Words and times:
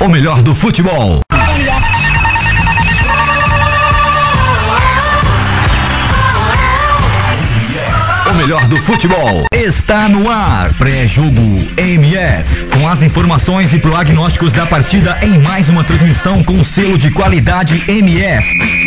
o 0.00 0.08
melhor 0.08 0.42
do 0.42 0.54
futebol. 0.54 1.22
O 8.28 8.34
melhor 8.34 8.66
do 8.66 8.76
futebol 8.76 9.46
está 9.52 10.08
no 10.08 10.28
ar. 10.28 10.74
Pré-jogo 10.74 11.40
MF. 11.76 12.66
Com 12.66 12.86
as 12.86 13.02
informações 13.02 13.72
e 13.72 13.78
prognósticos 13.78 14.52
da 14.52 14.66
partida 14.66 15.18
em 15.22 15.38
mais 15.38 15.68
uma 15.68 15.82
transmissão 15.82 16.44
com 16.44 16.62
selo 16.62 16.98
de 16.98 17.10
qualidade 17.10 17.82
MF. 17.88 18.85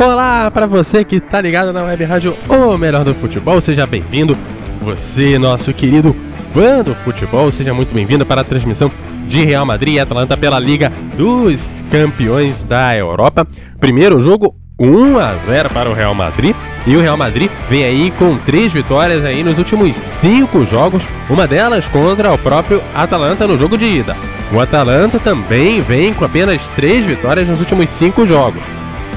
Olá 0.00 0.48
para 0.48 0.64
você 0.64 1.04
que 1.04 1.18
tá 1.18 1.40
ligado 1.40 1.72
na 1.72 1.82
Web 1.82 2.04
Rádio 2.04 2.36
O 2.48 2.78
Melhor 2.78 3.04
do 3.04 3.12
Futebol, 3.12 3.60
seja 3.60 3.84
bem-vindo. 3.84 4.36
Você, 4.80 5.36
nosso 5.40 5.74
querido 5.74 6.14
fã 6.54 6.84
do 6.84 6.94
futebol, 6.94 7.50
seja 7.50 7.74
muito 7.74 7.92
bem-vindo 7.92 8.24
para 8.24 8.42
a 8.42 8.44
transmissão 8.44 8.92
de 9.26 9.44
Real 9.44 9.66
Madrid 9.66 9.94
e 9.94 9.98
Atalanta 9.98 10.36
pela 10.36 10.60
Liga 10.60 10.92
dos 11.16 11.82
Campeões 11.90 12.62
da 12.62 12.96
Europa. 12.96 13.44
Primeiro 13.80 14.20
jogo 14.20 14.54
1 14.78 15.18
a 15.18 15.34
0 15.44 15.70
para 15.70 15.90
o 15.90 15.94
Real 15.94 16.14
Madrid 16.14 16.54
e 16.86 16.96
o 16.96 17.00
Real 17.00 17.16
Madrid 17.16 17.50
vem 17.68 17.82
aí 17.82 18.12
com 18.12 18.38
três 18.38 18.72
vitórias 18.72 19.24
aí 19.24 19.42
nos 19.42 19.58
últimos 19.58 19.96
cinco 19.96 20.64
jogos, 20.64 21.02
uma 21.28 21.44
delas 21.44 21.88
contra 21.88 22.32
o 22.32 22.38
próprio 22.38 22.80
Atalanta 22.94 23.48
no 23.48 23.58
jogo 23.58 23.76
de 23.76 23.86
ida. 23.86 24.16
O 24.52 24.60
Atalanta 24.60 25.18
também 25.18 25.80
vem 25.80 26.14
com 26.14 26.24
apenas 26.24 26.68
três 26.68 27.04
vitórias 27.04 27.48
nos 27.48 27.58
últimos 27.58 27.90
cinco 27.90 28.24
jogos. 28.24 28.62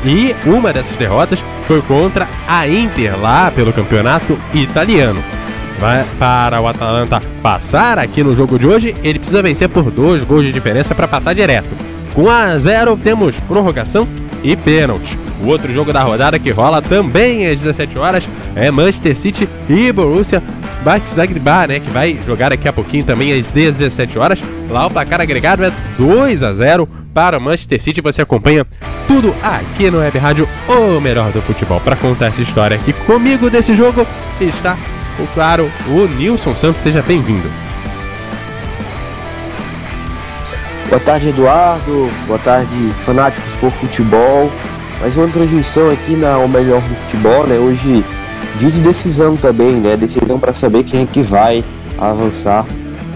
E 0.04 0.36
uma 0.46 0.74
dessas 0.74 0.98
derrotas 0.98 1.44
foi 1.68 1.82
contra 1.82 2.28
a 2.48 2.68
Inter 2.68 3.20
lá 3.20 3.52
pelo 3.52 3.72
campeonato 3.72 4.38
italiano. 4.54 5.24
Vai 5.80 6.06
para 6.20 6.62
o 6.62 6.68
Atalanta 6.68 7.22
passar 7.42 7.98
aqui 7.98 8.24
no 8.24 8.36
jogo 8.36 8.58
de 8.58 8.68
hoje, 8.68 8.96
ele 9.04 9.20
precisa 9.20 9.42
vencer 9.42 9.70
por 9.70 9.90
dois 9.92 10.24
gols 10.24 10.44
de 10.44 10.52
diferença 10.52 10.94
para 10.94 11.08
passar 11.08 11.34
direto. 11.34 11.70
Com 12.14 12.24
1 12.24 12.30
a 12.30 12.58
0 12.58 12.98
temos 12.98 13.36
prorrogação 13.48 14.08
e 14.44 14.56
pênalti. 14.56 15.18
O 15.44 15.48
outro 15.48 15.74
jogo 15.74 15.92
da 15.92 16.04
rodada 16.04 16.38
que 16.38 16.52
rola 16.52 16.82
também 16.82 17.48
às 17.48 17.62
17 17.62 17.98
horas 17.98 18.24
é 18.56 18.70
Manchester 18.70 19.18
City 19.18 19.50
e 19.70 19.92
Borussia 19.92 20.42
Mönchengladbach, 20.86 21.68
né, 21.68 21.80
que 21.80 21.90
vai 21.90 22.20
jogar 22.26 22.50
daqui 22.50 22.68
a 22.68 22.74
pouquinho 22.74 23.04
também 23.04 23.34
às 23.34 23.50
17 23.50 24.18
horas. 24.18 24.40
Lá 24.70 24.86
o 24.86 24.90
placar 24.90 25.22
agregado 25.22 25.64
é 25.64 25.72
2 25.98 26.44
a 26.44 26.54
0 26.54 26.88
para 27.14 27.40
Manchester 27.40 27.82
City. 27.82 28.02
Você 28.02 28.22
acompanha 28.22 28.66
tudo 29.08 29.36
aqui 29.44 29.90
no 29.90 30.00
Web 30.00 30.18
Rádio, 30.18 30.48
o 30.68 31.00
melhor 31.00 31.32
do 31.32 31.42
futebol. 31.42 31.80
Para 31.80 31.96
contar 31.96 32.28
essa 32.28 32.42
história 32.42 32.78
aqui 32.78 32.94
comigo 32.94 33.50
desse 33.50 33.76
jogo 33.76 34.06
está, 34.40 34.78
o 35.20 35.28
claro, 35.34 35.70
o 35.88 36.08
Nilson 36.08 36.56
Santos. 36.56 36.82
Seja 36.82 37.02
bem-vindo. 37.02 37.50
Boa 40.90 41.00
tarde, 41.00 41.30
Eduardo. 41.30 42.10
Boa 42.28 42.40
tarde, 42.40 42.76
fanáticos 43.06 43.54
por 43.56 43.72
futebol. 43.72 44.52
Mais 45.00 45.16
uma 45.16 45.28
transmissão 45.30 45.90
aqui 45.90 46.16
na 46.16 46.38
O 46.38 46.48
Melhor 46.48 46.82
do 46.82 46.96
Futebol, 46.96 47.48
né? 47.48 47.58
Hoje, 47.58 48.04
dia 48.60 48.70
de 48.70 48.82
decisão 48.82 49.36
também, 49.38 49.76
né? 49.76 49.96
Decisão 49.96 50.38
para 50.38 50.54
saber 50.54 50.84
quem 50.84 51.04
é 51.04 51.06
que 51.06 51.22
vai 51.22 51.64
avançar 51.98 52.66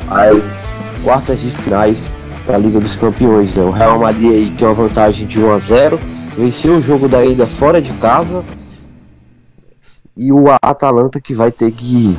às 0.10 0.74
quartas 1.04 1.40
de 1.42 1.52
finais 1.52 2.10
da 2.46 2.58
Liga 2.58 2.80
dos 2.80 2.96
Campeões. 2.96 3.56
Né? 3.56 3.64
O 3.64 3.72
Real 3.72 4.00
Madrid 4.00 4.32
aí 4.32 4.54
tem 4.58 4.68
uma 4.68 4.74
vantagem 4.74 5.28
de 5.28 5.40
1 5.40 5.52
a 5.52 5.60
0, 5.60 6.00
venceu 6.38 6.76
o 6.78 6.82
jogo 6.82 7.08
da 7.08 7.26
ida 7.26 7.46
fora 7.46 7.82
de 7.82 7.92
casa 7.94 8.44
e 10.16 10.32
o 10.32 10.46
Atalanta 10.62 11.20
que 11.20 11.34
vai 11.34 11.52
ter 11.52 11.72
que 11.72 12.18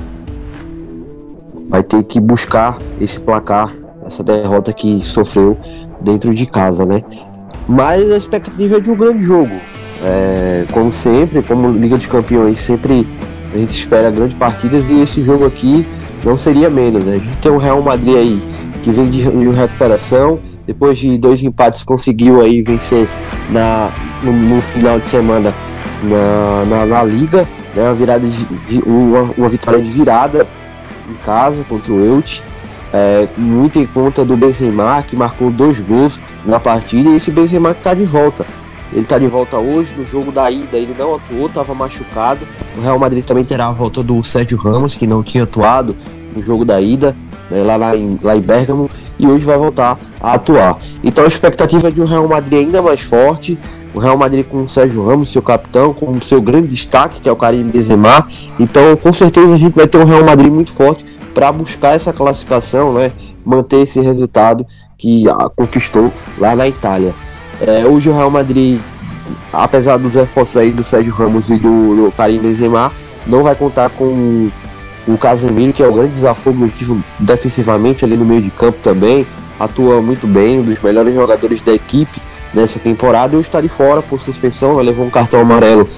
vai 1.69 1.83
ter 1.83 2.03
que 2.05 2.21
buscar 2.21 2.79
esse 3.01 3.19
placar, 3.19 3.75
essa 4.05 4.23
derrota 4.23 4.73
que 4.73 5.05
sofreu 5.05 5.57
dentro 6.01 6.33
de 6.33 6.47
casa, 6.47 6.87
né? 6.87 7.03
Mas 7.69 8.11
a 8.13 8.17
expectativa 8.17 8.77
é 8.77 8.81
de 8.81 8.91
um 8.91 8.97
grande 8.97 9.25
jogo. 9.25 9.55
É, 10.05 10.65
como 10.73 10.93
sempre, 10.93 11.43
como 11.43 11.73
Liga 11.73 11.97
dos 11.97 12.07
Campeões, 12.07 12.59
sempre 12.59 13.07
a 13.53 13.59
gente 13.59 13.79
espera 13.79 14.11
grandes 14.11 14.37
partidas 14.37 14.85
e 14.89 15.01
esse 15.01 15.23
jogo 15.23 15.47
aqui 15.47 15.85
não 16.25 16.37
seria 16.37 16.71
menos. 16.71 17.05
Né? 17.05 17.17
A 17.17 17.19
gente 17.19 17.37
tem 17.39 17.51
o 17.51 17.59
Real 17.59 17.81
Madrid 17.83 18.17
aí 18.17 18.56
que 18.87 18.93
vem 18.93 19.11
de, 19.11 19.23
recuperação. 19.51 20.39
Depois 20.65 20.97
de 20.97 21.19
dois 21.19 21.43
empates, 21.43 21.83
conseguiu 21.83 22.41
aí 22.41 22.63
vencer 22.63 23.09
na, 23.51 23.93
no, 24.23 24.33
no 24.33 24.63
final 24.63 25.01
de 25.01 25.09
semana 25.09 25.53
na, 26.05 26.65
na, 26.65 26.87
na 26.87 27.03
Liga. 27.03 27.49
Né, 27.75 27.83
uma, 27.83 27.95
virada 27.95 28.27
de, 28.29 28.45
de 28.69 28.79
uma, 28.89 29.23
uma, 29.37 29.49
vitória 29.49 29.83
de 29.83 29.91
virada 29.91 30.47
em 31.11 31.15
casa 31.25 31.65
contra 31.65 31.93
o 31.93 32.17
Elche. 32.17 32.43
É, 32.93 33.29
muito 33.37 33.81
em 33.81 33.87
conta 33.87 34.25
do 34.25 34.37
Benzema, 34.37 35.03
que 35.03 35.17
marcou 35.17 35.51
dois 35.51 35.81
gols 35.81 36.23
na 36.45 36.61
partida. 36.61 37.11
E 37.11 37.17
esse 37.17 37.33
Benzema 37.33 37.75
que 37.75 37.81
está 37.81 37.93
de 37.93 38.05
volta. 38.05 38.47
Ele 38.93 39.01
está 39.01 39.19
de 39.19 39.27
volta 39.27 39.59
hoje, 39.59 39.93
no 39.97 40.07
jogo 40.07 40.31
da 40.31 40.49
ida 40.49 40.77
ele 40.77 40.95
não 40.97 41.17
atuou, 41.17 41.47
estava 41.47 41.75
machucado. 41.75 42.47
O 42.79 42.81
Real 42.81 43.01
Madrid 43.01 43.25
também 43.25 43.45
terá 43.45 43.67
a 43.67 43.73
volta 43.73 44.01
do 44.01 44.23
Sérgio 44.23 44.57
Ramos, 44.57 44.95
que 44.95 45.09
não 45.09 45.25
tinha 45.25 45.43
atuado 45.43 45.97
no 46.37 46.43
jogo 46.43 46.65
da 46.65 46.81
ida 46.81 47.17
né, 47.51 47.63
lá, 47.63 47.77
lá, 47.77 47.97
em, 47.97 48.19
lá 48.23 48.37
em 48.37 48.41
Bergamo, 48.41 48.91
e 49.19 49.27
hoje 49.27 49.45
vai 49.45 49.57
voltar 49.57 49.99
a 50.21 50.35
atuar. 50.35 50.79
Então 51.03 51.25
a 51.25 51.29
expectativa 51.29 51.89
é 51.89 51.91
de 51.91 52.01
um 52.01 52.05
Real 52.05 52.29
Madrid 52.29 52.61
ainda 52.61 52.83
mais 52.83 53.01
forte, 53.01 53.59
o 53.95 53.99
Real 53.99 54.17
Madrid 54.17 54.45
com 54.45 54.63
o 54.63 54.69
Sérgio 54.69 55.07
Ramos, 55.07 55.33
seu 55.33 55.41
capitão, 55.41 55.95
com 55.95 56.11
o 56.11 56.23
seu 56.23 56.41
grande 56.41 56.69
destaque, 56.69 57.21
que 57.21 57.29
é 57.29 57.33
o 57.33 57.37
Karim 57.37 57.65
Benzema. 57.65 58.29
Então, 58.61 58.95
com 58.95 59.11
certeza 59.11 59.55
a 59.55 59.59
gente 59.59 59.75
vai 59.75 59.87
ter 59.87 59.97
um 59.97 60.05
Real 60.05 60.23
Madrid 60.23 60.53
muito 60.53 60.71
forte 60.71 61.03
para 61.33 61.51
buscar 61.51 61.95
essa 61.95 62.13
classificação, 62.13 62.93
né? 62.93 63.11
Manter 63.45 63.81
esse 63.81 63.99
resultado 64.01 64.67
que 64.99 65.25
conquistou 65.55 66.13
lá 66.39 66.55
na 66.55 66.69
Itália. 66.69 67.15
É, 67.59 67.87
hoje 67.87 68.11
o 68.11 68.13
Real 68.13 68.31
Madrid, 68.31 68.81
apesar 69.51 69.97
dos 69.97 70.15
esforços 70.15 70.59
aí 70.59 70.73
do 70.73 70.85
Sérgio 70.85 71.15
Ramos 71.15 71.49
e 71.49 71.57
do, 71.57 72.05
do 72.05 72.13
Karim 72.13 72.39
Benzema, 72.39 72.93
não 73.27 73.43
vai 73.43 73.55
contar 73.55 73.89
com 73.91 74.51
o 75.07 75.17
Casemiro, 75.17 75.73
que 75.73 75.83
é 75.83 75.87
o 75.87 75.93
grande 75.93 76.15
desafio 76.15 76.55
defensivamente 77.21 78.05
ali 78.05 78.17
no 78.17 78.25
meio 78.25 78.43
de 78.43 78.51
campo 78.51 78.79
também, 78.83 79.27
atua 79.59 80.03
muito 80.03 80.27
bem, 80.27 80.61
um 80.61 80.63
dos 80.63 80.81
melhores 80.81 81.15
jogadores 81.15 81.63
da 81.63 81.73
equipe 81.73 82.21
nessa 82.53 82.79
temporada. 82.79 83.37
Eu 83.37 83.41
estaria 83.41 83.71
fora 83.71 84.03
por 84.03 84.21
suspensão, 84.21 84.77
levou 84.79 85.07
um 85.07 85.11
cartão 85.11 85.41
amarelo 85.41 85.89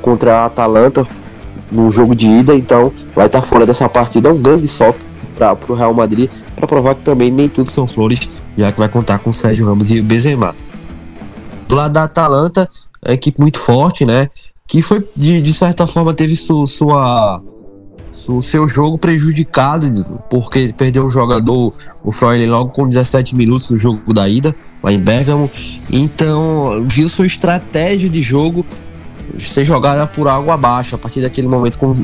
contra 0.00 0.38
a 0.38 0.46
Atalanta 0.46 1.06
no 1.70 1.90
jogo 1.90 2.14
de 2.14 2.26
ida, 2.26 2.54
então 2.54 2.92
vai 3.14 3.26
estar 3.26 3.42
fora 3.42 3.64
dessa 3.64 3.88
partida. 3.88 4.32
Um 4.32 4.40
grande 4.40 4.68
salto 4.68 4.98
para 5.36 5.56
o 5.68 5.74
Real 5.74 5.94
Madrid 5.94 6.28
para 6.56 6.66
provar 6.66 6.94
que 6.94 7.02
também 7.02 7.30
nem 7.30 7.48
tudo 7.48 7.70
são 7.70 7.86
flores, 7.86 8.20
já 8.56 8.70
que 8.70 8.78
vai 8.78 8.88
contar 8.88 9.18
com 9.18 9.32
Sérgio 9.32 9.66
Ramos 9.66 9.90
e 9.90 10.00
o 10.00 10.04
Benzema. 10.04 10.54
Do 11.66 11.74
lado 11.74 11.92
da 11.92 12.04
Atalanta, 12.04 12.68
é 13.04 13.14
equipe 13.14 13.40
muito 13.40 13.58
forte, 13.58 14.04
né? 14.04 14.28
Que 14.66 14.82
foi 14.82 15.08
de, 15.16 15.40
de 15.40 15.52
certa 15.52 15.86
forma 15.86 16.12
teve 16.12 16.36
su, 16.36 16.66
sua 16.66 17.40
o 18.28 18.42
seu 18.42 18.68
jogo 18.68 18.98
prejudicado 18.98 19.90
porque 20.28 20.58
ele 20.58 20.72
perdeu 20.72 21.06
o 21.06 21.08
jogador, 21.08 21.74
o 22.04 22.12
Freud 22.12 22.44
logo 22.46 22.70
com 22.70 22.86
17 22.86 23.34
minutos 23.34 23.70
no 23.70 23.78
jogo 23.78 24.12
da 24.12 24.28
ida, 24.28 24.54
lá 24.82 24.92
em 24.92 24.98
Bergamo. 24.98 25.50
Então, 25.90 26.84
viu 26.86 27.08
sua 27.08 27.26
estratégia 27.26 28.08
de 28.08 28.22
jogo 28.22 28.66
ser 29.38 29.64
jogada 29.64 30.06
por 30.06 30.28
água 30.28 30.54
abaixo. 30.54 30.94
A 30.94 30.98
partir 30.98 31.20
daquele 31.22 31.48
momento, 31.48 31.78
com, 31.78 31.94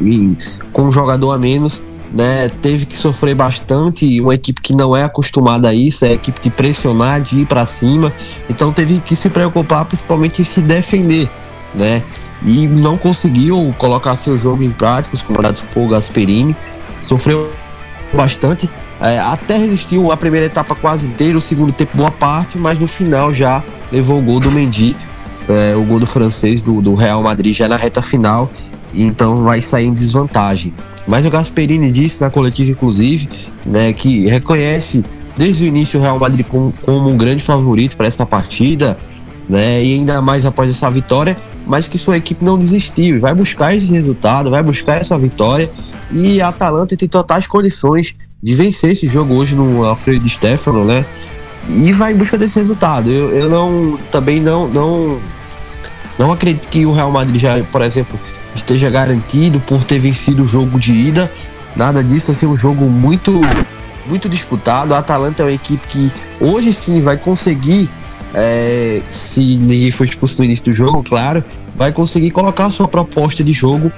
com 0.73 0.83
um 0.83 0.91
jogador 0.91 1.33
a 1.33 1.39
menos, 1.39 1.83
né, 2.13 2.49
teve 2.63 2.87
que 2.87 2.97
sofrer 2.97 3.35
bastante. 3.35 4.21
Uma 4.21 4.35
equipe 4.35 4.61
que 4.61 4.75
não 4.75 4.97
é 4.97 5.05
acostumada 5.05 5.69
a 5.69 5.75
isso, 5.75 6.05
é 6.05 6.11
a 6.11 6.15
equipe 6.15 6.41
de 6.41 6.51
pressionar, 6.51 7.21
de 7.21 7.41
ir 7.41 7.47
para 7.47 7.67
cima. 7.67 8.13
Então, 8.49 8.73
teve 8.73 9.01
que 9.01 9.15
se 9.15 9.29
preocupar 9.29 9.85
principalmente 9.85 10.41
em 10.41 10.45
se 10.45 10.61
defender, 10.61 11.31
né? 11.75 12.03
E 12.45 12.67
não 12.67 12.97
conseguiu 12.97 13.75
colocar 13.79 14.17
seu 14.17 14.39
jogo 14.39 14.63
em 14.63 14.71
prática, 14.71 15.15
os 15.15 15.23
comandados 15.23 15.63
por 15.73 15.89
Gasperini, 15.89 16.57
sofreu 17.01 17.51
bastante, 18.13 18.69
é, 19.01 19.19
até 19.19 19.57
resistiu 19.57 20.11
a 20.11 20.17
primeira 20.17 20.47
etapa 20.47 20.75
quase 20.75 21.07
inteira, 21.07 21.39
o 21.39 21.41
segundo 21.41 21.73
tempo 21.73 21.97
boa 21.97 22.11
parte, 22.11 22.59
mas 22.59 22.79
no 22.79 22.89
final 22.89 23.33
já 23.33 23.63
levou 23.93 24.19
o 24.19 24.23
gol 24.23 24.41
do 24.41 24.51
Mendy, 24.51 24.97
é, 25.49 25.75
o 25.77 25.83
gol 25.83 26.01
do 26.01 26.07
francês 26.07 26.63
do, 26.63 26.81
do, 26.81 26.95
Real 26.95 27.23
Madrid 27.23 27.55
já 27.55 27.69
na 27.69 27.77
reta 27.77 28.03
final, 28.03 28.51
então 28.93 29.43
vai 29.43 29.63
sair 29.63 29.87
em 29.87 29.93
desvantagem. 29.93 30.75
Mas 31.07 31.25
o 31.25 31.31
Gasperini 31.31 31.91
disse 31.91 32.21
na 32.21 32.29
coletiva, 32.29 32.71
inclusive, 32.71 33.29
né, 33.65 33.93
que 33.93 34.27
reconhece 34.27 35.03
desde 35.37 35.65
o 35.65 35.67
início 35.67 36.01
o 36.01 36.03
Real 36.03 36.19
Madrid 36.19 36.45
como, 36.47 36.75
como 36.85 37.09
um 37.09 37.17
grande 37.17 37.43
favorito 37.43 37.97
para 37.97 38.07
essa 38.07 38.27
partida, 38.27 38.99
né, 39.49 39.83
e 39.83 39.95
ainda 39.95 40.21
mais 40.21 40.45
após 40.45 40.69
essa 40.71 40.91
vitória, 40.91 41.37
mas 41.67 41.89
que 41.89 41.99
sua 41.99 42.17
equipe 42.17 42.45
não 42.45 42.59
desistiu 42.59 43.17
e 43.17 43.19
vai 43.19 43.35
buscar 43.35 43.75
esse 43.75 43.91
resultado, 43.93 44.51
vai 44.51 44.63
buscar 44.63 44.97
essa 44.97 45.19
vitória. 45.19 45.71
E 46.11 46.41
a 46.41 46.49
Atalanta 46.49 46.97
tem 46.97 47.09
totais 47.09 47.47
condições 47.47 48.15
de 48.43 48.55
vencer 48.55 48.93
esse 48.93 49.09
jogo 49.09 49.35
hoje 49.35 49.55
no 49.55 49.85
Alfredo 49.85 50.29
Stefano, 50.29 50.85
né? 50.85 51.05
e 51.69 51.93
vai 51.93 52.13
em 52.13 52.17
busca 52.17 52.39
desse 52.39 52.59
resultado. 52.59 53.11
Eu, 53.11 53.31
eu 53.31 53.49
não 53.49 53.99
também 54.11 54.41
não, 54.41 54.69
não 54.69 55.21
não 56.19 56.33
acredito 56.33 56.69
que 56.69 56.85
o 56.85 56.93
Real 56.93 57.13
Madrid 57.13 57.41
já, 57.41 57.63
por 57.65 57.83
exemplo, 57.83 58.19
esteja 58.55 58.91
garantido 58.91 59.61
por 59.61 59.85
ter 59.85 59.99
vencido 59.99 60.45
o 60.45 60.49
jogo 60.49 60.81
de 60.81 60.93
ida. 60.93 61.31
Nada 61.77 62.03
disso, 62.03 62.33
ser 62.35 62.47
um 62.47 62.57
jogo 62.57 62.87
muito 62.87 63.41
muito 64.07 64.29
disputado. 64.29 64.95
A 64.95 64.99
Atalanta 64.99 65.43
é 65.43 65.47
uma 65.47 65.53
equipe 65.53 65.87
que 65.87 66.13
hoje 66.41 66.73
sim 66.73 67.01
vai 67.01 67.17
conseguir, 67.17 67.91
é, 68.35 69.03
se 69.11 69.41
ninguém 69.41 69.91
for 69.91 70.05
expulso 70.05 70.39
no 70.39 70.45
início 70.45 70.65
do 70.65 70.75
jogo, 70.75 71.03
claro, 71.03 71.43
vai 71.75 71.93
conseguir 71.93 72.31
colocar 72.31 72.67
a 72.67 72.71
sua 72.71 72.89
proposta 72.89 73.43
de 73.43 73.53
jogo. 73.53 73.91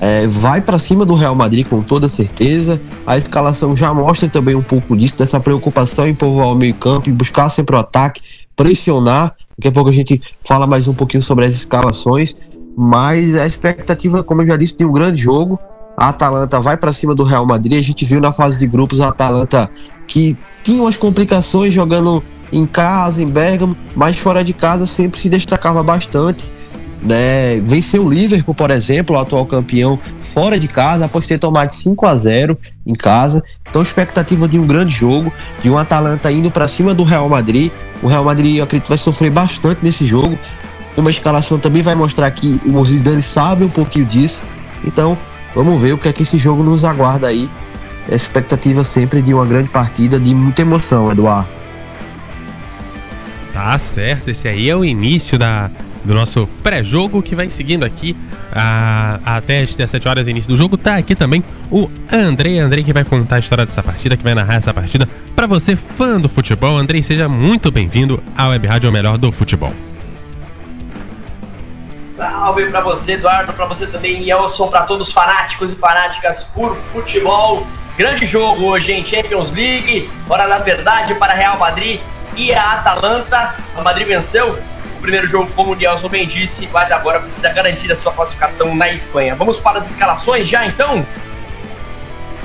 É, 0.00 0.28
vai 0.28 0.60
para 0.60 0.78
cima 0.78 1.04
do 1.04 1.14
Real 1.14 1.34
Madrid 1.34 1.66
com 1.66 1.82
toda 1.82 2.06
certeza. 2.06 2.80
A 3.04 3.18
escalação 3.18 3.74
já 3.74 3.92
mostra 3.92 4.28
também 4.28 4.54
um 4.54 4.62
pouco 4.62 4.96
disso, 4.96 5.18
dessa 5.18 5.40
preocupação 5.40 6.06
em 6.06 6.14
povoar 6.14 6.48
o 6.48 6.54
meio-campo, 6.54 7.10
buscar 7.10 7.48
sempre 7.48 7.74
o 7.74 7.78
ataque, 7.78 8.22
pressionar. 8.54 9.34
Daqui 9.58 9.68
a 9.68 9.72
pouco 9.72 9.90
a 9.90 9.92
gente 9.92 10.22
fala 10.44 10.66
mais 10.66 10.86
um 10.86 10.94
pouquinho 10.94 11.22
sobre 11.22 11.44
as 11.44 11.52
escalações. 11.52 12.36
Mas 12.76 13.34
a 13.34 13.44
expectativa, 13.44 14.22
como 14.22 14.42
eu 14.42 14.46
já 14.46 14.56
disse, 14.56 14.78
de 14.78 14.84
um 14.84 14.92
grande 14.92 15.20
jogo. 15.20 15.58
A 15.98 16.10
Atalanta 16.10 16.60
vai 16.60 16.76
para 16.76 16.92
cima 16.92 17.12
do 17.12 17.24
Real 17.24 17.44
Madrid. 17.44 17.76
A 17.76 17.82
gente 17.82 18.04
viu 18.04 18.20
na 18.20 18.32
fase 18.32 18.56
de 18.56 18.68
grupos 18.68 19.00
a 19.00 19.08
Atalanta 19.08 19.68
que 20.06 20.38
tinha 20.62 20.80
umas 20.80 20.96
complicações 20.96 21.74
jogando 21.74 22.22
em 22.52 22.64
casa, 22.64 23.20
em 23.20 23.26
Bergamo, 23.26 23.76
mas 23.96 24.16
fora 24.16 24.44
de 24.44 24.52
casa 24.52 24.86
sempre 24.86 25.20
se 25.20 25.28
destacava 25.28 25.82
bastante. 25.82 26.44
Né? 27.02 27.58
Venceu 27.64 28.04
o 28.04 28.08
Liverpool, 28.08 28.54
por 28.54 28.70
exemplo, 28.70 29.16
o 29.16 29.18
atual 29.18 29.44
campeão, 29.44 29.98
fora 30.20 30.56
de 30.56 30.68
casa, 30.68 31.06
após 31.06 31.26
ter 31.26 31.36
tomado 31.36 31.70
5 31.70 32.06
a 32.06 32.16
0 32.16 32.56
em 32.86 32.94
casa. 32.94 33.42
Então, 33.68 33.82
expectativa 33.82 34.46
de 34.46 34.56
um 34.56 34.68
grande 34.68 34.94
jogo, 34.94 35.32
de 35.60 35.68
um 35.68 35.76
Atalanta 35.76 36.30
indo 36.30 36.48
para 36.48 36.68
cima 36.68 36.94
do 36.94 37.02
Real 37.02 37.28
Madrid. 37.28 37.72
O 38.00 38.06
Real 38.06 38.22
Madrid, 38.22 38.58
eu 38.58 38.64
acredito, 38.64 38.88
vai 38.88 38.98
sofrer 38.98 39.32
bastante 39.32 39.80
nesse 39.82 40.06
jogo. 40.06 40.38
Uma 40.96 41.10
escalação 41.10 41.58
também 41.58 41.82
vai 41.82 41.96
mostrar 41.96 42.30
que 42.30 42.60
o 42.64 42.84
Zidane 42.84 43.22
sabe 43.22 43.64
um 43.64 43.68
pouquinho 43.68 44.06
disso. 44.06 44.44
Então, 44.84 45.18
Vamos 45.54 45.80
ver 45.80 45.92
o 45.92 45.98
que 45.98 46.08
é 46.08 46.12
que 46.12 46.22
esse 46.22 46.38
jogo 46.38 46.62
nos 46.62 46.84
aguarda 46.84 47.26
aí. 47.26 47.50
A 48.10 48.14
expectativa 48.14 48.84
sempre 48.84 49.20
de 49.20 49.34
uma 49.34 49.44
grande 49.44 49.68
partida, 49.68 50.18
de 50.18 50.34
muita 50.34 50.62
emoção, 50.62 51.10
Eduardo. 51.10 51.50
Tá 53.52 53.76
certo, 53.78 54.30
esse 54.30 54.46
aí 54.46 54.70
é 54.70 54.76
o 54.76 54.84
início 54.84 55.36
da, 55.36 55.68
do 56.04 56.14
nosso 56.14 56.48
pré-jogo 56.62 57.20
que 57.20 57.34
vai 57.34 57.50
seguindo 57.50 57.84
aqui 57.84 58.16
a, 58.52 59.18
até 59.24 59.62
as 59.62 59.74
17 59.74 60.08
horas 60.08 60.28
início 60.28 60.48
do 60.48 60.56
jogo. 60.56 60.76
Tá 60.76 60.96
aqui 60.96 61.14
também 61.14 61.42
o 61.70 61.90
Andrei, 62.10 62.58
Andrei 62.58 62.84
que 62.84 62.92
vai 62.92 63.04
contar 63.04 63.36
a 63.36 63.38
história 63.40 63.66
dessa 63.66 63.82
partida, 63.82 64.16
que 64.16 64.22
vai 64.22 64.34
narrar 64.34 64.54
essa 64.54 64.72
partida 64.72 65.08
para 65.34 65.46
você 65.46 65.74
fã 65.74 66.20
do 66.20 66.28
futebol. 66.28 66.78
Andrei, 66.78 67.02
seja 67.02 67.28
muito 67.28 67.70
bem-vindo 67.70 68.22
ao 68.36 68.50
Web 68.50 68.66
Rádio, 68.66 68.90
o 68.90 68.92
melhor 68.92 69.18
do 69.18 69.32
futebol. 69.32 69.72
Salve 71.98 72.70
para 72.70 72.80
você, 72.80 73.14
Eduardo, 73.14 73.52
para 73.52 73.66
você 73.66 73.84
também, 73.84 74.24
Nelson, 74.24 74.68
para 74.68 74.82
todos 74.82 75.08
os 75.08 75.12
fanáticos 75.12 75.72
e 75.72 75.74
fanáticas 75.74 76.44
por 76.44 76.72
futebol. 76.72 77.66
Grande 77.96 78.24
jogo 78.24 78.66
hoje 78.66 78.92
em 78.92 79.04
Champions 79.04 79.50
League, 79.50 80.08
hora 80.28 80.46
da 80.46 80.58
verdade 80.58 81.16
para 81.16 81.32
Real 81.32 81.58
Madrid 81.58 82.00
e 82.36 82.54
a 82.54 82.74
Atalanta. 82.74 83.56
A 83.76 83.82
Madrid 83.82 84.06
venceu 84.06 84.56
o 84.96 85.00
primeiro 85.00 85.26
jogo, 85.26 85.50
como 85.56 85.72
o 85.72 85.74
Nelson 85.74 86.08
bem 86.08 86.24
disse, 86.24 86.68
mas 86.72 86.92
agora 86.92 87.18
precisa 87.18 87.48
garantir 87.48 87.90
a 87.90 87.96
sua 87.96 88.12
classificação 88.12 88.76
na 88.76 88.88
Espanha. 88.90 89.34
Vamos 89.34 89.58
para 89.58 89.78
as 89.78 89.88
escalações 89.88 90.48
já 90.48 90.64
então? 90.66 91.04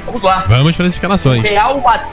Vamos 0.04 0.24
lá. 0.24 0.46
Vamos 0.48 0.76
para 0.76 0.88
as 0.88 0.94
escalações. 0.94 1.44
O 1.44 1.48
Real 1.48 1.80
Madrid. 1.80 2.10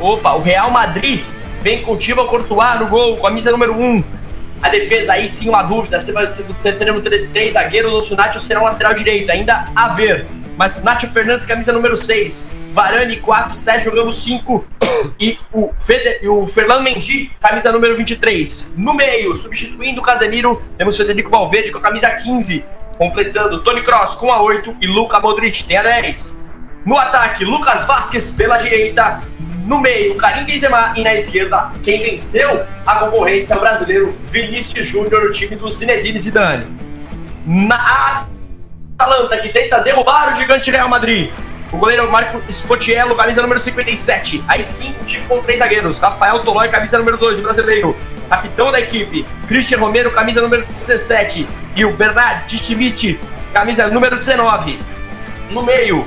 Opa, 0.00 0.32
o 0.32 0.40
Real 0.40 0.72
Madrid 0.72 1.24
vem 1.60 1.82
com 1.82 1.92
o 1.92 1.96
Thibaut 1.96 2.28
Courtois 2.28 2.80
no 2.80 2.88
gol, 2.88 3.16
camisa 3.18 3.52
número 3.52 3.78
1. 3.78 4.19
A 4.62 4.68
defesa, 4.68 5.14
aí 5.14 5.26
sim, 5.26 5.48
uma 5.48 5.62
dúvida: 5.62 5.98
se 5.98 6.12
ser 6.58 6.78
teremos 6.78 7.02
três 7.32 7.52
zagueiros 7.52 7.92
ou 7.92 8.02
se 8.02 8.12
o 8.12 8.16
Nacho 8.16 8.38
será 8.38 8.60
o 8.60 8.64
lateral 8.64 8.94
direito. 8.94 9.30
Ainda 9.30 9.68
a 9.74 9.88
ver. 9.88 10.26
Mas 10.56 10.82
Nacho 10.82 11.06
Fernandes, 11.08 11.46
camisa 11.46 11.72
número 11.72 11.96
6. 11.96 12.50
Varane 12.72 13.16
4, 13.16 13.56
Sérgio 13.56 13.94
Ramos 13.94 14.22
5 14.22 14.64
e 15.18 15.38
o, 15.52 15.72
Fede, 15.76 16.28
o 16.28 16.46
Fernando 16.46 16.82
Mendy, 16.82 17.30
camisa 17.40 17.72
número 17.72 17.96
23. 17.96 18.72
No 18.76 18.94
meio, 18.94 19.34
substituindo 19.34 20.00
o 20.00 20.04
Casemiro, 20.04 20.62
temos 20.78 20.96
Federico 20.96 21.30
Valverde 21.30 21.72
com 21.72 21.78
a 21.78 21.80
camisa 21.80 22.10
15, 22.10 22.64
completando 22.96 23.62
Tony 23.64 23.82
Cross 23.82 24.14
com 24.14 24.30
a 24.30 24.40
8 24.40 24.76
e 24.80 24.86
Luca 24.86 25.18
Modric 25.18 25.64
tem 25.64 25.78
a 25.78 25.82
10. 25.82 26.40
No 26.84 26.96
ataque, 26.96 27.44
Lucas 27.44 27.84
Vasquez 27.84 28.30
pela 28.30 28.56
direita, 28.56 29.20
no 29.70 29.80
meio, 29.80 30.16
Karim 30.16 30.44
Benzema 30.44 30.92
e 30.96 31.04
na 31.04 31.14
esquerda, 31.14 31.70
quem 31.84 32.02
venceu 32.02 32.66
a 32.84 32.96
concorrência 32.96 33.54
é 33.54 33.56
o 33.56 33.60
brasileiro 33.60 34.16
Vinícius 34.18 34.84
Júnior, 34.84 35.22
o 35.22 35.30
time 35.30 35.54
do 35.54 35.70
Zinedine 35.70 36.18
Zidane. 36.18 36.66
Na 37.46 38.26
Atalanta, 38.98 39.38
que 39.38 39.48
tenta 39.50 39.78
derrubar 39.78 40.34
o 40.34 40.36
gigante 40.36 40.72
Real 40.72 40.88
Madrid. 40.88 41.30
O 41.72 41.76
goleiro 41.76 42.10
Marco 42.10 42.42
Scottiello, 42.52 43.14
camisa 43.14 43.40
número 43.42 43.60
57. 43.60 44.42
Aí 44.48 44.60
sim, 44.60 44.92
o 45.00 45.04
time 45.04 45.24
com 45.28 45.40
três 45.40 45.60
zagueiros. 45.60 46.00
Rafael 46.00 46.40
Tolói, 46.40 46.68
camisa 46.68 46.98
número 46.98 47.16
2, 47.16 47.38
o 47.38 47.42
brasileiro. 47.42 47.96
Capitão 48.28 48.72
da 48.72 48.80
equipe, 48.80 49.24
Christian 49.46 49.78
Romero, 49.78 50.10
camisa 50.10 50.40
número 50.40 50.66
17. 50.80 51.46
E 51.76 51.84
o 51.84 51.92
Bernard 51.92 52.58
Schmidt, 52.58 53.20
camisa 53.52 53.86
número 53.86 54.16
19. 54.16 54.80
No 55.48 55.62
meio, 55.62 56.04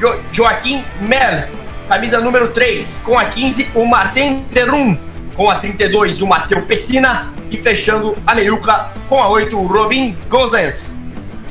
jo 0.00 0.18
Joaquim 0.32 0.82
Mel, 0.98 1.46
camisa 1.88 2.20
número 2.20 2.48
3, 2.48 3.00
com 3.04 3.18
a 3.18 3.26
15, 3.26 3.70
o 3.74 3.84
Martin 3.86 4.44
Derum, 4.50 4.96
com 5.34 5.50
a 5.50 5.56
32, 5.56 6.20
o 6.20 6.26
Mateu 6.26 6.62
Pessina, 6.62 7.32
e 7.50 7.56
fechando 7.56 8.16
a 8.26 8.34
meiuca 8.34 8.90
com 9.08 9.22
a 9.22 9.28
8, 9.28 9.56
o 9.56 9.66
Robin 9.66 10.16
Gozens. 10.28 10.96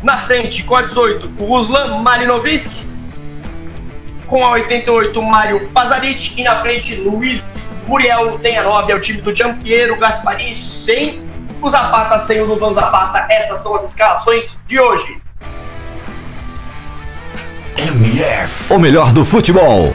Na 0.03 0.17
frente, 0.17 0.63
com 0.63 0.75
a 0.75 0.81
18, 0.81 1.31
o 1.39 1.53
Uslan 1.53 1.99
Malinovic, 1.99 2.69
com 4.27 4.45
a 4.45 4.51
88, 4.51 5.19
o 5.19 5.23
Mário 5.23 5.69
Pazaric, 5.69 6.33
e 6.39 6.43
na 6.43 6.61
frente, 6.61 6.95
Luiz 6.95 7.45
Muriel, 7.87 8.37
tem 8.39 8.57
a 8.57 8.63
9, 8.63 8.91
é 8.91 8.95
o 8.95 8.99
time 8.99 9.21
do 9.21 9.33
Giampiero 9.33 9.95
Gasparini, 9.97 10.53
sem 10.53 11.21
o 11.61 11.69
Zapata, 11.69 12.19
sem 12.19 12.41
o 12.41 12.45
Luvan 12.45 12.73
Zapata. 12.73 13.25
Essas 13.31 13.59
são 13.59 13.73
as 13.73 13.83
escalações 13.83 14.57
de 14.67 14.79
hoje. 14.79 15.21
MF, 17.77 18.73
o 18.73 18.79
melhor 18.79 19.11
do 19.11 19.25
futebol. 19.25 19.93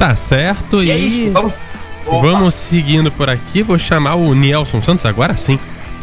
Tá 0.00 0.16
certo. 0.16 0.82
E, 0.82 0.86
e... 0.86 0.90
é 0.90 0.96
isso, 0.96 1.30
vamos. 1.30 1.66
Vamos 2.06 2.54
seguindo 2.54 3.12
por 3.12 3.28
aqui. 3.28 3.62
Vou 3.62 3.78
chamar 3.78 4.14
o 4.14 4.34
Nelson 4.34 4.82
Santos 4.82 5.04
agora 5.04 5.36
sim, 5.36 5.58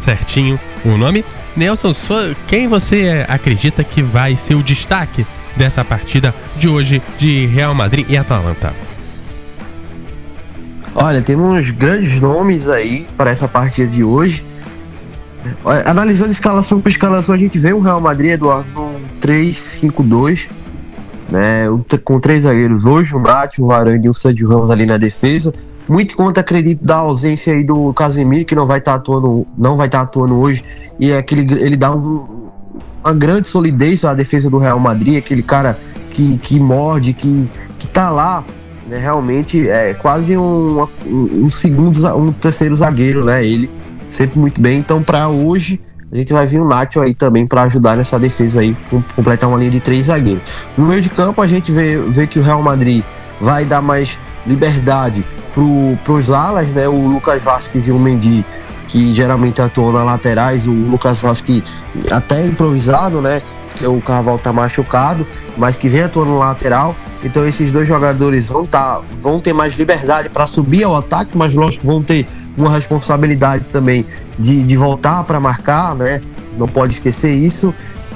certinho 0.05 0.59
o 0.85 0.95
nome. 0.95 1.25
Nelson, 1.55 1.91
quem 2.47 2.67
você 2.67 3.25
acredita 3.27 3.83
que 3.83 4.03
vai 4.03 4.35
ser 4.35 4.53
o 4.53 4.61
destaque 4.61 5.25
dessa 5.55 5.83
partida 5.83 6.33
de 6.55 6.69
hoje 6.69 7.01
de 7.17 7.47
Real 7.47 7.73
Madrid 7.73 8.05
e 8.07 8.15
Atalanta? 8.15 8.75
Olha, 10.93 11.19
temos 11.19 11.71
grandes 11.71 12.21
nomes 12.21 12.69
aí 12.69 13.07
para 13.17 13.31
essa 13.31 13.47
partida 13.47 13.87
de 13.87 14.03
hoje. 14.03 14.45
Analisando 15.85 16.29
escalação 16.29 16.79
por 16.79 16.89
escalação, 16.89 17.33
a 17.33 17.37
gente 17.37 17.57
vê 17.57 17.73
o 17.73 17.79
Real 17.79 17.99
Madrid, 17.99 18.33
Eduardo, 18.33 18.69
no 18.69 19.01
3-5-2 19.19 20.47
né? 21.29 21.65
Com 22.03 22.19
três 22.19 22.43
zagueiros 22.43 22.85
hoje, 22.85 23.15
o 23.15 23.19
Nath, 23.19 23.59
o 23.59 23.67
Varane 23.67 24.05
e 24.05 24.09
o 24.09 24.13
Sérgio 24.13 24.49
Ramos 24.49 24.69
ali 24.69 24.85
na 24.85 24.97
defesa. 24.97 25.51
Muito 25.87 26.17
conta 26.17 26.41
acredito 26.41 26.83
da 26.83 26.97
ausência 26.97 27.53
aí 27.53 27.63
do 27.63 27.93
Casemiro, 27.93 28.45
que 28.45 28.55
não 28.55 28.65
vai 28.65 28.79
estar 28.79 28.91
tá 28.91 28.97
atuando, 28.97 29.47
não 29.57 29.77
vai 29.77 29.87
estar 29.87 29.99
tá 29.99 30.03
atuando 30.03 30.35
hoje, 30.35 30.63
e 30.99 31.11
é 31.11 31.17
aquele 31.17 31.41
ele 31.63 31.77
dá 31.77 31.95
um, 31.95 32.49
uma 33.03 33.13
grande 33.13 33.47
solidez 33.47 34.03
à 34.03 34.13
defesa 34.13 34.49
do 34.49 34.57
Real 34.57 34.79
Madrid, 34.79 35.17
aquele 35.17 35.41
cara 35.41 35.79
que, 36.09 36.37
que 36.39 36.59
morde, 36.59 37.13
que, 37.13 37.49
que 37.79 37.87
tá 37.87 38.09
lá, 38.09 38.43
né? 38.87 38.97
Realmente 38.97 39.67
é 39.69 39.93
quase 39.93 40.37
um, 40.37 40.87
um, 41.05 41.47
segundo, 41.47 42.05
um 42.17 42.31
terceiro 42.33 42.75
zagueiro, 42.75 43.23
né? 43.23 43.45
Ele 43.45 43.69
sempre 44.09 44.39
muito 44.39 44.59
bem. 44.59 44.79
Então, 44.79 45.01
para 45.01 45.29
hoje, 45.29 45.79
a 46.11 46.15
gente 46.15 46.31
vai 46.31 46.45
vir 46.45 46.59
o 46.59 46.65
Nacho 46.65 47.01
aí 47.01 47.13
também 47.13 47.45
para 47.45 47.63
ajudar 47.63 47.97
nessa 47.97 48.17
defesa 48.17 48.61
aí, 48.61 48.75
completar 49.15 49.49
uma 49.49 49.57
linha 49.57 49.71
de 49.71 49.79
três 49.79 50.05
zagueiros. 50.05 50.41
No 50.77 50.85
meio 50.85 51.01
de 51.01 51.09
campo, 51.09 51.41
a 51.41 51.47
gente 51.47 51.71
vê, 51.71 51.99
vê 51.99 52.25
que 52.25 52.39
o 52.39 52.43
Real 52.43 52.61
Madrid 52.61 53.03
vai 53.41 53.65
dar 53.65 53.81
mais 53.81 54.17
liberdade 54.45 55.25
para 56.03 56.13
os 56.13 56.31
alas, 56.31 56.67
né? 56.69 56.87
O 56.87 57.07
Lucas 57.07 57.43
Vasquez 57.43 57.87
e 57.87 57.91
o 57.91 57.99
Mendy, 57.99 58.45
que 58.87 59.13
geralmente 59.13 59.61
atuam 59.61 59.91
nas 59.91 60.05
laterais, 60.05 60.67
o 60.67 60.71
Lucas 60.71 61.19
Vasquez 61.19 61.63
até 62.09 62.45
improvisado, 62.45 63.21
né? 63.21 63.41
Porque 63.77 63.85
o 63.85 64.01
Carvalho 64.01 64.39
tá 64.39 64.51
machucado, 64.51 65.25
mas 65.55 65.77
que 65.77 65.87
vem 65.87 66.01
atuando 66.01 66.31
no 66.31 66.39
lateral. 66.39 66.95
Então 67.23 67.47
esses 67.47 67.71
dois 67.71 67.87
jogadores 67.87 68.47
vão, 68.47 68.65
tá, 68.65 69.01
vão 69.17 69.39
ter 69.39 69.53
mais 69.53 69.77
liberdade 69.77 70.29
para 70.29 70.47
subir 70.47 70.83
ao 70.83 70.95
ataque, 70.95 71.37
mas 71.37 71.53
lógico 71.53 71.85
vão 71.85 72.01
ter 72.01 72.27
uma 72.57 72.71
responsabilidade 72.71 73.65
também 73.65 74.05
de, 74.37 74.63
de 74.63 74.75
voltar 74.75 75.23
para 75.23 75.39
marcar, 75.39 75.95
né? 75.95 76.21
Não 76.57 76.67
pode 76.67 76.93
esquecer 76.93 77.33
isso. 77.33 77.73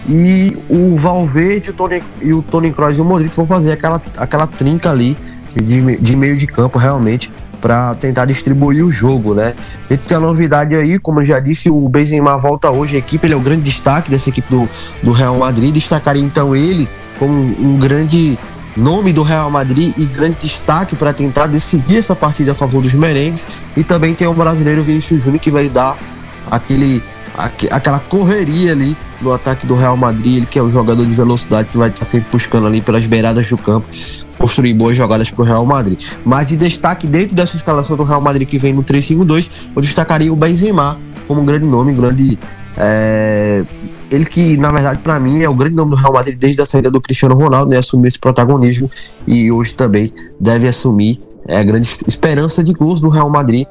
E 0.10 0.58
o 0.68 0.96
Valverde 0.96 1.70
o 1.70 1.74
Tony, 1.74 2.04
e 2.22 2.34
o 2.34 2.42
Tony 2.42 2.72
Kroos 2.72 2.98
e 2.98 3.02
o 3.02 3.06
Modric 3.06 3.36
vão 3.36 3.46
fazer 3.46 3.74
aquela, 3.74 4.02
aquela 4.18 4.48
trinca 4.48 4.90
ali 4.90 5.16
de, 5.54 5.98
de 5.98 6.16
meio 6.16 6.36
de 6.36 6.48
campo 6.48 6.80
realmente 6.80 7.32
para 7.62 7.94
tentar 7.96 8.26
distribuir 8.26 8.84
o 8.84 8.92
jogo, 8.92 9.36
né? 9.36 9.54
E 9.90 9.96
tem 9.96 10.18
a 10.18 10.20
novidade 10.20 10.76
aí, 10.76 10.98
como 10.98 11.22
eu 11.22 11.26
já 11.26 11.40
disse, 11.40 11.70
o 11.70 11.88
Benzema 11.88 12.38
volta 12.38 12.70
hoje, 12.72 12.96
a 12.96 13.00
equipe 13.00 13.28
ele 13.28 13.36
é 13.36 13.38
o 13.38 13.42
grande 13.42 13.62
destaque 13.62 14.10
dessa 14.10 14.30
equipe 14.30 14.50
do, 14.50 14.68
do 15.04 15.12
Real 15.12 15.38
Madrid, 15.38 15.74
destacaria 15.74 16.24
então 16.24 16.56
ele 16.56 16.90
como 17.20 17.34
um 17.34 17.78
grande 17.78 18.38
nome 18.76 19.14
do 19.14 19.22
Real 19.22 19.50
Madrid 19.52 19.94
e 19.98 20.06
grande 20.06 20.38
destaque 20.42 20.96
para 20.96 21.14
tentar 21.14 21.48
decidir 21.48 21.98
essa 21.98 22.16
partida 22.16 22.54
a 22.54 22.56
favor 22.56 22.82
dos 22.82 22.94
merengues. 22.94 23.46
E 23.76 23.84
também 23.84 24.16
tem 24.16 24.28
o 24.28 24.34
brasileiro 24.34 24.84
Vinícius 24.84 25.24
Júnior 25.24 25.40
que 25.40 25.52
vai 25.52 25.70
dar 25.70 25.98
aquele, 26.50 27.04
aquela 27.70 28.00
correria 28.00 28.72
ali 28.72 28.98
no 29.22 29.32
ataque 29.32 29.68
do 29.68 29.76
Real 29.76 29.96
Madrid. 29.96 30.38
Ele 30.38 30.46
que 30.46 30.58
é 30.58 30.64
um 30.64 30.72
jogador 30.72 31.06
de 31.06 31.14
velocidade 31.14 31.70
que 31.70 31.78
vai 31.78 31.90
estar 31.90 32.06
sempre 32.06 32.30
buscando 32.32 32.68
ali 32.68 32.82
pelas 32.82 33.06
beiradas 33.06 33.48
do 33.48 33.58
campo 33.58 33.88
construir 34.42 34.74
boas 34.74 34.98
jogadas 34.98 35.30
para 35.30 35.42
o 35.42 35.46
Real 35.46 35.66
Madrid. 35.66 36.02
Mas 36.26 36.48
de 36.48 36.58
destaque 36.58 37.06
dentro 37.06 37.36
dessa 37.36 37.56
escalação 37.56 37.96
do 37.96 38.04
Real 38.04 38.20
Madrid 38.20 38.48
que 38.48 38.58
vem 38.58 38.74
no 38.74 38.84
3-5-2, 38.84 39.50
eu 39.76 39.82
destacaria 39.82 40.34
o 40.34 40.36
Benzema 40.36 41.00
como 41.28 41.42
um 41.42 41.46
grande 41.46 41.66
nome, 41.66 41.92
um 41.92 41.96
grande 41.96 42.38
é, 42.76 43.64
ele 44.10 44.26
que, 44.26 44.58
na 44.58 44.72
verdade, 44.72 45.00
para 45.00 45.20
mim 45.20 45.42
é 45.42 45.50
o 45.50 45.54
grande 45.54 45.76
nome 45.76 45.92
do 45.92 45.98
Real 45.98 46.14
Madrid 46.14 46.38
desde 46.38 46.62
a 46.62 46.66
saída 46.66 46.90
do 46.90 47.00
Cristiano 47.00 47.36
Ronaldo, 47.36 47.72
né? 47.72 47.78
Assumiu 47.78 48.08
esse 48.08 48.20
protagonismo 48.20 48.90
e 49.28 49.52
hoje 49.52 49.74
também 49.74 50.14
deve 50.40 50.68
assumir 50.68 51.22
é, 51.48 51.58
a 51.60 51.64
grande 51.64 51.90
esperança 52.08 52.64
de 52.64 52.74
gols 52.74 53.00
do 53.00 53.10
Real 53.10 53.30
Madrid, 53.30 53.68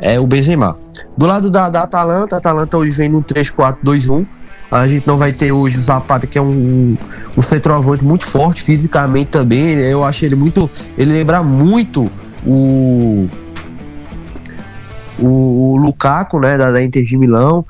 é 0.00 0.18
o 0.18 0.26
Benzema. 0.26 0.76
Do 1.16 1.26
lado 1.26 1.50
da, 1.50 1.68
da 1.68 1.82
Atalanta, 1.82 2.36
a 2.36 2.38
Atalanta 2.38 2.76
hoje 2.76 2.90
vem 2.90 3.08
no 3.08 3.22
3-4-2-1. 3.22 4.26
A 4.72 4.88
gente 4.88 5.06
não 5.06 5.18
vai 5.18 5.32
ter 5.32 5.52
hoje 5.52 5.76
o 5.76 5.80
Zapata, 5.82 6.26
que 6.26 6.38
é 6.38 6.40
um, 6.40 6.96
um 7.36 7.42
centroavante 7.42 8.02
muito 8.02 8.24
forte 8.24 8.62
fisicamente 8.62 9.28
também. 9.28 9.74
Eu 9.74 10.02
acho 10.02 10.24
ele 10.24 10.34
muito. 10.34 10.70
Ele 10.96 11.12
lembra 11.12 11.42
muito 11.42 12.10
o. 12.46 13.28
O, 15.18 15.74
o 15.74 15.76
Lukaku, 15.76 16.40
né, 16.40 16.56
da, 16.56 16.72
da 16.72 16.82
Inter 16.82 17.04
de 17.04 17.18
Milão. 17.18 17.64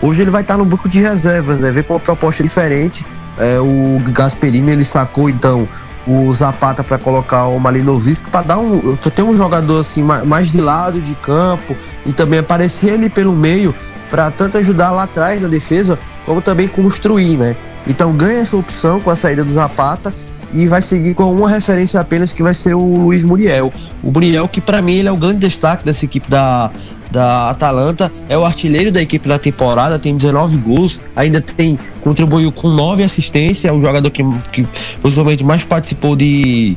Hoje 0.00 0.22
ele 0.22 0.30
vai 0.30 0.40
estar 0.40 0.56
no 0.56 0.64
banco 0.64 0.88
de 0.88 0.98
reservas, 0.98 1.58
né? 1.58 1.70
Ver 1.70 1.84
com 1.84 1.92
uma 1.92 2.00
proposta 2.00 2.42
diferente. 2.42 3.04
É, 3.38 3.60
o 3.60 4.00
Gasperini 4.12 4.72
ele 4.72 4.84
sacou 4.84 5.28
então 5.28 5.68
o 6.06 6.32
Zapata 6.32 6.82
para 6.82 6.96
colocar 6.96 7.46
o 7.48 7.58
Malinovic 7.58 8.30
para 8.30 8.42
dar 8.42 8.58
um 8.58 8.96
ter 8.96 9.22
um 9.22 9.36
jogador 9.36 9.80
assim 9.80 10.02
mais 10.02 10.50
de 10.50 10.60
lado 10.60 11.00
de 11.00 11.14
campo 11.16 11.76
e 12.06 12.12
também 12.12 12.38
aparecer 12.38 12.94
ali 12.94 13.10
pelo 13.10 13.34
meio 13.34 13.74
para 14.10 14.30
tanto 14.30 14.58
ajudar 14.58 14.90
lá 14.90 15.04
atrás 15.04 15.40
na 15.40 15.48
defesa 15.48 15.98
como 16.24 16.40
também 16.40 16.68
construir, 16.68 17.38
né? 17.38 17.56
Então 17.86 18.12
ganha 18.12 18.40
essa 18.40 18.56
opção 18.56 19.00
com 19.00 19.10
a 19.10 19.16
saída 19.16 19.44
do 19.44 19.50
Zapata 19.50 20.12
e 20.52 20.66
vai 20.66 20.82
seguir 20.82 21.14
com 21.14 21.30
uma 21.32 21.48
referência 21.48 22.00
apenas 22.00 22.32
que 22.32 22.42
vai 22.42 22.54
ser 22.54 22.74
o 22.74 22.82
Luiz 22.82 23.24
Muriel. 23.24 23.72
O 24.02 24.10
Muriel 24.10 24.48
que 24.48 24.60
para 24.60 24.82
mim 24.82 24.94
ele 24.94 25.08
é 25.08 25.12
o 25.12 25.16
grande 25.16 25.40
destaque 25.40 25.84
dessa 25.84 26.04
equipe 26.04 26.28
da 26.28 26.70
da 27.10 27.50
Atalanta, 27.50 28.10
é 28.28 28.36
o 28.36 28.44
artilheiro 28.44 28.90
da 28.90 29.00
equipe 29.00 29.28
na 29.28 29.38
temporada, 29.38 29.98
tem 29.98 30.16
19 30.16 30.56
gols, 30.56 31.00
ainda 31.14 31.40
tem 31.40 31.78
contribuiu 32.02 32.50
com 32.50 32.68
9 32.68 33.02
assistências, 33.02 33.64
é 33.64 33.72
o 33.72 33.80
jogador 33.80 34.10
que, 34.10 34.22
que 34.52 34.66
possivelmente 35.00 35.44
mais 35.44 35.64
participou 35.64 36.16
de 36.16 36.76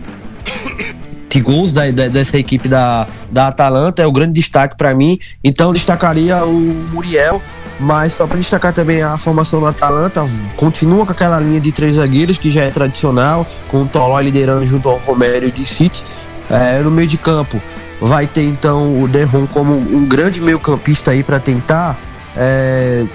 de 1.30 1.42
gols 1.42 1.72
da, 1.72 1.90
da, 1.92 2.08
dessa 2.08 2.38
equipe 2.38 2.68
da, 2.68 3.08
da 3.32 3.48
Atalanta, 3.48 4.02
é 4.02 4.08
o 4.08 4.12
grande 4.12 4.34
destaque 4.34 4.76
para 4.76 4.94
mim. 4.94 5.20
Então 5.44 5.72
destacaria 5.72 6.44
o 6.44 6.52
Muriel, 6.92 7.42
mas 7.80 8.14
só 8.14 8.26
para 8.26 8.38
destacar 8.38 8.74
também 8.74 9.02
a 9.02 9.18
formação 9.18 9.60
do 9.60 9.68
Atalanta, 9.68 10.26
continua 10.58 11.06
com 11.06 11.12
aquela 11.12 11.40
linha 11.40 11.60
de 11.60 11.72
três 11.72 11.96
zagueiros 11.96 12.38
que 12.38 12.50
já 12.50 12.64
é 12.64 12.72
tradicional, 12.72 13.48
com 13.68 13.84
o 13.84 13.88
Tolói 13.88 14.24
liderando 14.24 14.66
junto 14.68 14.90
ao 14.90 14.98
Romero 14.98 15.48
e 15.48 15.52
de 15.52 15.64
City. 15.64 16.04
É, 16.50 16.80
no 16.82 16.90
meio 16.90 17.08
de 17.08 17.18
campo, 17.18 17.62
vai 18.02 18.26
ter 18.26 18.44
então 18.44 19.02
o 19.02 19.08
Derron 19.08 19.46
como 19.46 19.74
um 19.76 20.06
grande 20.06 20.42
meio-campista 20.42 21.12
aí 21.12 21.24
para 21.24 21.40
tentar 21.40 22.00
é, 22.36 23.06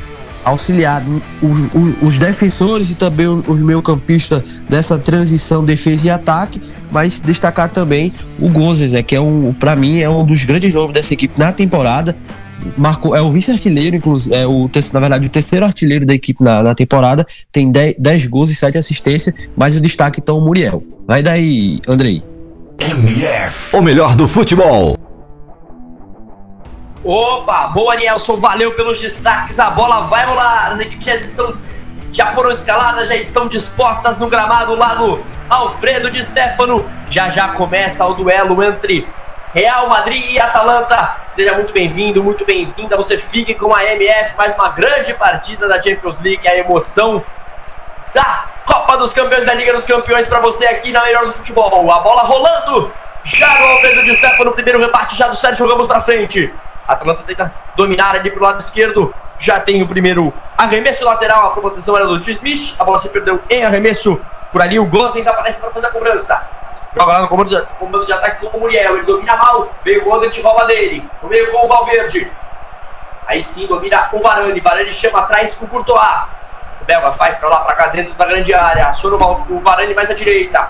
auxiliar 0.45 1.03
os, 1.43 1.61
os, 1.75 1.95
os, 2.03 2.19
defensores 2.19 2.91
e 2.91 2.95
também 2.95 3.27
os 3.27 3.59
meio-campistas 3.61 4.43
dessa 4.69 4.99
transição 4.99 5.65
defesa 5.65 6.07
e 6.07 6.11
ataque, 6.11 6.61
mas 6.93 7.19
destacar 7.19 7.69
também 7.69 8.13
o 8.39 8.49
Gozes, 8.49 8.93
né, 8.93 9.03
que 9.03 9.15
é 9.15 9.21
um, 9.21 9.53
para 9.53 9.75
mim 9.75 10.01
é 10.01 10.09
um 10.09 10.25
dos 10.25 10.45
grandes 10.45 10.73
nomes 10.73 10.93
dessa 10.93 11.15
equipe 11.15 11.39
na 11.39 11.53
temporada. 11.53 12.17
Marcou, 12.79 13.15
é 13.15 13.21
o 13.21 13.31
vice-artilheiro, 13.31 13.97
inclusive, 13.97 14.35
é 14.35 14.47
o, 14.47 14.71
na 14.93 15.01
verdade, 15.01 15.27
o 15.27 15.31
terceiro 15.31 15.67
artilheiro 15.67 16.07
da 16.07 16.15
equipe 16.15 16.43
na, 16.43 16.63
na 16.63 16.75
temporada, 16.75 17.27
tem 17.53 17.71
10, 17.71 17.97
10 17.99 18.27
gols 18.27 18.51
e 18.51 18.55
7 18.55 18.79
assistências, 18.79 19.35
mas 19.57 19.77
o 19.77 19.81
destaque 19.81 20.21
então 20.21 20.39
o 20.39 20.41
Muriel. 20.41 20.83
Vai 21.07 21.23
daí, 21.23 21.81
Andrei. 21.87 22.23
MF, 22.81 23.77
o 23.77 23.83
melhor 23.83 24.17
do 24.17 24.27
futebol. 24.27 24.97
Opa, 27.05 27.67
boa 27.67 27.95
Nielson, 27.97 28.37
valeu 28.39 28.73
pelos 28.73 28.99
destaques. 28.99 29.59
A 29.59 29.69
bola 29.71 30.03
vai 30.03 30.25
rolar. 30.25 30.69
As 30.69 30.81
equipes 30.81 31.05
já 31.05 31.15
estão 31.15 31.55
já 32.11 32.27
foram 32.29 32.51
escaladas, 32.51 33.09
já 33.09 33.17
estão 33.17 33.49
dispostas 33.49 34.17
no 34.17 34.29
gramado 34.29 34.75
lá 34.77 34.95
do 34.95 35.23
Alfredo 35.51 36.09
de 36.09 36.23
Stefano. 36.23 36.89
Já 37.11 37.29
já 37.29 37.49
começa 37.49 38.07
o 38.07 38.15
duelo 38.15 38.63
entre 38.63 39.07
Real 39.53 39.87
Madrid 39.89 40.31
e 40.31 40.41
Atalanta. 40.41 41.17
Seja 41.31 41.53
muito 41.53 41.75
bem-vindo, 41.75 42.25
muito 42.25 42.47
bem-vinda. 42.47 42.97
Você 42.97 43.19
fique 43.19 43.53
com 43.55 43.75
a 43.75 43.85
MF, 43.85 44.35
mais 44.37 44.55
uma 44.55 44.71
grande 44.71 45.13
partida 45.13 45.69
da 45.69 45.83
Champions 45.83 46.19
League, 46.21 46.49
a 46.49 46.57
emoção 46.57 47.23
da 48.15 48.47
Copa 48.65 48.97
dos 48.97 49.13
Campeões 49.13 49.45
da 49.45 49.53
Liga 49.53 49.75
dos 49.75 49.85
Campeões 49.85 50.27
para 50.27 50.41
você 50.41 50.67
aqui 50.67 50.91
na 50.91 51.03
melhor 51.03 51.27
do 51.27 51.33
futebol. 51.33 51.91
A 51.91 52.01
bola 52.01 52.23
rolando. 52.23 52.91
Já 53.25 53.59
no 53.59 53.67
Alfredo 53.67 54.05
de 54.05 54.15
Stefano, 54.15 54.53
primeiro 54.53 54.79
rebate 54.79 55.17
já 55.17 55.29
do 55.29 55.37
Sérgio 55.37 55.69
Ramos 55.69 55.87
para 55.87 56.01
frente. 56.01 56.53
Atlanta 56.87 57.23
tenta 57.23 57.53
dominar 57.77 58.15
ali 58.15 58.31
pro 58.31 58.43
lado 58.43 58.61
esquerdo. 58.61 59.15
Já 59.39 59.61
tem 59.61 59.83
o 59.83 59.89
primeiro 59.89 60.33
arremesso 60.57 61.05
lateral. 61.05 61.47
A 61.47 61.51
proteção 61.51 61.97
era 61.97 62.07
do 62.07 62.21
T. 62.21 62.33
Smith. 62.33 62.75
A 62.79 62.85
bola 62.85 62.99
se 62.99 63.09
perdeu 63.09 63.41
em 63.51 63.65
arremesso. 63.65 64.21
Por 64.53 64.63
ali 64.63 64.79
o 64.79 64.87
Gosens 64.87 65.27
aparece 65.27 65.61
para 65.61 65.71
fazer 65.71 65.87
a 65.87 65.91
cobrança. 65.91 66.49
Joga 66.97 67.13
lá 67.13 67.23
no 67.23 67.29
comando 67.29 67.51
de, 67.51 67.67
comando 67.79 68.05
de 68.05 68.13
ataque 68.13 68.47
com 68.47 68.57
o 68.57 68.61
Muriel. 68.61 68.97
Ele 68.97 69.07
domina 69.07 69.37
mal. 69.37 69.69
Veio 69.83 70.05
o 70.05 70.09
Modric 70.09 70.41
rouba 70.41 70.67
dele. 70.67 71.09
No 71.23 71.29
meio 71.29 71.51
com 71.51 71.65
o 71.65 71.69
Valverde. 71.69 72.31
Aí 73.27 73.43
sim 73.43 73.67
domina 73.67 74.09
o 74.13 74.21
Varane. 74.21 74.61
Varane 74.61 74.93
chama 74.93 75.21
atrás 75.21 75.55
com 75.55 75.65
o 75.65 75.69
Courtois. 75.69 76.25
O 76.81 76.85
Belga 76.85 77.11
faz 77.13 77.37
para 77.37 77.49
lá, 77.49 77.61
para 77.61 77.75
cá, 77.75 77.87
dentro 77.89 78.15
da 78.15 78.27
grande 78.27 78.55
área. 78.55 78.87
Aciona 78.87 79.17
o 79.17 79.61
Varane 79.61 79.95
mais 79.95 80.11
à 80.11 80.15
direita. 80.15 80.69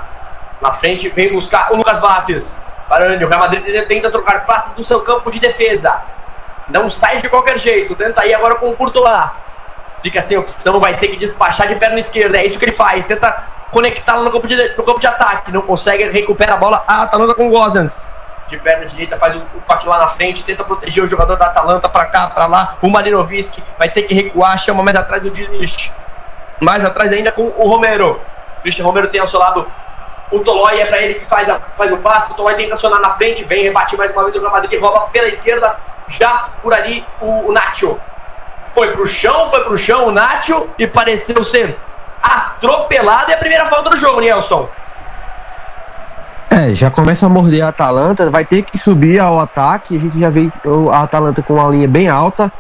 Na 0.61 0.73
frente 0.73 1.09
vem 1.11 1.33
buscar 1.33 1.73
o 1.73 1.77
Lucas 1.77 1.99
Vasquez. 1.99 2.63
Varane, 2.89 3.25
o 3.25 3.29
Real 3.29 3.41
Madrid 3.41 3.87
tenta 3.87 4.11
trocar 4.11 4.45
passes 4.47 4.75
no 4.75 4.85
seu 4.85 5.01
campo 5.01 5.31
de 5.31 5.41
defesa. 5.41 6.03
Não 6.69 6.89
sai 6.89 7.21
de 7.21 7.29
qualquer 7.29 7.59
jeito. 7.59 7.95
Tenta 7.95 8.27
ir 8.27 8.35
agora 8.35 8.57
com 8.57 8.71
o 8.71 8.77
Courtois. 8.77 9.31
Fica 10.03 10.21
sem 10.21 10.37
opção, 10.37 10.79
vai 10.79 10.99
ter 10.99 11.09
que 11.09 11.17
despachar 11.17 11.67
de 11.67 11.77
perna 11.77 11.99
esquerda. 11.99 12.39
É 12.39 12.45
isso 12.45 12.59
que 12.59 12.65
ele 12.65 12.73
faz. 12.73 13.07
Tenta 13.07 13.49
conectá-la 13.71 14.23
no, 14.23 14.31
campo 14.31 14.47
de, 14.47 14.77
no 14.77 14.85
campo 14.85 15.01
de 15.01 15.07
ataque. 15.07 15.51
Não 15.51 15.63
consegue, 15.63 16.09
recupera 16.09 16.55
a 16.55 16.57
bola. 16.57 16.85
A 16.87 17.03
Atalanta 17.03 17.35
com 17.35 17.49
o 17.49 17.51
Gozans. 17.51 18.09
De 18.47 18.59
perna 18.59 18.85
direita, 18.85 19.17
faz 19.17 19.35
o, 19.35 19.39
o 19.41 19.89
lá 19.89 19.99
na 19.99 20.09
frente. 20.09 20.45
Tenta 20.45 20.63
proteger 20.63 21.03
o 21.03 21.09
jogador 21.09 21.37
da 21.37 21.47
Atalanta 21.47 21.89
para 21.89 22.05
cá, 22.07 22.29
para 22.29 22.47
lá. 22.47 22.77
O 22.83 22.91
Marinovic 22.91 23.63
vai 23.79 23.89
ter 23.89 24.03
que 24.03 24.15
recuar. 24.15 24.59
Chama 24.59 24.83
mais 24.83 24.97
atrás 24.97 25.25
o 25.25 25.31
Disney. 25.31 25.67
Mais 26.61 26.85
atrás 26.85 27.13
ainda 27.13 27.33
com 27.33 27.45
o 27.57 27.69
Romero. 27.69 28.21
Christian 28.63 28.85
Romero 28.85 29.09
tem 29.09 29.21
ao 29.21 29.27
seu 29.27 29.39
lado 29.39 29.67
o 30.35 30.41
Tolói, 30.41 30.81
é 30.81 30.87
para 30.87 31.01
ele 31.01 31.15
que 31.15 31.25
faz, 31.25 31.49
a, 31.49 31.61
faz 31.77 31.93
o 31.93 31.99
passe. 31.99 32.33
O 32.33 32.35
Tolói 32.35 32.55
tenta 32.55 32.75
acionar 32.75 33.01
na 33.01 33.11
frente, 33.11 33.45
vem 33.45 33.63
rebatir 33.63 33.97
mais 33.97 34.11
uma 34.11 34.23
vez 34.23 34.35
o 34.35 34.41
Real 34.41 34.53
Madrid, 34.53 34.81
rouba 34.81 35.03
pela 35.13 35.29
esquerda. 35.29 35.77
Já 36.09 36.49
por 36.61 36.75
ali 36.75 37.05
o, 37.21 37.49
o 37.49 37.53
Nacho. 37.53 37.99
Foi 38.73 38.91
pro 38.91 39.07
chão, 39.07 39.47
foi 39.47 39.63
pro 39.63 39.77
chão 39.77 40.09
o 40.09 40.11
Nacho 40.11 40.69
e 40.77 40.87
pareceu 40.89 41.45
ser 41.45 41.79
atropelado. 42.21 43.31
É 43.31 43.35
a 43.35 43.39
primeira 43.39 43.67
falta 43.67 43.91
do 43.91 43.97
jogo, 43.97 44.21
Nelson. 44.21 44.69
É, 46.51 46.75
já 46.75 46.91
começa 46.91 47.27
a 47.27 47.29
morder 47.29 47.65
a 47.65 47.69
Atalanta, 47.69 48.31
vai 48.31 48.45
ter 48.45 48.65
que 48.65 48.77
subir 48.77 49.21
ao 49.21 49.39
ataque. 49.39 49.97
A 49.97 50.01
gente 50.01 50.19
já 50.19 50.31
vê 50.31 50.51
a 50.93 51.03
Atalanta 51.03 51.43
com 51.43 51.55
uma 51.55 51.69
linha 51.69 51.87
bem 51.87 52.09
alta. 52.09 52.53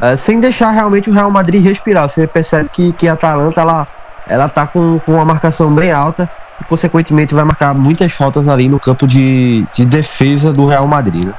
É, 0.00 0.14
sem 0.14 0.38
deixar 0.38 0.70
realmente 0.70 1.10
o 1.10 1.12
Real 1.12 1.30
Madrid 1.30 1.64
respirar. 1.64 2.08
Você 2.08 2.28
percebe 2.28 2.68
que, 2.72 2.92
que 2.92 3.08
a 3.08 3.14
Atalanta 3.14 3.60
ela, 3.60 3.88
ela 4.28 4.48
tá 4.48 4.68
com, 4.68 5.00
com 5.00 5.14
uma 5.14 5.24
marcação 5.24 5.74
bem 5.74 5.90
alta 5.90 6.30
e, 6.60 6.64
consequentemente, 6.64 7.34
vai 7.34 7.44
marcar 7.44 7.74
muitas 7.74 8.12
faltas 8.12 8.48
ali 8.48 8.68
no 8.68 8.80
campo 8.80 9.06
de, 9.06 9.64
de 9.72 9.84
defesa 9.84 10.52
do 10.52 10.66
Real 10.66 10.86
Madrid. 10.86 11.26
Né? 11.26 11.34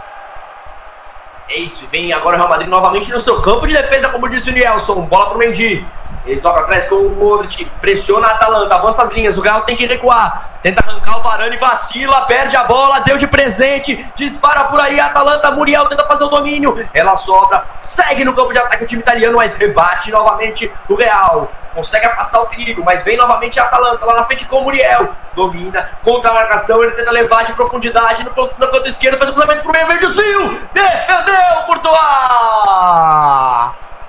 É 1.49 1.59
isso, 1.59 1.87
vem 1.91 2.13
agora 2.13 2.35
o 2.35 2.39
Real 2.39 2.49
Madrid 2.49 2.69
novamente 2.69 3.09
no 3.11 3.19
seu 3.19 3.41
campo 3.41 3.65
de 3.65 3.73
defesa, 3.73 4.09
como 4.09 4.29
disse 4.29 4.49
o 4.49 4.53
Nielson. 4.53 5.01
Bola 5.01 5.29
pro 5.29 5.39
Mendy. 5.39 5.85
Ele 6.25 6.41
toca 6.41 6.59
atrás 6.59 6.85
com 6.85 6.95
o 6.95 7.09
Modric, 7.09 7.65
pressiona 7.81 8.27
a 8.27 8.31
Atalanta, 8.31 8.75
avança 8.75 9.01
as 9.01 9.09
linhas, 9.09 9.37
o 9.37 9.41
Real 9.41 9.61
tem 9.61 9.75
que 9.75 9.85
recuar. 9.85 10.59
Tenta 10.61 10.81
arrancar 10.85 11.17
o 11.17 11.21
Varane, 11.21 11.57
vacila, 11.57 12.23
perde 12.23 12.55
a 12.55 12.63
bola, 12.63 12.99
deu 12.99 13.17
de 13.17 13.25
presente, 13.27 14.11
dispara 14.15 14.65
por 14.65 14.79
aí 14.79 14.99
a 14.99 15.05
Atalanta, 15.05 15.51
Muriel 15.51 15.87
tenta 15.87 16.05
fazer 16.05 16.25
o 16.25 16.27
domínio, 16.27 16.75
ela 16.93 17.15
sobra, 17.15 17.63
segue 17.81 18.25
no 18.25 18.33
campo 18.33 18.51
de 18.51 18.59
ataque 18.59 18.83
o 18.83 18.87
time 18.87 19.01
italiano, 19.01 19.37
mas 19.37 19.53
rebate 19.53 20.11
novamente 20.11 20.71
o 20.89 20.95
Real. 20.95 21.49
Consegue 21.73 22.07
afastar 22.07 22.41
o 22.41 22.47
perigo, 22.47 22.83
mas 22.83 23.03
vem 23.03 23.15
novamente 23.15 23.59
a 23.59 23.63
Atalanta 23.63 24.05
lá 24.05 24.15
na 24.15 24.23
frente 24.25 24.45
com 24.45 24.57
o 24.57 24.63
Muriel. 24.63 25.09
Domina, 25.35 25.97
contra 26.03 26.31
a 26.31 26.33
marcação, 26.33 26.83
ele 26.83 26.91
tenta 26.93 27.11
levar 27.11 27.43
de 27.43 27.53
profundidade 27.53 28.23
no, 28.23 28.31
no 28.31 28.67
canto 28.67 28.87
esquerdo, 28.87 29.17
faz 29.17 29.29
o 29.29 29.33
cruzamento 29.33 29.63
pro 29.63 29.71
meio, 29.71 29.87
vem 29.87 29.97
desvio, 29.97 30.59
defendeu 30.73 31.63
Courtois! 31.65 31.99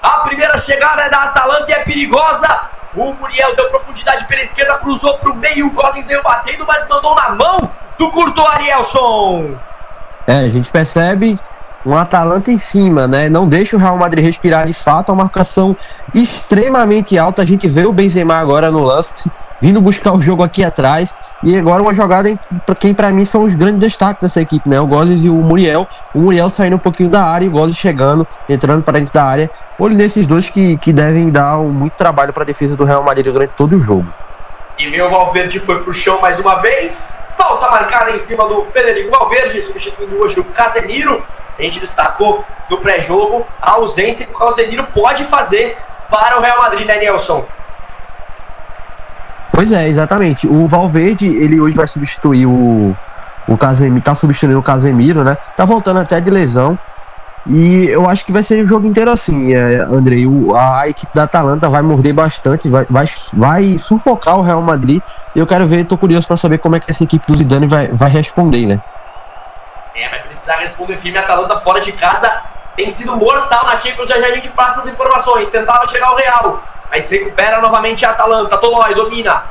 A 0.02 0.21
primeira 0.21 0.57
chegada 0.59 1.02
é 1.02 1.11
da 1.11 1.25
Atalanta 1.25 1.71
e 1.71 1.75
é 1.75 1.80
perigosa. 1.80 2.49
O 2.95 3.12
Muriel 3.12 3.54
deu 3.54 3.69
profundidade 3.71 4.26
pela 4.26 4.40
esquerda, 4.40 4.78
cruzou 4.78 5.19
para 5.19 5.30
o 5.30 5.37
meio. 5.37 5.69
O 5.69 5.71
Gosens 5.71 6.07
veio 6.07 6.23
batendo, 6.23 6.66
mas 6.66 6.88
mandou 6.88 7.14
na 7.14 7.30
mão 7.30 7.71
do 7.99 8.11
Curto 8.11 8.40
Arielson. 8.47 9.57
É, 10.26 10.38
a 10.38 10.49
gente 10.49 10.71
percebe 10.71 11.38
um 11.85 11.97
Atalanta 11.97 12.50
em 12.50 12.59
cima, 12.59 13.07
né? 13.07 13.28
Não 13.28 13.47
deixa 13.47 13.76
o 13.76 13.78
Real 13.78 13.97
Madrid 13.97 14.25
respirar 14.25 14.66
de 14.66 14.73
fato. 14.73 15.12
A 15.12 15.14
marcação 15.14 15.76
extremamente 16.14 17.16
alta. 17.19 17.42
A 17.42 17.47
gente 17.47 17.69
vê 17.69 17.87
o 17.87 17.92
Benzema 17.92 18.37
agora 18.37 18.71
no 18.71 18.83
lance, 18.83 19.30
vindo 19.61 19.81
buscar 19.81 20.12
o 20.12 20.21
jogo 20.21 20.43
aqui 20.43 20.64
atrás. 20.64 21.14
E 21.43 21.57
agora 21.57 21.83
uma 21.83 21.95
jogada 21.95 22.29
para 22.67 22.75
quem 22.75 22.93
para 22.93 23.11
mim 23.11 23.25
são 23.25 23.43
os 23.43 23.55
grandes 23.55 23.79
destaques 23.79 24.23
dessa 24.23 24.40
equipe, 24.40 24.69
né? 24.69 24.81
O 24.81 24.87
Gozes 24.87 25.25
e 25.25 25.31
o 25.31 25.35
Muriel. 25.35 25.87
O 26.14 26.21
Muriel 26.21 26.49
saindo 26.49 26.76
um 26.76 26.81
pouquinho 26.81 27.09
da 27.09 27.25
área 27.25 27.45
e 27.45 27.49
o 27.49 27.52
Gozes 27.52 27.76
chegando, 27.76 28.26
entrando 28.49 28.83
para 28.83 28.99
dentro 28.99 29.12
da 29.12 29.25
área. 29.25 29.50
Olho 29.79 29.95
nesses 29.97 30.26
dois 30.26 30.49
que, 30.49 30.76
que 30.79 30.93
devem 30.93 31.31
dar 31.31 31.59
muito 31.61 31.95
trabalho 31.95 32.33
para 32.33 32.43
a 32.43 32.47
defesa 32.47 32.76
do 32.76 32.85
Real 32.85 33.02
Madrid 33.02 33.26
durante 33.26 33.52
todo 33.52 33.76
o 33.76 33.81
jogo. 33.81 34.12
E 34.79 34.88
vem 34.88 35.02
o 35.02 35.11
Valverde, 35.11 35.59
foi 35.59 35.83
pro 35.83 35.93
chão 35.93 36.21
mais 36.21 36.38
uma 36.38 36.57
vez. 36.57 37.14
Falta 37.37 37.71
marcada 37.71 38.11
em 38.11 38.19
cima 38.19 38.47
do 38.47 38.67
Federico 38.73 39.11
Valverde, 39.11 39.62
substituindo 39.62 40.19
hoje 40.19 40.40
o 40.40 40.45
Casemiro. 40.45 41.23
A 41.59 41.62
gente 41.62 41.81
destacou 41.81 42.45
no 42.71 42.79
pré-jogo 42.79 43.47
a 43.61 43.73
ausência 43.73 44.25
que 44.25 44.33
o 44.33 44.38
Casemiro 44.38 44.87
pode 44.95 45.25
fazer 45.25 45.76
para 46.11 46.38
o 46.38 46.43
Real 46.43 46.59
Madrid, 46.59 46.87
né, 46.87 46.99
Nelson? 46.99 47.47
Pois 49.52 49.73
é, 49.73 49.88
exatamente. 49.88 50.47
O 50.47 50.66
Valverde, 50.66 51.26
ele 51.26 51.61
hoje 51.61 51.76
vai 51.76 51.87
substituir 51.87 52.47
o, 52.47 52.97
o 53.49 53.59
Casemiro, 53.59 54.02
tá 54.02 54.14
substituindo 54.14 54.59
o 54.59 54.62
Casemiro, 54.62 55.25
né? 55.25 55.37
Tá 55.57 55.64
voltando 55.64 56.00
até 56.00 56.21
de 56.21 56.30
lesão. 56.30 56.78
E 57.47 57.87
eu 57.88 58.09
acho 58.09 58.25
que 58.25 58.33
vai 58.33 58.42
ser 58.42 58.62
o 58.62 58.66
jogo 58.66 58.87
inteiro 58.87 59.11
assim, 59.11 59.54
é, 59.54 59.80
Andrei. 59.80 60.26
O, 60.26 60.54
a, 60.54 60.83
a, 60.83 60.88
equipe 60.88 61.12
da 61.14 61.25
Atalanta 61.25 61.69
vai 61.69 61.83
morder 61.83 62.12
bastante, 62.12 62.69
vai, 62.69 62.85
vai, 62.88 63.07
vai 63.33 63.78
sufocar 63.78 64.38
o 64.38 64.42
Real 64.42 64.61
Madrid. 64.61 65.02
Eu 65.35 65.47
quero 65.47 65.66
ver, 65.66 65.85
tô 65.85 65.97
curioso 65.97 66.26
para 66.26 66.37
saber 66.37 66.59
como 66.59 66.76
é 66.76 66.80
que 66.80 66.90
essa 66.90 67.02
equipe 67.02 67.26
do 67.26 67.35
Zidane 67.35 67.66
vai, 67.66 67.88
vai 67.88 68.11
responder, 68.11 68.66
né? 68.66 68.80
É, 69.95 70.09
vai 70.09 70.23
precisar 70.23 70.57
responder 70.57 70.97
firme. 70.97 71.19
A 71.19 71.23
Atalanta 71.23 71.57
fora 71.57 71.80
de 71.80 71.92
casa 71.92 72.30
tem 72.76 72.90
sido 72.90 73.16
mortal 73.16 73.64
na 73.64 73.80
Champions. 73.80 74.09
Já, 74.09 74.21
já 74.21 74.26
a 74.26 74.35
gente 74.35 74.50
passa 74.50 74.80
as 74.80 74.87
informações. 74.87 75.49
Tentava 75.49 75.88
chegar 75.88 76.09
ao 76.09 76.16
Real, 76.16 76.62
mas 76.90 77.09
recupera 77.09 77.61
novamente 77.61 78.04
a 78.04 78.11
Atalanta. 78.11 78.59
Tolói 78.59 78.94
domina. 78.94 79.44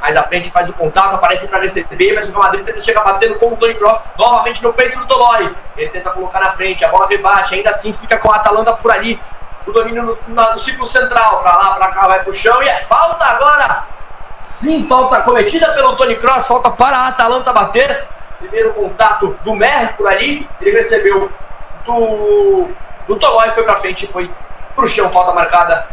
Mais 0.00 0.16
à 0.16 0.22
frente 0.22 0.50
faz 0.50 0.68
o 0.68 0.72
contato, 0.74 1.14
aparece 1.14 1.48
para 1.48 1.60
receber, 1.60 2.12
mas 2.14 2.28
o 2.28 2.30
Real 2.30 2.42
Madrid 2.42 2.62
tenta 2.62 2.80
chegar 2.80 3.02
batendo 3.02 3.36
com 3.36 3.54
o 3.54 3.56
Tony 3.56 3.74
Cross, 3.74 4.00
novamente 4.18 4.62
no 4.62 4.72
peito 4.72 4.98
do 4.98 5.06
Tolói. 5.06 5.50
Ele 5.76 5.88
tenta 5.88 6.10
colocar 6.10 6.40
na 6.40 6.50
frente, 6.50 6.84
a 6.84 6.88
bola 6.88 7.06
rebate, 7.06 7.54
ainda 7.54 7.70
assim 7.70 7.92
fica 7.92 8.18
com 8.18 8.30
a 8.30 8.36
Atalanta 8.36 8.74
por 8.74 8.90
ali. 8.90 9.18
O 9.66 9.72
domínio 9.72 10.02
no, 10.02 10.18
no, 10.28 10.50
no 10.52 10.58
círculo 10.58 10.86
central, 10.86 11.40
para 11.40 11.56
lá, 11.56 11.72
para 11.72 11.88
cá, 11.88 12.06
vai 12.06 12.22
pro 12.22 12.34
chão 12.34 12.62
e 12.62 12.68
é 12.68 12.76
falta 12.76 13.24
agora. 13.24 13.86
Sim, 14.38 14.82
falta 14.82 15.22
cometida 15.22 15.72
pelo 15.72 15.96
Tony 15.96 16.16
Cross, 16.16 16.46
falta 16.46 16.70
para 16.70 16.98
a 16.98 17.08
Atalanta 17.08 17.50
bater. 17.50 18.06
Primeiro 18.38 18.74
contato 18.74 19.38
do 19.42 19.54
Merck 19.54 19.96
por 19.96 20.06
ali, 20.06 20.46
ele 20.60 20.72
recebeu 20.72 21.32
do, 21.86 22.68
do 23.08 23.18
foi 23.54 23.62
para 23.62 23.76
frente 23.76 24.04
e 24.04 24.06
foi 24.06 24.30
pro 24.76 24.86
chão, 24.86 25.08
falta 25.08 25.32
marcada 25.32 25.88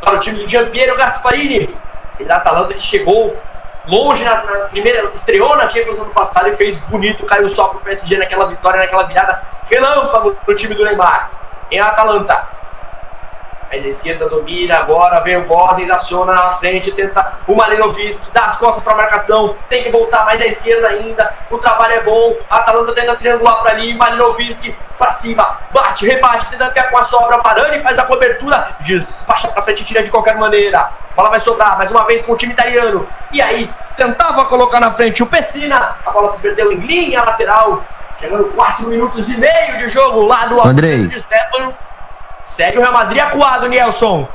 para 0.00 0.14
o 0.14 0.18
time 0.18 0.38
do 0.38 0.48
Giampiero 0.48 0.96
Gasparini 0.96 1.76
da 2.26 2.36
Atalanta 2.36 2.74
que 2.74 2.80
chegou 2.80 3.36
longe 3.86 4.22
na, 4.24 4.42
na, 4.44 4.58
primeira, 4.66 5.10
estreou 5.14 5.56
na 5.56 5.68
Champions 5.68 5.96
no 5.96 6.02
ano 6.04 6.12
passado 6.12 6.48
e 6.48 6.52
fez 6.52 6.78
bonito, 6.80 7.24
caiu 7.24 7.48
só 7.48 7.68
pro 7.68 7.80
PSG 7.80 8.18
naquela 8.18 8.46
vitória, 8.46 8.78
naquela 8.78 9.04
virada 9.04 9.42
relâmpago 9.68 10.36
no 10.46 10.54
time 10.54 10.74
do 10.74 10.84
Neymar. 10.84 11.30
Em 11.70 11.80
Atalanta. 11.80 12.59
Mas 13.72 13.84
a 13.84 13.88
esquerda 13.88 14.28
domina, 14.28 14.78
agora 14.78 15.20
vem 15.20 15.36
o 15.36 15.46
Gosens, 15.46 15.88
aciona 15.88 16.32
na 16.32 16.50
frente, 16.52 16.90
tenta 16.90 17.40
o 17.46 17.54
Malinovic, 17.54 18.18
dá 18.32 18.46
as 18.46 18.56
costas 18.56 18.82
para 18.82 18.94
a 18.94 18.96
marcação, 18.96 19.54
tem 19.68 19.84
que 19.84 19.90
voltar 19.90 20.24
mais 20.24 20.42
à 20.42 20.46
esquerda 20.46 20.88
ainda, 20.88 21.32
o 21.48 21.56
trabalho 21.56 21.94
é 21.94 22.00
bom, 22.00 22.36
Atalanta 22.50 22.92
tenta 22.92 23.14
triangular 23.14 23.62
para 23.62 23.70
ali, 23.70 23.94
Malinovic 23.94 24.76
para 24.98 25.12
cima, 25.12 25.60
bate, 25.72 26.04
rebate, 26.04 26.46
tenta 26.50 26.66
ficar 26.66 26.90
com 26.90 26.98
a 26.98 27.02
sobra, 27.04 27.38
Varane 27.38 27.80
faz 27.80 27.96
a 27.96 28.02
cobertura, 28.02 28.74
despacha 28.80 29.46
para 29.46 29.62
frente, 29.62 29.84
tira 29.84 30.02
de 30.02 30.10
qualquer 30.10 30.36
maneira, 30.36 30.80
a 30.80 31.14
bola 31.14 31.30
vai 31.30 31.38
sobrar 31.38 31.78
mais 31.78 31.92
uma 31.92 32.04
vez 32.04 32.22
com 32.22 32.32
o 32.32 32.36
time 32.36 32.52
italiano, 32.52 33.06
e 33.32 33.40
aí 33.40 33.70
tentava 33.96 34.46
colocar 34.46 34.80
na 34.80 34.90
frente 34.90 35.22
o 35.22 35.26
Pessina, 35.26 35.96
a 36.04 36.10
bola 36.10 36.28
se 36.28 36.40
perdeu 36.40 36.72
em 36.72 36.76
linha 36.80 37.22
lateral, 37.22 37.84
chegando 38.18 38.44
4 38.46 38.88
minutos 38.88 39.28
e 39.28 39.36
meio 39.36 39.76
de 39.76 39.88
jogo 39.88 40.26
lá 40.26 40.46
do 40.46 40.60
Andrei. 40.60 41.06
de 41.06 41.20
Stefano. 41.20 41.72
Segue 42.44 42.78
o 42.78 42.80
Real 42.80 42.92
Madrid 42.92 43.22
acuado, 43.22 43.68
Nelson. 43.68 44.28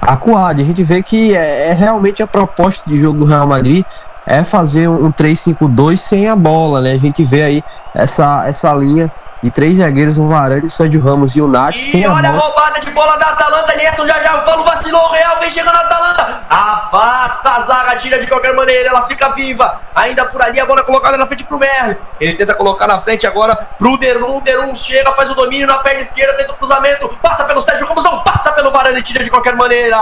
Acuado, 0.00 0.60
a 0.60 0.64
gente 0.64 0.82
vê 0.82 1.02
que 1.02 1.34
é, 1.34 1.68
é, 1.68 1.72
realmente 1.72 2.22
a 2.22 2.26
proposta 2.26 2.88
de 2.88 2.98
jogo 2.98 3.20
do 3.20 3.26
Real 3.26 3.46
Madrid 3.46 3.84
é 4.26 4.42
fazer 4.42 4.88
um 4.88 5.12
3-5-2 5.12 5.96
sem 5.96 6.28
a 6.28 6.36
bola, 6.36 6.80
né? 6.80 6.92
A 6.92 6.98
gente 6.98 7.22
vê 7.22 7.42
aí 7.42 7.62
essa, 7.94 8.46
essa 8.46 8.72
linha 8.74 9.10
de 9.42 9.50
três 9.50 9.78
zagueiros, 9.78 10.18
o 10.18 10.26
Varane, 10.26 10.66
o 10.66 10.70
Sérgio 10.70 11.00
Ramos 11.00 11.34
e 11.34 11.40
o 11.40 11.48
Nath. 11.48 11.74
E 11.74 12.06
olha 12.06 12.28
a, 12.28 12.32
a 12.32 12.36
roubada 12.36 12.80
de 12.80 12.90
bola 12.90 13.16
da 13.16 13.26
Atalanta, 13.26 13.74
Nelson 13.74 14.06
já 14.06 14.22
já 14.22 14.38
falo, 14.40 14.64
vacilou 14.64 15.02
o 15.02 15.12
Real, 15.12 15.38
vem 15.40 15.48
chegando 15.48 15.76
a 15.76 15.80
Atalanta, 15.80 16.42
afasta 16.48 17.50
a 17.50 17.60
zaga, 17.60 17.96
tira 17.96 18.18
de 18.18 18.26
qualquer 18.26 18.54
maneira, 18.54 18.90
ela 18.90 19.02
fica 19.02 19.30
viva, 19.30 19.80
ainda 19.94 20.26
por 20.26 20.42
ali 20.42 20.60
a 20.60 20.66
bola 20.66 20.82
colocada 20.82 21.16
na 21.16 21.26
frente 21.26 21.44
pro 21.44 21.58
Merle, 21.58 21.96
ele 22.20 22.34
tenta 22.34 22.54
colocar 22.54 22.86
na 22.86 23.00
frente 23.00 23.26
agora 23.26 23.56
pro 23.78 23.96
Derum, 23.96 24.40
Derum 24.40 24.74
chega, 24.74 25.12
faz 25.12 25.30
o 25.30 25.34
domínio 25.34 25.66
na 25.66 25.78
perna 25.78 26.00
esquerda, 26.00 26.36
tenta 26.36 26.52
o 26.52 26.56
cruzamento, 26.56 27.08
passa 27.22 27.44
pelo 27.44 27.60
Sérgio 27.60 27.86
Ramos, 27.86 28.04
não 28.04 28.22
passa 28.22 28.52
pelo 28.52 28.70
Varane, 28.70 29.02
tira 29.02 29.24
de 29.24 29.30
qualquer 29.30 29.56
maneira, 29.56 29.96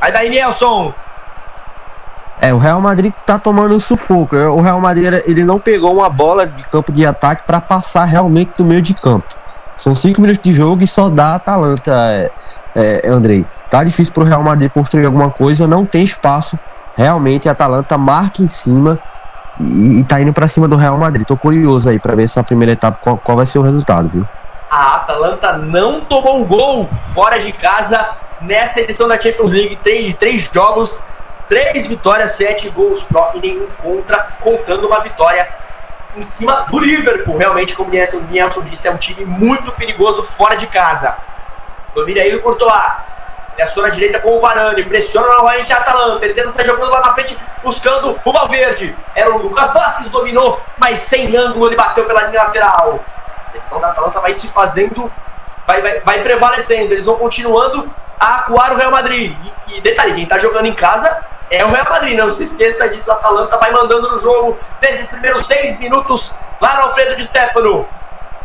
aí 0.00 0.12
daí 0.12 0.28
Nelson, 0.28 0.92
é, 2.40 2.52
o 2.52 2.58
Real 2.58 2.80
Madrid 2.80 3.12
tá 3.24 3.38
tomando 3.38 3.74
um 3.74 3.80
sufoco. 3.80 4.36
O 4.36 4.60
Real 4.60 4.80
Madrid 4.80 5.22
ele 5.26 5.44
não 5.44 5.58
pegou 5.58 5.94
uma 5.94 6.10
bola 6.10 6.46
de 6.46 6.62
campo 6.64 6.92
de 6.92 7.06
ataque 7.06 7.44
para 7.46 7.60
passar 7.60 8.04
realmente 8.04 8.52
do 8.58 8.64
meio 8.64 8.82
de 8.82 8.94
campo. 8.94 9.26
São 9.76 9.94
cinco 9.94 10.20
minutos 10.20 10.42
de 10.42 10.52
jogo 10.52 10.82
e 10.82 10.86
só 10.86 11.08
dá 11.08 11.28
a 11.28 11.34
Atalanta, 11.36 11.92
é, 12.74 13.02
é, 13.04 13.08
Andrei. 13.08 13.44
Tá 13.70 13.82
difícil 13.84 14.12
pro 14.12 14.24
Real 14.24 14.42
Madrid 14.42 14.70
construir 14.70 15.06
alguma 15.06 15.30
coisa, 15.30 15.66
não 15.66 15.84
tem 15.84 16.04
espaço. 16.04 16.58
Realmente 16.94 17.48
a 17.48 17.52
Atalanta 17.52 17.98
marca 17.98 18.42
em 18.42 18.48
cima 18.48 18.98
e, 19.60 20.00
e 20.00 20.04
tá 20.04 20.20
indo 20.20 20.32
para 20.32 20.46
cima 20.46 20.68
do 20.68 20.76
Real 20.76 20.98
Madrid. 20.98 21.26
Tô 21.26 21.36
curioso 21.36 21.88
aí 21.88 21.98
para 21.98 22.14
ver 22.14 22.24
essa 22.24 22.42
primeira 22.42 22.72
etapa 22.72 22.98
qual, 23.02 23.16
qual 23.16 23.36
vai 23.36 23.46
ser 23.46 23.58
o 23.58 23.62
resultado, 23.62 24.08
viu? 24.08 24.26
A 24.70 24.96
Atalanta 24.96 25.56
não 25.56 26.02
tomou 26.02 26.42
um 26.42 26.44
gol 26.44 26.86
fora 26.86 27.38
de 27.38 27.52
casa 27.52 28.10
nessa 28.40 28.80
edição 28.80 29.08
da 29.08 29.18
Champions 29.18 29.52
League. 29.52 29.78
Três, 29.82 30.14
três 30.14 30.50
jogos 30.52 31.02
Três 31.48 31.86
vitórias, 31.86 32.32
sete 32.32 32.68
gols 32.70 33.04
pró 33.04 33.30
e 33.34 33.40
nenhum 33.40 33.68
contra, 33.82 34.18
contando 34.40 34.86
uma 34.86 34.98
vitória 35.00 35.48
em 36.16 36.22
cima 36.22 36.66
do 36.70 36.78
Liverpool. 36.78 37.36
Realmente, 37.36 37.74
como 37.74 37.90
o 37.90 37.92
Nelson 37.92 38.62
disse, 38.62 38.88
é 38.88 38.90
um 38.90 38.96
time 38.96 39.24
muito 39.24 39.70
perigoso 39.72 40.22
fora 40.24 40.56
de 40.56 40.66
casa. 40.66 41.16
Domina 41.94 42.20
aí 42.20 42.34
o 42.34 42.42
Courtois. 42.42 42.72
Ele 43.54 43.62
aciona 43.62 43.88
a 43.88 43.90
direita 43.90 44.18
com 44.18 44.36
o 44.36 44.40
Varane, 44.40 44.84
pressiona 44.84 45.28
novamente 45.28 45.72
a 45.72 45.76
Atalanta. 45.76 46.24
Ele 46.24 46.34
tenta 46.34 46.64
jogando 46.64 46.90
lá 46.90 47.00
na 47.00 47.14
frente, 47.14 47.38
buscando 47.62 48.20
o 48.24 48.32
Valverde. 48.32 48.94
Era 49.14 49.30
o 49.30 49.38
Lucas 49.38 49.70
Vasquez, 49.72 50.08
dominou, 50.10 50.60
mas 50.78 50.98
sem 50.98 51.34
ângulo, 51.34 51.68
ele 51.68 51.76
bateu 51.76 52.04
pela 52.04 52.24
linha 52.24 52.42
lateral. 52.42 53.00
A 53.46 53.50
pressão 53.50 53.80
da 53.80 53.88
Atalanta 53.88 54.20
vai 54.20 54.32
se 54.32 54.46
fazendo, 54.48 55.10
vai, 55.66 55.80
vai, 55.80 56.00
vai 56.00 56.22
prevalecendo. 56.22 56.92
Eles 56.92 57.06
vão 57.06 57.16
continuando 57.16 57.90
a 58.20 58.36
acuar 58.36 58.72
o 58.72 58.76
Real 58.76 58.90
Madrid. 58.90 59.34
E, 59.68 59.78
e 59.78 59.80
detalhe, 59.80 60.12
quem 60.12 60.26
tá 60.26 60.38
jogando 60.38 60.66
em 60.66 60.74
casa 60.74 61.24
é 61.50 61.64
o 61.64 61.68
Real 61.68 61.86
Madrid, 61.88 62.18
não 62.18 62.30
se 62.30 62.42
esqueça 62.42 62.88
disso. 62.88 63.10
A 63.10 63.14
Atalanta 63.14 63.58
vai 63.58 63.70
mandando 63.70 64.10
no 64.10 64.20
jogo 64.20 64.58
nesses 64.82 65.06
primeiros 65.08 65.46
seis 65.46 65.76
minutos 65.78 66.32
lá 66.60 66.76
no 66.76 66.82
Alfredo 66.82 67.14
de 67.14 67.24
Stefano. 67.24 67.86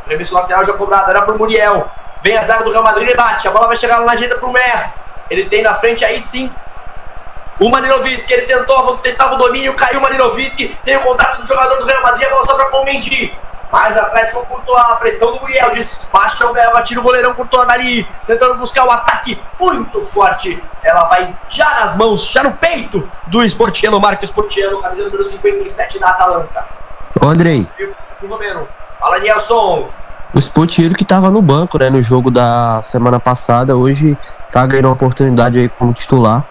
Remisso 0.07 0.33
lateral 0.33 0.65
já 0.65 0.73
cobrado, 0.73 1.09
era 1.09 1.21
pro 1.21 1.37
Muriel. 1.37 1.89
Vem 2.21 2.37
a 2.37 2.43
zaga 2.43 2.63
do 2.63 2.71
Real 2.71 2.83
Madrid 2.83 3.09
e 3.09 3.15
bate. 3.15 3.47
A 3.47 3.51
bola 3.51 3.67
vai 3.67 3.75
chegar 3.75 3.99
na 4.01 4.13
direita 4.13 4.37
pro 4.37 4.51
Mer. 4.51 4.93
Ele 5.29 5.45
tem 5.45 5.63
na 5.63 5.73
frente 5.73 6.05
aí 6.05 6.19
sim 6.19 6.51
o 7.59 7.69
Malinovic. 7.69 8.31
Ele 8.31 8.43
tentou, 8.43 8.97
tentava 8.97 9.33
o 9.33 9.37
domínio, 9.37 9.73
caiu 9.75 9.99
o 9.99 10.01
Malinovic. 10.01 10.77
Tem 10.83 10.97
o 10.97 11.01
contato 11.01 11.41
do 11.41 11.47
jogador 11.47 11.77
do 11.77 11.85
Real 11.85 12.01
Madrid. 12.01 12.27
A 12.27 12.29
bola 12.29 12.45
sobra 12.45 12.65
com 12.65 12.81
o 12.81 12.85
Mendy. 12.85 13.35
Mais 13.71 13.95
atrás 13.95 14.29
com 14.31 14.39
o 14.39 14.45
Courtois, 14.45 14.85
a 14.89 14.95
pressão 14.95 15.31
do 15.31 15.39
Muriel, 15.39 15.69
despacha 15.71 16.45
o 16.45 16.53
Bela, 16.53 16.81
tira 16.81 16.99
o 16.99 17.03
goleirão 17.03 17.33
Courtois 17.33 17.67
dali, 17.67 18.05
tentando 18.27 18.55
buscar 18.55 18.85
o 18.85 18.91
ataque 18.91 19.41
muito 19.59 20.01
forte. 20.01 20.61
Ela 20.83 21.07
vai 21.07 21.35
já 21.47 21.69
nas 21.79 21.95
mãos, 21.95 22.25
já 22.25 22.43
no 22.43 22.53
peito 22.57 23.09
do 23.27 23.43
Sportiano, 23.45 23.99
Marco 23.99 24.25
Sportiano, 24.25 24.79
camisa 24.79 25.05
número 25.05 25.23
57 25.23 25.99
da 25.99 26.09
Atalanta. 26.09 26.65
Ô, 27.21 27.27
Andrei. 27.27 27.67
O 28.21 28.27
Romero. 28.27 28.67
Fala, 28.99 29.19
Nelson. 29.19 29.89
O 30.33 30.37
Sportiano 30.37 30.95
que 30.95 31.03
estava 31.03 31.31
no 31.31 31.41
banco, 31.41 31.77
né, 31.77 31.89
no 31.89 32.01
jogo 32.01 32.29
da 32.29 32.81
semana 32.81 33.19
passada, 33.19 33.75
hoje 33.75 34.17
tá 34.51 34.65
ganhando 34.65 34.85
uma 34.85 34.93
oportunidade 34.93 35.59
aí 35.59 35.69
como 35.69 35.93
titular 35.93 36.45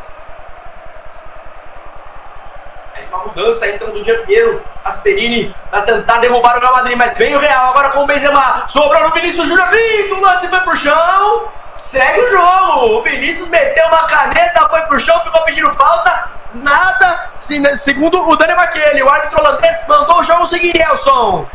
uma 3.40 3.46
mudança 3.46 3.66
entrando 3.66 3.98
o 3.98 4.04
Giampiero, 4.04 4.62
Asperini 4.84 5.54
para 5.70 5.82
tentar 5.82 6.18
derrubar 6.18 6.56
o 6.56 6.60
Real 6.60 6.72
Madrid, 6.72 6.96
mas 6.96 7.16
vem 7.16 7.34
o 7.34 7.40
Real 7.40 7.70
agora 7.70 7.90
com 7.90 8.04
o 8.04 8.06
Benzema, 8.06 8.64
sobrou 8.68 9.02
no 9.02 9.10
Vinícius 9.10 9.48
Júnior, 9.48 9.68
lindo, 9.70 10.16
o 10.16 10.20
lance 10.20 10.48
foi 10.48 10.60
pro 10.60 10.76
chão, 10.76 11.48
segue 11.76 12.20
o 12.20 12.30
jogo, 12.30 12.98
o 12.98 13.02
Vinícius 13.02 13.48
meteu 13.48 13.86
uma 13.86 14.06
caneta, 14.06 14.68
foi 14.68 14.82
pro 14.82 14.98
chão, 14.98 15.18
ficou 15.20 15.42
pedindo 15.44 15.70
falta, 15.70 16.30
nada, 16.54 17.30
segundo 17.76 18.28
o 18.28 18.36
Dani 18.36 18.54
Maquele, 18.54 19.02
o 19.02 19.08
árbitro 19.08 19.40
holandês 19.40 19.84
mandou 19.88 20.20
o 20.20 20.24
jogo 20.24 20.46
seguir, 20.46 20.74
Nelson. 20.74 21.46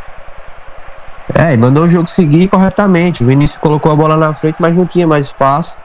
É, 1.33 1.57
mandou 1.57 1.83
o 1.83 1.89
jogo 1.89 2.07
seguir 2.07 2.47
corretamente, 2.47 3.23
o 3.23 3.25
Vinícius 3.25 3.59
colocou 3.59 3.91
a 3.91 3.95
bola 3.95 4.15
na 4.17 4.33
frente, 4.33 4.57
mas 4.59 4.73
não 4.73 4.85
tinha 4.85 5.07
mais 5.07 5.27
espaço, 5.27 5.77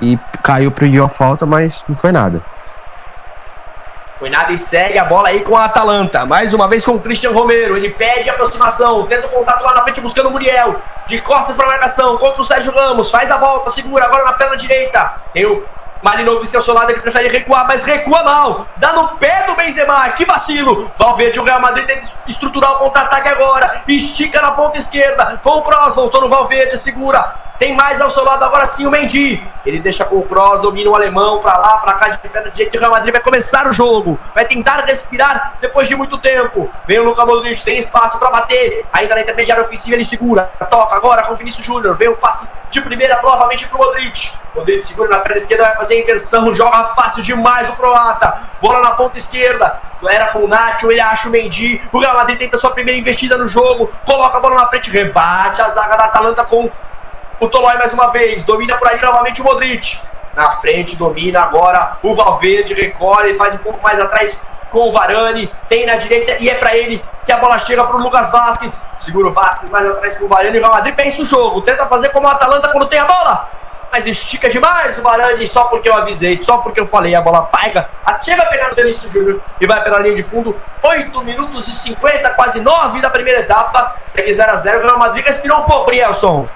e 0.00 0.18
caiu, 0.42 0.70
pediu 0.70 1.04
a 1.04 1.08
falta, 1.08 1.44
mas 1.44 1.84
não 1.88 1.96
foi 1.96 2.12
nada. 2.12 2.42
Foi 4.18 4.30
nada 4.30 4.50
e 4.50 4.56
segue 4.56 4.98
a 4.98 5.04
bola 5.04 5.28
aí 5.28 5.40
com 5.40 5.54
a 5.54 5.66
Atalanta. 5.66 6.24
Mais 6.24 6.54
uma 6.54 6.66
vez 6.66 6.82
com 6.82 6.92
o 6.92 7.00
Christian 7.00 7.32
Romero. 7.32 7.76
Ele 7.76 7.90
pede 7.90 8.30
aproximação, 8.30 9.06
tenta 9.06 9.26
o 9.26 9.30
contato 9.30 9.62
lá 9.62 9.74
na 9.74 9.82
frente 9.82 10.00
buscando 10.00 10.28
o 10.28 10.30
Muriel. 10.30 10.76
De 11.06 11.20
costas 11.20 11.54
para 11.54 11.66
marcação 11.66 12.16
contra 12.16 12.40
o 12.40 12.44
Sérgio 12.44 12.72
Ramos. 12.72 13.10
Faz 13.10 13.30
a 13.30 13.36
volta, 13.36 13.70
segura 13.70 14.06
agora 14.06 14.24
na 14.24 14.32
perna 14.32 14.56
direita. 14.56 15.12
Tem 15.34 15.44
o 15.44 15.62
Malinovski 16.02 16.56
ao 16.56 16.62
seu 16.62 16.72
lado, 16.72 16.90
ele 16.90 17.00
prefere 17.00 17.28
recuar, 17.28 17.66
mas 17.66 17.82
recua 17.82 18.22
mal. 18.22 18.66
Dá 18.76 18.92
no 18.94 19.16
pé 19.16 19.44
do 19.46 19.54
Benzema, 19.54 20.08
que 20.10 20.24
vacilo. 20.24 20.90
Valverde, 20.96 21.38
o 21.38 21.44
Real 21.44 21.60
Madrid 21.60 21.86
tenta 21.86 22.06
estruturar 22.26 22.72
o 22.72 22.78
contra-ataque 22.78 23.28
agora. 23.28 23.82
Estica 23.86 24.40
na 24.40 24.52
ponta 24.52 24.78
esquerda. 24.78 25.38
Com 25.42 25.58
o 25.58 25.62
cross, 25.62 25.94
voltou 25.94 26.22
no 26.22 26.28
Valverde, 26.28 26.78
segura. 26.78 27.45
Tem 27.58 27.74
mais 27.74 28.00
ao 28.00 28.10
seu 28.10 28.22
lado 28.24 28.44
agora 28.44 28.66
sim 28.66 28.86
o 28.86 28.90
Mendy. 28.90 29.42
Ele 29.64 29.80
deixa 29.80 30.04
com 30.04 30.16
o 30.16 30.22
cross, 30.22 30.60
domina 30.60 30.90
o 30.90 30.94
alemão 30.94 31.40
pra 31.40 31.56
lá, 31.56 31.78
pra 31.78 31.94
cá, 31.94 32.08
de 32.08 32.18
perna 32.18 32.50
direita. 32.50 32.76
O 32.76 32.80
Real 32.80 32.92
Madrid 32.92 33.12
vai 33.12 33.22
começar 33.22 33.66
o 33.66 33.72
jogo. 33.72 34.18
Vai 34.34 34.44
tentar 34.44 34.84
respirar 34.84 35.56
depois 35.60 35.88
de 35.88 35.96
muito 35.96 36.18
tempo. 36.18 36.70
Vem 36.86 36.98
o 36.98 37.04
Luca 37.04 37.24
Modric, 37.24 37.64
tem 37.64 37.78
espaço 37.78 38.18
pra 38.18 38.30
bater. 38.30 38.84
Ainda 38.92 39.14
na 39.14 39.22
intermediária 39.22 39.64
ofensiva 39.64 39.96
ele 39.96 40.04
segura. 40.04 40.50
Toca 40.70 40.94
agora 40.94 41.22
com 41.22 41.32
o 41.32 41.36
Vinícius 41.36 41.64
Júnior. 41.64 41.96
Vem 41.96 42.08
o 42.08 42.16
passe 42.16 42.46
de 42.70 42.80
primeira 42.82 43.20
novamente 43.22 43.66
pro 43.68 43.78
Modric. 43.78 44.30
Modric 44.54 44.82
segura 44.82 45.08
na 45.08 45.18
perna 45.20 45.36
esquerda, 45.36 45.64
vai 45.64 45.76
fazer 45.76 45.94
a 45.94 46.00
inversão. 46.00 46.54
Joga 46.54 46.84
fácil 46.94 47.22
demais 47.22 47.68
o 47.70 47.72
croata. 47.72 48.50
Bola 48.60 48.80
na 48.80 48.92
ponta 48.92 49.16
esquerda. 49.16 49.80
Era 50.08 50.26
com 50.26 50.40
o 50.40 50.48
Nacho, 50.48 50.90
ele 50.90 51.00
acha 51.00 51.28
o 51.28 51.30
Mendy. 51.30 51.80
O 51.92 51.98
Real 51.98 52.14
Madrid 52.14 52.38
tenta 52.38 52.58
sua 52.58 52.70
primeira 52.70 53.00
investida 53.00 53.36
no 53.38 53.48
jogo. 53.48 53.90
Coloca 54.04 54.36
a 54.36 54.40
bola 54.40 54.56
na 54.56 54.66
frente, 54.66 54.90
rebate 54.90 55.60
a 55.60 55.68
zaga 55.68 55.96
da 55.96 56.04
Atalanta 56.04 56.44
com 56.44 56.70
o 57.38 57.48
Tolói 57.48 57.76
mais 57.76 57.92
uma 57.92 58.08
vez. 58.08 58.42
Domina 58.44 58.76
por 58.76 58.88
ali 58.88 59.00
novamente 59.00 59.40
o 59.40 59.44
Modric. 59.44 59.98
Na 60.34 60.52
frente, 60.52 60.96
domina 60.96 61.40
agora 61.42 61.98
o 62.02 62.14
Valverde. 62.14 62.74
Recolhe, 62.74 63.34
faz 63.36 63.54
um 63.54 63.58
pouco 63.58 63.82
mais 63.82 64.00
atrás 64.00 64.38
com 64.70 64.88
o 64.88 64.92
Varane. 64.92 65.50
Tem 65.68 65.86
na 65.86 65.96
direita 65.96 66.36
e 66.38 66.48
é 66.48 66.54
para 66.54 66.76
ele 66.76 67.02
que 67.24 67.32
a 67.32 67.38
bola 67.38 67.58
chega 67.58 67.84
para 67.84 67.96
o 67.96 68.00
Lucas 68.00 68.30
Vasquez. 68.30 68.84
Segura 68.98 69.28
o 69.28 69.32
Vasquez 69.32 69.70
mais 69.70 69.86
atrás 69.86 70.14
com 70.14 70.26
o 70.26 70.28
Varane. 70.28 70.56
E 70.56 70.58
o 70.58 70.62
Real 70.62 70.72
Madrid 70.72 70.94
pensa 70.94 71.22
o 71.22 71.26
jogo. 71.26 71.62
Tenta 71.62 71.86
fazer 71.86 72.10
como 72.10 72.26
o 72.26 72.30
Atalanta 72.30 72.68
quando 72.68 72.88
tem 72.88 72.98
a 72.98 73.06
bola. 73.06 73.50
Mas 73.90 74.06
estica 74.06 74.48
demais 74.48 74.98
o 74.98 75.02
Varane 75.02 75.46
só 75.46 75.64
porque 75.64 75.88
eu 75.88 75.94
avisei, 75.94 76.42
só 76.42 76.58
porque 76.58 76.80
eu 76.80 76.86
falei. 76.86 77.14
A 77.14 77.20
bola 77.20 77.42
pega, 77.42 77.88
chega 78.22 78.42
a 78.42 78.46
pegar 78.46 78.68
no 78.68 78.74
Vinícius 78.74 79.10
Júnior 79.10 79.40
e 79.60 79.66
vai 79.66 79.82
pela 79.82 80.00
linha 80.00 80.16
de 80.16 80.22
fundo. 80.22 80.54
8 80.82 81.22
minutos 81.22 81.68
e 81.68 81.72
50, 81.72 82.30
quase 82.30 82.60
9 82.60 83.00
da 83.00 83.08
primeira 83.08 83.40
etapa. 83.40 83.96
Segue 84.06 84.32
0 84.32 84.50
a 84.52 84.56
0 84.56 84.78
O 84.80 84.82
Real 84.82 84.98
Madrid 84.98 85.24
respirou 85.24 85.60
um 85.60 85.62
pouco, 85.62 85.90
Nielson. 85.90 86.46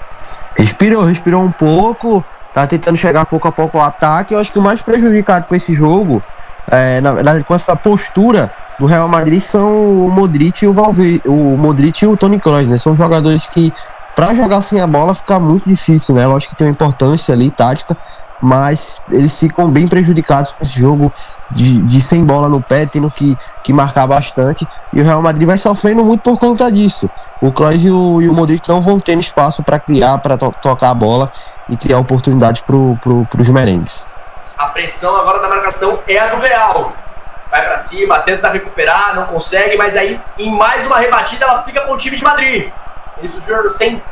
Respirou, 0.57 1.05
respirou 1.05 1.43
um 1.45 1.53
pouco, 1.53 2.25
tá 2.53 2.67
tentando 2.67 2.97
chegar 2.97 3.27
pouco 3.27 3.49
a 3.49 3.53
pouco 3.53 3.79
ao 3.79 3.85
ataque. 3.85 4.35
Eu 4.35 4.39
acho 4.39 4.53
que 4.53 4.59
o 4.59 4.63
mais 4.63 4.83
prejudicado 4.83 5.47
com 5.47 5.55
esse 5.55 5.75
jogo, 5.75 6.23
é, 6.71 7.01
na 7.01 7.13
verdade, 7.13 7.45
com 7.45 7.55
essa 7.55 7.77
postura 7.77 8.53
do 8.79 8.87
Real 8.87 9.09
Madrid 9.09 9.41
são 9.41 10.07
o 10.07 10.11
Modric 10.11 10.65
e 10.65 10.69
o 10.69 10.73
Valverde, 10.73 11.23
o 11.27 11.57
Modric 11.57 12.03
e 12.03 12.07
o 12.07 12.17
Toni 12.17 12.41
Kroos, 12.41 12.69
né? 12.69 12.79
São 12.79 12.97
jogadores 12.97 13.47
que 13.47 13.73
para 14.15 14.35
jogar 14.35 14.61
sem 14.63 14.81
a 14.81 14.87
bola 14.87 15.15
fica 15.15 15.39
muito 15.39 15.69
difícil, 15.69 16.15
né? 16.15 16.27
Lógico 16.27 16.51
que 16.51 16.57
tem 16.57 16.67
uma 16.67 16.73
importância 16.73 17.33
ali 17.33 17.51
tática, 17.51 17.97
mas 18.41 19.03
eles 19.11 19.39
ficam 19.39 19.71
bem 19.71 19.87
prejudicados 19.87 20.53
com 20.53 20.65
esse 20.65 20.79
jogo 20.79 21.13
de, 21.51 21.83
de 21.83 22.01
sem 22.01 22.25
bola 22.25 22.49
no 22.49 22.63
pé, 22.63 22.87
tendo 22.87 23.11
que, 23.11 23.37
que 23.63 23.73
marcar 23.73 24.07
bastante. 24.07 24.67
E 24.93 25.01
o 25.01 25.05
Real 25.05 25.21
Madrid 25.21 25.47
vai 25.47 25.59
sofrendo 25.59 26.05
muito 26.05 26.23
por 26.23 26.39
conta 26.39 26.71
disso. 26.73 27.11
O 27.41 27.53
Kroos 27.53 27.85
e 27.85 27.91
o, 27.91 28.23
e 28.23 28.29
o 28.29 28.35
Modric 28.35 28.67
não 28.69 28.81
vão 28.81 28.99
ter 28.99 29.19
espaço 29.19 29.63
para 29.63 29.79
criar, 29.79 30.19
para 30.19 30.39
to 30.39 30.53
tocar 30.61 30.91
a 30.91 30.95
bola 30.95 31.31
e 31.69 31.77
criar 31.77 31.99
oportunidades 31.99 32.63
para 32.63 32.77
pro, 33.01 33.27
os 33.39 33.49
merengues. 33.49 34.09
A 34.57 34.67
pressão 34.67 35.15
agora 35.17 35.41
da 35.41 35.49
marcação 35.49 35.99
é 36.07 36.19
a 36.19 36.27
do 36.27 36.39
Real. 36.39 36.93
Vai 37.51 37.65
para 37.65 37.79
cima, 37.79 38.21
tenta 38.21 38.49
recuperar, 38.49 39.15
não 39.15 39.27
consegue, 39.27 39.77
mas 39.77 39.97
aí 39.97 40.21
em 40.39 40.55
mais 40.57 40.87
uma 40.87 40.99
rebatida 40.99 41.45
ela 41.45 41.63
fica 41.63 41.81
com 41.83 41.93
o 41.93 41.97
time 41.97 42.17
de 42.17 42.23
Madrid. 42.23 42.71
Isso 43.23 43.41
Júnior 43.41 43.69
sem 43.71 44.03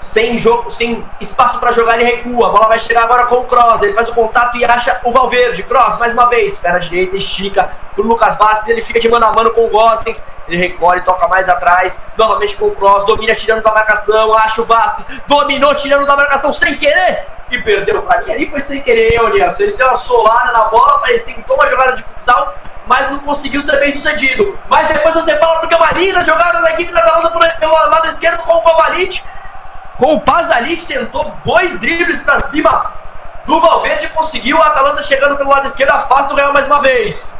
sem 0.00 0.36
jogo, 0.36 0.70
sem 0.70 1.04
espaço 1.20 1.58
para 1.58 1.72
jogar, 1.72 1.98
ele 1.98 2.04
recua. 2.04 2.48
A 2.48 2.50
bola 2.50 2.68
vai 2.68 2.78
chegar 2.78 3.04
agora 3.04 3.26
com 3.26 3.36
o 3.36 3.44
Cross. 3.44 3.82
Ele 3.82 3.94
faz 3.94 4.08
o 4.08 4.14
contato 4.14 4.56
e 4.56 4.64
acha 4.64 5.00
o 5.04 5.10
Valverde. 5.10 5.62
Cross, 5.62 5.98
mais 5.98 6.12
uma 6.12 6.28
vez, 6.28 6.56
perna 6.56 6.78
direita, 6.78 7.16
estica 7.16 7.78
pro 7.94 8.04
Lucas 8.04 8.36
Vasquez. 8.36 8.68
Ele 8.68 8.82
fica 8.82 9.00
de 9.00 9.08
mano 9.08 9.26
a 9.26 9.32
mano 9.32 9.50
com 9.52 9.66
o 9.66 9.68
Gossens. 9.68 10.22
Ele 10.48 10.58
recolhe, 10.58 11.02
toca 11.02 11.26
mais 11.28 11.48
atrás. 11.48 11.98
Novamente 12.16 12.56
com 12.56 12.66
o 12.66 12.72
Cross, 12.72 13.06
domina 13.06 13.34
tirando 13.34 13.62
da 13.62 13.72
marcação. 13.72 14.34
Acha 14.34 14.60
o 14.60 14.64
Vasquez, 14.64 15.20
dominou 15.26 15.74
tirando 15.74 16.06
da 16.06 16.16
marcação 16.16 16.52
sem 16.52 16.76
querer. 16.76 17.26
E 17.50 17.58
perdeu 17.62 18.02
pra 18.02 18.22
mim. 18.22 18.32
Ali 18.32 18.46
foi 18.46 18.60
sem 18.60 18.80
querer, 18.82 19.14
Elias. 19.14 19.58
Ele 19.60 19.72
deu 19.72 19.86
uma 19.86 19.94
solada 19.94 20.52
na 20.52 20.64
bola, 20.64 20.98
parece 20.98 21.24
que 21.24 21.34
tentou 21.34 21.56
uma 21.56 21.66
jogada 21.66 21.92
de 21.92 22.02
futsal 22.02 22.54
mas 22.86 23.10
não 23.10 23.18
conseguiu 23.18 23.60
ser 23.60 23.80
bem 23.80 23.90
sucedido. 23.90 24.56
Mas 24.68 24.86
depois 24.86 25.12
você 25.12 25.36
fala 25.38 25.58
porque 25.58 25.74
o 25.74 25.78
Marina, 25.80 26.22
jogada 26.22 26.60
da 26.62 26.70
equipe 26.70 26.92
da 26.92 27.00
Atalanta 27.00 27.56
pelo 27.58 27.72
lado 27.72 28.08
esquerdo 28.08 28.44
com 28.44 28.52
o 28.52 28.62
Kovalit, 28.62 29.24
com 29.98 30.14
o 30.14 30.20
Pazalic 30.20 30.86
tentou 30.86 31.34
dois 31.44 31.78
dribles 31.78 32.20
para 32.20 32.40
cima 32.40 32.92
do 33.46 33.60
Valverde 33.60 34.08
conseguiu. 34.08 34.60
A 34.62 34.66
Atalanta 34.66 35.02
chegando 35.02 35.36
pelo 35.36 35.50
lado 35.50 35.66
esquerdo, 35.66 35.92
afasta 35.92 36.28
do 36.28 36.34
Real 36.34 36.52
mais 36.52 36.66
uma 36.66 36.80
vez. 36.80 37.34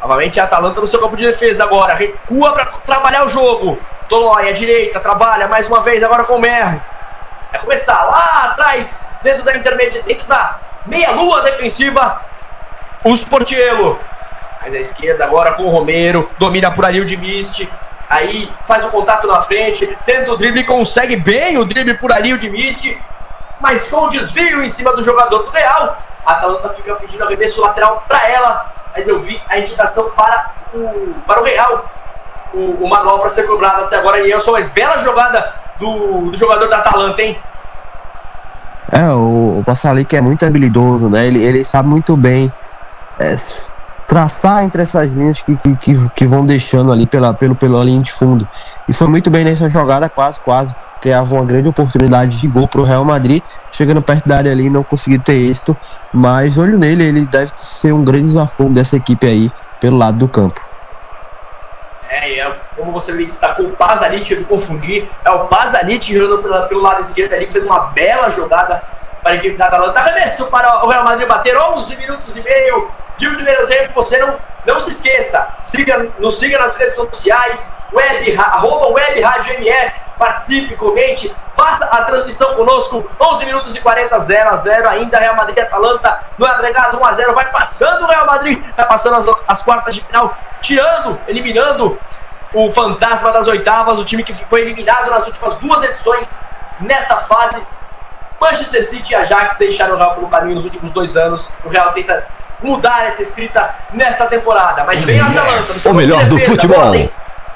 Novamente 0.00 0.38
a 0.38 0.44
Atalanta 0.44 0.80
no 0.80 0.86
seu 0.86 1.00
campo 1.00 1.16
de 1.16 1.26
defesa 1.26 1.64
agora. 1.64 1.94
Recua 1.94 2.52
para 2.52 2.66
trabalhar 2.66 3.24
o 3.24 3.28
jogo. 3.28 3.78
Tolói 4.08 4.48
à 4.48 4.52
direita, 4.52 5.00
trabalha 5.00 5.48
mais 5.48 5.68
uma 5.68 5.80
vez 5.80 6.02
agora 6.02 6.24
com 6.24 6.36
o 6.36 6.40
Merro. 6.40 6.80
Vai 7.50 7.60
começar 7.60 8.04
lá 8.04 8.50
atrás, 8.50 9.02
dentro 9.22 9.42
da 9.42 9.56
intermédia, 9.56 10.02
dentro 10.02 10.26
da 10.28 10.60
meia-lua 10.84 11.42
defensiva. 11.42 12.20
O 13.02 13.14
Sportiello. 13.14 13.98
Mais 14.60 14.74
à 14.74 14.78
esquerda 14.78 15.24
agora 15.24 15.52
com 15.52 15.64
o 15.64 15.70
Romero. 15.70 16.30
Domina 16.38 16.72
por 16.72 16.84
ali 16.84 17.00
o 17.00 17.04
de 17.04 17.16
Mist. 17.16 17.68
Aí 18.08 18.52
faz 18.64 18.84
o 18.84 18.90
contato 18.90 19.26
na 19.26 19.40
frente, 19.40 19.86
tenta 20.04 20.32
o 20.32 20.36
drible, 20.36 20.64
consegue 20.64 21.16
bem 21.16 21.58
o 21.58 21.64
drible 21.64 21.98
por 21.98 22.12
ali, 22.12 22.32
o 22.32 22.38
de 22.38 22.48
Mist, 22.48 22.96
mas 23.60 23.88
com 23.88 24.02
o 24.02 24.08
desvio 24.08 24.62
em 24.62 24.68
cima 24.68 24.94
do 24.94 25.02
jogador 25.02 25.42
do 25.42 25.50
Real. 25.50 25.98
A 26.24 26.32
Atalanta 26.32 26.68
fica 26.70 26.94
pedindo 26.94 27.24
arremesso 27.24 27.60
lateral 27.60 28.04
para 28.08 28.28
ela, 28.28 28.72
mas 28.94 29.08
eu 29.08 29.18
vi 29.18 29.40
a 29.48 29.58
indicação 29.58 30.10
para 30.10 30.52
o, 30.72 31.14
para 31.26 31.40
o 31.40 31.44
Real. 31.44 31.90
O, 32.54 32.84
o 32.84 32.88
manual 32.88 33.18
para 33.18 33.28
ser 33.28 33.42
cobrado 33.44 33.84
até 33.84 33.96
agora, 33.96 34.22
Nielson, 34.22 34.52
mas 34.52 34.68
bela 34.68 34.98
jogada 34.98 35.52
do, 35.78 36.30
do 36.30 36.36
jogador 36.36 36.68
da 36.68 36.78
Atalanta, 36.78 37.20
hein? 37.20 37.38
É, 38.90 39.08
o, 39.10 39.58
o 39.58 39.64
Passalic 39.66 40.14
é 40.14 40.20
muito 40.20 40.46
habilidoso, 40.46 41.10
né? 41.10 41.26
Ele, 41.26 41.42
ele 41.42 41.64
sabe 41.64 41.88
muito 41.88 42.16
bem 42.16 42.52
é, 43.18 43.34
traçar 44.06 44.64
entre 44.64 44.82
essas 44.82 45.12
linhas 45.12 45.42
que, 45.42 45.56
que, 45.56 45.76
que, 45.76 46.10
que, 46.10 46.26
vão 46.26 46.42
deixando 46.42 46.92
ali 46.92 47.06
pela, 47.06 47.34
pelo, 47.34 47.56
pela 47.56 47.82
linha 47.82 48.02
de 48.02 48.12
fundo. 48.12 48.48
E 48.88 48.92
foi 48.92 49.08
muito 49.08 49.30
bem 49.30 49.44
nessa 49.44 49.68
jogada, 49.68 50.08
quase, 50.08 50.40
quase 50.40 50.74
criava 51.00 51.34
uma 51.34 51.44
grande 51.44 51.68
oportunidade 51.68 52.38
de 52.38 52.48
gol 52.48 52.66
para 52.66 52.80
o 52.80 52.84
Real 52.84 53.04
Madrid, 53.04 53.42
chegando 53.70 54.02
perto 54.02 54.26
da 54.26 54.38
área 54.38 54.52
ali 54.52 54.70
não 54.70 54.82
conseguiu 54.82 55.20
ter 55.20 55.34
êxito, 55.34 55.76
mas 56.12 56.56
olho 56.58 56.78
nele, 56.78 57.04
ele 57.04 57.26
deve 57.26 57.52
ser 57.56 57.92
um 57.92 58.02
grande 58.02 58.24
desafio 58.24 58.68
dessa 58.70 58.96
equipe 58.96 59.26
aí 59.26 59.52
pelo 59.80 59.96
lado 59.96 60.18
do 60.18 60.28
campo. 60.28 60.60
É, 62.08 62.38
é 62.38 62.56
como 62.76 62.92
você 62.92 63.12
me 63.12 63.24
destacou, 63.24 63.66
o 63.66 63.70
Pazalic, 63.70 64.32
eu 64.32 64.38
me 64.38 64.44
confundi, 64.44 65.08
é 65.24 65.30
o 65.30 65.46
Pazalic 65.46 66.12
jogando 66.12 66.42
pelo, 66.42 66.68
pelo 66.68 66.82
lado 66.82 67.00
esquerdo 67.00 67.34
ali, 67.34 67.46
que 67.46 67.52
fez 67.52 67.64
uma 67.64 67.80
bela 67.86 68.30
jogada 68.30 68.82
para 69.22 69.32
a 69.32 69.34
equipe 69.34 69.56
da 69.56 69.66
Atalanta. 69.66 70.00
Arremesso 70.00 70.46
para 70.46 70.84
o 70.84 70.88
Real 70.88 71.04
Madrid 71.04 71.26
bater 71.26 71.56
11 71.56 71.96
minutos 71.96 72.36
e 72.36 72.42
meio 72.42 72.88
de 73.16 73.28
primeiro 73.30 73.66
tempo. 73.66 73.92
Você 73.94 74.18
não, 74.18 74.38
Não 74.66 74.80
se 74.80 74.90
esqueça, 74.90 75.48
siga, 75.62 76.10
nos 76.18 76.38
siga 76.38 76.58
nas 76.58 76.74
redes 76.74 76.96
sociais, 76.96 77.70
web, 77.92 78.36
arroba 78.36 78.88
web 78.88 79.20
rádio 79.20 79.54
MF, 79.54 80.00
participe, 80.18 80.74
comente, 80.74 81.34
faça 81.54 81.84
a 81.84 82.02
transmissão 82.02 82.54
conosco, 82.54 83.08
11 83.20 83.44
minutos 83.46 83.76
e 83.76 83.80
40, 83.80 84.18
0 84.18 84.50
a 84.50 84.56
0 84.56 84.88
ainda 84.88 85.18
Real 85.18 85.36
Madrid 85.36 85.58
Atalanta 85.58 86.20
no 86.36 86.44
agregado 86.44 86.98
1 86.98 87.04
a 87.04 87.12
0 87.12 87.34
vai 87.34 87.50
passando 87.52 88.02
o 88.02 88.08
Real 88.08 88.26
Madrid, 88.26 88.60
vai 88.76 88.88
passando 88.88 89.16
as, 89.16 89.26
as 89.46 89.62
quartas 89.62 89.94
de 89.94 90.02
final, 90.02 90.36
tirando, 90.60 91.20
eliminando 91.28 91.98
o 92.52 92.70
fantasma 92.70 93.32
das 93.32 93.46
oitavas, 93.46 93.98
o 93.98 94.04
time 94.04 94.22
que 94.22 94.34
foi 94.34 94.62
eliminado 94.62 95.10
nas 95.10 95.26
últimas 95.26 95.54
duas 95.56 95.82
edições 95.84 96.40
nesta 96.80 97.16
fase. 97.18 97.64
Manchester 98.40 98.84
City 98.84 99.12
e 99.12 99.16
Ajax 99.16 99.56
deixaram 99.56 99.94
o 99.94 99.98
Real 99.98 100.14
pelo 100.14 100.28
caminho 100.28 100.56
nos 100.56 100.64
últimos 100.64 100.90
dois 100.90 101.16
anos. 101.16 101.50
O 101.64 101.68
Real 101.68 101.92
tenta 101.92 102.26
mudar 102.62 103.06
essa 103.06 103.22
escrita 103.22 103.74
nesta 103.92 104.26
temporada. 104.26 104.84
Mas 104.84 105.02
vem 105.04 105.20
a 105.20 105.26
Atalanta, 105.26 105.88
o 105.88 105.94
melhor 105.94 106.24
do 106.24 106.38
futebol. 106.38 106.92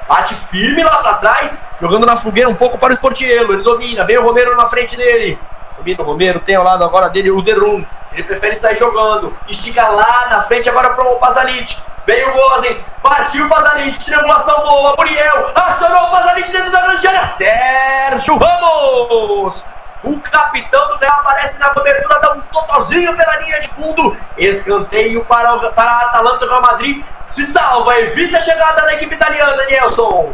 Bate 0.09 0.35
firme 0.35 0.83
lá 0.83 0.99
para 0.99 1.15
trás, 1.15 1.57
jogando 1.81 2.05
na 2.05 2.17
fogueira 2.17 2.49
um 2.49 2.55
pouco 2.55 2.77
para 2.79 2.95
o 2.95 2.99
Portiello. 2.99 3.53
Ele 3.55 3.63
domina, 3.63 4.05
vem 4.05 4.19
o 4.19 4.23
Romero 4.23 4.57
na 4.57 4.67
frente 4.67 4.97
dele. 4.97 5.39
Domina 5.77 6.03
o 6.03 6.05
Romero, 6.05 6.41
tem 6.41 6.57
ao 6.57 6.65
lado 6.65 6.83
agora 6.83 7.09
dele 7.09 7.31
o 7.31 7.41
Derum. 7.41 7.85
Ele 8.13 8.25
prefere 8.25 8.55
sair 8.55 8.77
jogando. 8.77 9.33
Estica 9.49 9.87
lá 9.89 10.27
na 10.29 10.41
frente 10.41 10.69
agora 10.69 10.91
para 10.91 11.05
o 11.05 11.17
Pazalic. 11.17 11.77
Vem 12.07 12.29
o 12.29 12.33
Gozens, 12.33 12.83
partiu 13.03 13.45
o 13.45 13.49
Pazalic, 13.49 14.05
triangulação 14.05 14.59
boa, 14.63 14.97
Muriel, 14.97 15.53
acionou 15.55 16.05
o 16.05 16.11
Pazalic 16.11 16.51
dentro 16.51 16.73
da 16.73 16.81
grande 16.81 17.07
área, 17.07 17.25
Sérgio 17.27 18.37
Ramos! 18.37 19.65
O 20.03 20.19
capitão 20.21 20.89
do 20.89 20.97
Real 20.97 21.21
aparece 21.21 21.59
na 21.59 21.69
cobertura, 21.71 22.19
dá 22.21 22.33
um 22.33 22.41
totozinho 22.41 23.15
pela 23.17 23.37
linha 23.41 23.61
de 23.61 23.69
fundo. 23.69 24.17
Escanteio 24.39 25.25
para, 25.27 25.55
o, 25.55 25.73
para 25.73 25.91
a 25.91 26.01
Atalanta 26.03 26.47
Real 26.47 26.63
Madrid. 26.63 27.05
Se 27.27 27.45
salva, 27.45 27.99
evita 28.01 28.39
a 28.39 28.41
chegada 28.41 28.83
da 28.83 28.95
equipe 28.95 29.15
italiana, 29.15 29.63
Nelson. 29.67 30.33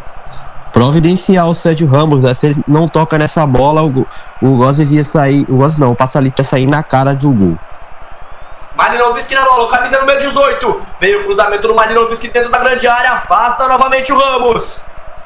Providencial 0.73 1.51
o 1.51 1.55
Sérgio 1.55 1.89
Ramos, 1.89 2.23
né? 2.23 2.33
Se 2.35 2.47
ele 2.47 2.63
não 2.69 2.87
toca 2.87 3.19
nessa 3.19 3.47
bola, 3.47 3.83
o, 3.83 4.07
o 4.43 4.57
Gozes 4.57 4.93
ia 4.93 5.03
sair. 5.03 5.45
O 5.49 5.57
Gozes 5.57 5.79
não, 5.79 5.93
o 5.93 5.97
Passalito 5.97 6.41
ia 6.41 6.45
sair 6.45 6.67
na 6.67 6.83
cara 6.83 7.15
do 7.15 7.33
gol. 7.33 7.59
Marinovski 8.77 9.35
na 9.35 9.43
bola, 9.43 9.69
camisa 9.69 9.99
número 9.99 10.21
18. 10.21 10.87
Veio 11.01 11.21
o 11.21 11.25
cruzamento 11.25 11.67
do 11.67 11.75
Marinovski 11.75 12.29
dentro 12.29 12.51
da 12.51 12.59
grande 12.59 12.87
área, 12.87 13.13
afasta 13.13 13.67
novamente 13.67 14.13
o 14.13 14.19
Ramos. 14.19 14.81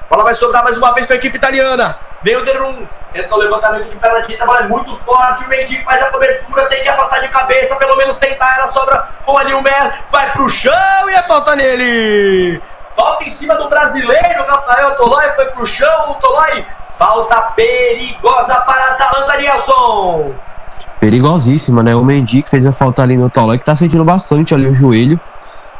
Bola 0.08 0.24
vai 0.24 0.34
sobrar 0.34 0.62
mais 0.62 0.78
uma 0.78 0.92
vez 0.94 1.06
com 1.06 1.12
a 1.12 1.16
equipe 1.16 1.36
italiana. 1.36 1.98
Vem 2.22 2.36
o 2.36 2.44
Derum, 2.44 2.86
tenta 3.12 3.34
o 3.34 3.38
levantamento 3.38 3.88
de 3.88 3.96
perna 3.96 4.20
direita, 4.20 4.44
a 4.44 4.46
bola 4.46 4.60
é 4.60 4.68
muito 4.68 4.94
forte. 4.94 5.44
O 5.44 5.48
Mendy 5.48 5.82
faz 5.84 6.02
a 6.02 6.10
cobertura, 6.10 6.66
tem 6.66 6.82
que 6.82 6.88
afastar 6.88 7.20
de 7.20 7.28
cabeça, 7.28 7.76
pelo 7.76 7.96
menos 7.96 8.18
tentar. 8.18 8.56
Ela 8.58 8.68
sobra 8.68 8.98
com 9.24 9.36
ali 9.36 9.54
o 9.54 9.62
Mer, 9.62 10.04
vai 10.10 10.32
pro 10.32 10.48
chão 10.48 11.08
e 11.08 11.14
é 11.14 11.22
falta 11.22 11.54
nele. 11.56 12.60
Falta 12.92 13.24
em 13.24 13.28
cima 13.28 13.56
do 13.56 13.68
brasileiro, 13.68 14.44
Rafael 14.48 14.96
Tolói 14.96 15.30
foi 15.36 15.46
pro 15.46 15.66
chão. 15.66 16.10
O 16.10 16.14
Tolói, 16.14 16.64
falta 16.90 17.40
perigosa 17.54 18.60
para 18.60 18.84
a 18.84 18.88
Atalanta 18.92 19.36
Nelson. 19.36 20.34
Perigosíssima, 20.98 21.82
né? 21.82 21.94
O 21.94 22.04
Mendy 22.04 22.42
que 22.42 22.50
fez 22.50 22.66
a 22.66 22.72
falta 22.72 23.02
ali 23.02 23.16
no 23.16 23.30
Tolói, 23.30 23.58
que 23.58 23.64
tá 23.64 23.74
sentindo 23.76 24.04
bastante 24.04 24.54
ali 24.54 24.66
o 24.66 24.74
joelho. 24.74 25.20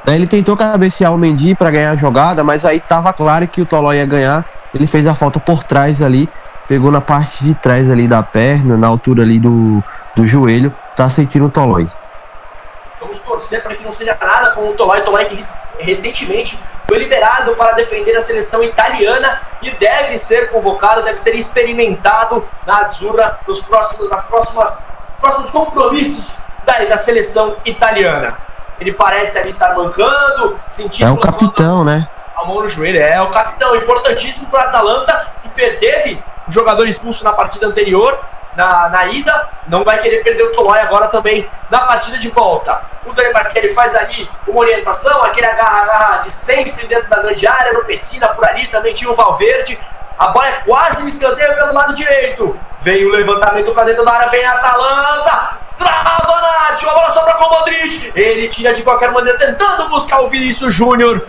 Ele 0.06 0.26
tentou 0.26 0.56
cabecear 0.56 1.12
o 1.12 1.18
Mendy 1.18 1.54
para 1.54 1.70
ganhar 1.70 1.90
a 1.90 1.96
jogada, 1.96 2.42
mas 2.42 2.64
aí 2.64 2.80
tava 2.80 3.12
claro 3.12 3.46
que 3.46 3.60
o 3.60 3.66
Tolói 3.66 3.96
ia 3.96 4.06
ganhar 4.06 4.44
ele 4.74 4.86
fez 4.86 5.06
a 5.06 5.14
falta 5.14 5.40
por 5.40 5.64
trás 5.64 6.00
ali, 6.00 6.28
pegou 6.70 6.92
na 6.92 7.00
parte 7.00 7.42
de 7.42 7.52
trás 7.52 7.90
ali 7.90 8.06
da 8.06 8.22
perna, 8.22 8.76
na 8.76 8.86
altura 8.86 9.24
ali 9.24 9.40
do, 9.40 9.82
do 10.14 10.24
joelho, 10.24 10.72
tá 10.94 11.10
sentindo 11.10 11.46
o 11.46 11.50
Tolói. 11.50 11.90
Vamos 13.00 13.18
torcer 13.18 13.60
para 13.60 13.74
que 13.74 13.82
não 13.82 13.90
seja 13.90 14.16
nada 14.20 14.52
com 14.52 14.68
o 14.68 14.74
Tolói, 14.74 15.00
Tolói 15.00 15.24
que 15.24 15.44
recentemente 15.80 16.56
foi 16.86 16.98
liberado 16.98 17.56
para 17.56 17.72
defender 17.72 18.16
a 18.16 18.20
seleção 18.20 18.62
italiana 18.62 19.40
e 19.60 19.72
deve 19.72 20.16
ser 20.16 20.48
convocado, 20.52 21.02
deve 21.02 21.16
ser 21.16 21.34
experimentado 21.34 22.46
na 22.64 22.86
Azzurra 22.86 23.40
nos 23.48 23.60
próximos, 23.62 24.08
nas 24.08 24.22
próximas 24.22 24.84
próximos 25.18 25.50
compromissos 25.50 26.32
da, 26.64 26.84
da 26.84 26.96
seleção 26.96 27.56
italiana. 27.64 28.38
Ele 28.78 28.92
parece 28.92 29.36
ali 29.36 29.48
estar 29.48 29.74
mancando, 29.74 30.56
sentindo. 30.68 31.08
É 31.08 31.10
o 31.10 31.16
capitão, 31.16 31.82
né? 31.82 32.08
A 32.40 32.46
mão 32.46 32.60
no 32.60 32.68
joelho. 32.68 33.00
É 33.00 33.20
o 33.20 33.30
capitão, 33.30 33.74
importantíssimo 33.74 34.46
para 34.48 34.62
Atalanta, 34.62 35.34
que 35.42 35.48
perdeve 35.50 36.22
o 36.48 36.50
jogador 36.50 36.88
expulso 36.88 37.22
na 37.24 37.32
partida 37.32 37.66
anterior, 37.66 38.18
na, 38.56 38.88
na 38.88 39.06
ida. 39.06 39.48
Não 39.68 39.84
vai 39.84 39.98
querer 39.98 40.22
perder 40.22 40.44
o 40.44 40.52
Tolói 40.52 40.80
agora 40.80 41.08
também 41.08 41.48
na 41.70 41.80
partida 41.80 42.18
de 42.18 42.28
volta. 42.28 42.82
O 43.06 43.12
Dani 43.12 43.32
Marquelli 43.32 43.70
faz 43.70 43.94
ali 43.94 44.28
uma 44.46 44.60
orientação, 44.60 45.22
aquele 45.22 45.46
agarra-agarra 45.46 46.16
de 46.18 46.30
sempre 46.30 46.86
dentro 46.86 47.08
da 47.08 47.20
grande 47.20 47.46
área, 47.46 47.72
no 47.72 47.84
Pessina 47.84 48.28
por 48.28 48.44
ali, 48.44 48.66
também 48.66 48.92
tinha 48.94 49.10
o 49.10 49.14
Valverde. 49.14 49.78
A 50.18 50.28
bola 50.28 50.48
é 50.48 50.52
quase 50.66 51.02
um 51.02 51.08
escanteio 51.08 51.54
pelo 51.54 51.72
lado 51.72 51.94
direito. 51.94 52.58
Vem 52.80 53.06
o 53.06 53.10
levantamento 53.10 53.72
para 53.72 53.84
dentro 53.84 54.04
da 54.04 54.12
área, 54.12 54.28
vem 54.28 54.44
a 54.44 54.52
Atalanta. 54.52 55.60
Trava 55.78 56.40
Nath, 56.42 56.84
a 56.84 56.92
bola 56.92 57.10
sobra 57.10 57.34
com 57.34 57.44
o 57.46 57.50
Modric. 57.58 58.12
Ele 58.14 58.46
tira 58.48 58.74
de 58.74 58.82
qualquer 58.82 59.10
maneira, 59.12 59.38
tentando 59.38 59.88
buscar 59.88 60.20
o 60.20 60.28
Vinícius 60.28 60.74
Júnior. 60.74 61.26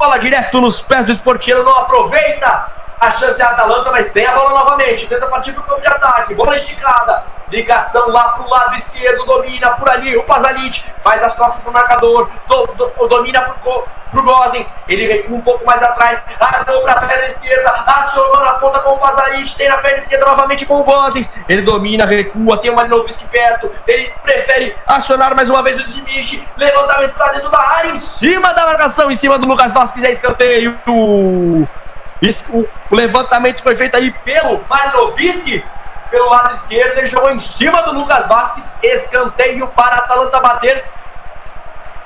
Bola 0.00 0.18
direto 0.18 0.62
nos 0.62 0.80
pés 0.80 1.04
do 1.04 1.12
esportiano, 1.12 1.62
não 1.62 1.76
aproveita 1.76 2.72
a 3.00 3.10
chance 3.12 3.40
é 3.40 3.44
a 3.44 3.48
Atalanta, 3.48 3.90
mas 3.90 4.10
tem 4.10 4.26
a 4.26 4.32
bola 4.32 4.50
novamente. 4.50 5.06
Tenta 5.06 5.26
partir 5.26 5.52
pro 5.54 5.62
campo 5.62 5.80
de 5.80 5.88
ataque. 5.88 6.34
Bola 6.34 6.54
esticada. 6.54 7.24
Ligação 7.50 8.10
lá 8.10 8.28
pro 8.34 8.48
lado 8.48 8.74
esquerdo. 8.74 9.24
Domina 9.24 9.70
por 9.70 9.88
ali. 9.88 10.16
O 10.18 10.22
Pazalic 10.24 10.84
faz 11.00 11.22
as 11.22 11.34
costas 11.34 11.62
pro 11.62 11.72
marcador. 11.72 12.28
Do, 12.46 12.66
do, 12.66 13.08
domina 13.08 13.40
pro, 13.40 13.88
pro 14.10 14.22
Gozens. 14.22 14.70
Ele 14.86 15.06
recua 15.06 15.38
um 15.38 15.40
pouco 15.40 15.64
mais 15.64 15.82
atrás. 15.82 16.22
Armou 16.38 16.82
pra 16.82 16.96
perna 16.96 17.24
esquerda. 17.26 17.70
Acionou 17.70 18.38
na 18.38 18.52
ponta 18.54 18.80
com 18.80 18.90
o 18.90 18.98
Pazalic. 18.98 19.56
Tem 19.56 19.70
na 19.70 19.78
perna 19.78 19.96
esquerda 19.96 20.26
novamente 20.26 20.66
com 20.66 20.78
o 20.78 20.84
Gozens. 20.84 21.30
Ele 21.48 21.62
domina, 21.62 22.04
recua. 22.04 22.58
Tem 22.58 22.70
o 22.70 22.76
Marinovski 22.76 23.26
perto. 23.28 23.70
Ele 23.86 24.12
prefere 24.22 24.76
acionar 24.86 25.34
mais 25.34 25.48
uma 25.48 25.62
vez 25.62 25.80
o 25.80 25.84
Dzimichi. 25.84 26.46
Levantamento 26.58 27.14
pra 27.14 27.28
dentro 27.28 27.48
da 27.48 27.60
área. 27.78 27.92
Em 27.92 27.96
cima 27.96 28.52
da 28.52 28.66
marcação. 28.66 29.10
Em 29.10 29.14
cima 29.14 29.38
do 29.38 29.48
Lucas 29.48 29.72
Vasquez. 29.72 30.04
É 30.04 30.10
escanteio. 30.10 30.78
Isso, 32.20 32.44
o, 32.52 32.94
levantamento 32.94 33.62
foi 33.62 33.74
feito 33.74 33.96
aí 33.96 34.12
pelo 34.24 34.62
Marinovski, 34.68 35.64
pelo 36.10 36.28
lado 36.28 36.52
esquerdo. 36.52 36.98
Ele 36.98 37.06
jogou 37.06 37.30
em 37.30 37.38
cima 37.38 37.82
do 37.82 37.94
Lucas 37.94 38.26
Vasquez. 38.26 38.76
Escanteio 38.82 39.66
para 39.68 39.96
a 39.96 39.98
Atalanta 39.98 40.40
bater. 40.40 40.84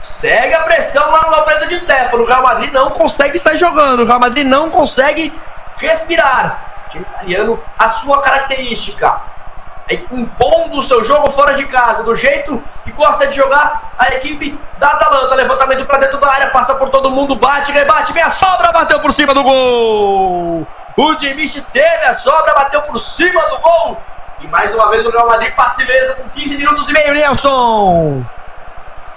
Segue 0.00 0.54
a 0.54 0.62
pressão 0.62 1.10
lá 1.10 1.22
no 1.28 1.34
Alfredo 1.34 1.66
de 1.66 1.76
Stefano. 1.76 2.22
O 2.22 2.26
Real 2.26 2.42
Madrid 2.42 2.72
não 2.72 2.90
consegue 2.90 3.38
sair 3.38 3.56
jogando. 3.56 4.02
O 4.02 4.06
Real 4.06 4.20
Madrid 4.20 4.46
não 4.46 4.70
consegue 4.70 5.32
respirar. 5.78 6.84
O 6.86 6.90
time 6.90 7.06
italiano, 7.10 7.64
a 7.78 7.88
sua 7.88 8.20
característica 8.20 9.33
impondo 9.90 10.78
o 10.78 10.82
seu 10.82 11.04
jogo 11.04 11.30
fora 11.30 11.54
de 11.54 11.66
casa, 11.66 12.02
do 12.02 12.14
jeito 12.14 12.62
que 12.84 12.92
gosta 12.92 13.26
de 13.26 13.36
jogar 13.36 13.92
a 13.98 14.08
equipe 14.14 14.58
da 14.78 14.88
Atalanta. 14.88 15.34
Levantamento 15.34 15.84
para 15.84 15.98
dentro 15.98 16.18
da 16.18 16.30
área, 16.30 16.48
passa 16.48 16.74
por 16.74 16.88
todo 16.88 17.10
mundo, 17.10 17.36
bate, 17.36 17.70
rebate, 17.70 18.12
vem 18.12 18.22
a 18.22 18.30
sobra, 18.30 18.72
bateu 18.72 19.00
por 19.00 19.12
cima 19.12 19.34
do 19.34 19.42
gol. 19.42 20.66
O 20.96 21.14
Dimichi 21.16 21.60
teve 21.72 22.04
a 22.04 22.14
sobra, 22.14 22.54
bateu 22.54 22.80
por 22.82 22.98
cima 22.98 23.42
do 23.48 23.58
gol. 23.58 23.98
E 24.40 24.46
mais 24.48 24.72
uma 24.74 24.88
vez 24.88 25.04
o 25.04 25.10
Real 25.10 25.26
Madrid 25.26 25.52
mesmo 25.86 26.14
com 26.16 26.28
15 26.28 26.56
minutos 26.56 26.88
e 26.88 26.92
meio, 26.92 27.14
Nelson. 27.14 28.24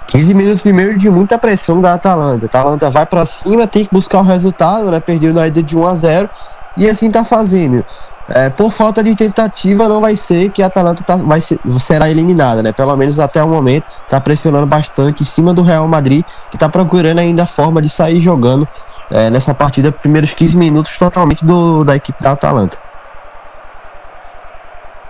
15 0.08 0.34
minutos 0.34 0.64
e 0.64 0.72
meio 0.72 0.96
de 0.96 1.10
muita 1.10 1.38
pressão 1.38 1.80
da 1.80 1.94
Atalanta. 1.94 2.46
A 2.46 2.48
Atalanta 2.48 2.90
vai 2.90 3.06
para 3.06 3.26
cima, 3.26 3.66
tem 3.66 3.84
que 3.84 3.92
buscar 3.92 4.18
o 4.18 4.22
resultado, 4.22 4.90
né? 4.90 5.00
Perdeu 5.00 5.32
na 5.32 5.46
ida 5.46 5.62
de 5.62 5.76
1 5.76 5.86
a 5.86 5.94
0 5.94 6.30
e 6.76 6.88
assim 6.88 7.10
tá 7.10 7.24
fazendo 7.24 7.84
é, 8.28 8.50
por 8.50 8.70
falta 8.70 9.02
de 9.02 9.14
tentativa, 9.16 9.88
não 9.88 10.00
vai 10.00 10.14
ser 10.14 10.50
que 10.50 10.62
a 10.62 10.66
Atalanta 10.66 11.02
tá, 11.02 11.16
vai 11.16 11.40
ser, 11.40 11.58
será 11.80 12.10
eliminada, 12.10 12.62
né? 12.62 12.72
Pelo 12.72 12.94
menos 12.96 13.18
até 13.18 13.42
o 13.42 13.48
momento, 13.48 13.86
está 14.02 14.20
pressionando 14.20 14.66
bastante 14.66 15.22
em 15.22 15.26
cima 15.26 15.54
do 15.54 15.62
Real 15.62 15.88
Madrid, 15.88 16.22
que 16.50 16.56
está 16.56 16.68
procurando 16.68 17.20
ainda 17.20 17.44
a 17.44 17.46
forma 17.46 17.80
de 17.80 17.88
sair 17.88 18.20
jogando 18.20 18.68
é, 19.10 19.30
nessa 19.30 19.54
partida, 19.54 19.90
primeiros 19.90 20.34
15 20.34 20.56
minutos 20.58 20.98
totalmente 20.98 21.44
do, 21.44 21.84
da 21.84 21.96
equipe 21.96 22.22
da 22.22 22.32
Atalanta. 22.32 22.78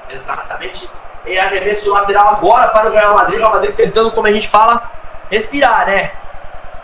Exatamente. 0.08 0.88
E 1.26 1.36
arremesso 1.38 1.90
lateral 1.90 2.28
agora 2.28 2.68
para 2.68 2.88
o 2.88 2.92
Real 2.92 3.14
Madrid. 3.14 3.36
O 3.36 3.38
Real 3.40 3.52
Madrid 3.52 3.74
tentando, 3.74 4.12
como 4.12 4.28
a 4.28 4.32
gente 4.32 4.48
fala, 4.48 4.90
respirar, 5.28 5.86
né? 5.86 6.12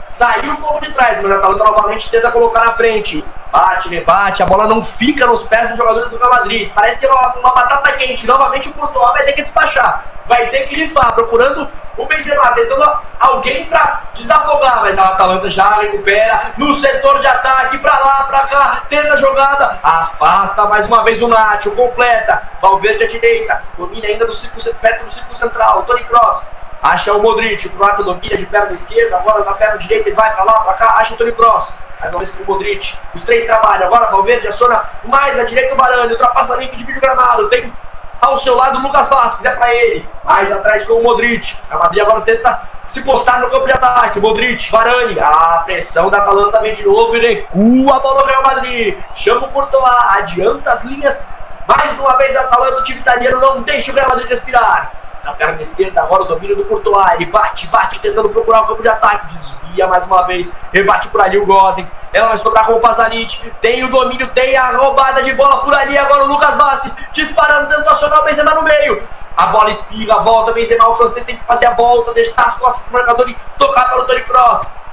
Saiu 0.07 0.53
um 0.53 0.57
pouco 0.57 0.81
de 0.81 0.93
trás, 0.93 1.19
mas 1.21 1.33
Atalanta 1.33 1.65
novamente 1.65 2.11
tenta 2.11 2.31
colocar 2.31 2.61
na 2.61 2.73
frente. 2.73 3.25
Bate, 3.51 3.89
rebate, 3.89 4.43
a 4.43 4.47
bola 4.47 4.67
não 4.67 4.83
fica 4.83 5.27
nos 5.27 5.45
pés 5.45 5.69
dos 5.69 5.79
jogadores 5.79 6.11
do 6.11 6.19
Real 6.19 6.31
Madrid. 6.31 6.73
Parece 6.75 7.01
ser 7.01 7.07
uma, 7.07 7.35
uma 7.37 7.55
batata 7.55 7.93
quente. 7.93 8.27
Novamente 8.27 8.69
o 8.69 8.73
Courtois 8.73 9.13
vai 9.13 9.23
ter 9.25 9.33
que 9.33 9.43
despachar. 9.43 10.05
Vai 10.27 10.49
ter 10.49 10.63
que 10.63 10.75
rifar, 10.75 11.15
procurando 11.15 11.69
o 11.97 12.05
Benzema, 12.07 12.51
tentando 12.51 12.99
alguém 13.21 13.65
para 13.67 14.03
desafogar. 14.13 14.83
Mas 14.83 14.99
a 14.99 15.11
Atalanta 15.11 15.49
já 15.49 15.77
recupera 15.77 16.53
no 16.59 16.75
setor 16.75 17.21
de 17.21 17.29
ataque, 17.29 17.79
para 17.79 17.97
lá, 17.97 18.25
para 18.25 18.41
cá. 18.41 18.83
Tenta 18.89 19.15
a 19.15 19.17
jogada, 19.17 19.79
afasta 19.83 20.65
mais 20.67 20.87
uma 20.87 21.05
vez 21.05 21.23
o 21.23 21.29
Nacho, 21.29 21.71
completa. 21.77 22.51
Valverde 22.61 23.05
à 23.05 23.07
direita, 23.07 23.63
domina 23.79 24.09
ainda 24.09 24.27
do 24.27 24.33
círculo, 24.33 24.75
perto 24.81 25.05
do 25.05 25.13
círculo 25.13 25.37
central. 25.37 25.85
Tony 25.85 26.03
Cross 26.03 26.45
Acha 26.85 27.15
o 27.15 27.23
Modric, 27.23 27.67
o 27.67 27.71
croata 27.71 28.03
domina 28.03 28.37
de 28.37 28.45
perna 28.45 28.71
esquerda, 28.71 29.17
agora 29.17 29.43
na 29.43 29.55
perna 29.55 29.79
direita 29.79 30.07
ele 30.11 30.15
vai 30.15 30.35
pra 30.35 30.45
lá, 30.45 30.61
pra 30.61 30.75
cá, 30.75 30.97
acha 30.99 31.15
o 31.15 31.17
Tony 31.17 31.33
Cross. 31.33 31.75
Mais 31.99 32.13
uma 32.13 32.19
vez 32.19 32.31
com 32.31 32.43
o 32.43 32.47
Modric. 32.47 32.95
Os 33.15 33.23
três 33.23 33.45
trabalham. 33.45 33.87
Agora 33.87 34.11
Valverde 34.11 34.47
aciona 34.47 34.85
mais 35.05 35.39
à 35.39 35.45
direita 35.45 35.73
o 35.73 35.77
Varane. 35.79 36.13
Ultrapassa 36.13 36.55
limpo 36.57 36.77
de 36.77 36.85
vídeo 36.85 37.01
gramado. 37.01 37.49
Tem 37.49 37.73
ao 38.21 38.37
seu 38.37 38.55
lado 38.55 38.79
o 38.79 38.83
Lucas 38.83 39.09
Vasquez. 39.09 39.47
É 39.47 39.57
pra 39.57 39.75
ele. 39.75 40.07
Mais 40.23 40.53
atrás 40.53 40.85
com 40.85 40.95
o 40.95 41.03
Modric. 41.03 41.57
A 41.71 41.79
Madrid 41.79 42.03
agora 42.03 42.21
tenta 42.21 42.61
se 42.87 43.01
postar 43.01 43.41
no 43.41 43.49
campo 43.49 43.65
de 43.65 43.73
ataque. 43.73 44.21
Modric, 44.21 44.71
Varane. 44.71 45.19
A 45.19 45.63
pressão 45.65 46.11
da 46.11 46.19
Atalanta 46.19 46.61
vem 46.61 46.75
de 46.75 46.85
novo 46.85 47.17
e 47.17 47.21
recua 47.21 47.97
a 47.97 48.01
bola 48.01 48.21
do 48.21 48.27
Real 48.27 48.43
Madrid. 48.43 48.99
Chama 49.15 49.47
o 49.47 49.51
Courtois. 49.51 49.85
Adianta 50.19 50.73
as 50.73 50.85
linhas. 50.85 51.27
Mais 51.67 51.97
uma 51.97 52.19
vez 52.19 52.37
a 52.37 52.43
Atalanta, 52.43 52.81
o 52.81 52.85
time 52.85 53.01
italiano 53.01 53.41
não 53.41 53.63
deixa 53.63 53.91
o 53.91 53.95
Real 53.95 54.11
Madrid 54.11 54.29
respirar. 54.29 55.04
Na 55.25 55.33
perna 55.33 55.61
esquerda, 55.61 56.03
agora 56.03 56.23
o 56.23 56.27
domínio 56.27 56.55
do 56.55 56.65
Courtois. 56.65 57.15
Ele 57.15 57.27
bate, 57.27 57.67
bate, 57.69 57.99
tentando 57.99 58.29
procurar 58.29 58.63
o 58.63 58.67
campo 58.67 58.83
de 58.83 58.89
ataque. 58.89 59.33
Desvia 59.33 59.87
mais 59.87 60.07
uma 60.07 60.27
vez. 60.27 60.53
Rebate 60.73 61.09
por 61.09 61.21
ali 61.21 61.39
o 61.39 61.47
Gozens. 61.47 61.95
Ela 62.13 62.29
vai 62.29 62.37
sobrar 62.37 62.67
com 62.67 62.75
o 62.75 62.81
Pazanite. 62.81 63.53
Tem 63.61 63.83
o 63.85 63.91
domínio, 63.91 64.29
tem 64.29 64.57
a 64.57 64.77
roubada 64.77 65.23
de 65.23 65.33
bola 65.33 65.63
por 65.63 65.75
ali. 65.75 65.97
Agora 65.97 66.25
o 66.25 66.27
Lucas 66.27 66.55
Vasquez 66.55 66.95
disparando, 67.13 67.69
tentando 67.69 67.89
acionar 67.89 68.21
o 68.21 68.25
Benzema 68.25 68.55
no 68.55 68.63
meio. 68.63 69.09
A 69.37 69.47
bola 69.47 69.71
espirra, 69.71 70.21
volta. 70.21 70.53
Benzema, 70.53 70.89
o 70.89 70.95
francês 70.95 71.25
tem 71.25 71.39
que 71.39 71.45
fazer 71.45 71.67
a 71.67 71.73
volta, 71.73 72.13
deixar 72.13 72.35
as 72.37 72.55
costas 72.57 72.83
pro 72.83 72.93
marcador 72.93 73.29
e 73.31 73.37
tocar 73.59 73.89
para 73.89 74.01
o 74.01 74.05
Tony 74.05 74.23
Cross 74.23 74.85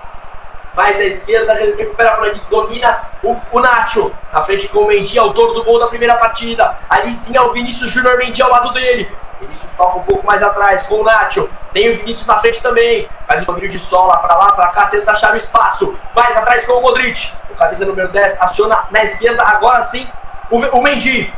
mais 0.75 0.99
à 0.99 1.03
esquerda, 1.03 1.53
recupera 1.53 2.11
por 2.13 2.29
ali, 2.29 2.41
domina 2.49 2.99
o, 3.23 3.35
o 3.51 3.59
Nacho, 3.59 4.11
na 4.31 4.41
frente 4.41 4.67
com 4.69 4.79
o 4.79 4.87
Mendy, 4.87 5.17
autor 5.19 5.53
do 5.53 5.63
gol 5.63 5.79
da 5.79 5.87
primeira 5.87 6.15
partida, 6.15 6.77
ali 6.89 7.11
sim 7.11 7.35
é 7.35 7.41
o 7.41 7.51
Vinícius 7.51 7.91
Júnior 7.91 8.17
Mendy 8.17 8.41
ao 8.41 8.49
lado 8.49 8.71
dele, 8.71 9.11
Vinícius 9.41 9.71
toca 9.71 9.97
um 9.97 10.03
pouco 10.03 10.25
mais 10.25 10.41
atrás 10.41 10.83
com 10.83 10.95
o 10.95 11.03
Nacho, 11.03 11.49
tem 11.73 11.89
o 11.89 11.97
Vinícius 11.97 12.25
na 12.25 12.37
frente 12.37 12.61
também, 12.61 13.09
faz 13.27 13.41
o 13.41 13.45
domínio 13.45 13.69
de 13.69 13.79
sola, 13.79 14.17
para 14.17 14.35
lá, 14.35 14.51
para 14.53 14.69
cá, 14.69 14.87
tenta 14.87 15.11
achar 15.11 15.33
o 15.33 15.37
espaço, 15.37 15.97
mais 16.15 16.35
atrás 16.37 16.65
com 16.65 16.73
o 16.73 16.81
Modric, 16.81 17.31
o 17.49 17.55
camisa 17.55 17.85
número 17.85 18.07
10, 18.09 18.41
aciona 18.41 18.85
na 18.91 19.03
esquerda, 19.03 19.43
agora 19.43 19.81
sim, 19.81 20.07
o, 20.49 20.57
o 20.57 20.81
Mendy, 20.81 21.33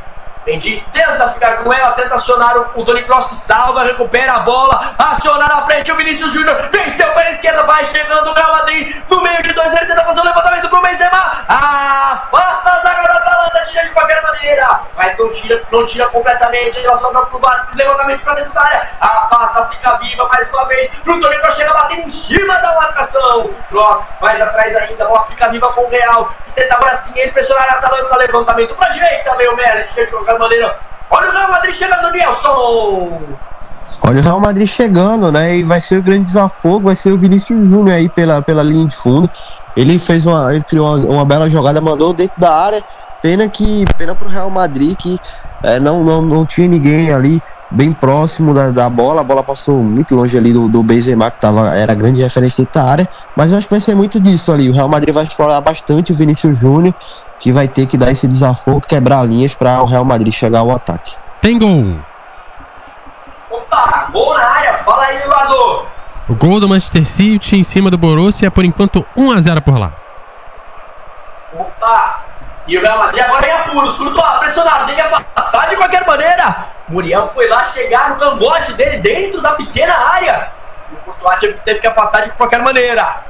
Mendy 0.46 0.84
tenta 0.92 1.28
ficar 1.28 1.64
com 1.64 1.72
ela, 1.72 1.92
tenta 1.92 2.16
acionar 2.16 2.56
o, 2.56 2.80
o 2.80 2.84
Tony 2.84 3.02
Cross 3.04 3.28
que 3.28 3.34
salva, 3.34 3.84
recupera 3.84 4.34
a 4.34 4.38
bola, 4.40 4.94
aciona 4.98 5.46
na 5.48 5.62
frente 5.62 5.90
o 5.90 5.96
Vinícius 5.96 6.32
Júnior, 6.32 6.68
venceu 6.70 7.10
pela 7.12 7.30
esquerda, 7.30 7.62
vai 7.62 7.84
chegando 7.86 8.30
o 8.30 8.34
Real 8.34 8.52
Madrid, 8.52 8.94
no 9.08 9.22
meio 9.22 9.42
de 9.42 9.52
dois, 9.54 9.72
ele 9.72 9.86
tenta 9.86 10.04
fazer 10.04 10.20
o 10.20 10.24
levantamento 10.24 10.68
pro 10.68 10.82
Benzema, 10.82 11.44
afasta 11.48 12.70
a 12.70 12.80
zaga 12.80 13.08
da 13.08 13.14
Atalanta, 13.14 13.62
tira 13.62 13.84
de 13.84 13.90
qualquer 13.90 14.20
maneira, 14.22 14.80
mas 14.94 15.16
não 15.16 15.30
tira, 15.30 15.62
não 15.72 15.84
tira 15.86 16.06
completamente, 16.08 16.84
ela 16.84 16.96
sobra 16.98 17.24
pro 17.24 17.38
Vasquez, 17.38 17.74
levantamento 17.74 18.22
pra 18.22 18.34
dentro 18.34 18.52
da 18.52 18.62
área, 18.62 18.88
afasta, 19.00 19.68
fica 19.70 19.96
viva 19.96 20.28
mais 20.28 20.48
uma 20.50 20.68
vez, 20.68 20.88
pro 21.02 21.20
Tony 21.20 21.38
Cross 21.38 21.54
chega 21.54 21.72
batendo 21.72 22.02
em 22.02 22.10
cima 22.10 22.58
da 22.58 22.74
marcação, 22.74 23.50
Cross 23.70 24.06
mais 24.20 24.40
atrás 24.42 24.74
ainda, 24.76 25.04
a 25.04 25.08
bola 25.08 25.22
fica 25.22 25.48
viva 25.48 25.72
com 25.72 25.86
o 25.86 25.88
Real, 25.88 26.34
que 26.44 26.52
tenta 26.52 26.74
sim 26.96 27.12
ele 27.16 27.32
pressionar 27.32 27.66
a 27.68 27.78
Atalanta, 27.78 28.16
levantamento 28.16 28.74
pra 28.76 28.88
direita, 28.88 29.36
veio 29.36 29.52
o 29.52 29.56
Merlin, 29.56 29.84
tira 29.84 30.06
de 30.06 30.12
maneira. 30.38 30.76
Olha 31.10 31.28
o 31.28 31.32
Real 31.32 31.50
Madrid 31.50 31.74
chegando, 31.74 32.10
Nilson! 32.10 33.20
Olha 34.02 34.20
o 34.20 34.22
Real 34.22 34.40
Madrid 34.40 34.66
chegando, 34.66 35.30
né? 35.30 35.56
E 35.56 35.62
vai 35.62 35.80
ser 35.80 35.98
o 35.98 36.02
grande 36.02 36.24
desafogo, 36.24 36.86
vai 36.86 36.94
ser 36.94 37.12
o 37.12 37.18
Vinícius 37.18 37.58
Júnior 37.58 37.96
aí 37.96 38.08
pela, 38.08 38.42
pela 38.42 38.62
linha 38.62 38.86
de 38.86 38.96
fundo. 38.96 39.30
Ele 39.76 39.98
fez 39.98 40.26
uma. 40.26 40.54
Ele 40.54 40.64
criou 40.64 40.86
uma, 40.86 41.06
uma 41.06 41.24
bela 41.24 41.48
jogada, 41.48 41.80
mandou 41.80 42.12
dentro 42.12 42.38
da 42.38 42.52
área. 42.52 42.82
Pena 43.22 43.48
que. 43.48 43.84
Pena 43.96 44.14
pro 44.14 44.28
Real 44.28 44.50
Madrid 44.50 44.96
que 44.96 45.18
é, 45.62 45.80
não, 45.80 46.04
não, 46.04 46.22
não 46.22 46.46
tinha 46.46 46.68
ninguém 46.68 47.12
ali 47.12 47.42
bem 47.74 47.92
próximo 47.92 48.54
da, 48.54 48.70
da 48.70 48.88
bola. 48.88 49.20
A 49.20 49.24
bola 49.24 49.42
passou 49.42 49.82
muito 49.82 50.14
longe 50.14 50.36
ali 50.38 50.52
do, 50.52 50.68
do 50.68 50.82
Benzema, 50.82 51.30
que 51.30 51.40
tava, 51.40 51.74
era 51.76 51.94
grande 51.94 52.22
referência 52.22 52.66
da 52.72 52.84
área. 52.84 53.08
Mas 53.36 53.52
eu 53.52 53.58
acho 53.58 53.66
que 53.66 53.74
vai 53.74 53.80
ser 53.80 53.94
muito 53.94 54.20
disso 54.20 54.52
ali. 54.52 54.70
O 54.70 54.72
Real 54.72 54.88
Madrid 54.88 55.12
vai 55.12 55.24
explorar 55.24 55.60
bastante 55.60 56.12
o 56.12 56.14
Vinícius 56.14 56.58
Júnior, 56.58 56.94
que 57.40 57.52
vai 57.52 57.68
ter 57.68 57.86
que 57.86 57.98
dar 57.98 58.10
esse 58.10 58.28
desafogo, 58.28 58.80
quebrar 58.80 59.26
linhas 59.28 59.54
para 59.54 59.82
o 59.82 59.86
Real 59.86 60.04
Madrid 60.04 60.32
chegar 60.32 60.60
ao 60.60 60.70
ataque. 60.70 61.14
Tem 61.42 61.58
gol. 61.58 61.96
Opa, 63.50 64.08
gol 64.12 64.34
na 64.34 64.44
área. 64.44 64.74
Fala 64.74 65.04
aí, 65.06 65.16
Eduardo. 65.22 65.86
O 66.28 66.34
gol 66.34 66.58
do 66.58 66.68
Manchester 66.68 67.04
City 67.04 67.56
em 67.56 67.64
cima 67.64 67.90
do 67.90 67.98
Borussia, 67.98 68.50
por 68.50 68.64
enquanto 68.64 69.04
1 69.16 69.32
a 69.32 69.40
0 69.40 69.62
por 69.62 69.78
lá. 69.78 69.92
Opa! 71.52 72.03
E 72.66 72.78
o 72.78 72.80
Real 72.80 72.98
Madrid 72.98 73.22
agora 73.22 73.46
em 73.46 73.52
apuros. 73.52 73.96
Courtois 73.96 74.38
pressionado, 74.38 74.86
tem 74.86 74.94
que 74.94 75.00
afastar 75.00 75.68
de 75.68 75.76
qualquer 75.76 76.06
maneira. 76.06 76.66
Muriel 76.88 77.26
foi 77.28 77.48
lá 77.48 77.64
chegar 77.64 78.10
no 78.10 78.16
cangote 78.16 78.72
dele 78.74 78.98
dentro 78.98 79.40
da 79.40 79.52
pequena 79.52 79.94
área. 80.14 80.50
E 80.90 80.94
o 80.94 80.98
Courtois 80.98 81.38
teve, 81.40 81.54
teve 81.64 81.80
que 81.80 81.86
afastar 81.86 82.22
de 82.22 82.30
qualquer 82.32 82.62
maneira. 82.62 83.24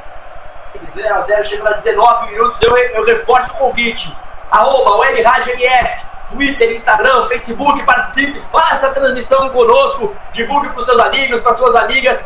0 0.85 1.14
a 1.14 1.20
0 1.20 1.42
chegando 1.44 1.68
a 1.68 1.73
19 1.73 2.33
minutos. 2.33 2.61
Eu, 2.61 2.77
eu 2.77 3.05
reforço 3.05 3.53
o 3.53 3.55
convite. 3.55 4.16
Arroba 4.51 5.05
Rádio 5.25 5.53
MF. 5.55 6.07
Twitter, 6.31 6.73
Instagram, 6.73 7.23
Facebook, 7.29 7.83
participe, 7.85 8.40
faça 8.40 8.88
a 8.88 8.90
transmissão 8.90 9.51
conosco, 9.51 10.12
divulgue 10.33 10.68
para 10.70 10.81
os 10.81 10.87
seus 10.87 10.99
amigos, 10.99 11.40
para 11.40 11.55
suas 11.55 11.75
amigas. 11.77 12.25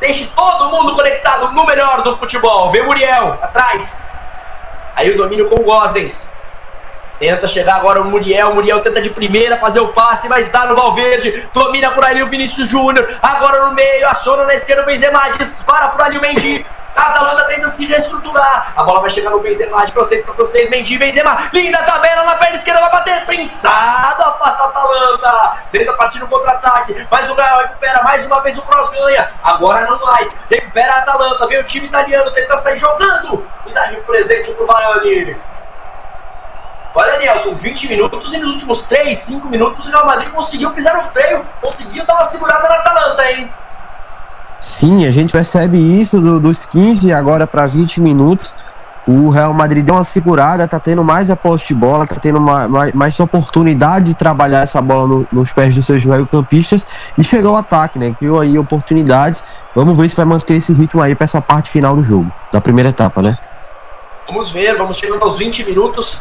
Deixe 0.00 0.26
todo 0.34 0.70
mundo 0.70 0.94
conectado 0.94 1.52
no 1.52 1.64
melhor 1.64 2.02
do 2.02 2.16
futebol. 2.16 2.70
Vem 2.70 2.82
o 2.82 2.86
Muriel, 2.86 3.38
atrás. 3.40 4.02
Aí 4.94 5.10
o 5.10 5.16
domínio 5.16 5.48
com 5.48 5.60
o 5.60 5.64
Gozens. 5.64 6.30
Tenta 7.18 7.48
chegar 7.48 7.76
agora 7.76 8.00
o 8.00 8.04
Muriel. 8.04 8.54
Muriel 8.54 8.80
tenta 8.80 9.00
de 9.00 9.10
primeira 9.10 9.56
fazer 9.56 9.80
o 9.80 9.88
passe, 9.88 10.28
mas 10.28 10.48
dá 10.48 10.66
no 10.66 10.76
Valverde. 10.76 11.48
Domina 11.52 11.90
por 11.92 12.04
ali 12.04 12.22
o 12.22 12.26
Vinícius 12.26 12.68
Júnior. 12.68 13.18
Agora 13.22 13.66
no 13.66 13.74
meio, 13.74 14.06
aciona 14.08 14.44
na 14.44 14.54
esquerda 14.54 14.82
o 14.82 14.86
Benzema. 14.86 15.30
Dispara 15.30 15.88
por 15.88 16.02
ali 16.02 16.18
o 16.18 16.20
Mendy. 16.20 16.66
A 16.94 17.08
Atalanta 17.08 17.44
tenta 17.46 17.68
se 17.68 17.86
reestruturar. 17.86 18.72
A 18.74 18.82
bola 18.82 19.00
vai 19.00 19.10
chegar 19.10 19.30
no 19.30 19.40
Benzema 19.40 19.84
de 19.84 19.92
francês 19.92 20.22
para 20.24 20.34
francês. 20.34 20.68
Mendy, 20.68 20.98
Benzema. 20.98 21.48
Linda 21.52 21.82
tabela 21.84 22.24
na 22.24 22.36
perna 22.36 22.56
esquerda. 22.56 22.80
Vai 22.80 22.90
bater. 22.90 23.24
Prensado. 23.24 24.22
Afasta 24.22 24.64
a 24.64 24.66
Atalanta. 24.66 25.66
Tenta 25.70 25.94
partir 25.94 26.18
no 26.18 26.28
contra-ataque. 26.28 27.06
Mas 27.10 27.28
o 27.30 27.34
Real 27.34 27.60
recupera. 27.60 28.02
Mais 28.02 28.26
uma 28.26 28.42
vez 28.42 28.58
o 28.58 28.62
Cross 28.62 28.90
ganha. 28.90 29.28
Agora 29.42 29.86
não 29.86 29.98
mais. 30.00 30.38
Recupera 30.50 30.94
a 30.94 30.98
Atalanta. 30.98 31.46
Vem 31.46 31.60
o 31.60 31.64
time 31.64 31.86
italiano. 31.86 32.30
Tenta 32.32 32.58
sair 32.58 32.76
jogando. 32.76 33.50
E 33.64 33.72
dá 33.72 33.86
de 33.86 33.96
presente 34.02 34.52
pro 34.52 34.66
Varane. 34.66 35.55
Olha, 36.98 37.18
Nelson, 37.18 37.54
20 37.54 37.88
minutos 37.88 38.32
e 38.32 38.38
nos 38.38 38.52
últimos 38.54 38.82
3, 38.84 39.18
5 39.18 39.50
minutos 39.50 39.84
o 39.84 39.90
Real 39.90 40.06
Madrid 40.06 40.30
conseguiu 40.30 40.70
pisar 40.70 40.96
o 40.96 41.02
freio, 41.02 41.44
conseguiu 41.60 42.06
dar 42.06 42.14
uma 42.14 42.24
segurada 42.24 42.66
na 42.66 42.76
Atalanta, 42.76 43.30
hein? 43.32 43.50
Sim, 44.62 45.06
a 45.06 45.10
gente 45.10 45.30
percebe 45.30 45.78
isso 45.78 46.22
do, 46.22 46.40
dos 46.40 46.64
15 46.64 47.12
agora 47.12 47.46
para 47.46 47.66
20 47.66 48.00
minutos. 48.00 48.54
O 49.06 49.28
Real 49.28 49.52
Madrid 49.52 49.84
deu 49.84 49.94
uma 49.94 50.04
segurada, 50.04 50.66
tá 50.66 50.80
tendo 50.80 51.04
mais 51.04 51.30
a 51.30 51.36
posse 51.36 51.66
de 51.68 51.74
bola, 51.74 52.06
tá 52.06 52.16
tendo 52.16 52.40
mais, 52.40 52.66
mais, 52.70 52.92
mais 52.94 53.20
oportunidade 53.20 54.06
de 54.06 54.14
trabalhar 54.14 54.62
essa 54.62 54.80
bola 54.80 55.06
no, 55.06 55.28
nos 55.30 55.52
pés 55.52 55.74
dos 55.74 55.84
seus 55.84 56.02
meio-campistas 56.02 57.12
e 57.18 57.22
chegou 57.22 57.50
ao 57.50 57.56
ataque, 57.58 57.98
né? 57.98 58.16
Criou 58.18 58.40
aí 58.40 58.58
oportunidades. 58.58 59.44
Vamos 59.74 59.98
ver 59.98 60.08
se 60.08 60.16
vai 60.16 60.24
manter 60.24 60.54
esse 60.54 60.72
ritmo 60.72 61.02
aí 61.02 61.14
para 61.14 61.24
essa 61.24 61.42
parte 61.42 61.68
final 61.68 61.94
do 61.94 62.02
jogo, 62.02 62.32
da 62.50 62.60
primeira 62.60 62.88
etapa, 62.88 63.20
né? 63.20 63.36
Vamos 64.26 64.50
ver, 64.50 64.76
vamos 64.76 64.96
chegando 64.96 65.22
aos 65.22 65.36
20 65.36 65.62
minutos. 65.66 66.18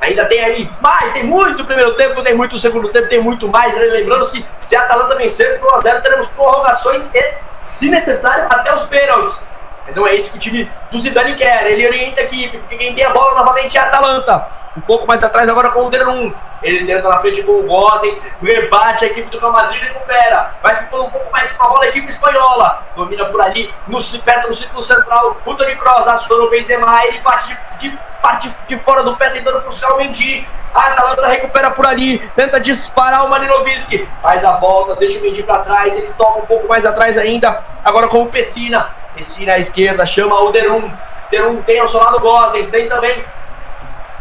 Ainda 0.00 0.24
tem 0.26 0.44
aí 0.44 0.70
mais, 0.80 1.12
tem 1.12 1.24
muito 1.24 1.64
primeiro 1.64 1.94
tempo, 1.94 2.22
tem 2.22 2.34
muito 2.34 2.56
segundo 2.56 2.88
tempo, 2.88 3.08
tem 3.08 3.20
muito 3.20 3.48
mais. 3.48 3.76
Lembrando, 3.76 4.24
se, 4.24 4.44
se 4.56 4.76
a 4.76 4.80
Atalanta 4.82 5.16
vencer 5.16 5.58
por 5.58 5.70
1x0, 5.80 6.02
teremos 6.02 6.26
prorrogações 6.28 7.08
e, 7.12 7.34
se 7.60 7.90
necessário, 7.90 8.46
até 8.50 8.72
os 8.72 8.82
pênaltis. 8.82 9.40
Mas 9.84 9.94
não 9.94 10.06
é 10.06 10.14
isso 10.14 10.30
que 10.30 10.36
o 10.36 10.40
time 10.40 10.70
do 10.92 10.98
Zidane 10.98 11.34
quer. 11.34 11.66
Ele 11.70 11.86
orienta 11.86 12.20
a 12.20 12.24
equipe, 12.24 12.58
porque 12.58 12.76
quem 12.76 12.94
tem 12.94 13.04
a 13.04 13.10
bola 13.10 13.34
novamente 13.34 13.76
é 13.76 13.80
a 13.80 13.84
Atalanta. 13.84 14.57
Um 14.76 14.80
pouco 14.80 15.06
mais 15.06 15.22
atrás 15.22 15.48
agora 15.48 15.70
com 15.70 15.86
o 15.86 15.90
Derum. 15.90 16.32
Ele 16.62 16.84
tenta 16.84 17.08
na 17.08 17.18
frente 17.18 17.42
com 17.42 17.52
o 17.52 17.62
Gossens, 17.64 18.20
rebate 18.42 19.04
a 19.04 19.08
equipe 19.08 19.28
do 19.30 19.38
Real 19.38 19.52
Madrid 19.52 19.82
recupera. 19.82 20.54
Vai 20.62 20.74
ficando 20.76 21.04
um 21.04 21.10
pouco 21.10 21.30
mais 21.32 21.48
com 21.48 21.64
a 21.64 21.68
bola 21.68 21.84
a 21.84 21.88
equipe 21.88 22.08
espanhola. 22.08 22.84
Domina 22.96 23.24
por 23.26 23.40
ali, 23.40 23.72
no, 23.86 23.98
perto 24.20 24.48
do 24.48 24.54
círculo 24.54 24.82
central. 24.82 25.36
O 25.44 25.54
Tony 25.54 25.76
Kroos 25.76 26.06
aciona 26.06 26.44
o 26.44 26.50
Benzema, 26.50 27.04
ele 27.06 27.20
bate 27.20 27.56
de, 27.78 27.88
de, 27.90 27.98
parte 28.20 28.52
de 28.66 28.76
fora 28.76 29.02
do 29.02 29.16
pé 29.16 29.30
tentando 29.30 29.60
buscar 29.60 29.92
o 29.92 29.98
Mendy. 29.98 30.46
A 30.74 30.86
Atalanta 30.88 31.28
recupera 31.28 31.70
por 31.70 31.86
ali, 31.86 32.18
tenta 32.34 32.60
disparar 32.60 33.24
o 33.24 33.30
Malinoviski. 33.30 34.08
Faz 34.20 34.44
a 34.44 34.52
volta, 34.52 34.96
deixa 34.96 35.18
o 35.18 35.22
Mendy 35.22 35.42
para 35.42 35.60
trás, 35.60 35.96
ele 35.96 36.12
toca 36.18 36.40
um 36.40 36.46
pouco 36.46 36.68
mais 36.68 36.84
atrás 36.84 37.16
ainda. 37.16 37.64
Agora 37.84 38.08
com 38.08 38.22
o 38.22 38.26
Pessina. 38.26 38.90
Pessina 39.14 39.54
à 39.54 39.58
esquerda, 39.58 40.04
chama 40.04 40.38
o 40.40 40.50
Derum. 40.50 40.92
Derum 41.30 41.62
tem 41.62 41.78
ao 41.78 41.88
seu 41.88 42.00
lado 42.00 42.18
o 42.18 42.20
Gossens, 42.20 42.68
tem 42.68 42.88
também 42.88 43.24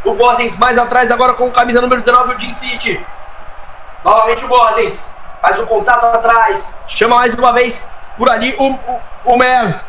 o 0.07 0.15
Gozens 0.15 0.57
mais 0.57 0.77
atrás 0.77 1.11
agora 1.11 1.33
com 1.33 1.51
camisa 1.51 1.81
número 1.81 2.01
19, 2.01 2.35
o 2.35 2.39
Jim 2.39 2.49
City. 2.49 3.05
Novamente 4.03 4.45
o 4.45 4.47
Gozens. 4.47 5.11
Faz 5.41 5.59
o 5.59 5.67
contato 5.67 6.05
atrás. 6.05 6.73
Chama 6.87 7.17
mais 7.17 7.33
uma 7.33 7.53
vez 7.53 7.87
por 8.17 8.29
ali 8.29 8.55
o, 8.57 8.71
o, 8.71 9.01
o 9.25 9.37
Mer. 9.37 9.81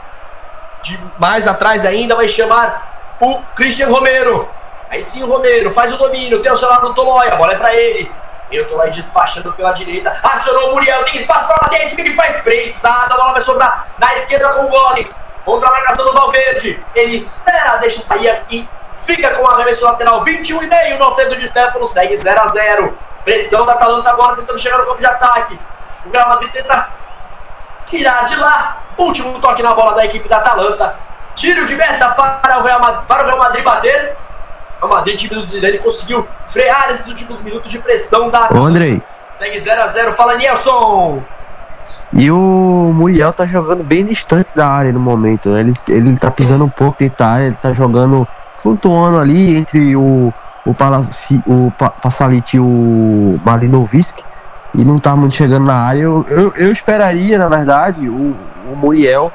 De 0.82 0.98
mais 1.18 1.46
atrás 1.46 1.84
ainda 1.84 2.14
vai 2.14 2.28
chamar 2.28 3.16
o 3.20 3.40
Christian 3.54 3.88
Romero. 3.88 4.48
Aí 4.90 5.02
sim 5.02 5.22
o 5.22 5.26
Romero 5.26 5.70
faz 5.72 5.92
o 5.92 5.96
domínio. 5.96 6.42
Tem 6.42 6.50
o 6.50 6.56
celular 6.56 6.80
do 6.80 6.94
Tolói. 6.94 7.28
A 7.28 7.36
bola 7.36 7.52
é 7.52 7.56
pra 7.56 7.74
ele. 7.74 8.10
Eu 8.50 8.66
tô 8.66 8.76
lá 8.76 8.86
despachando 8.86 9.52
pela 9.52 9.72
direita. 9.72 10.18
Acionou 10.22 10.70
o 10.70 10.72
Muriel. 10.74 11.04
Tem 11.04 11.16
espaço 11.16 11.46
pra 11.46 11.58
bater. 11.62 11.84
Isso 11.84 11.94
que 11.94 12.02
ele 12.02 12.14
faz. 12.14 12.36
Prensada. 12.38 13.14
A 13.14 13.18
bola 13.18 13.32
vai 13.32 13.40
sobrar 13.40 13.88
na 13.98 14.14
esquerda 14.14 14.48
com 14.50 14.64
o 14.64 14.68
Gossens. 14.68 15.14
Contra 15.44 15.68
a 15.68 15.72
marcação 15.72 16.04
do 16.04 16.12
Valverde. 16.12 16.82
Ele 16.94 17.14
espera, 17.14 17.76
deixa 17.76 18.00
sair 18.00 18.44
e 18.50 18.68
fica 18.98 19.34
com 19.34 19.42
o 19.42 19.46
arremesso 19.46 19.84
lateral. 19.84 20.22
21 20.24 20.62
e 20.62 20.66
meio 20.66 20.98
no 20.98 21.14
centro 21.14 21.38
de 21.38 21.46
Stefano. 21.46 21.86
Segue 21.86 22.16
0 22.16 22.40
a 22.40 22.46
0 22.48 22.98
Pressão 23.24 23.66
da 23.66 23.72
Atalanta 23.72 24.10
agora 24.10 24.36
tentando 24.36 24.58
chegar 24.58 24.78
no 24.78 24.86
campo 24.86 24.98
de 24.98 25.06
ataque. 25.06 25.58
O 26.06 26.10
Real 26.10 26.28
Madrid 26.28 26.50
tenta 26.50 26.88
tirar 27.84 28.24
de 28.24 28.36
lá. 28.36 28.82
Último 28.96 29.40
toque 29.40 29.62
na 29.62 29.74
bola 29.74 29.94
da 29.94 30.04
equipe 30.04 30.28
da 30.28 30.38
Atalanta. 30.38 30.96
Tiro 31.34 31.66
de 31.66 31.76
meta 31.76 32.08
para 32.10 32.58
o 32.58 32.62
Real, 32.62 32.80
para 33.06 33.22
o 33.22 33.26
Real 33.26 33.38
Madrid 33.38 33.64
bater. 33.64 34.16
O 34.80 34.86
Madrid, 34.86 35.18
time 35.18 35.34
do 35.34 35.48
Zidane, 35.48 35.78
conseguiu 35.78 36.26
frear 36.46 36.90
esses 36.90 37.06
últimos 37.06 37.40
minutos 37.40 37.70
de 37.70 37.78
pressão 37.80 38.30
da. 38.30 38.48
Ô, 38.52 38.64
Andrei. 38.64 39.02
Segue 39.32 39.58
0 39.58 39.82
a 39.82 39.86
0 39.86 40.12
Fala, 40.12 40.36
Nelson. 40.36 41.22
E 42.12 42.30
o 42.30 42.92
Muriel 42.94 43.32
tá 43.32 43.44
jogando 43.46 43.84
bem 43.84 44.04
distante 44.04 44.50
da 44.54 44.66
área 44.66 44.92
no 44.92 45.00
momento. 45.00 45.50
Né? 45.50 45.60
Ele, 45.60 45.74
ele 45.88 46.16
tá 46.16 46.30
pisando 46.30 46.64
um 46.64 46.68
pouco 46.68 46.98
dentro 46.98 47.18
da 47.18 47.26
área, 47.26 47.46
ele 47.46 47.56
tá 47.56 47.72
jogando, 47.72 48.26
flutuando 48.62 49.18
ali 49.18 49.56
entre 49.56 49.96
o, 49.96 50.32
o, 50.64 50.74
Palaci, 50.74 51.42
o 51.46 51.72
Passalit 52.02 52.56
e 52.56 52.60
o 52.60 53.40
Malinovic. 53.44 54.24
E 54.74 54.84
não 54.84 54.98
tá 54.98 55.16
muito 55.16 55.34
chegando 55.34 55.66
na 55.66 55.74
área. 55.74 56.02
Eu, 56.02 56.24
eu, 56.28 56.52
eu 56.54 56.72
esperaria, 56.72 57.38
na 57.38 57.48
verdade, 57.48 58.08
o, 58.08 58.36
o 58.70 58.76
Muriel 58.76 59.32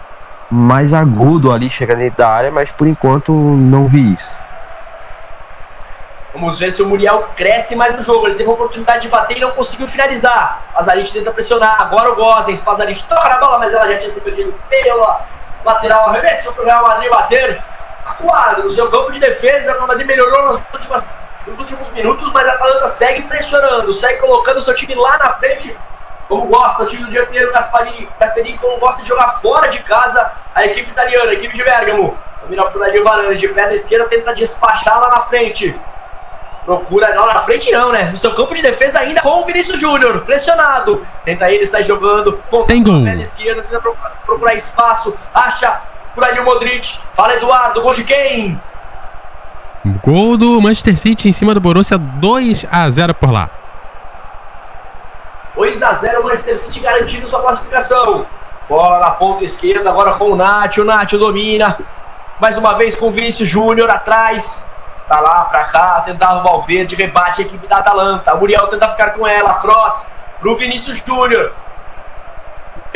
mais 0.50 0.94
agudo 0.94 1.52
ali 1.52 1.70
chegando 1.70 2.00
dentro 2.00 2.18
da 2.18 2.30
área, 2.30 2.52
mas 2.52 2.72
por 2.72 2.86
enquanto 2.88 3.34
não 3.34 3.88
vi 3.88 4.14
isso. 4.14 4.44
Vamos 6.34 6.60
ver 6.60 6.72
se 6.72 6.82
o 6.82 6.88
Muriel 6.88 7.30
cresce 7.36 7.76
mais 7.76 7.96
no 7.96 8.02
jogo. 8.02 8.28
Ele 8.28 8.36
teve 8.36 8.50
a 8.50 8.54
oportunidade 8.54 9.04
de 9.04 9.08
bater 9.08 9.38
e 9.38 9.40
não 9.40 9.52
conseguiu 9.52 9.88
finalizar. 9.88 10.64
Pazarit 10.74 11.14
tenta 11.14 11.32
pressionar. 11.32 11.80
Agora 11.80 12.12
o 12.12 12.16
Gozens. 12.16 12.60
Pazarit 12.60 13.04
toca 13.06 13.30
na 13.30 13.38
bola, 13.38 13.60
mas 13.60 13.72
ela 13.72 13.88
já 13.88 13.98
tinha 13.98 14.10
se 14.10 14.20
perdido 14.20 14.54
pela 14.68 15.28
lateral. 15.64 16.10
Arremesso 16.10 16.52
para 16.52 16.64
o 16.64 16.66
Real 16.66 16.84
Madrid 16.84 17.10
bater. 17.12 17.64
Acuado 18.06 18.64
no 18.64 18.70
seu 18.70 18.90
campo 18.90 19.12
de 19.12 19.20
defesa. 19.20 19.72
O 19.72 19.76
Real 19.76 19.88
Madrid 19.88 20.08
melhorou 20.08 20.54
nas 20.54 20.62
últimas, 20.74 21.18
nos 21.48 21.58
últimos 21.58 21.90
minutos, 21.90 22.32
mas 22.32 22.48
a 22.48 22.52
Atalanta 22.52 22.88
segue 22.88 23.22
pressionando. 23.24 23.94
Segue 23.94 24.20
colocando 24.20 24.62
seu 24.62 24.74
time 24.76 24.96
lá 24.96 25.18
na 25.18 25.32
frente. 25.32 25.76
Como 26.28 26.46
gosta 26.48 26.84
o 26.84 26.86
time 26.86 27.04
do 27.04 27.12
Gian 27.12 27.26
Piero 27.26 27.52
Gasparini, 27.52 28.10
Gasparini, 28.20 28.58
como 28.58 28.78
gosta 28.80 29.02
de 29.02 29.08
jogar 29.08 29.28
fora 29.42 29.68
de 29.68 29.80
casa 29.80 30.32
a 30.56 30.66
equipe 30.66 30.90
italiana, 30.90 31.32
a 31.32 31.34
equipe 31.34 31.54
de 31.54 31.64
Bergamo. 31.64 32.18
Domina 32.42 32.66
por 32.66 32.84
ali 32.84 33.00
o 33.00 33.04
Varane, 33.04 33.36
de 33.36 33.48
perna 33.50 33.74
esquerda, 33.74 34.06
tenta 34.06 34.34
despachar 34.34 35.00
lá 35.00 35.10
na 35.10 35.20
frente. 35.22 35.80
Procura, 36.66 37.14
não, 37.14 37.26
na 37.26 37.40
frente 37.40 37.70
não, 37.72 37.92
né? 37.92 38.04
No 38.06 38.18
seu 38.18 38.34
campo 38.34 38.54
de 38.56 38.62
defesa 38.62 39.00
ainda 39.00 39.22
com 39.22 39.42
o 39.42 39.46
Vinícius 39.46 39.80
Júnior, 39.80 40.22
pressionado. 40.22 41.06
Tenta 41.26 41.52
ele, 41.52 41.66
sai 41.66 41.84
jogando. 41.84 42.42
Com 42.50 42.66
gol. 42.82 43.04
Perna 43.04 43.22
esquerda, 43.22 43.62
tenta 43.64 43.82
procurar, 43.82 44.12
procurar 44.26 44.54
espaço. 44.56 45.14
Acha 45.34 45.82
por 46.14 46.24
ali 46.24 46.40
o 46.40 46.46
Modric. 46.46 46.98
Fala, 47.14 47.36
Eduardo, 47.36 47.82
gol 47.82 47.94
de 47.94 48.04
quem? 48.04 48.62
Gol 50.04 50.38
do 50.38 50.62
Manchester 50.62 50.98
City 50.98 51.30
em 51.30 51.34
cima 51.34 51.54
do 51.54 51.60
Borussia, 51.60 51.98
2 51.98 52.66
a 52.72 52.90
0 52.90 53.14
por 53.14 53.32
lá. 53.32 53.50
2 55.56 55.82
a 55.84 55.94
0 55.94 56.24
Manchester 56.24 56.58
City 56.58 56.80
garantindo 56.80 57.28
sua 57.28 57.42
classificação. 57.42 58.26
Bola 58.70 59.00
na 59.00 59.12
ponta 59.12 59.44
esquerda, 59.44 59.90
agora 59.90 60.14
com 60.14 60.32
o 60.32 60.36
Nath. 60.36 60.78
O 60.78 60.86
Nath 60.86 61.12
domina. 61.12 61.78
Mais 62.40 62.58
uma 62.58 62.74
vez 62.76 62.96
com 62.96 63.08
o 63.08 63.12
Vinícius 63.12 63.50
Júnior 63.50 63.90
atrás. 63.90 64.66
Pra 65.08 65.20
lá, 65.20 65.46
pra 65.46 65.66
cá, 65.66 66.02
tentava 66.02 66.40
o 66.40 66.44
Valverde, 66.44 66.96
rebate 66.96 67.42
a 67.42 67.46
equipe 67.46 67.68
da 67.68 67.80
Atalanta. 67.80 68.34
Muriel 68.36 68.68
tenta 68.68 68.88
ficar 68.88 69.12
com 69.12 69.28
ela, 69.28 69.56
cross 69.56 70.08
pro 70.40 70.56
Vinícius 70.56 71.04
Júnior. 71.06 71.54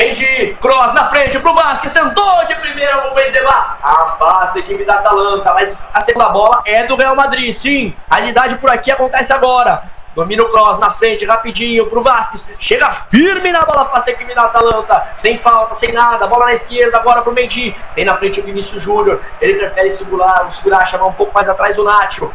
Entendi, 0.00 0.56
cross 0.60 0.94
na 0.94 1.06
frente 1.06 1.40
pro 1.40 1.52
Vasquez, 1.52 1.92
tentou 1.92 2.44
de 2.46 2.54
primeira 2.54 2.98
pro 2.98 3.14
Benzema. 3.14 3.76
Afasta 3.82 4.52
a 4.54 4.58
equipe 4.60 4.84
da 4.84 4.94
Atalanta, 4.94 5.52
mas 5.52 5.84
a 5.92 6.00
segunda 6.00 6.28
bola 6.28 6.62
é 6.64 6.84
do 6.84 6.94
Real 6.94 7.16
Madrid, 7.16 7.52
sim. 7.52 7.92
A 8.08 8.16
realidade 8.16 8.54
por 8.58 8.70
aqui 8.70 8.92
acontece 8.92 9.32
agora. 9.32 9.82
Domina 10.14 10.44
o 10.44 10.48
cross 10.50 10.78
na 10.78 10.88
frente, 10.88 11.24
rapidinho 11.24 11.86
pro 11.86 12.00
Vasquez. 12.00 12.46
Chega 12.60 12.88
firme 12.92 13.50
na 13.50 13.64
bola, 13.64 13.90
a 13.92 14.08
equipe 14.08 14.32
da 14.36 14.44
Atalanta. 14.44 15.14
Sem 15.16 15.36
falta, 15.36 15.74
sem 15.74 15.90
nada. 15.90 16.28
Bola 16.28 16.46
na 16.46 16.54
esquerda, 16.54 16.96
agora 16.96 17.20
pro 17.20 17.32
Mendy. 17.32 17.74
Vem 17.96 18.04
na 18.04 18.16
frente 18.16 18.38
o 18.38 18.42
Vinícius 18.44 18.80
Júnior. 18.80 19.20
Ele 19.40 19.54
prefere 19.54 19.90
segurar, 19.90 20.48
segurar, 20.52 20.84
chamar 20.84 21.06
um 21.06 21.12
pouco 21.12 21.34
mais 21.34 21.48
atrás 21.48 21.76
o 21.76 21.82
Nacho. 21.82 22.32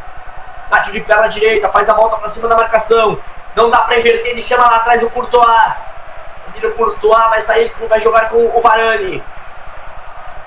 Nacho 0.70 0.92
de 0.92 1.00
perna 1.00 1.28
direita, 1.28 1.70
faz 1.70 1.88
a 1.88 1.94
volta 1.94 2.18
pra 2.18 2.28
cima 2.28 2.50
da 2.50 2.58
marcação. 2.58 3.18
Não 3.56 3.70
dá 3.70 3.84
pra 3.84 3.98
inverter, 3.98 4.32
ele 4.32 4.42
chama 4.42 4.66
lá 4.66 4.76
atrás 4.78 5.02
o 5.02 5.10
Courtois. 5.10 5.93
Domina 6.54 6.68
o 6.68 6.78
Courtois, 6.78 7.30
vai 7.30 7.42
sair, 7.42 7.74
vai 7.90 8.00
jogar 8.00 8.30
com 8.30 8.38
o 8.56 8.62
Varane. 8.62 9.24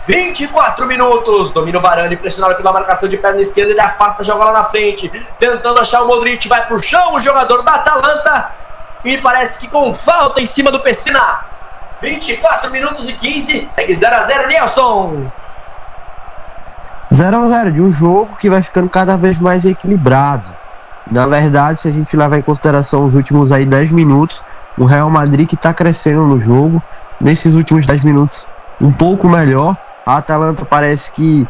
24 0.06 0.86
minutos. 0.86 1.50
Domina 1.50 1.78
o 1.78 1.80
Varane, 1.80 2.16
pressionado 2.16 2.54
pela 2.54 2.72
marcação 2.72 3.08
de 3.08 3.16
perna 3.16 3.40
esquerda. 3.40 3.72
Ele 3.72 3.80
afasta, 3.80 4.22
joga 4.24 4.44
lá 4.44 4.52
na 4.52 4.64
frente. 4.64 5.10
Tentando 5.38 5.80
achar 5.80 6.02
o 6.02 6.06
Modric. 6.06 6.48
Vai 6.48 6.64
pro 6.66 6.82
chão 6.82 7.14
o 7.14 7.20
jogador 7.20 7.62
da 7.62 7.74
Atalanta. 7.74 8.50
E 9.04 9.18
parece 9.18 9.58
que 9.58 9.68
com 9.68 9.92
falta 9.92 10.40
em 10.40 10.46
cima 10.46 10.70
do 10.70 10.80
Pessina. 10.80 11.44
24 12.00 12.70
minutos 12.70 13.08
e 13.08 13.12
15. 13.12 13.68
Segue 13.72 13.92
0x0, 13.92 14.46
Nelson. 14.46 15.30
0x0 17.12 17.72
de 17.72 17.80
um 17.80 17.90
jogo 17.90 18.36
que 18.36 18.50
vai 18.50 18.62
ficando 18.62 18.88
cada 18.88 19.16
vez 19.16 19.38
mais 19.38 19.64
equilibrado. 19.64 20.54
Na 21.10 21.24
verdade, 21.26 21.80
se 21.80 21.88
a 21.88 21.90
gente 21.90 22.16
levar 22.16 22.36
em 22.36 22.42
consideração 22.42 23.04
os 23.04 23.14
últimos 23.14 23.52
aí 23.52 23.64
10 23.64 23.92
minutos, 23.92 24.42
o 24.78 24.84
Real 24.84 25.10
Madrid 25.10 25.48
que 25.48 25.54
está 25.54 25.72
crescendo 25.72 26.26
no 26.26 26.40
jogo, 26.40 26.82
nesses 27.20 27.54
últimos 27.54 27.86
10 27.86 28.04
minutos, 28.04 28.46
um 28.80 28.92
pouco 28.92 29.28
melhor, 29.28 29.76
a 30.06 30.18
Atalanta 30.18 30.64
parece 30.64 31.10
que, 31.12 31.46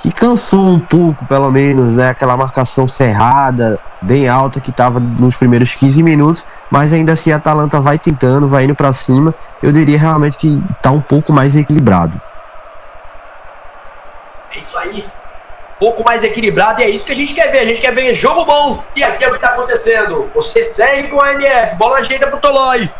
que 0.00 0.10
cansou 0.10 0.66
um 0.68 0.80
pouco, 0.80 1.26
pelo 1.28 1.50
menos, 1.50 1.94
né? 1.94 2.08
Aquela 2.08 2.36
marcação 2.36 2.88
cerrada, 2.88 3.78
bem 4.02 4.28
alta 4.28 4.60
que 4.60 4.70
estava 4.70 4.98
nos 4.98 5.36
primeiros 5.36 5.74
15 5.74 6.02
minutos, 6.02 6.46
mas 6.70 6.92
ainda 6.92 7.12
assim 7.12 7.30
a 7.30 7.36
Atalanta 7.36 7.80
vai 7.80 7.98
tentando, 7.98 8.48
vai 8.48 8.64
indo 8.64 8.74
para 8.74 8.92
cima. 8.92 9.34
Eu 9.62 9.70
diria 9.70 9.98
realmente 9.98 10.36
que 10.36 10.62
está 10.76 10.90
um 10.90 11.00
pouco 11.00 11.32
mais 11.32 11.54
equilibrado. 11.54 12.20
É 14.50 14.58
isso 14.58 14.76
aí. 14.78 15.15
Pouco 15.78 16.02
mais 16.02 16.22
equilibrado 16.22 16.80
e 16.80 16.84
é 16.84 16.88
isso 16.88 17.04
que 17.04 17.12
a 17.12 17.14
gente 17.14 17.34
quer 17.34 17.50
ver. 17.50 17.58
A 17.58 17.66
gente 17.66 17.80
quer 17.80 17.92
ver 17.92 18.14
jogo 18.14 18.44
bom. 18.44 18.82
E 18.94 19.04
aqui 19.04 19.24
é 19.24 19.28
o 19.28 19.30
que 19.30 19.36
está 19.36 19.50
acontecendo. 19.50 20.30
Você 20.34 20.62
segue 20.62 21.08
com 21.08 21.20
a 21.20 21.32
MF. 21.32 21.76
Bola 21.76 22.00
direita 22.00 22.28
pro 22.28 22.38
Tolói. 22.38 22.90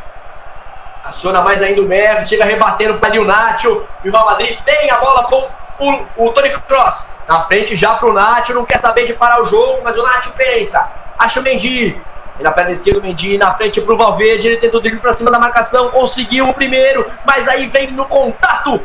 Aciona 1.03 1.41
mais 1.41 1.63
ainda 1.63 1.81
o 1.81 1.85
Messi, 1.85 2.31
chega 2.31 2.45
rebatendo 2.45 2.99
para 2.99 3.19
o 3.19 3.25
Nacho. 3.25 3.85
E 4.05 4.09
o 4.09 4.13
Real 4.13 4.27
Madrid 4.27 4.59
tem 4.65 4.91
a 4.91 4.99
bola 4.99 5.25
com 5.25 5.49
o, 5.79 6.27
o 6.27 6.33
Tony 6.33 6.51
Cross. 6.51 7.09
Na 7.29 7.41
frente 7.43 7.75
já 7.75 7.95
pro 7.95 8.13
Nacho, 8.13 8.53
não 8.53 8.65
quer 8.65 8.79
saber 8.79 9.07
de 9.07 9.15
parar 9.15 9.41
o 9.41 9.47
jogo, 9.47 9.81
mas 9.83 9.97
o 9.97 10.03
Nacho 10.03 10.33
pensa. 10.33 10.91
Acha 11.19 11.41
o 11.41 11.43
Mendy. 11.43 11.99
E 12.39 12.43
na 12.43 12.51
perna 12.51 12.73
esquerda 12.73 13.01
o 13.01 13.03
Mendy, 13.03 13.39
na 13.39 13.55
frente 13.55 13.81
pro 13.81 13.97
Valverde, 13.97 14.49
ele 14.49 14.59
tentou 14.59 14.81
drible 14.81 15.01
pra 15.01 15.15
cima 15.15 15.31
da 15.31 15.39
marcação, 15.39 15.91
conseguiu 15.91 16.47
o 16.49 16.53
primeiro, 16.53 17.11
mas 17.25 17.49
aí 17.49 17.67
vem 17.67 17.93
no 17.93 18.05
contato. 18.05 18.81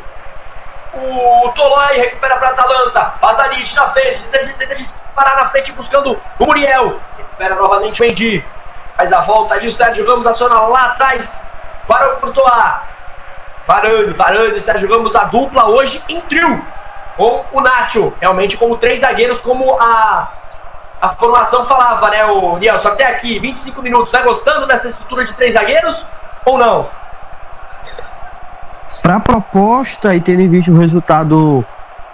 O 0.94 1.48
Tolói 1.50 1.96
recupera 1.96 2.36
pra 2.36 2.48
Atalanta. 2.48 3.04
Pazalit 3.20 3.74
na 3.74 3.86
frente, 3.88 4.24
tenta, 4.24 4.74
disparar 4.74 5.36
na 5.36 5.46
frente 5.46 5.72
buscando 5.72 6.20
o 6.38 6.46
Muriel. 6.46 7.00
Recupera 7.16 7.54
novamente 7.54 8.02
o 8.02 8.04
Mendy. 8.04 8.44
Faz 8.96 9.12
a 9.12 9.20
volta 9.20 9.54
ali, 9.54 9.68
o 9.68 9.72
Sérgio 9.72 10.06
Ramos 10.06 10.26
aciona 10.26 10.60
lá 10.60 10.86
atrás 10.86 11.40
para 11.88 12.14
o 12.14 12.16
Courtois. 12.20 12.92
Varane, 13.66 14.12
Varane, 14.12 14.60
Sérgio 14.60 14.92
Ramos, 14.92 15.16
a 15.16 15.24
dupla 15.24 15.66
hoje 15.66 16.02
em 16.08 16.20
trio 16.22 16.64
com 17.16 17.44
o 17.52 17.60
Nacho. 17.60 18.12
Realmente 18.20 18.56
como 18.56 18.76
três 18.76 19.00
zagueiros, 19.00 19.40
como 19.40 19.76
a, 19.80 20.28
a 21.00 21.08
formação 21.10 21.64
falava, 21.64 22.10
né, 22.10 22.24
o 22.26 22.58
Nielson? 22.58 22.88
Até 22.88 23.06
aqui, 23.06 23.38
25 23.38 23.80
minutos. 23.80 24.12
Vai 24.12 24.22
gostando 24.22 24.66
dessa 24.66 24.88
estrutura 24.88 25.24
de 25.24 25.32
três 25.32 25.54
zagueiros 25.54 26.06
ou 26.44 26.58
não? 26.58 26.88
Para 29.02 29.16
a 29.16 29.20
proposta 29.20 30.14
e 30.14 30.20
tendo 30.20 30.40
em 30.40 30.48
vista 30.48 30.70
o 30.70 30.78
resultado 30.78 31.64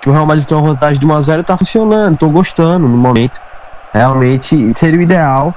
que 0.00 0.08
o 0.08 0.12
Real 0.12 0.26
Madrid 0.26 0.46
tem 0.46 0.56
uma 0.56 0.68
vantagem 0.68 0.98
de 0.98 1.06
1x0, 1.06 1.44
tá 1.44 1.56
funcionando. 1.58 2.16
Tô 2.16 2.30
gostando 2.30 2.88
no 2.88 2.96
momento. 2.96 3.40
Realmente 3.92 4.72
seria 4.74 4.98
o 4.98 5.02
ideal 5.02 5.54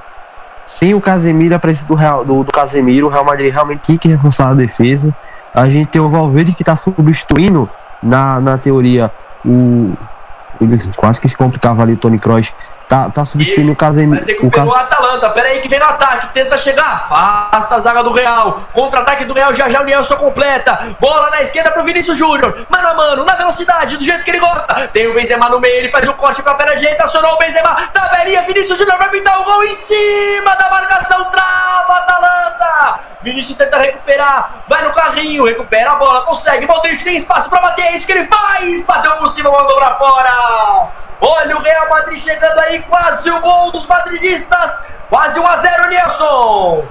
sem 0.64 0.94
o 0.94 1.00
Casemiro, 1.00 1.54
a 1.54 1.58
presença 1.58 1.86
do, 1.86 1.94
Real, 1.94 2.24
do, 2.24 2.44
do 2.44 2.52
Casemiro, 2.52 3.06
o 3.06 3.10
Real 3.10 3.24
Madrid 3.24 3.52
realmente 3.52 3.80
tem 3.80 3.96
que 3.96 4.08
reforçar 4.08 4.50
a 4.50 4.54
defesa. 4.54 5.14
A 5.54 5.68
gente 5.68 5.88
tem 5.88 6.00
o 6.00 6.08
Valverde 6.08 6.54
que 6.54 6.62
está 6.62 6.76
substituindo, 6.76 7.68
na, 8.02 8.40
na 8.40 8.58
teoria, 8.58 9.10
o. 9.44 9.92
Quase 10.96 11.20
que 11.20 11.28
se 11.28 11.36
complicava 11.36 11.82
ali 11.82 11.94
o 11.94 11.96
Tony 11.96 12.18
Kroos 12.18 12.52
Tá, 12.92 13.10
tá 13.10 13.24
substituindo 13.24 13.70
e, 13.70 13.72
o 13.72 13.76
Casemiro. 13.76 14.22
Mas 14.26 14.36
o, 14.42 14.50
Cas... 14.50 14.66
o 14.66 14.74
Atalanta, 14.74 15.30
pera 15.30 15.48
aí 15.48 15.60
que 15.60 15.68
vem 15.68 15.78
no 15.78 15.86
ataque, 15.86 16.28
tenta 16.34 16.58
chegar, 16.58 17.06
afasta 17.08 17.76
a 17.76 17.78
zaga 17.78 18.02
do 18.02 18.12
Real. 18.12 18.68
Contra-ataque 18.72 19.24
do 19.24 19.34
Real, 19.34 19.54
já 19.54 19.68
já 19.68 19.80
o 19.80 19.84
Nelson 19.84 20.16
completa. 20.16 20.96
Bola 21.00 21.30
na 21.30 21.42
esquerda 21.42 21.70
pro 21.70 21.84
Vinícius 21.84 22.18
Júnior. 22.18 22.66
Mano 22.68 22.88
a 22.88 22.94
mano, 22.94 23.24
na 23.24 23.34
velocidade, 23.36 23.96
do 23.96 24.04
jeito 24.04 24.24
que 24.24 24.30
ele 24.30 24.40
gosta. 24.40 24.88
Tem 24.88 25.06
o 25.06 25.14
Benzema 25.14 25.48
no 25.48 25.60
meio, 25.60 25.76
ele 25.76 25.90
faz 25.90 26.06
o 26.08 26.14
corte 26.14 26.42
pra 26.42 26.54
perna 26.54 26.74
direita, 26.76 27.04
acionou 27.04 27.32
o 27.34 27.38
Benzema. 27.38 27.74
Taberinha 27.92 28.22
Maria, 28.22 28.42
Vinícius 28.42 28.78
Júnior 28.78 28.98
vai 28.98 29.10
pintar 29.10 29.40
o 29.40 29.44
gol 29.44 29.64
em 29.64 29.74
cima 29.74 30.54
da 30.54 30.70
marcação, 30.70 31.24
trava 31.24 31.96
Atalanta. 31.96 33.00
Vinícius 33.20 33.58
tenta 33.58 33.78
recuperar, 33.78 34.62
vai 34.68 34.82
no 34.82 34.92
carrinho, 34.92 35.44
recupera 35.44 35.90
a 35.90 35.96
bola, 35.96 36.20
consegue. 36.22 36.66
Modric 36.66 37.02
tem 37.02 37.16
espaço 37.16 37.50
para 37.50 37.60
bater, 37.60 37.82
é 37.82 37.96
isso 37.96 38.06
que 38.06 38.12
ele 38.12 38.24
faz. 38.26 38.84
Bateu 38.84 39.16
por 39.16 39.30
cima, 39.30 39.50
mandou 39.50 39.76
para 39.76 39.94
fora. 39.94 40.92
Olha 41.22 41.56
o 41.56 41.62
Real 41.62 41.88
Madrid 41.88 42.18
chegando 42.18 42.58
aí, 42.58 42.82
quase 42.82 43.30
o 43.30 43.40
gol 43.40 43.70
dos 43.72 43.86
madridistas. 43.86 44.80
Quase 45.08 45.38
1 45.38 45.46
a 45.46 45.56
0 45.56 45.88
Nilson 45.88 46.82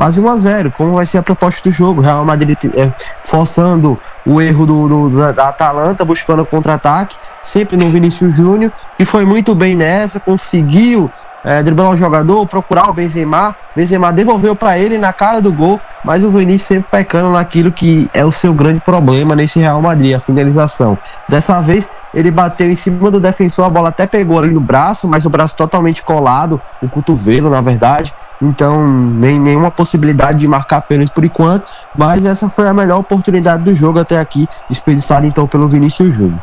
quase 0.00 0.18
1 0.18 0.28
a 0.28 0.38
0 0.38 0.72
Como 0.78 0.94
vai 0.94 1.04
ser 1.04 1.18
a 1.18 1.22
proposta 1.22 1.68
do 1.68 1.70
jogo? 1.70 2.00
Real 2.00 2.24
Madrid 2.24 2.56
é, 2.74 2.90
forçando 3.22 4.00
o 4.24 4.40
erro 4.40 4.64
do, 4.64 4.88
do, 4.88 5.32
da 5.34 5.48
Atalanta, 5.50 6.06
buscando 6.06 6.46
contra-ataque, 6.46 7.16
sempre 7.42 7.76
no 7.76 7.90
Vinícius 7.90 8.36
Júnior, 8.36 8.72
e 8.98 9.04
foi 9.04 9.26
muito 9.26 9.54
bem 9.54 9.76
nessa, 9.76 10.18
conseguiu 10.18 11.10
é, 11.44 11.62
driblar 11.62 11.90
o 11.90 11.96
jogador, 11.96 12.46
procurar 12.46 12.90
o 12.90 12.92
Benzema, 12.92 13.56
Benzema 13.74 14.12
devolveu 14.12 14.54
para 14.54 14.78
ele 14.78 14.98
na 14.98 15.12
cara 15.12 15.40
do 15.40 15.52
gol, 15.52 15.80
mas 16.04 16.22
o 16.24 16.30
Vinícius 16.30 16.62
sempre 16.62 16.90
pecando 16.90 17.30
naquilo 17.30 17.72
que 17.72 18.10
é 18.12 18.24
o 18.24 18.30
seu 18.30 18.52
grande 18.52 18.80
problema 18.80 19.34
nesse 19.34 19.58
Real 19.58 19.80
Madrid, 19.80 20.14
a 20.14 20.20
finalização. 20.20 20.98
Dessa 21.28 21.60
vez 21.60 21.90
ele 22.12 22.30
bateu 22.30 22.70
em 22.70 22.74
cima 22.74 23.10
do 23.10 23.20
defensor, 23.20 23.64
a 23.64 23.70
bola 23.70 23.88
até 23.88 24.06
pegou 24.06 24.38
ali 24.38 24.52
no 24.52 24.60
braço, 24.60 25.08
mas 25.08 25.24
o 25.24 25.30
braço 25.30 25.56
totalmente 25.56 26.02
colado, 26.02 26.60
o 26.82 26.88
cotovelo 26.88 27.48
na 27.48 27.60
verdade, 27.60 28.14
então 28.42 28.86
nem 28.86 29.38
nenhuma 29.38 29.70
possibilidade 29.70 30.38
de 30.38 30.48
marcar 30.48 30.82
pênalti 30.82 31.12
por 31.12 31.24
enquanto, 31.24 31.64
mas 31.96 32.24
essa 32.24 32.50
foi 32.50 32.68
a 32.68 32.74
melhor 32.74 32.98
oportunidade 32.98 33.62
do 33.62 33.74
jogo 33.74 33.98
até 33.98 34.18
aqui, 34.18 34.48
desperdiçada 34.68 35.26
então 35.26 35.46
pelo 35.46 35.68
Vinícius 35.68 36.14
Júnior. 36.14 36.42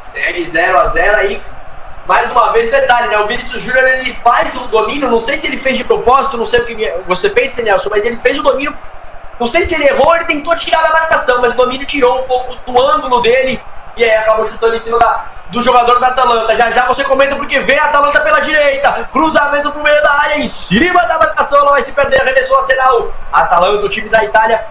Segue 0.00 0.44
0 0.44 0.78
a 0.78 0.86
0 0.86 1.16
aí. 1.16 1.42
Mais 2.06 2.30
uma 2.30 2.50
vez, 2.52 2.70
detalhe, 2.70 3.08
né? 3.08 3.18
O 3.18 3.26
Vinícius 3.26 3.62
Júnior 3.62 3.86
ele 3.86 4.14
faz 4.24 4.54
o 4.54 4.66
domínio, 4.68 5.08
não 5.08 5.20
sei 5.20 5.36
se 5.36 5.46
ele 5.46 5.58
fez 5.58 5.76
de 5.76 5.84
propósito, 5.84 6.36
não 6.36 6.46
sei 6.46 6.60
o 6.60 6.66
que 6.66 6.94
você 7.06 7.30
pensa, 7.30 7.62
Nelson, 7.62 7.88
mas 7.90 8.04
ele 8.04 8.18
fez 8.18 8.38
o 8.38 8.42
domínio. 8.42 8.76
Não 9.38 9.46
sei 9.46 9.62
se 9.62 9.74
ele 9.74 9.84
errou, 9.84 10.14
ele 10.16 10.24
tentou 10.26 10.54
tirar 10.54 10.82
da 10.82 10.92
marcação, 10.92 11.40
mas 11.40 11.52
o 11.52 11.56
domínio 11.56 11.86
tirou 11.86 12.20
um 12.20 12.24
pouco 12.24 12.54
do 12.66 12.78
ângulo 12.78 13.22
dele 13.22 13.62
e 13.96 14.04
aí 14.04 14.16
acabou 14.16 14.44
chutando 14.44 14.74
em 14.74 14.78
cima 14.78 14.98
da, 14.98 15.24
do 15.48 15.62
jogador 15.62 15.98
da 15.98 16.08
Atalanta. 16.08 16.54
Já 16.54 16.70
já 16.70 16.86
você 16.86 17.04
comenta 17.04 17.36
porque 17.36 17.58
vem 17.60 17.78
a 17.78 17.86
Atalanta 17.86 18.20
pela 18.20 18.40
direita. 18.40 19.08
Cruzamento 19.12 19.72
pro 19.72 19.82
meio 19.82 20.02
da 20.02 20.12
área, 20.12 20.38
em 20.38 20.46
cima 20.46 21.04
da 21.06 21.18
marcação. 21.18 21.58
Ela 21.58 21.72
vai 21.72 21.82
se 21.82 21.92
perder, 21.92 22.20
arremesso 22.20 22.52
lateral. 22.52 23.12
Atalanta, 23.32 23.84
o 23.84 23.88
time 23.88 24.08
da 24.08 24.24
Itália. 24.24 24.64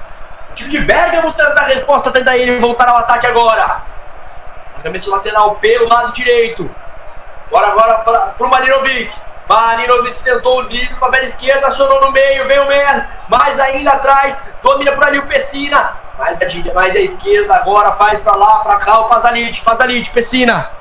O 0.50 0.54
time 0.54 0.70
de 0.70 0.80
Bergamo 0.80 1.34
tenta 1.34 1.62
a 1.62 1.66
resposta, 1.66 2.12
tenta 2.12 2.36
ele 2.36 2.60
voltar 2.60 2.88
ao 2.88 2.98
ataque 2.98 3.28
agora. 3.28 3.84
Arremesso 4.80 5.10
lateral 5.12 5.56
pelo 5.56 5.88
lado 5.88 6.12
direito. 6.12 6.70
Bora 7.50 7.68
agora 7.68 7.98
para 8.00 8.20
pro 8.38 8.50
Marinovic. 8.50 9.14
Marinovic 9.48 10.24
tentou 10.24 10.60
o 10.60 10.64
drible 10.64 10.96
com 10.96 11.06
a 11.06 11.10
perna 11.10 11.26
esquerda, 11.26 11.68
acionou 11.68 12.00
no 12.02 12.12
meio, 12.12 12.46
vem 12.46 12.60
o 12.60 12.68
Mer, 12.68 13.10
mais 13.28 13.60
ainda 13.60 13.94
atrás, 13.94 14.46
domina 14.62 14.92
por 14.92 15.04
ali 15.04 15.18
o 15.18 15.26
Pessina, 15.26 15.96
mais 16.20 16.40
a, 16.40 16.74
mais 16.74 16.96
a 16.96 17.00
esquerda 17.00 17.56
agora, 17.56 17.92
faz 17.94 18.20
pra 18.20 18.36
lá, 18.36 18.60
pra 18.60 18.78
cá 18.78 19.00
o 19.00 19.10
Pazanite, 19.10 19.62
Pazanite, 19.62 20.12
Pessina. 20.12 20.79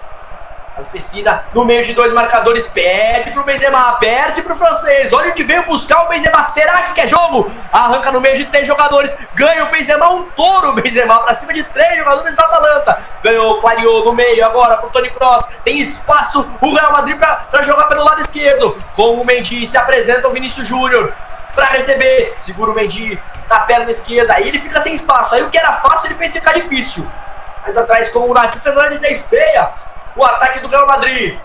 As 0.78 0.86
Pessina 0.86 1.42
no 1.52 1.64
meio 1.64 1.82
de 1.82 1.92
dois 1.92 2.12
marcadores, 2.12 2.64
perde 2.68 3.32
pro 3.32 3.42
Benzema, 3.42 3.94
perde 3.94 4.42
pro 4.42 4.54
francês. 4.54 5.12
Olha 5.12 5.32
onde 5.32 5.42
veio 5.42 5.64
buscar 5.64 6.04
o 6.04 6.08
Benzema. 6.08 6.44
Será 6.44 6.82
que 6.82 6.92
quer 6.92 7.08
jogo? 7.08 7.50
Arranca 7.72 8.12
no 8.12 8.20
meio 8.20 8.36
de 8.36 8.44
três 8.44 8.64
jogadores, 8.64 9.16
ganha 9.34 9.64
o 9.64 9.70
Benzema, 9.72 10.08
um 10.08 10.22
touro 10.30 10.72
Benzema 10.74 11.18
pra 11.18 11.34
cima 11.34 11.52
de 11.52 11.64
três 11.64 11.98
jogadores 11.98 12.36
da 12.36 12.44
Atalanta. 12.44 13.02
Ganhou, 13.24 13.60
clareou 13.60 14.04
no 14.04 14.12
meio 14.12 14.46
agora 14.46 14.76
pro 14.76 14.88
Tony 14.90 15.10
Cross. 15.10 15.48
Tem 15.64 15.80
espaço 15.80 16.48
o 16.60 16.72
Real 16.72 16.92
Madrid 16.92 17.18
pra, 17.18 17.34
pra 17.50 17.62
jogar 17.62 17.86
pelo 17.86 18.04
lado 18.04 18.20
esquerdo. 18.20 18.80
Com 18.94 19.20
o 19.20 19.26
Mendy 19.26 19.66
se 19.66 19.76
apresenta 19.76 20.28
o 20.28 20.32
Vinícius 20.32 20.68
Júnior 20.68 21.12
para 21.56 21.66
receber. 21.66 22.34
Segura 22.36 22.70
o 22.70 22.74
Mendy 22.74 23.20
na 23.50 23.60
perna 23.60 23.90
esquerda. 23.90 24.34
Aí 24.34 24.46
ele 24.46 24.60
fica 24.60 24.80
sem 24.80 24.94
espaço. 24.94 25.34
Aí 25.34 25.42
o 25.42 25.50
que 25.50 25.58
era 25.58 25.72
fácil 25.80 26.06
ele 26.06 26.14
fez 26.14 26.32
ficar 26.32 26.52
difícil. 26.52 27.04
Mais 27.62 27.76
atrás 27.76 28.08
com 28.10 28.20
o 28.20 28.32
Nath 28.32 28.54
Fernandes 28.54 29.02
aí 29.02 29.16
feia. 29.16 29.87
O 30.18 30.24
ataque 30.24 30.58
do 30.58 30.66
Real 30.66 30.84
Madrid. 30.84 31.38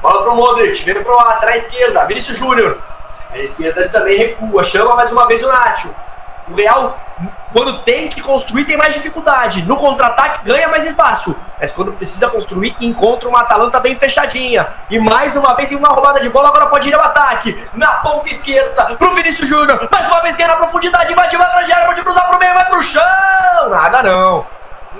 Bola 0.00 0.22
pro 0.22 0.36
Modric. 0.36 0.84
Vem 0.84 1.02
pro 1.02 1.18
atrás 1.18 1.64
esquerda. 1.64 2.04
Vinícius 2.06 2.38
Júnior. 2.38 2.78
A 3.28 3.38
esquerda 3.38 3.80
ele 3.80 3.88
também 3.88 4.16
recua. 4.16 4.62
Chama 4.62 4.94
mais 4.94 5.10
uma 5.10 5.26
vez 5.26 5.42
o 5.42 5.48
Nacho. 5.48 5.92
O 6.48 6.54
Real, 6.54 6.96
quando 7.52 7.82
tem 7.82 8.08
que 8.08 8.20
construir, 8.20 8.66
tem 8.66 8.76
mais 8.76 8.94
dificuldade. 8.94 9.62
No 9.64 9.76
contra-ataque, 9.76 10.44
ganha 10.44 10.68
mais 10.68 10.86
espaço. 10.86 11.34
Mas 11.60 11.72
quando 11.72 11.90
precisa 11.90 12.30
construir, 12.30 12.76
encontra 12.80 13.28
uma 13.28 13.40
Atalanta 13.40 13.80
bem 13.80 13.96
fechadinha. 13.96 14.68
E 14.88 15.00
mais 15.00 15.34
uma 15.34 15.56
vez, 15.56 15.72
em 15.72 15.74
uma 15.74 15.88
roubada 15.88 16.20
de 16.20 16.28
bola, 16.28 16.50
agora 16.50 16.68
pode 16.68 16.88
ir 16.88 16.94
ao 16.94 17.00
ataque. 17.00 17.68
Na 17.74 17.94
ponta 17.94 18.30
esquerda, 18.30 18.94
pro 18.94 19.12
Vinícius 19.12 19.48
Júnior. 19.48 19.88
Mais 19.90 20.06
uma 20.06 20.20
vez, 20.22 20.36
ganha 20.36 20.50
na 20.50 20.56
profundidade. 20.56 21.12
Vai 21.16 21.26
de 21.26 21.36
grande 21.36 21.72
área, 21.72 21.86
pode 21.86 22.02
cruzar 22.02 22.28
pro 22.28 22.38
meio, 22.38 22.54
vai 22.54 22.64
pro 22.66 22.80
chão. 22.80 23.02
Nada 23.70 24.04
não. 24.04 24.46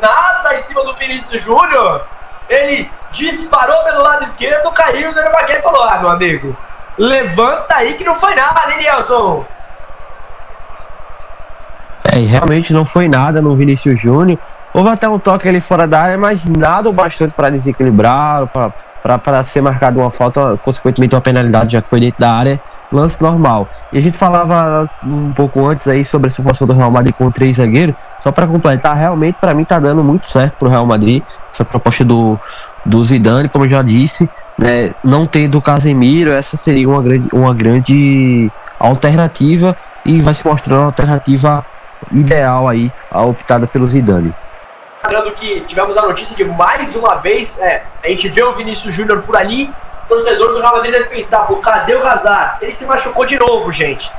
Nada 0.03 0.53
em 0.53 0.59
cima 0.59 0.83
do 0.83 0.95
Vinícius 0.97 1.41
Júnior. 1.41 2.16
Ele 2.49 2.91
disparou 3.11 3.83
pelo 3.85 4.03
lado 4.03 4.25
esquerdo, 4.25 4.71
caiu, 4.73 5.15
dando 5.15 5.29
uma 5.29 5.43
e 5.43 5.63
falou: 5.63 5.83
Ah, 5.83 5.99
meu 5.99 6.11
amigo, 6.11 6.57
levanta 6.97 7.77
aí 7.77 7.95
que 7.95 8.05
não 8.05 8.15
foi 8.15 8.35
nada, 8.35 8.71
hein, 8.71 8.79
Nelson? 8.79 9.45
É, 12.05 12.19
realmente 12.19 12.73
não 12.73 12.87
foi 12.87 13.09
nada 13.09 13.43
no 13.43 13.55
Vinícius 13.57 14.01
Júnior. 14.01 14.39
Houve 14.73 14.91
até 14.91 15.09
um 15.09 15.19
toque 15.19 15.49
ali 15.49 15.61
fora 15.61 15.89
da 15.89 16.03
área, 16.03 16.19
mas 16.19 16.45
nada 16.45 16.89
o 16.89 16.93
bastante 16.93 17.35
para 17.35 17.51
desequilibrar, 17.51 18.47
para 18.49 19.45
ser 19.45 19.61
marcado 19.61 19.99
uma 19.99 20.11
falta, 20.11 20.59
consequentemente 20.65 21.15
uma 21.15 21.21
penalidade, 21.21 21.73
já 21.73 21.83
que 21.83 21.89
foi 21.89 22.01
dentro 22.01 22.21
da 22.21 22.33
área. 22.33 22.61
Lance 22.93 23.23
normal. 23.23 23.69
E 23.93 23.99
a 23.99 24.01
gente 24.01 24.17
falava 24.17 24.89
um 25.05 25.33
pouco 25.33 25.65
antes 25.67 25.89
aí 25.89 26.05
sobre 26.05 26.29
essa 26.29 26.37
formação 26.37 26.67
do 26.67 26.73
Real 26.73 26.91
Madrid 26.91 27.15
com 27.15 27.31
três 27.31 27.57
zagueiros. 27.57 27.95
Só 28.19 28.31
para 28.31 28.47
completar, 28.47 28.97
realmente 28.97 29.37
para 29.41 29.55
mim 29.55 29.65
tá 29.65 29.81
dando 29.81 30.05
muito 30.05 30.27
certo 30.29 30.57
pro 30.57 30.69
Real 30.69 30.87
Madrid 30.87 31.23
essa 31.53 31.65
proposta 31.65 32.05
do, 32.05 32.39
do 32.85 33.05
Zidane, 33.05 33.49
como 33.49 33.65
eu 33.65 33.71
já 33.71 33.83
disse, 33.83 34.29
né, 34.57 34.95
não 35.03 35.27
tendo 35.27 35.59
o 35.59 35.63
Casemiro, 35.63 36.31
essa 36.31 36.57
seria 36.57 36.89
uma 36.89 37.03
grande, 37.03 37.29
uma 37.33 37.55
grande 37.55 38.51
alternativa 38.79 39.77
e 40.05 40.21
vai 40.21 40.35
se 40.35 40.47
mostrando 40.47 40.81
uma 40.81 40.87
alternativa 40.87 41.67
ideal 42.13 42.69
aí, 42.69 42.93
a 43.11 43.23
optada 43.23 43.67
pelo 43.67 43.85
Zidane. 43.85 44.33
Lembrando 45.05 45.33
que 45.33 45.61
tivemos 45.61 45.97
a 45.97 46.03
notícia 46.03 46.35
de 46.35 46.45
mais 46.45 46.95
uma 46.95 47.17
vez, 47.17 47.59
é, 47.59 47.85
a 48.03 48.09
gente 48.09 48.29
vê 48.29 48.43
o 48.43 48.53
Vinícius 48.55 48.95
Júnior 48.95 49.23
por 49.23 49.37
ali, 49.37 49.73
torcedor 50.09 50.53
do 50.53 50.61
Real 50.61 50.75
Madrid 50.75 50.93
deve 50.93 51.07
pensar, 51.07 51.47
pô, 51.47 51.57
cadê 51.57 51.95
o 51.95 52.07
Hazard? 52.07 52.59
Ele 52.63 52.71
se 52.71 52.85
machucou 52.85 53.25
de 53.25 53.39
novo, 53.39 53.71
gente. 53.73 54.11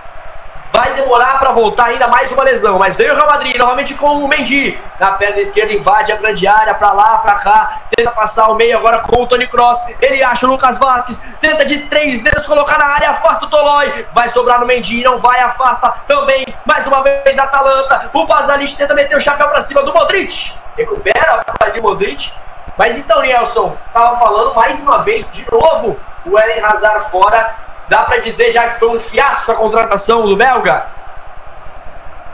Vai 0.70 0.94
demorar 0.94 1.40
para 1.40 1.54
voltar 1.54 1.86
ainda 1.86 2.08
mais 2.10 2.30
uma 2.32 2.44
lesão, 2.44 2.78
mas 2.78 2.96
veio 2.96 3.14
o 3.14 3.16
Real 3.16 3.28
Madrid 3.28 3.56
novamente 3.58 3.94
com 3.94 4.24
o 4.24 4.28
Mendy 4.28 4.78
na 5.00 5.14
perna 5.14 5.40
esquerda, 5.40 5.72
invade 5.72 6.12
a 6.12 6.18
grande 6.18 6.46
área, 6.46 6.76
para 6.76 6.92
lá, 6.92 7.20
para 7.20 7.36
cá, 7.36 7.84
tenta 7.96 8.12
passar 8.12 8.50
o 8.50 8.56
meio 8.56 8.78
agora 8.78 9.00
com 9.00 9.22
o 9.22 9.28
Tony 9.28 9.48
Cross. 9.48 9.82
Ele 10.02 10.22
acha 10.22 10.46
o 10.46 10.50
Lucas 10.50 10.78
Vasquez, 10.78 11.20
tenta 11.40 11.64
de 11.64 11.80
três 11.84 12.22
dedos 12.22 12.46
colocar 12.46 12.78
na 12.78 12.86
área, 12.86 13.12
afasta 13.12 13.46
o 13.46 13.50
Tolói, 13.50 14.06
vai 14.14 14.28
sobrar 14.28 14.60
no 14.60 14.66
Mendy, 14.66 15.04
não 15.04 15.18
vai, 15.18 15.40
afasta 15.40 15.90
também. 16.06 16.46
Mais 16.66 16.86
uma 16.86 17.02
vez 17.02 17.40
Atalanta, 17.40 18.10
o 18.14 18.26
Basalic 18.26 18.76
tenta 18.76 18.94
meter 18.94 19.16
o 19.16 19.22
chapéu 19.22 19.48
para 19.48 19.62
cima 19.62 19.84
do 19.84 19.94
Modric, 19.94 20.54
recupera 20.76 21.46
ali 21.62 21.80
o 21.80 21.84
Modric. 21.84 22.32
Mas 22.78 22.98
então, 22.98 23.22
Nelson, 23.22 23.76
tava 23.94 24.16
falando 24.18 24.54
mais 24.54 24.80
uma 24.80 25.00
vez, 25.00 25.32
de 25.32 25.46
novo, 25.52 25.98
o 26.26 26.38
Eden 26.40 26.64
Hazard 26.64 27.10
fora 27.10 27.68
Dá 27.90 28.04
para 28.04 28.18
dizer 28.20 28.52
já 28.52 28.68
que 28.68 28.78
foi 28.78 28.90
um 28.90 29.00
fiasco 29.00 29.52
a 29.52 29.56
contratação 29.56 30.28
do 30.28 30.36
belga? 30.36 30.86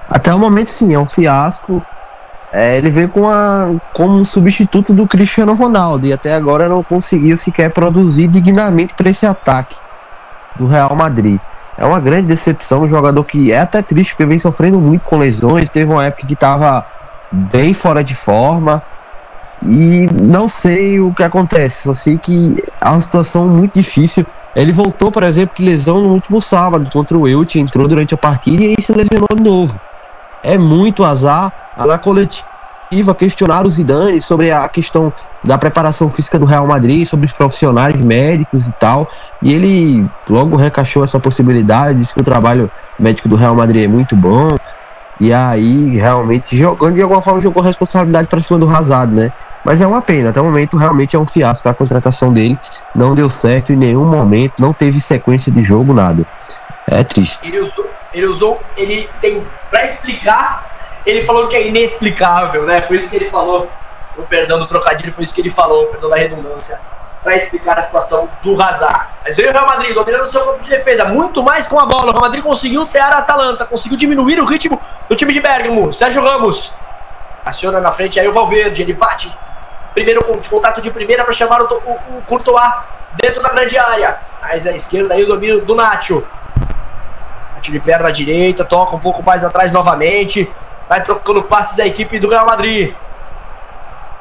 Até 0.09 0.33
o 0.33 0.39
momento 0.39 0.69
sim, 0.69 0.93
é 0.93 0.99
um 0.99 1.07
fiasco. 1.07 1.81
É, 2.51 2.77
ele 2.77 2.89
veio 2.89 3.09
com 3.09 3.27
a, 3.27 3.71
como 3.93 4.17
um 4.17 4.23
substituto 4.23 4.93
do 4.93 5.07
Cristiano 5.07 5.53
Ronaldo 5.53 6.05
e 6.05 6.13
até 6.13 6.35
agora 6.35 6.69
não 6.69 6.83
conseguiu 6.83 7.35
sequer 7.35 7.71
produzir 7.71 8.27
dignamente 8.27 8.93
para 8.93 9.09
esse 9.09 9.25
ataque 9.25 9.75
do 10.55 10.67
Real 10.67 10.95
Madrid. 10.95 11.39
É 11.77 11.85
uma 11.85 11.99
grande 11.99 12.27
decepção, 12.27 12.83
um 12.83 12.87
jogador 12.87 13.23
que 13.23 13.51
é 13.51 13.59
até 13.59 13.81
triste 13.81 14.13
porque 14.13 14.25
vem 14.25 14.37
sofrendo 14.37 14.79
muito 14.79 15.03
com 15.03 15.17
lesões. 15.17 15.69
Teve 15.69 15.91
uma 15.91 16.05
época 16.05 16.27
que 16.27 16.33
estava 16.33 16.85
bem 17.31 17.73
fora 17.73 18.03
de 18.03 18.13
forma 18.13 18.83
e 19.67 20.07
não 20.21 20.47
sei 20.47 20.99
o 20.99 21.13
que 21.13 21.23
acontece. 21.23 21.83
Só 21.83 21.93
sei 21.93 22.17
que 22.17 22.61
é 22.81 22.89
uma 22.89 22.99
situação 22.99 23.47
muito 23.47 23.73
difícil. 23.75 24.25
Ele 24.55 24.71
voltou, 24.71 25.11
por 25.11 25.23
exemplo, 25.23 25.55
de 25.55 25.65
lesão 25.65 26.01
no 26.01 26.13
último 26.13 26.41
sábado 26.41 26.89
contra 26.91 27.17
o 27.17 27.27
Elche, 27.27 27.59
entrou 27.59 27.87
durante 27.87 28.13
a 28.13 28.17
partida 28.17 28.63
e 28.63 28.67
aí 28.67 28.75
se 28.83 28.91
lesionou 28.91 29.29
de 29.35 29.43
novo. 29.43 29.79
É 30.43 30.57
muito 30.57 31.03
azar. 31.03 31.51
Na 31.77 31.97
coletiva 31.97 32.45
questionaram 33.17 33.67
o 33.67 33.71
Zidane 33.71 34.21
sobre 34.21 34.51
a 34.51 34.67
questão 34.69 35.11
da 35.43 35.57
preparação 35.57 36.07
física 36.09 36.37
do 36.37 36.45
Real 36.45 36.67
Madrid, 36.67 37.07
sobre 37.07 37.25
os 37.25 37.31
profissionais 37.31 37.99
médicos 38.01 38.67
e 38.67 38.71
tal. 38.73 39.07
E 39.41 39.51
ele 39.51 40.07
logo 40.29 40.55
recachou 40.55 41.03
essa 41.03 41.19
possibilidade, 41.19 41.99
disse 41.99 42.13
que 42.13 42.21
o 42.21 42.23
trabalho 42.23 42.69
médico 42.99 43.27
do 43.27 43.35
Real 43.35 43.55
Madrid 43.55 43.85
é 43.85 43.87
muito 43.87 44.15
bom. 44.15 44.55
E 45.19 45.31
aí, 45.31 45.97
realmente, 45.97 46.55
jogando 46.57 46.95
de 46.95 47.01
alguma 47.01 47.21
forma, 47.21 47.39
jogou 47.39 47.63
responsabilidade 47.63 48.27
para 48.27 48.41
cima 48.41 48.59
do 48.59 48.69
Hazard, 48.69 49.13
né? 49.13 49.31
Mas 49.63 49.79
é 49.79 49.87
uma 49.87 50.01
pena, 50.01 50.29
até 50.29 50.41
o 50.41 50.43
momento 50.43 50.75
realmente 50.75 51.15
é 51.15 51.19
um 51.19 51.25
fiasco 51.25 51.69
a 51.69 51.73
contratação 51.73 52.33
dele. 52.33 52.59
Não 52.93 53.13
deu 53.13 53.29
certo 53.29 53.71
em 53.71 53.77
nenhum 53.77 54.05
momento, 54.05 54.55
não 54.59 54.73
teve 54.73 54.99
sequência 54.99 55.51
de 55.51 55.63
jogo, 55.63 55.93
nada. 55.93 56.25
É 56.87 57.03
triste. 57.03 57.47
Ele 57.47 57.61
usou, 57.61 57.89
ele 58.13 58.25
usou, 58.25 58.61
ele 58.75 59.09
tem, 59.21 59.45
pra 59.69 59.85
explicar, 59.85 61.01
ele 61.05 61.25
falou 61.25 61.47
que 61.47 61.55
é 61.55 61.67
inexplicável, 61.67 62.65
né? 62.65 62.81
Foi 62.81 62.97
isso 62.97 63.07
que 63.07 63.15
ele 63.15 63.29
falou. 63.29 63.69
O 64.17 64.23
perdão 64.23 64.59
do 64.59 64.67
trocadilho, 64.67 65.11
foi 65.11 65.23
isso 65.23 65.33
que 65.33 65.41
ele 65.41 65.49
falou, 65.49 65.87
perdão 65.87 66.09
da 66.09 66.17
redundância, 66.17 66.79
para 67.23 67.35
explicar 67.35 67.79
a 67.79 67.81
situação 67.81 68.29
do 68.43 68.61
Hazard. 68.61 69.07
Mas 69.23 69.37
veio 69.37 69.49
o 69.49 69.53
Real 69.53 69.65
Madrid 69.65 69.95
dominando 69.95 70.23
o 70.23 70.27
seu 70.27 70.43
campo 70.43 70.61
de 70.61 70.69
defesa, 70.69 71.05
muito 71.05 71.41
mais 71.41 71.67
com 71.67 71.79
a 71.79 71.85
bola. 71.85 72.09
O 72.09 72.11
Real 72.11 72.21
Madrid 72.21 72.43
conseguiu 72.43 72.85
frear 72.85 73.13
a 73.13 73.19
Atalanta, 73.19 73.65
conseguiu 73.65 73.97
diminuir 73.97 74.39
o 74.39 74.45
ritmo 74.45 74.79
do 75.09 75.15
time 75.15 75.31
de 75.33 75.39
Bergamo. 75.39 75.91
Sérgio 75.93 76.21
Ramos 76.21 76.73
aciona 77.45 77.79
na 77.79 77.91
frente 77.91 78.19
aí 78.19 78.27
o 78.27 78.33
Valverde, 78.33 78.81
ele 78.81 78.93
bate. 78.93 79.33
Primeiro 79.93 80.23
contato 80.49 80.81
de 80.81 80.89
primeira 80.89 81.23
para 81.23 81.33
chamar 81.33 81.61
o, 81.61 81.65
o, 81.65 82.17
o 82.17 82.21
Courtois 82.27 82.73
dentro 83.15 83.41
da 83.41 83.49
grande 83.49 83.77
área. 83.77 84.17
Mais 84.41 84.65
à 84.65 84.71
esquerda 84.71 85.13
aí 85.13 85.23
o 85.23 85.27
domínio 85.27 85.63
do 85.63 85.75
Nacho. 85.75 86.25
Nacho 87.55 87.71
de 87.71 87.79
perna 87.79 88.11
direita, 88.11 88.65
toca 88.65 88.95
um 88.95 88.99
pouco 88.99 89.21
mais 89.21 89.43
atrás 89.43 89.71
novamente. 89.71 90.51
Vai 90.89 91.03
trocando 91.03 91.43
passes 91.43 91.79
a 91.79 91.85
equipe 91.85 92.19
do 92.19 92.27
Real 92.27 92.45
Madrid. 92.45 92.93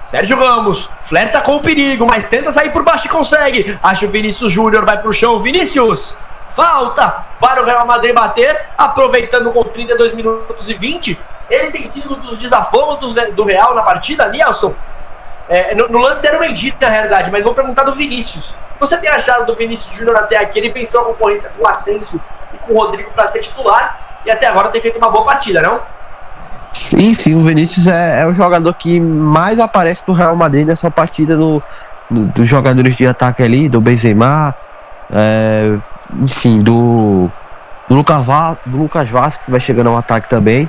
Sérgio 0.07 0.37
Ramos 0.37 0.91
flerta 1.01 1.41
com 1.41 1.57
o 1.57 1.63
perigo, 1.63 2.07
mas 2.07 2.27
tenta 2.27 2.53
sair 2.53 2.71
por 2.71 2.85
baixo 2.85 3.07
e 3.07 3.11
consegue. 3.11 3.79
Acha 3.83 4.05
o 4.05 4.11
Vinícius 4.11 4.53
Júnior, 4.53 4.85
vai 4.85 5.01
pro 5.01 5.13
chão. 5.13 5.39
Vinícius, 5.39 6.17
falta 6.55 7.25
para 7.41 7.63
o 7.63 7.65
Real 7.65 7.87
Madrid 7.87 8.15
bater, 8.15 8.67
aproveitando 8.77 9.51
com 9.53 9.65
32 9.65 10.13
minutos 10.13 10.69
e 10.69 10.75
20. 10.75 11.19
Ele 11.49 11.71
tem 11.71 11.85
sido 11.85 12.15
um 12.15 12.21
dos 12.21 12.39
desafogos 12.39 13.15
do 13.33 13.45
Real 13.45 13.75
na 13.75 13.83
partida, 13.83 14.29
Nelson. 14.29 14.75
É, 15.53 15.75
no, 15.75 15.87
no, 15.87 15.99
lance 15.99 16.27
era 16.27 16.39
o 16.39 16.41
Mendy, 16.41 16.75
na 16.81 16.89
realidade, 16.89 17.31
mas 17.31 17.45
vou 17.45 17.53
perguntar 17.53 17.85
do 17.85 17.93
Vinícius. 17.93 18.55
Você 18.81 18.97
tem 18.97 19.11
achado 19.11 19.45
do 19.45 19.55
Vinícius 19.55 19.95
Júnior 19.95 20.17
até 20.17 20.39
aqui? 20.39 20.59
Ele 20.59 20.71
venceu 20.71 21.03
a 21.03 21.05
concorrência 21.05 21.51
com 21.51 21.63
o 21.63 21.69
Asensio 21.69 22.19
e 22.55 22.57
com 22.57 22.73
o 22.73 22.77
Rodrigo 22.79 23.11
para 23.11 23.27
ser 23.27 23.41
titular 23.41 24.23
e 24.25 24.31
até 24.31 24.47
agora 24.47 24.71
tem 24.71 24.81
feito 24.81 24.97
uma 24.97 25.11
boa 25.11 25.27
partida, 25.27 25.61
não? 25.61 25.81
Sim, 26.73 27.13
sim, 27.13 27.35
o 27.35 27.45
Vinícius 27.45 27.87
é, 27.87 28.23
é 28.23 28.27
o 28.27 28.33
jogador 28.33 28.73
que 28.73 28.99
mais 28.99 29.61
aparece 29.61 30.07
do 30.07 30.15
Real 30.15 30.35
Madrid 30.35 30.67
nessa 30.67 30.91
partida 30.91 31.37
do, 31.37 31.63
do 32.11 32.25
dos 32.29 32.49
jogadores 32.49 32.97
de 32.97 33.07
ataque 33.07 33.43
ali, 33.43 33.69
do 33.69 33.79
Benzema, 33.79 34.55
é, 35.13 35.77
enfim, 36.23 36.63
do, 36.63 37.29
do, 37.91 37.95
Lucas 37.95 38.25
Va, 38.25 38.57
do 38.65 38.79
Lucas 38.79 39.07
que 39.37 39.51
vai 39.51 39.61
chegando 39.61 39.91
ao 39.91 39.99
ataque 39.99 40.31
também. 40.31 40.69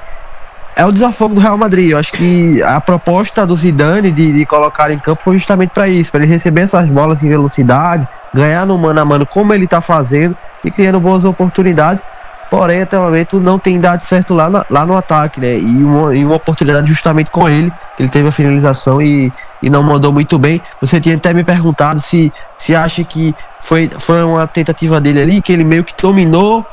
É 0.76 0.86
o 0.86 0.92
desafogo 0.92 1.36
do 1.36 1.42
Real 1.42 1.58
Madrid. 1.58 1.92
Eu 1.92 1.98
acho 1.98 2.12
que 2.14 2.62
a 2.64 2.82
proposta 2.82 3.46
do 3.46 3.56
Zidane 3.56 4.12
de, 4.12 4.34
de 4.34 4.46
colocar 4.46 4.92
em 4.92 5.00
campo 5.00 5.22
foi 5.22 5.38
justamente 5.38 5.70
para 5.70 5.88
isso, 5.88 6.12
para 6.12 6.24
ele 6.24 6.32
receber 6.32 6.62
essas 6.62 6.90
bolas 6.90 7.24
em 7.24 7.30
velocidade, 7.30 8.08
ganhar 8.34 8.66
no 8.66 8.78
mano 8.78 9.00
a 9.00 9.06
mano 9.06 9.26
como 9.26 9.54
ele 9.54 9.66
está 9.66 9.82
fazendo 9.82 10.36
e 10.64 10.72
criando 10.72 11.00
boas 11.00 11.26
oportunidades 11.26 12.04
porém 12.54 12.84
até 12.84 13.00
o 13.00 13.02
momento 13.02 13.40
não 13.40 13.58
tem 13.58 13.80
dado 13.80 14.06
certo 14.06 14.36
lá, 14.36 14.48
na, 14.48 14.64
lá 14.70 14.86
no 14.86 14.96
ataque, 14.96 15.40
né? 15.40 15.58
E 15.58 15.84
uma, 15.84 16.16
e 16.16 16.24
uma 16.24 16.36
oportunidade 16.36 16.88
justamente 16.88 17.32
com 17.32 17.50
ele, 17.50 17.74
ele 17.98 18.10
teve 18.10 18.28
a 18.28 18.32
finalização 18.32 19.02
e, 19.02 19.34
e 19.60 19.72
não 19.72 19.82
mandou 19.82 20.14
muito 20.14 20.38
bem. 20.38 20.62
Você 20.80 21.02
tinha 21.02 21.16
até 21.16 21.34
me 21.34 21.44
perguntado 21.44 22.00
se, 22.00 22.32
se 22.56 22.76
acha 22.76 23.04
que 23.04 23.34
foi, 23.60 23.90
foi 23.98 24.22
uma 24.24 24.46
tentativa 24.46 25.02
dele 25.02 25.20
ali, 25.20 25.42
que 25.42 25.52
ele 25.52 25.64
meio 25.64 25.84
que 25.84 25.96
dominou 26.00 26.64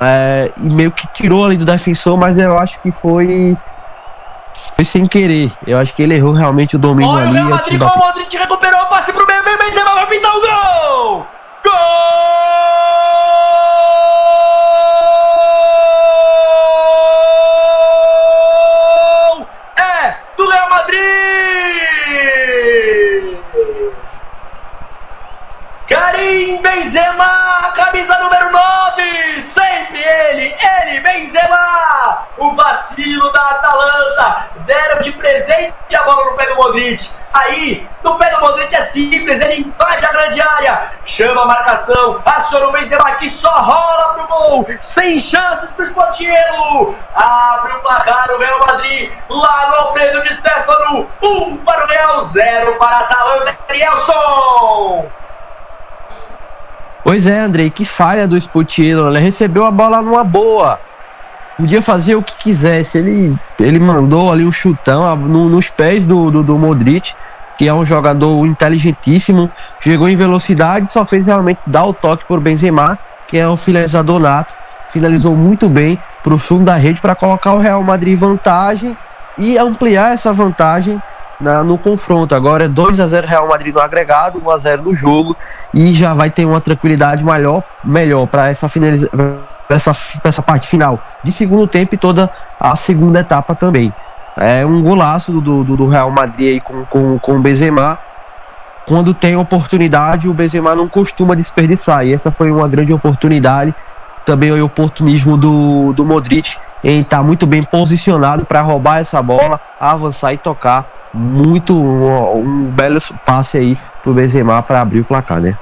é, 0.00 0.50
e 0.56 0.68
meio 0.70 0.90
que 0.90 1.06
tirou 1.08 1.44
ali 1.44 1.56
do 1.56 1.64
defensor, 1.64 2.16
mas 2.16 2.38
eu 2.38 2.58
acho 2.58 2.80
que 2.80 2.90
foi 2.90 3.56
foi 4.74 4.84
sem 4.84 5.06
querer. 5.06 5.52
Eu 5.66 5.78
acho 5.78 5.94
que 5.94 6.02
ele 6.02 6.14
errou 6.14 6.32
realmente 6.32 6.76
o 6.76 6.78
domínio 6.78 7.10
Olha, 7.10 7.28
ali. 7.28 7.38
Olha 7.38 7.46
o 7.46 7.50
Madrid, 7.50 7.80
o 7.80 7.98
Modric 7.98 8.36
recuperou 8.36 8.80
o 8.82 8.86
passe 8.86 9.12
pro 9.12 9.26
meio, 9.26 9.42
vem 9.44 9.58
Benzema, 9.58 9.94
vai 9.94 10.06
pintar 10.06 10.32
o 10.34 10.40
gol! 10.40 11.26
Gol! 11.64 12.20
Karim 26.10 26.60
Benzema, 26.60 27.70
camisa 27.72 28.18
número 28.18 28.50
9, 28.50 29.40
sempre 29.40 30.02
ele, 30.02 30.52
ele, 30.82 31.00
Benzema, 31.00 32.26
o 32.36 32.50
vacilo 32.50 33.30
da 33.30 33.40
Atalanta, 33.40 34.50
deram 34.66 34.98
de 34.98 35.12
presente 35.12 35.72
a 35.94 36.02
bola 36.02 36.24
no 36.24 36.36
pé 36.36 36.48
do 36.48 36.56
Modric, 36.56 37.08
aí, 37.32 37.88
no 38.02 38.18
pé 38.18 38.28
do 38.30 38.40
Modric 38.40 38.74
é 38.74 38.82
simples, 38.82 39.40
ele 39.40 39.60
invade 39.60 40.04
a 40.04 40.10
grande 40.10 40.40
área, 40.40 40.90
chama 41.04 41.42
a 41.42 41.46
marcação, 41.46 42.20
aciona 42.26 42.66
o 42.66 42.72
Benzema 42.72 43.12
que 43.12 43.30
só 43.30 43.48
rola 43.48 44.14
pro 44.14 44.26
gol, 44.26 44.66
sem 44.80 45.20
chances 45.20 45.70
pro 45.70 45.84
Sportiello, 45.84 46.92
abre 47.14 47.72
o 47.72 47.80
placar 47.82 48.32
o 48.32 48.38
Real 48.38 48.58
Madrid, 48.66 49.12
lá 49.28 49.68
no 49.68 49.74
Alfredo 49.76 50.20
de 50.22 50.34
Stefano, 50.34 51.08
1 51.22 51.42
um 51.44 51.56
para 51.58 51.84
o 51.84 51.88
Real, 51.88 52.20
0 52.20 52.78
para 52.78 52.96
a 52.96 53.00
Atalanta, 53.00 53.58
Nelson. 53.70 55.20
Pois 57.10 57.26
é, 57.26 57.40
Andrei, 57.40 57.70
que 57.70 57.84
falha 57.84 58.28
do 58.28 58.40
Sputiello. 58.40 59.08
Ele 59.08 59.18
recebeu 59.18 59.66
a 59.66 59.70
bola 59.72 60.00
numa 60.00 60.22
boa. 60.22 60.78
Podia 61.56 61.82
fazer 61.82 62.14
o 62.14 62.22
que 62.22 62.36
quisesse. 62.36 62.98
Ele, 62.98 63.36
ele 63.58 63.80
mandou 63.80 64.30
ali 64.30 64.44
um 64.44 64.52
chutão 64.52 65.16
no, 65.16 65.48
nos 65.48 65.68
pés 65.68 66.06
do, 66.06 66.30
do, 66.30 66.44
do 66.44 66.56
Modric, 66.56 67.12
que 67.58 67.66
é 67.66 67.74
um 67.74 67.84
jogador 67.84 68.46
inteligentíssimo. 68.46 69.50
Chegou 69.80 70.08
em 70.08 70.14
velocidade, 70.14 70.92
só 70.92 71.04
fez 71.04 71.26
realmente 71.26 71.58
dar 71.66 71.84
o 71.84 71.92
toque 71.92 72.24
por 72.26 72.38
Benzema, 72.38 72.96
que 73.26 73.36
é 73.36 73.48
um 73.48 73.56
finalizador 73.56 74.20
nato. 74.20 74.54
Finalizou 74.90 75.34
muito 75.34 75.68
bem 75.68 76.00
para 76.22 76.32
o 76.32 76.38
fundo 76.38 76.66
da 76.66 76.76
rede 76.76 77.00
para 77.00 77.16
colocar 77.16 77.54
o 77.54 77.58
Real 77.58 77.82
Madrid 77.82 78.12
em 78.12 78.16
vantagem 78.16 78.96
e 79.36 79.58
ampliar 79.58 80.14
essa 80.14 80.32
vantagem 80.32 81.02
na, 81.40 81.64
no 81.64 81.78
confronto. 81.78 82.34
Agora 82.34 82.64
é 82.64 82.68
2 82.68 83.00
a 83.00 83.06
0 83.06 83.26
Real 83.26 83.48
Madrid 83.48 83.74
no 83.74 83.80
agregado, 83.80 84.42
1 84.44 84.50
a 84.50 84.58
0 84.58 84.82
no 84.82 84.94
jogo 84.94 85.36
e 85.72 85.94
já 85.94 86.14
vai 86.14 86.30
ter 86.30 86.44
uma 86.44 86.60
tranquilidade 86.60 87.24
maior, 87.24 87.62
melhor 87.84 88.26
para 88.26 88.48
essa 88.48 88.68
finalização 88.68 89.10
essa, 89.74 89.96
essa 90.24 90.42
parte 90.42 90.68
final 90.68 91.00
de 91.22 91.30
segundo 91.30 91.66
tempo 91.66 91.94
e 91.94 91.98
toda 91.98 92.30
a 92.58 92.74
segunda 92.76 93.20
etapa 93.20 93.54
também. 93.54 93.92
É 94.36 94.64
um 94.66 94.82
golaço 94.82 95.32
do, 95.32 95.64
do, 95.64 95.76
do 95.76 95.88
Real 95.88 96.10
Madrid 96.10 96.54
aí 96.54 96.60
com, 96.60 96.84
com, 96.86 97.18
com 97.18 97.36
o 97.36 97.40
Benzema. 97.40 97.98
Quando 98.86 99.14
tem 99.14 99.36
oportunidade, 99.36 100.28
o 100.28 100.34
Benzema 100.34 100.74
não 100.74 100.88
costuma 100.88 101.36
desperdiçar. 101.36 102.04
E 102.04 102.12
essa 102.12 102.30
foi 102.30 102.50
uma 102.50 102.66
grande 102.66 102.92
oportunidade. 102.92 103.74
Também 104.24 104.50
o 104.50 104.64
oportunismo 104.64 105.36
do, 105.36 105.92
do 105.92 106.04
Modric 106.04 106.56
em 106.82 107.00
estar 107.00 107.18
tá 107.18 107.22
muito 107.22 107.46
bem 107.46 107.62
posicionado 107.62 108.44
para 108.44 108.62
roubar 108.62 108.98
essa 108.98 109.22
bola, 109.22 109.60
avançar 109.78 110.32
e 110.32 110.38
tocar 110.38 110.99
muito 111.12 111.74
um, 111.74 112.38
um 112.38 112.70
belo 112.70 113.00
passe 113.24 113.58
aí 113.58 113.78
pro 114.02 114.14
Benzema 114.14 114.62
para 114.62 114.80
abrir 114.80 115.00
o 115.00 115.04
placar, 115.04 115.40
né? 115.40 115.58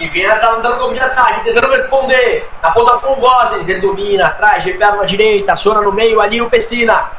E 0.00 0.06
vem 0.08 0.28
tá 0.28 0.36
dando 0.36 0.78
campo 0.78 0.94
de 0.94 1.00
ataque, 1.00 1.42
tentando 1.42 1.68
responder. 1.70 2.48
Na 2.62 2.70
ponta 2.70 2.98
com 2.98 3.14
o 3.14 3.16
Gozens, 3.16 3.66
ele 3.66 3.80
domina 3.80 4.28
atrás, 4.28 4.62
GPA 4.62 4.92
na 4.92 5.04
direita, 5.04 5.54
aciona 5.54 5.80
no 5.82 5.92
meio 5.92 6.20
ali 6.20 6.40
o 6.40 6.48
Pessina. 6.48 7.10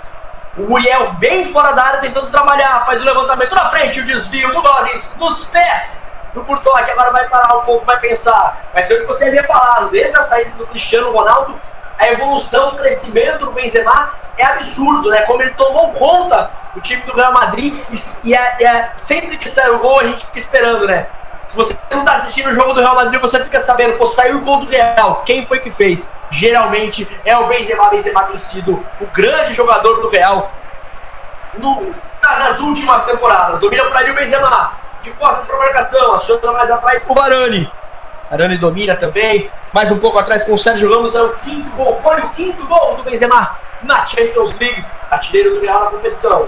O 0.57 0.61
Muriel 0.61 1.11
bem 1.13 1.43
fora 1.51 1.73
da 1.73 1.83
área 1.83 1.99
tentando 1.99 2.29
trabalhar, 2.31 2.85
faz 2.85 3.01
o 3.01 3.03
levantamento 3.03 3.53
na 3.53 3.69
frente, 3.69 3.99
o 3.99 4.05
desvio 4.05 4.53
do 4.53 4.61
Gozens 4.61 5.15
nos 5.19 5.43
pés 5.45 6.03
do 6.33 6.43
Porto, 6.43 6.71
que 6.85 6.91
agora 6.91 7.11
vai 7.11 7.27
parar 7.27 7.57
um 7.57 7.61
pouco, 7.61 7.85
vai 7.85 7.99
pensar. 7.99 8.69
Mas 8.73 8.87
foi 8.87 8.97
o 8.97 8.99
que 9.01 9.07
você 9.07 9.25
havia 9.25 9.43
falado, 9.43 9.89
desde 9.89 10.15
a 10.17 10.21
saída 10.21 10.51
do 10.51 10.67
Cristiano 10.67 11.11
Ronaldo, 11.11 11.59
a 11.99 12.07
evolução, 12.07 12.69
o 12.69 12.75
crescimento 12.77 13.45
do 13.45 13.51
Benzema 13.51 14.13
é 14.37 14.45
absurdo, 14.45 15.09
né? 15.09 15.21
Como 15.23 15.41
ele 15.41 15.51
tomou 15.51 15.91
conta 15.91 16.49
do 16.73 16.79
time 16.79 17.01
do 17.03 17.13
Real 17.13 17.33
Madrid 17.33 17.75
e, 18.23 18.33
é, 18.33 18.63
é, 18.63 18.91
sempre 18.95 19.37
que 19.37 19.49
sai 19.49 19.69
o 19.69 19.79
gol 19.79 19.99
a 19.99 20.05
gente 20.05 20.25
fica 20.25 20.39
esperando, 20.39 20.87
né? 20.87 21.07
Se 21.47 21.55
você 21.57 21.75
não 21.91 22.05
tá 22.05 22.13
assistindo 22.13 22.49
o 22.49 22.53
jogo 22.53 22.73
do 22.73 22.79
Real 22.79 22.95
Madrid, 22.95 23.19
você 23.19 23.43
fica 23.43 23.59
sabendo, 23.59 23.97
pô, 23.97 24.05
saiu 24.05 24.37
o 24.37 24.41
gol 24.41 24.63
do 24.63 24.71
Real, 24.71 25.23
quem 25.25 25.45
foi 25.45 25.59
que 25.59 25.69
fez? 25.69 26.09
Geralmente 26.29 27.07
é 27.25 27.35
o 27.35 27.47
Benzema. 27.47 27.89
Benzema 27.89 28.23
tem 28.25 28.37
sido 28.37 28.85
o 29.01 29.05
grande 29.07 29.51
jogador 29.53 29.99
do 29.99 30.09
Real 30.09 30.51
no, 31.57 31.93
nas 32.21 32.59
últimas 32.59 33.01
temporadas. 33.01 33.59
Domina 33.59 33.83
por 33.85 33.97
ali 33.97 34.11
o 34.11 34.15
Benzema, 34.15 34.73
de 35.01 35.09
costas 35.11 35.45
para 35.45 35.57
marcação, 35.57 36.13
aciona 36.13 36.51
mais 36.53 36.71
atrás 36.71 37.03
o 37.07 37.13
Varane. 37.13 37.69
Arane 38.29 38.57
domina 38.57 38.95
também. 38.95 39.49
Mais 39.73 39.91
um 39.91 39.99
pouco 39.99 40.17
atrás 40.19 40.43
com 40.43 40.53
o 40.53 40.57
Sérgio 40.57 40.93
Ramos. 40.93 41.15
É 41.15 41.21
o 41.21 41.35
quinto 41.37 41.69
gol. 41.71 41.91
Foi 41.93 42.19
o 42.21 42.29
quinto 42.29 42.65
gol 42.67 42.95
do 42.95 43.03
Benzema 43.03 43.55
na 43.83 44.05
Champions 44.05 44.55
League. 44.59 44.85
Artilheiro 45.09 45.55
do 45.55 45.61
Real 45.61 45.85
na 45.85 45.91
competição. 45.91 46.47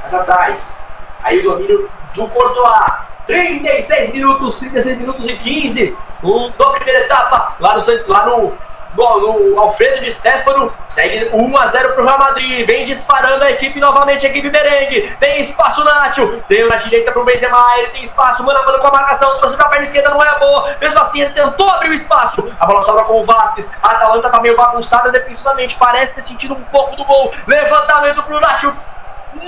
Mais 0.00 0.12
atrás. 0.12 0.76
Aí 1.22 1.40
o 1.40 1.42
domínio 1.42 1.90
do 2.14 2.28
Courtois. 2.28 3.06
36 3.26 4.12
minutos, 4.12 4.58
36 4.58 4.98
minutos 4.98 5.26
e 5.26 5.36
15 5.36 5.96
um, 6.22 6.50
da 6.56 6.70
primeira 6.70 7.00
etapa, 7.00 7.56
lá 7.60 7.74
no, 7.74 8.08
lá 8.08 8.26
no, 8.26 8.52
do 8.96 9.58
Alfredo 9.58 10.00
de 10.00 10.10
Stefano. 10.10 10.72
Segue 10.88 11.30
1 11.32 11.56
a 11.58 11.66
0 11.66 11.92
pro 11.92 12.04
Real 12.04 12.18
Madrid. 12.18 12.66
Vem 12.66 12.84
disparando 12.84 13.44
a 13.44 13.50
equipe 13.50 13.78
novamente, 13.78 14.26
a 14.26 14.28
equipe 14.28 14.50
merengue. 14.50 15.14
Tem 15.20 15.40
espaço 15.40 15.84
Nacho. 15.84 16.42
Deu 16.48 16.68
na 16.68 16.76
direita 16.76 17.12
pro 17.12 17.24
Benzema. 17.24 17.58
Ele 17.78 17.88
tem 17.88 18.02
espaço, 18.02 18.42
mano 18.42 18.58
a 18.58 18.64
mano 18.64 18.78
com 18.78 18.86
a 18.86 18.92
marcação. 18.92 19.38
Trouxe 19.38 19.56
pra 19.56 19.68
perna 19.68 19.84
esquerda, 19.84 20.10
não 20.10 20.22
é 20.22 20.38
boa. 20.38 20.76
Mesmo 20.80 20.98
assim, 20.98 21.20
ele 21.20 21.30
tentou 21.30 21.68
abrir 21.70 21.90
o 21.90 21.94
espaço. 21.94 22.56
A 22.58 22.66
bola 22.66 22.82
sobra 22.82 23.04
com 23.04 23.20
o 23.20 23.24
Vasquez. 23.24 23.68
A 23.82 23.90
Atalanta 23.90 24.30
tá 24.30 24.40
meio 24.40 24.56
bagunçada 24.56 25.12
defensivamente. 25.12 25.76
Parece 25.76 26.12
ter 26.14 26.22
sentido 26.22 26.54
um 26.54 26.62
pouco 26.64 26.96
do 26.96 27.04
gol. 27.04 27.32
Levantamento 27.46 28.22
pro 28.22 28.40
Nacho. 28.40 28.72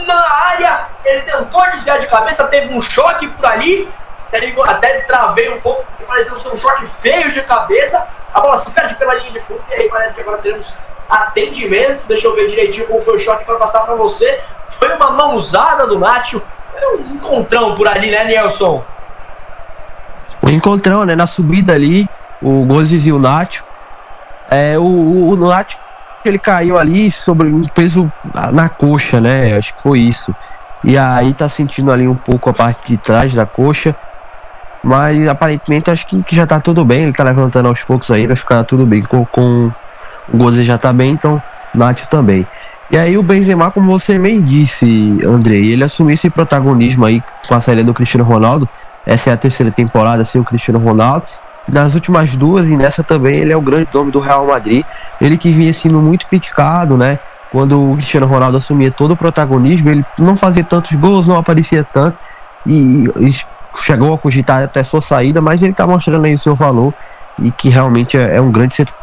Na 0.07 0.32
área, 0.51 0.86
ele 1.05 1.22
tentou 1.22 1.64
desviar 1.70 1.99
de 1.99 2.07
cabeça, 2.07 2.44
teve 2.46 2.74
um 2.74 2.80
choque 2.80 3.26
por 3.28 3.46
ali, 3.46 3.90
até, 4.28 4.53
até 4.68 5.01
travei 5.01 5.49
um 5.49 5.61
pouco, 5.61 5.82
pareceu 6.07 6.36
ser 6.36 6.49
um 6.49 6.57
choque 6.57 6.84
feio 6.86 7.30
de 7.30 7.42
cabeça. 7.42 8.07
A 8.32 8.40
bola 8.40 8.58
se 8.58 8.70
perde 8.70 8.94
pela 8.96 9.14
linha 9.14 9.32
de 9.32 9.38
fundo 9.38 9.62
e 9.70 9.74
aí 9.74 9.88
parece 9.88 10.14
que 10.14 10.20
agora 10.20 10.38
teremos 10.38 10.74
atendimento. 11.08 12.04
Deixa 12.06 12.26
eu 12.26 12.34
ver 12.34 12.46
direitinho 12.46 12.86
como 12.86 13.00
foi 13.00 13.16
o 13.16 13.18
choque 13.18 13.44
para 13.44 13.56
passar 13.56 13.80
para 13.80 13.94
você. 13.94 14.40
Foi 14.68 14.94
uma 14.94 15.10
mãozada 15.10 15.86
do 15.86 15.98
Nacho. 15.98 16.42
Um 16.98 17.14
encontrão 17.14 17.74
por 17.74 17.88
ali, 17.88 18.10
né, 18.10 18.24
Nelson? 18.24 18.84
Um 20.42 20.50
encontrão, 20.50 21.04
né? 21.04 21.16
Na 21.16 21.26
subida 21.26 21.72
ali, 21.72 22.08
o 22.40 22.64
Gozes 22.64 23.06
e 23.06 23.12
o 23.12 23.18
Nacho. 23.18 23.64
É, 24.50 24.78
o, 24.78 24.82
o, 24.82 25.30
o 25.30 25.36
Nacho, 25.36 25.78
ele 26.24 26.38
caiu 26.38 26.78
ali 26.78 27.10
sobre 27.10 27.48
um 27.48 27.66
peso 27.66 28.10
na 28.52 28.68
coxa, 28.68 29.20
né? 29.20 29.56
Acho 29.56 29.74
que 29.74 29.82
foi 29.82 30.00
isso. 30.00 30.34
E 30.84 30.96
aí 30.96 31.34
tá 31.34 31.48
sentindo 31.48 31.90
ali 31.90 32.06
um 32.06 32.14
pouco 32.14 32.48
a 32.50 32.52
parte 32.52 32.86
de 32.86 32.96
trás 32.96 33.34
da 33.34 33.44
coxa. 33.44 33.96
Mas 34.82 35.28
aparentemente 35.28 35.90
acho 35.90 36.06
que, 36.06 36.22
que 36.22 36.36
já 36.36 36.46
tá 36.46 36.60
tudo 36.60 36.84
bem. 36.84 37.04
Ele 37.04 37.12
tá 37.12 37.24
levantando 37.24 37.68
aos 37.68 37.82
poucos 37.82 38.10
aí, 38.10 38.26
vai 38.26 38.36
ficar 38.36 38.64
tudo 38.64 38.86
bem. 38.86 39.02
Com, 39.02 39.24
com 39.26 39.70
o 40.32 40.36
Goze 40.36 40.64
já 40.64 40.78
tá 40.78 40.92
bem, 40.92 41.12
então 41.12 41.42
Nath 41.74 42.06
também. 42.06 42.46
E 42.90 42.96
aí 42.96 43.18
o 43.18 43.22
Benzema, 43.22 43.70
como 43.70 43.90
você 43.90 44.18
bem 44.18 44.40
disse, 44.40 45.18
Andrei, 45.26 45.72
ele 45.72 45.84
assumiu 45.84 46.14
esse 46.14 46.30
protagonismo 46.30 47.04
aí 47.04 47.22
com 47.46 47.54
a 47.54 47.60
saída 47.60 47.84
do 47.84 47.92
Cristiano 47.92 48.24
Ronaldo. 48.24 48.66
Essa 49.04 49.30
é 49.30 49.32
a 49.32 49.36
terceira 49.36 49.70
temporada 49.70 50.24
sem 50.24 50.40
o 50.40 50.44
Cristiano 50.44 50.78
Ronaldo. 50.78 51.26
Nas 51.70 51.94
últimas 51.94 52.34
duas 52.34 52.70
e 52.70 52.76
nessa 52.76 53.02
também 53.02 53.40
ele 53.40 53.52
é 53.52 53.56
o 53.56 53.60
grande 53.60 53.88
nome 53.92 54.10
do 54.10 54.20
Real 54.20 54.46
Madrid. 54.46 54.84
Ele 55.20 55.36
que 55.36 55.52
vinha 55.52 55.72
sendo 55.72 56.00
muito 56.00 56.26
criticado, 56.26 56.96
né? 56.96 57.18
Quando 57.52 57.92
o 57.92 57.94
Cristiano 57.94 58.26
Ronaldo 58.26 58.56
assumia 58.56 58.90
todo 58.90 59.12
o 59.12 59.16
protagonismo, 59.16 59.90
ele 59.90 60.04
não 60.18 60.36
fazia 60.36 60.64
tantos 60.64 60.92
gols, 60.92 61.26
não 61.26 61.36
aparecia 61.36 61.84
tanto. 61.84 62.16
E, 62.66 63.04
e 63.20 63.30
chegou 63.76 64.14
a 64.14 64.18
cogitar 64.18 64.64
até 64.64 64.82
sua 64.82 65.00
saída, 65.00 65.40
mas 65.40 65.62
ele 65.62 65.72
está 65.72 65.86
mostrando 65.86 66.24
aí 66.24 66.34
o 66.34 66.38
seu 66.38 66.54
valor 66.54 66.92
e 67.38 67.50
que 67.50 67.68
realmente 67.68 68.16
é, 68.16 68.36
é 68.36 68.40
um 68.40 68.50
grande 68.50 68.74
centro. 68.74 68.94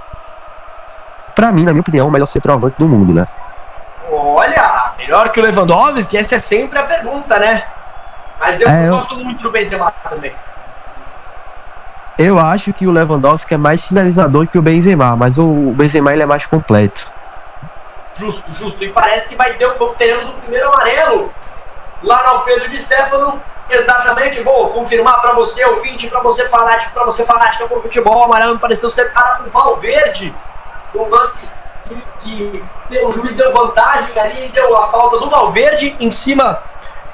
Para 1.35 1.51
mim, 1.51 1.63
na 1.63 1.71
minha 1.71 1.81
opinião, 1.81 2.07
o 2.07 2.11
melhor 2.11 2.25
centroavante 2.25 2.75
do 2.77 2.87
mundo, 2.87 3.13
né? 3.13 3.27
Olha, 4.11 4.93
melhor 4.97 5.29
que 5.29 5.39
o 5.39 5.43
Lewandowski, 5.43 6.17
essa 6.17 6.35
é 6.35 6.39
sempre 6.39 6.79
a 6.79 6.83
pergunta, 6.83 7.37
né? 7.39 7.63
Mas 8.39 8.59
eu, 8.59 8.67
é, 8.67 8.87
eu 8.87 8.95
gosto 8.95 9.15
muito 9.17 9.41
do 9.41 9.51
Benzema 9.51 9.91
também. 10.09 10.31
Eu 12.17 12.39
acho 12.39 12.71
que 12.71 12.87
o 12.87 12.91
Lewandowski 12.91 13.53
é 13.53 13.57
mais 13.57 13.85
finalizador 13.85 14.47
que 14.47 14.57
o 14.57 14.61
Benzema, 14.61 15.15
mas 15.17 15.37
o 15.37 15.73
Benzema 15.75 16.13
ele 16.13 16.23
é 16.23 16.25
mais 16.25 16.45
completo. 16.45 17.11
Justo, 18.15 18.53
justo. 18.53 18.83
E 18.83 18.89
parece 18.89 19.27
que 19.27 19.35
vai 19.35 19.53
ter, 19.53 19.69
teremos 19.97 20.29
o 20.29 20.33
primeiro 20.33 20.67
amarelo 20.67 21.33
lá 22.01 22.23
no 22.23 22.29
Alfredo 22.29 22.69
de 22.69 22.77
Stefano 22.77 23.41
Exatamente, 23.69 24.41
vou 24.41 24.69
confirmar 24.69 25.21
para 25.21 25.33
você, 25.33 25.65
ouvinte, 25.65 26.07
para 26.07 26.21
você 26.21 26.47
fanático, 26.47 26.93
para 26.93 27.03
você 27.03 27.23
fanática 27.23 27.65
por 27.67 27.81
futebol, 27.81 28.19
o 28.19 28.23
amarelo 28.23 28.59
pareceu 28.59 28.89
ser 28.89 29.11
para 29.11 29.41
o 29.45 29.49
Valverde. 29.49 30.35
Um 30.93 31.09
lance 31.09 31.47
que, 32.19 32.63
que 32.89 32.99
o 33.03 33.11
juiz 33.11 33.33
deu 33.33 33.51
vantagem 33.51 34.17
ali, 34.19 34.49
deu 34.49 34.75
a 34.77 34.87
falta 34.87 35.17
do 35.17 35.29
Valverde 35.29 35.95
em 35.99 36.11
cima 36.11 36.61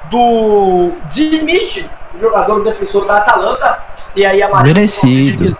do 0.09 0.91
Dismist, 1.05 1.89
jogador 2.15 2.63
defensor 2.63 3.05
da 3.05 3.17
Atalanta. 3.17 3.79
E 4.13 4.25
aí 4.25 4.43
amarelo. 4.43 4.75
Merecido. 4.75 5.57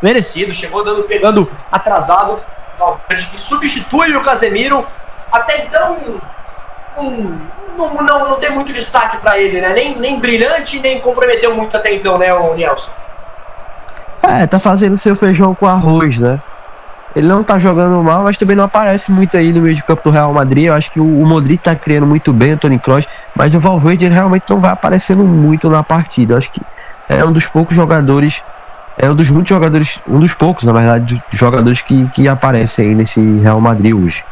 Merecido, 0.00 0.54
chegou 0.54 0.82
dando, 0.82 1.02
pegando 1.02 1.50
atrasado. 1.70 2.40
Valverde 2.78 3.26
que 3.26 3.38
substitui 3.38 4.16
o 4.16 4.22
Casemiro. 4.22 4.86
Até 5.30 5.64
então, 5.64 6.20
um, 6.96 7.38
não, 7.88 8.02
não, 8.02 8.28
não 8.30 8.38
tem 8.38 8.50
muito 8.50 8.72
destaque 8.72 9.16
para 9.18 9.38
ele, 9.38 9.60
né? 9.60 9.72
Nem, 9.72 9.98
nem 9.98 10.20
brilhante, 10.20 10.78
nem 10.78 11.00
comprometeu 11.00 11.54
muito 11.54 11.76
até 11.76 11.94
então, 11.94 12.18
né, 12.18 12.32
o 12.32 12.54
Nelson? 12.54 12.90
É, 14.22 14.46
tá 14.46 14.58
fazendo 14.58 14.96
seu 14.96 15.16
feijão 15.16 15.54
com 15.54 15.66
arroz, 15.66 16.18
né? 16.18 16.40
Ele 17.14 17.26
não 17.26 17.42
tá 17.42 17.58
jogando 17.58 18.00
mal, 18.02 18.22
mas 18.22 18.36
também 18.36 18.54
não 18.54 18.64
aparece 18.64 19.10
muito 19.10 19.36
aí 19.36 19.52
no 19.52 19.62
meio 19.62 19.74
de 19.74 19.82
campo 19.82 20.02
do 20.04 20.10
Real 20.10 20.32
Madrid. 20.32 20.66
Eu 20.66 20.74
acho 20.74 20.92
que 20.92 21.00
o, 21.00 21.04
o 21.04 21.26
Modric 21.26 21.64
tá 21.64 21.74
criando 21.74 22.06
muito 22.06 22.32
bem, 22.32 22.54
o 22.54 22.58
Tony 22.58 22.78
Kroos, 22.78 23.06
mas 23.34 23.54
o 23.54 23.58
Valverde 23.58 24.06
realmente 24.06 24.44
não 24.48 24.60
vai 24.60 24.70
aparecendo 24.70 25.24
muito 25.24 25.68
na 25.68 25.82
partida. 25.82 26.34
Eu 26.34 26.38
acho 26.38 26.52
que 26.52 26.60
é 27.08 27.24
um 27.24 27.32
dos 27.32 27.46
poucos 27.46 27.74
jogadores, 27.74 28.42
é 28.96 29.10
um 29.10 29.14
dos 29.16 29.28
muitos 29.28 29.48
jogadores, 29.48 30.00
um 30.06 30.20
dos 30.20 30.34
poucos, 30.34 30.62
na 30.62 30.72
verdade, 30.72 31.20
jogadores 31.32 31.80
que, 31.82 32.08
que 32.10 32.28
aparecem 32.28 32.90
aí 32.90 32.94
nesse 32.94 33.20
Real 33.40 33.60
Madrid 33.60 33.92
hoje. 33.92 34.24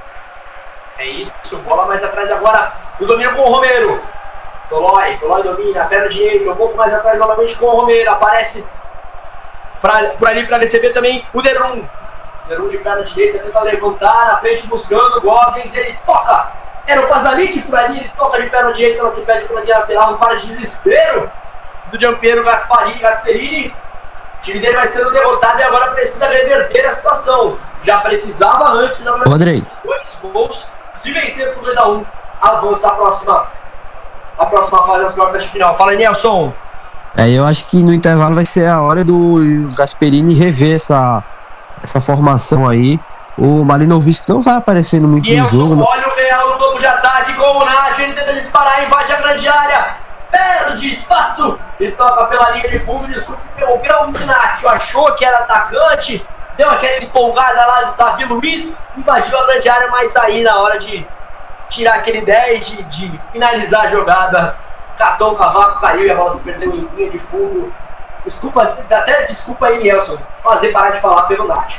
É 0.99 1.09
isso, 1.09 1.33
bola 1.65 1.87
mais 1.87 2.03
atrás 2.03 2.31
agora. 2.31 2.71
O 3.01 3.07
domínio 3.07 3.35
com 3.35 3.43
o 3.43 3.53
Romero. 3.53 4.01
Tolói, 4.69 5.17
Tolói 5.17 5.43
domina, 5.43 5.85
perna 5.85 6.09
direita, 6.09 6.51
um 6.51 6.57
pouco 6.57 6.77
mais 6.77 6.93
atrás 6.93 7.19
novamente 7.19 7.55
com 7.57 7.67
o 7.67 7.81
Romero. 7.81 8.11
Aparece 8.11 8.67
pra, 9.81 10.11
por 10.11 10.29
ali 10.29 10.47
para 10.47 10.59
receber 10.59 10.93
também 10.93 11.27
o 11.33 11.41
Derum. 11.41 11.89
Derum 12.49 12.69
de 12.69 12.79
perna 12.79 13.03
direita 13.03 13.39
tenta 13.39 13.61
levantar 13.61 14.27
na 14.27 14.37
frente 14.37 14.67
buscando. 14.67 15.21
Gosens, 15.21 15.75
ele 15.75 15.97
toca. 16.05 16.53
Era 16.87 17.03
o 17.03 17.07
Pazanite 17.07 17.61
por 17.61 17.79
ali, 17.79 17.99
ele 17.99 18.13
toca 18.17 18.41
de 18.41 18.49
perna 18.49 18.73
direita, 18.73 19.01
ela 19.01 19.11
se 19.11 19.21
perde 19.23 19.47
pela 19.47 19.61
linha 19.61 19.79
lateral, 19.79 20.15
um 20.15 20.17
para 20.17 20.35
de 20.35 20.47
desespero 20.47 21.31
do 21.91 21.99
Giampiero 21.99 22.43
Gasparini. 22.43 22.99
Gasperini. 22.99 23.69
O 23.69 24.41
time 24.41 24.61
dele 24.61 24.77
vai 24.77 24.87
sendo 24.87 25.11
derrotado 25.11 25.61
e 25.61 25.63
agora 25.65 25.91
precisa 25.91 26.27
reverter 26.29 26.87
a 26.87 26.91
situação. 26.91 27.59
Já 27.83 27.99
precisava 27.99 28.71
antes, 28.71 29.07
agora 29.07 29.31
Andrei. 29.31 29.63
dois 29.85 30.19
gols 30.23 30.69
se 30.95 31.13
vencer 31.13 31.55
por 31.55 31.65
2x1, 31.65 32.07
avança 32.41 32.89
a 32.89 32.91
próxima, 32.93 33.47
a 34.39 34.47
próxima 34.47 34.83
fase 34.85 35.03
das 35.03 35.13
quartas 35.13 35.43
de 35.43 35.49
final. 35.49 35.77
Fala 35.77 35.93
aí, 35.93 35.97
Nelson. 35.97 36.53
É, 37.17 37.29
eu 37.31 37.45
acho 37.45 37.67
que 37.67 37.83
no 37.83 37.93
intervalo 37.93 38.35
vai 38.35 38.47
ser 38.47 38.67
a 38.67 38.81
hora 38.81 39.05
do 39.05 39.73
Gasperini 39.77 40.35
rever 40.35 40.77
essa, 40.77 41.23
essa 41.83 42.01
formação 42.01 42.69
aí. 42.69 43.01
O 43.37 43.65
Malinovic 43.65 44.23
não 44.29 44.41
vai 44.41 44.57
aparecendo 44.57 45.09
muito 45.09 45.29
Nelson, 45.29 45.57
no 45.57 45.69
jogo. 45.69 45.87
Olha 45.89 46.09
o 46.09 46.15
Real 46.15 46.51
no 46.51 46.59
campo 46.59 46.79
de 46.79 46.87
ataque 46.87 47.35
com 47.35 47.59
o 47.59 47.65
Nath. 47.65 47.99
Ele 47.99 48.13
tenta 48.13 48.33
disparar, 48.33 48.85
invade 48.85 49.13
a 49.13 49.17
grande 49.17 49.49
área. 49.49 49.97
Perde 50.31 50.89
espaço 50.89 51.59
e 51.81 51.91
toca 51.93 52.27
pela 52.27 52.51
linha 52.51 52.69
de 52.69 52.79
fundo. 52.81 53.07
Desculpa, 53.07 53.41
interrompeu 53.57 54.03
o 54.03 54.27
Nath. 54.27 54.65
Achou 54.65 55.15
que 55.15 55.25
era 55.25 55.39
atacante 55.39 56.25
deu 56.59 56.69
aquela 56.69 57.05
empolgada 57.05 57.65
lá, 57.65 57.95
Davi 57.97 58.25
Luiz, 58.25 58.77
invadiu 58.97 59.39
a 59.39 59.47
grande 59.47 59.69
área, 59.69 59.89
mas 59.89 60.17
aí 60.17 60.43
na 60.43 60.59
hora 60.59 60.77
de 60.77 61.07
tirar 61.69 61.95
aquele 61.95 62.21
10, 62.23 62.67
de, 62.67 62.83
de 62.85 63.21
finalizar 63.33 63.83
a 63.83 63.87
jogada, 63.89 64.57
catou 64.97 65.33
o 65.33 65.37
cavaco, 65.37 65.81
caiu 65.81 66.07
e 66.07 66.11
a 66.11 66.15
bola 66.15 66.31
se 66.31 66.41
perdeu 66.41 66.75
em 66.75 66.89
linha 66.97 67.11
de 67.11 67.19
fundo. 67.19 67.73
Desculpa, 68.25 68.63
até 68.63 69.25
desculpa 69.25 69.67
aí, 69.67 69.83
Nelson, 69.83 70.19
fazer 70.37 70.69
parar 70.69 70.91
de 70.91 71.01
falar 71.01 71.23
pelo 71.23 71.47
Nath. 71.47 71.77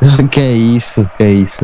que 0.30 0.40
é 0.40 0.52
isso, 0.52 1.08
que 1.16 1.22
é 1.22 1.30
isso. 1.30 1.62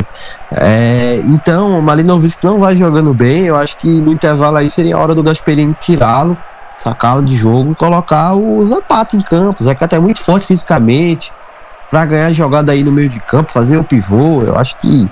É, 0.52 1.16
então, 1.24 1.78
o 1.78 1.82
Malinovic 1.82 2.42
não 2.42 2.58
vai 2.58 2.76
jogando 2.76 3.14
bem. 3.14 3.46
Eu 3.46 3.56
acho 3.56 3.76
que 3.76 3.88
no 3.88 4.12
intervalo 4.12 4.56
aí 4.56 4.68
seria 4.68 4.96
a 4.96 4.98
hora 4.98 5.14
do 5.14 5.22
Gasperini 5.22 5.74
tirá-lo, 5.80 6.36
sacá-lo 6.78 7.24
de 7.24 7.36
jogo, 7.36 7.74
colocar 7.74 8.34
o 8.34 8.62
Zapata 8.66 9.16
em 9.16 9.22
campo. 9.22 9.62
Zé 9.62 9.76
é 9.92 9.98
muito 9.98 10.22
forte 10.22 10.46
fisicamente, 10.46 11.32
para 11.90 12.06
ganhar 12.06 12.32
jogada 12.32 12.72
aí 12.72 12.84
no 12.84 12.92
meio 12.92 13.08
de 13.08 13.20
campo, 13.20 13.52
fazer 13.52 13.76
o 13.76 13.84
pivô, 13.84 14.42
eu 14.42 14.56
acho 14.56 14.76
que 14.78 15.10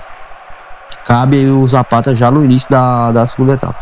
cabe 1.09 1.49
o 1.49 1.65
Zapata 1.65 2.15
já 2.15 2.29
no 2.29 2.45
início 2.45 2.69
da, 2.69 3.11
da 3.11 3.25
segunda 3.25 3.53
etapa. 3.53 3.75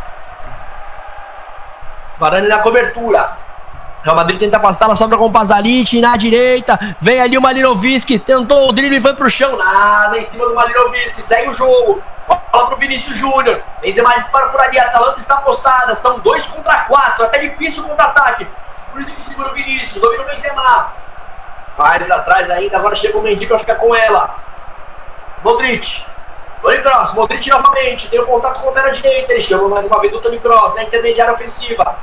Varane 2.17 2.47
na 2.47 2.59
cobertura. 2.59 3.37
Real 4.01 4.15
Madrid 4.15 4.39
tenta 4.39 4.55
afastar, 4.55 4.95
sobra 4.95 5.17
com 5.17 5.25
o 5.25 5.31
Pazalic 5.31 5.99
na 5.99 6.15
direita. 6.15 6.79
Vem 7.01 7.19
ali 7.19 7.37
o 7.37 7.41
Malinovic, 7.41 8.17
tentou 8.19 8.69
o 8.69 8.71
drible 8.71 8.95
e 8.95 9.01
foi 9.01 9.13
pro 9.13 9.29
chão. 9.29 9.57
Nada 9.57 10.17
em 10.17 10.23
cima 10.23 10.47
do 10.47 10.55
Malinovic, 10.55 11.21
segue 11.21 11.49
o 11.49 11.53
jogo. 11.53 12.01
Bola 12.25 12.67
pro 12.67 12.77
Vinícius 12.77 13.17
Júnior. 13.17 13.61
Benzema 13.81 14.15
dispara 14.15 14.47
por 14.47 14.61
ali, 14.61 14.79
a 14.79 14.83
Atalanta 14.83 15.19
está 15.19 15.35
apostada. 15.35 15.93
São 15.95 16.19
dois 16.19 16.47
contra 16.47 16.85
quatro, 16.85 17.25
até 17.25 17.39
difícil 17.39 17.83
o 17.83 17.89
contra-ataque. 17.89 18.47
Por 18.89 19.01
isso 19.01 19.13
que 19.13 19.21
segura 19.21 19.51
o 19.51 19.53
Vinícius, 19.53 20.01
domina 20.01 20.23
o 20.23 20.25
Benzema. 20.25 20.93
Mais 21.77 22.09
atrás 22.09 22.49
ainda, 22.49 22.77
agora 22.77 22.95
chega 22.95 23.17
o 23.17 23.21
Mendy 23.21 23.45
para 23.45 23.59
ficar 23.59 23.75
com 23.75 23.93
ela. 23.93 24.33
Modric. 25.43 26.05
Tony 26.61 26.79
Cross, 26.81 27.13
Modric 27.13 27.49
novamente, 27.49 28.09
tem 28.09 28.19
o 28.19 28.23
um 28.23 28.25
contato 28.25 28.61
com 28.61 28.69
a 28.69 28.71
perna 28.71 28.91
direita, 28.91 29.31
ele 29.31 29.41
chama 29.41 29.69
mais 29.69 29.85
uma 29.85 29.99
vez 30.01 30.13
o 30.13 30.19
Tony 30.19 30.39
Cross 30.39 30.75
na 30.75 30.83
intermediária 30.83 31.33
ofensiva. 31.33 31.97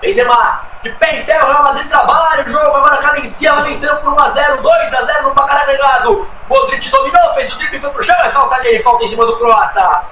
Benzema, 0.00 0.62
de 0.82 0.90
pé 0.90 1.20
em 1.20 1.24
pé, 1.24 1.40
o 1.42 1.46
Real 1.46 1.62
Madrid 1.62 1.88
trabalha 1.88 2.44
o 2.44 2.48
jogo, 2.48 2.76
agora 2.76 2.98
cadencia, 2.98 3.54
vencendo 3.62 3.96
por 4.00 4.12
1x0, 4.14 4.60
2x0 4.60 5.22
no 5.22 5.30
placar 5.30 5.62
agregado. 5.62 6.26
Modric 6.48 6.90
dominou, 6.90 7.34
fez 7.34 7.52
o 7.52 7.58
drible, 7.58 7.80
foi 7.80 7.90
pro 7.90 8.02
chão, 8.02 8.16
é 8.24 8.30
falta 8.30 8.60
dele, 8.62 8.82
falta 8.82 9.04
em 9.04 9.08
cima 9.08 9.24
do 9.24 9.36
croata. 9.38 10.04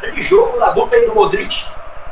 Grande 0.00 0.20
jogo 0.20 0.58
da 0.58 0.70
dupla 0.70 0.96
aí 0.96 1.06
do 1.06 1.14
Modric 1.14 1.66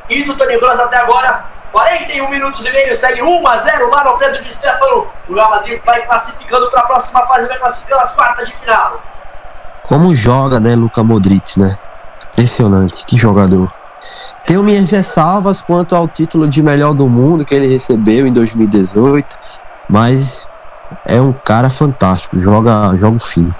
e 0.08 0.24
do 0.24 0.36
Tony 0.36 0.58
Kroos 0.58 0.80
até 0.80 0.96
agora. 0.96 1.44
41 1.70 2.28
minutos 2.28 2.64
e 2.64 2.70
meio, 2.70 2.94
segue 2.94 3.22
1 3.22 3.48
a 3.48 3.58
0 3.58 3.90
lá 3.90 4.04
no 4.04 4.16
Fredo 4.18 4.40
de 4.40 4.50
Stefano. 4.50 5.08
O 5.28 5.34
Real 5.34 5.50
Madrid 5.50 5.80
vai 5.84 6.04
classificando 6.06 6.70
para 6.70 6.80
a 6.80 6.86
próxima 6.86 7.24
fase, 7.26 7.46
vai 7.46 7.58
classificando 7.58 8.02
as 8.02 8.10
quartas 8.10 8.48
de 8.48 8.54
final. 8.56 9.00
Como 9.87 10.14
joga, 10.14 10.59
né, 10.59 10.74
Luca 10.74 11.05
Modric, 11.05 11.59
né? 11.59 11.78
Impressionante, 12.32 13.05
que 13.05 13.18
jogador. 13.18 13.72
Tenho 14.47 14.62
minhas 14.62 14.91
ressalvas 14.91 15.61
quanto 15.61 15.95
ao 15.95 16.09
título 16.09 16.49
de 16.49 16.62
melhor 16.62 16.95
do 16.95 17.09
mundo 17.09 17.45
que 17.45 17.55
ele 17.55 17.66
recebeu 17.66 18.26
em 18.26 18.32
2018, 18.32 19.37
mas 19.89 20.49
é 21.05 21.20
um 21.20 21.32
cara 21.32 21.70
fantástico, 21.70 22.39
joga, 22.41 22.97
joga 22.97 23.18
fino. 23.18 23.55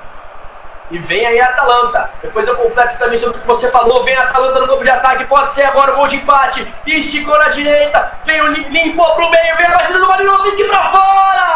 E 0.91 0.99
vem 0.99 1.27
aí 1.27 1.41
a 1.41 1.47
Atalanta. 1.47 2.11
Depois 2.23 2.47
eu 2.47 2.55
completo 2.57 2.99
também 2.99 3.17
sobre 3.17 3.39
o 3.39 3.41
que 3.41 3.47
você 3.47 3.71
falou. 3.71 4.05
Vem 4.05 4.15
a 4.17 4.25
Atalanta 4.25 4.61
no 4.61 4.69
campo 4.69 4.85
de 4.85 4.91
ataque. 4.91 5.25
Pode 5.25 5.51
ser 5.51 5.63
agora 5.63 5.93
o 5.93 5.97
gol 5.97 6.07
de 6.07 6.17
empate. 6.17 6.73
Esticou 6.87 7.39
na 7.39 7.49
direita. 7.49 8.19
Vem 8.25 8.41
o 8.43 8.49
limpou 8.49 9.15
pro 9.15 9.31
meio. 9.31 9.57
Vem 9.57 9.67
a 9.67 9.71
batida 9.73 9.99
do 9.99 10.07
Marinovski 10.07 10.65
pra 10.65 10.91
fora. 10.93 11.47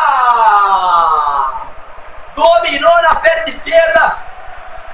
Dominou 2.35 3.03
na 3.03 3.15
perna 3.17 3.49
esquerda. 3.49 4.28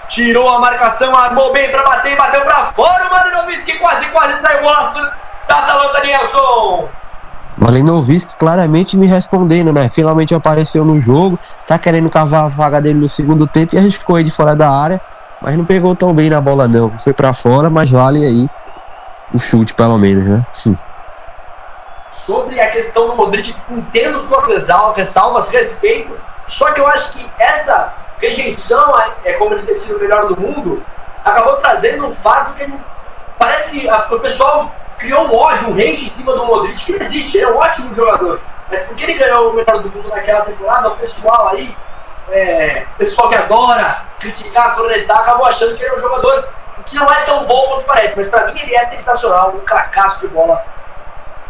Tirou 0.09 0.49
a 0.49 0.59
marcação. 0.59 1.15
Armou 1.15 1.53
bem 1.53 1.71
pra 1.71 1.83
bater. 1.83 2.17
Bateu 2.17 2.43
pra 2.43 2.65
fora. 2.65 3.07
O 3.07 3.11
Marinovski 3.11 3.79
quase, 3.79 4.07
quase 4.11 4.41
saiu 4.41 4.67
o 4.67 5.25
da 5.49 5.59
Atalanta, 5.59 6.01
Nelson. 6.01 6.89
Malinovic 7.57 8.37
claramente 8.37 8.97
me 8.97 9.07
respondendo, 9.07 9.73
né? 9.73 9.89
Finalmente 9.89 10.35
apareceu 10.35 10.85
no 10.85 11.01
jogo, 11.01 11.39
tá 11.67 11.79
querendo 11.79 12.11
cavar 12.11 12.45
a 12.45 12.49
vaga 12.49 12.81
dele 12.81 12.99
no 12.99 13.09
segundo 13.09 13.47
tempo 13.47 13.75
e 13.75 13.79
arriscou 13.79 14.17
aí 14.17 14.25
de 14.25 14.31
fora 14.31 14.57
da 14.57 14.69
área, 14.69 15.01
mas 15.41 15.57
não 15.57 15.65
pegou 15.65 15.95
tão 15.95 16.13
bem 16.13 16.29
na 16.29 16.41
bola 16.41 16.67
não. 16.67 16.89
Foi 16.89 17.13
para 17.13 17.33
fora, 17.33 17.71
mas 17.71 17.91
vale 17.91 18.25
aí 18.25 18.49
o 19.33 19.39
chute 19.39 19.75
pelo 19.75 19.97
menos, 19.99 20.25
né? 20.25 20.45
Sim. 20.53 20.77
Sobre 22.09 22.61
a 22.61 22.69
questão 22.69 23.09
do 23.09 23.17
Modric, 23.17 23.55
entendo 23.71 24.19
suas 24.19 24.47
ressalvas, 24.47 25.49
respeito, 25.49 26.17
só 26.47 26.73
que 26.73 26.81
eu 26.81 26.87
acho 26.87 27.13
que 27.13 27.31
essa 27.39 27.93
rejeição, 28.19 28.95
é 29.25 29.33
como 29.35 29.55
ele 29.55 29.67
ter 29.67 29.75
sido 29.75 29.97
o 29.97 30.01
melhor 30.01 30.27
do 30.27 30.41
mundo, 30.41 30.85
acabou 31.25 31.57
trazendo 31.57 32.07
um 32.07 32.11
fardo 32.11 32.55
que 32.55 32.73
parece 33.39 33.71
que 33.71 33.89
a, 33.89 34.09
o 34.11 34.21
pessoal 34.21 34.75
criou 34.99 35.27
um 35.27 35.35
ódio, 35.35 35.69
um 35.69 35.75
hate 35.75 36.05
em 36.05 36.09
cima 36.09 36.33
do 36.35 36.45
Modric 36.45 36.85
que 36.85 36.93
não 36.93 37.01
existe. 37.01 37.37
Ele 37.37 37.47
é 37.47 37.51
um 37.51 37.57
ótimo 37.57 37.93
jogador. 37.93 38.41
Mas 38.71 38.81
porque 38.81 39.05
ele 39.05 39.15
ganhou 39.15 39.51
o 39.51 39.55
melhor 39.55 39.83
do 39.83 39.91
mundo 39.91 40.09
naquela 40.09 40.41
temporada, 40.43 40.89
o 40.89 40.97
pessoal 40.97 41.49
aí, 41.49 41.77
é, 42.31 42.87
pessoal 42.97 43.29
que 43.29 43.35
adora 43.35 44.03
criticar, 44.19 44.75
cornetar, 44.75 45.19
acabou 45.19 45.47
achando 45.47 45.75
que 45.75 45.83
ele 45.83 45.91
é 45.91 45.95
um 45.95 45.99
jogador 45.99 46.49
que 46.87 46.97
não 46.97 47.11
é 47.13 47.21
tão 47.23 47.45
bom 47.45 47.69
quanto 47.69 47.85
parece. 47.85 48.17
Mas 48.17 48.27
pra 48.27 48.47
mim 48.47 48.59
ele 48.61 48.75
é 48.75 48.83
sensacional, 48.83 49.55
um 49.55 49.61
cracaço 49.61 50.21
de 50.21 50.29
bola. 50.29 50.65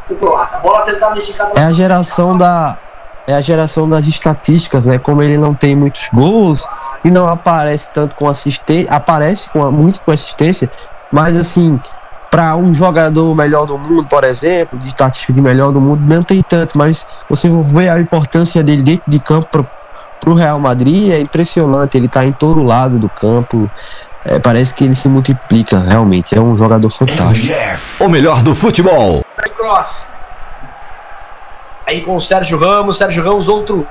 O 0.09 0.17
croata. 0.17 0.57
A 0.57 0.61
bola 0.61 0.83
tentada 0.83 1.17
esticada. 1.19 1.59
É 1.59 1.65
a 1.65 1.73
geração 1.73 2.37
da. 2.37 2.79
É 3.27 3.35
a 3.35 3.41
geração 3.41 3.89
das 3.89 4.07
estatísticas, 4.07 4.87
né? 4.87 4.99
Como 4.99 5.23
ele 5.23 5.39
não 5.39 5.55
tem 5.55 5.75
muitos 5.75 6.09
gols 6.13 6.67
e 7.05 7.11
não 7.11 7.27
aparece 7.27 7.91
tanto 7.93 8.15
com 8.15 8.29
assistência, 8.29 8.91
aparece 8.91 9.49
com, 9.51 9.71
muito 9.73 10.01
com 10.01 10.11
assistência, 10.11 10.71
mas 11.11 11.37
assim, 11.37 11.81
para 12.31 12.57
um 12.57 12.75
jogador 12.75 13.35
melhor 13.35 13.67
do 13.67 13.79
mundo, 13.79 14.07
por 14.07 14.25
exemplo, 14.25 14.79
de 14.79 14.89
estatística 14.89 15.33
de 15.33 15.41
melhor 15.41 15.73
do 15.73 15.81
mundo, 15.81 16.03
não 16.03 16.23
tem 16.23 16.43
tanto, 16.43 16.77
mas 16.77 17.07
você 17.31 17.49
vê 17.65 17.89
a 17.89 18.01
importância 18.01 18.63
dele 18.63 18.83
dentro 18.83 19.05
de 19.07 19.19
campo 19.21 19.47
para 20.21 20.31
o 20.31 20.35
Real 20.35 20.59
Madrid, 20.59 21.13
é 21.13 21.21
impressionante. 21.21 21.97
Ele 21.97 22.07
está 22.07 22.25
em 22.25 22.33
todo 22.33 22.63
lado 22.63 22.99
do 22.99 23.09
campo. 23.09 23.71
É, 24.25 24.39
parece 24.39 24.73
que 24.73 24.85
ele 24.85 24.95
se 24.95 25.09
multiplica, 25.09 25.81
realmente. 25.81 26.37
É 26.37 26.41
um 26.41 26.57
jogador 26.57 26.91
fantástico. 26.91 27.55
O 28.01 28.09
melhor 28.09 28.43
do 28.43 28.55
futebol. 28.55 29.23
Aí 31.87 32.03
com 32.03 32.17
o 32.17 32.21
Sérgio 32.21 32.59
Ramos, 32.59 32.97
Sérgio 32.97 33.23
Ramos, 33.23 33.49
outro 33.49 33.87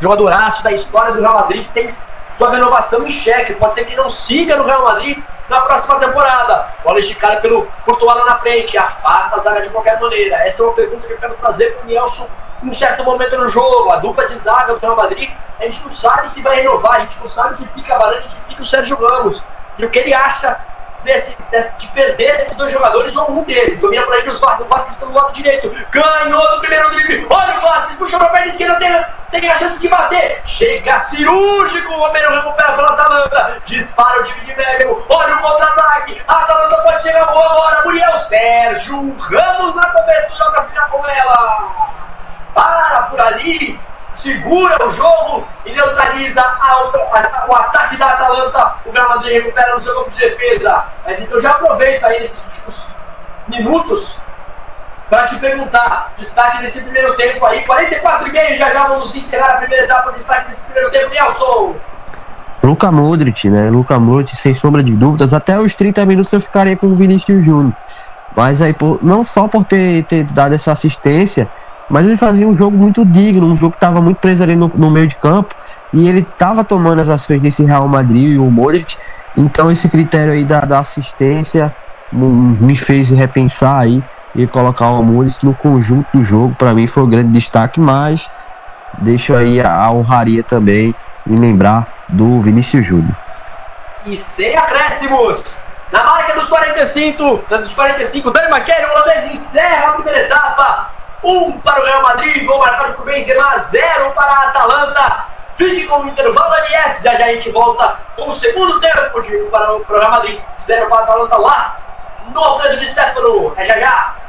jogadoraço 0.00 0.64
da 0.64 0.72
história 0.72 1.12
do 1.12 1.20
Real 1.20 1.34
Madrid, 1.34 1.64
que 1.64 1.70
tem 1.70 1.86
sua 2.28 2.50
renovação 2.50 3.04
em 3.04 3.08
xeque. 3.08 3.54
Pode 3.54 3.74
ser 3.74 3.84
que 3.84 3.94
não 3.94 4.10
siga 4.10 4.56
no 4.56 4.64
Real 4.64 4.82
Madrid 4.82 5.22
na 5.48 5.60
próxima 5.60 5.98
temporada. 5.98 6.66
Bola 6.82 6.98
esticada 6.98 7.40
pelo 7.40 7.66
Courtois 7.84 8.16
lá 8.16 8.24
na 8.24 8.36
frente. 8.36 8.76
Afasta 8.76 9.36
a 9.36 9.38
zaga 9.38 9.60
de 9.60 9.68
qualquer 9.70 10.00
maneira. 10.00 10.36
Essa 10.36 10.62
é 10.62 10.66
uma 10.66 10.74
pergunta 10.74 11.06
que 11.06 11.12
eu 11.12 11.18
quero 11.18 11.34
trazer 11.34 11.74
para 11.74 11.84
o 11.84 11.86
Nelson 11.86 12.28
em 12.62 12.68
um 12.68 12.72
certo 12.72 13.04
momento 13.04 13.36
no 13.36 13.48
jogo. 13.48 13.92
A 13.92 13.96
dupla 13.96 14.26
de 14.26 14.36
zaga 14.36 14.74
do 14.74 14.80
Real 14.80 14.96
Madrid, 14.96 15.30
a 15.60 15.62
gente 15.62 15.82
não 15.82 15.90
sabe 15.90 16.26
se 16.28 16.42
vai 16.42 16.56
renovar, 16.56 16.96
a 16.96 17.00
gente 17.00 17.18
não 17.18 17.26
sabe 17.26 17.56
se 17.56 17.64
fica 17.66 17.96
Varane, 17.96 18.24
se 18.24 18.36
fica 18.48 18.62
o 18.62 18.66
Sérgio 18.66 18.96
Ramos. 18.96 19.42
E 19.78 19.84
o 19.84 19.90
que 19.90 19.98
ele 19.98 20.12
acha 20.12 20.58
desse, 21.02 21.36
desse, 21.50 21.72
de 21.76 21.86
perder 21.88 22.36
esses 22.36 22.54
dois 22.54 22.72
jogadores 22.72 23.14
ou 23.16 23.30
um 23.30 23.44
deles. 23.44 23.78
Domina 23.78 24.04
por 24.04 24.14
aí 24.14 24.28
os 24.28 24.40
Vasquez, 24.40 24.60
o 24.60 24.68
Vasquez 24.68 24.94
pelo 24.96 25.12
lado 25.12 25.32
direito. 25.32 25.70
Ganhou 25.90 26.50
do 26.52 26.60
primeiro 26.60 26.90
drible. 26.90 27.26
Olha 27.30 27.58
o 27.58 27.60
Vasquez, 27.60 27.94
puxou 27.94 28.18
pra 28.18 28.28
perna 28.30 28.48
esquerda, 28.48 28.76
tem, 28.78 29.40
tem 29.40 29.50
a 29.50 29.54
chance 29.54 29.78
de 29.78 29.88
bater. 29.88 30.40
Chega 30.44 30.96
cirúrgico, 30.98 31.92
o 31.92 31.98
Romero 31.98 32.34
recupera 32.34 32.72
pela 32.72 32.90
Atalanta. 32.90 33.62
Dispara 33.64 34.20
o 34.20 34.22
time 34.22 34.40
de 34.40 34.54
Bergamo. 34.54 35.04
Olha 35.08 35.36
o 35.36 35.38
contra-ataque. 35.38 36.22
A 36.28 36.40
Atalanta 36.40 36.82
pode 36.82 37.02
chegar 37.02 37.26
boa 37.26 37.44
agora. 37.44 37.82
Muriel 37.84 38.16
Sérgio 38.16 39.16
Ramos 39.18 39.74
na 39.74 39.90
cobertura 39.90 40.50
pra 40.50 40.64
ficar 40.64 40.86
com 40.88 41.06
ela. 41.06 41.92
Para 42.54 43.02
por 43.04 43.20
ali 43.20 43.80
segura 44.14 44.86
o 44.86 44.90
jogo 44.90 45.46
e 45.64 45.72
neutraliza 45.72 46.40
a, 46.40 46.72
a, 46.72 47.46
o 47.48 47.54
ataque 47.54 47.96
da 47.96 48.10
Atalanta. 48.10 48.74
O 48.86 48.90
Real 48.90 49.08
Madrid 49.08 49.42
recupera 49.42 49.72
no 49.72 49.80
seu 49.80 49.94
campo 49.94 50.10
de 50.10 50.18
defesa. 50.18 50.84
Mas 51.04 51.20
então 51.20 51.38
já 51.40 51.50
aproveito 51.52 52.04
aí 52.04 52.18
nesses 52.18 52.44
últimos 52.44 52.88
minutos 53.48 54.18
para 55.12 55.24
te 55.24 55.36
perguntar, 55.36 56.14
destaque 56.16 56.62
desse 56.62 56.80
primeiro 56.80 57.14
tempo 57.16 57.44
aí, 57.44 57.62
44 57.66 58.28
e 58.28 58.32
meio, 58.32 58.56
já 58.56 58.70
já 58.70 58.86
vamos 58.86 59.14
encerrar 59.14 59.50
a 59.50 59.56
primeira 59.58 59.84
etapa, 59.84 60.10
destaque 60.10 60.48
desse 60.48 60.62
primeiro 60.62 60.90
tempo, 60.90 61.10
Nelson. 61.10 61.76
Luca 62.62 62.90
Modric, 62.90 63.50
né? 63.50 63.68
Luca 63.68 64.00
Modric, 64.00 64.34
sem 64.34 64.54
sombra 64.54 64.82
de 64.82 64.96
dúvidas, 64.96 65.34
até 65.34 65.58
os 65.58 65.74
30 65.74 66.06
minutos 66.06 66.32
eu 66.32 66.40
ficaria 66.40 66.78
com 66.78 66.86
o 66.86 66.94
Vinícius 66.94 67.44
Júnior. 67.44 67.74
Mas 68.34 68.62
aí, 68.62 68.72
por, 68.72 69.00
não 69.02 69.22
só 69.22 69.48
por 69.48 69.66
ter, 69.66 70.04
ter 70.04 70.24
dado 70.24 70.54
essa 70.54 70.72
assistência, 70.72 71.50
mas 71.90 72.06
ele 72.06 72.16
fazia 72.16 72.46
um 72.46 72.56
jogo 72.56 72.76
muito 72.76 73.04
digno, 73.04 73.46
um 73.46 73.56
jogo 73.56 73.72
que 73.72 73.76
estava 73.76 74.00
muito 74.00 74.18
preso 74.18 74.42
ali 74.42 74.56
no, 74.56 74.68
no, 74.68 74.90
meio 74.90 75.06
de 75.06 75.16
campo. 75.16 75.54
E 75.92 76.08
ele 76.08 76.20
estava 76.20 76.64
tomando 76.64 77.00
as 77.00 77.08
ações 77.08 77.40
desse 77.40 77.64
Real 77.64 77.86
Madrid 77.88 78.32
e 78.32 78.38
o 78.38 78.50
Modric. 78.50 78.96
Então 79.36 79.70
esse 79.70 79.88
critério 79.88 80.32
aí 80.32 80.44
da, 80.44 80.60
da 80.60 80.78
assistência 80.78 81.74
me 82.12 82.76
fez 82.76 83.10
repensar 83.10 83.80
aí 83.80 84.02
e 84.34 84.46
colocar 84.46 84.90
o 84.90 85.02
Modric 85.02 85.44
no 85.44 85.54
conjunto 85.54 86.06
do 86.14 86.22
jogo. 86.22 86.54
Para 86.54 86.74
mim 86.74 86.86
foi 86.86 87.02
um 87.02 87.10
grande 87.10 87.30
destaque, 87.30 87.78
mas 87.78 88.30
deixo 88.98 89.34
aí 89.34 89.60
a, 89.60 89.90
honraria 89.90 90.42
também 90.42 90.94
em 91.26 91.36
lembrar 91.36 91.86
do 92.08 92.40
Vinícius 92.40 92.86
Júnior. 92.86 93.16
E 94.06 94.16
sem 94.16 94.56
acréscimos! 94.56 95.54
Na 95.92 96.04
marca 96.04 96.34
dos 96.34 96.46
45, 96.46 97.44
dos 97.50 97.74
45, 97.74 98.30
Dani 98.30 98.48
Maquelli, 98.48 98.86
o 98.86 98.90
holandês 98.90 99.26
encerra 99.26 99.88
a 99.88 99.92
primeira 99.92 100.20
etapa. 100.20 101.01
Um 101.22 101.52
para 101.60 101.80
o 101.80 101.84
Real 101.84 102.02
Madrid, 102.02 102.44
gol 102.44 102.58
marcado 102.58 102.94
por 102.94 103.04
Benzema, 103.04 103.56
zero 103.58 104.12
para 104.12 104.32
a 104.32 104.42
Atalanta. 104.48 105.26
Fique 105.54 105.86
com 105.86 106.00
o 106.00 106.08
intervalo 106.08 106.54
MF, 106.66 107.02
já 107.02 107.14
já 107.14 107.26
a 107.26 107.28
gente 107.28 107.50
volta 107.50 107.98
com 108.16 108.28
o 108.28 108.32
segundo 108.32 108.80
tempo 108.80 109.20
de 109.20 109.36
um 109.36 109.50
para 109.50 109.72
o 109.72 109.84
Real 109.84 110.10
Madrid, 110.10 110.40
zero 110.58 110.88
para 110.88 110.98
a 110.98 111.02
Atalanta 111.02 111.36
lá 111.36 111.78
no 112.32 112.40
Alfredo 112.40 112.78
de 112.78 112.86
Stefano. 112.86 113.52
É 113.56 113.64
já 113.64 113.78
já. 113.78 114.21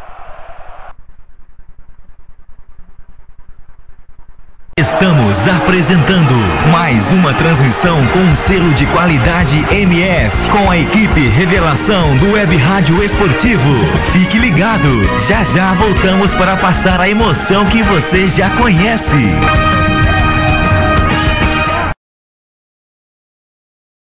Estamos 4.79 5.37
apresentando 5.47 6.33
mais 6.71 7.05
uma 7.11 7.31
transmissão 7.35 7.95
com 8.07 8.35
selo 8.35 8.73
de 8.73 8.87
qualidade 8.87 9.63
MF, 9.71 10.49
com 10.49 10.71
a 10.71 10.75
equipe 10.75 11.27
Revelação 11.27 12.17
do 12.17 12.31
Web 12.31 12.57
Rádio 12.57 13.03
Esportivo. 13.03 13.69
Fique 14.11 14.39
ligado, 14.39 14.89
já 15.27 15.43
já 15.43 15.73
voltamos 15.73 16.33
para 16.33 16.57
passar 16.57 16.99
a 16.99 17.07
emoção 17.07 17.67
que 17.67 17.83
você 17.83 18.27
já 18.27 18.49
conhece. 18.57 19.29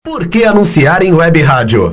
Por 0.05 0.27
que 0.27 0.43
anunciar 0.43 1.05
em 1.05 1.13
Web 1.13 1.41
Rádio? 1.41 1.93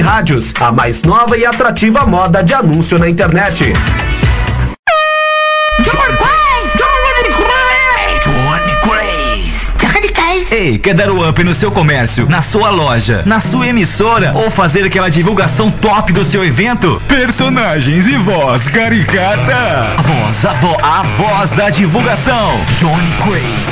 rádios, 0.00 0.52
a 0.60 0.70
mais 0.70 1.02
nova 1.02 1.36
e 1.36 1.44
atrativa 1.44 2.06
moda 2.06 2.42
de 2.42 2.54
anúncio 2.54 2.98
na 2.98 3.08
internet. 3.08 3.72
Ei, 10.50 10.78
quer 10.78 10.94
dar 10.94 11.10
o 11.10 11.26
up 11.26 11.42
no 11.42 11.54
seu 11.54 11.72
comércio, 11.72 12.28
na 12.28 12.42
sua 12.42 12.68
loja, 12.68 13.22
na 13.24 13.40
sua 13.40 13.68
emissora 13.68 14.32
ou 14.34 14.50
fazer 14.50 14.84
aquela 14.84 15.08
divulgação 15.08 15.70
top 15.70 16.12
do 16.12 16.26
seu 16.26 16.44
evento? 16.44 17.00
Personagens 17.08 18.06
e 18.06 18.18
voz 18.18 18.68
caricata. 18.68 19.94
A 19.96 20.02
voz, 20.02 20.44
a 20.44 20.52
voz, 20.52 20.76
a 20.82 21.02
voz 21.16 21.50
da 21.52 21.70
divulgação. 21.70 22.60
Johnny 22.78 23.10
Craze. 23.22 23.71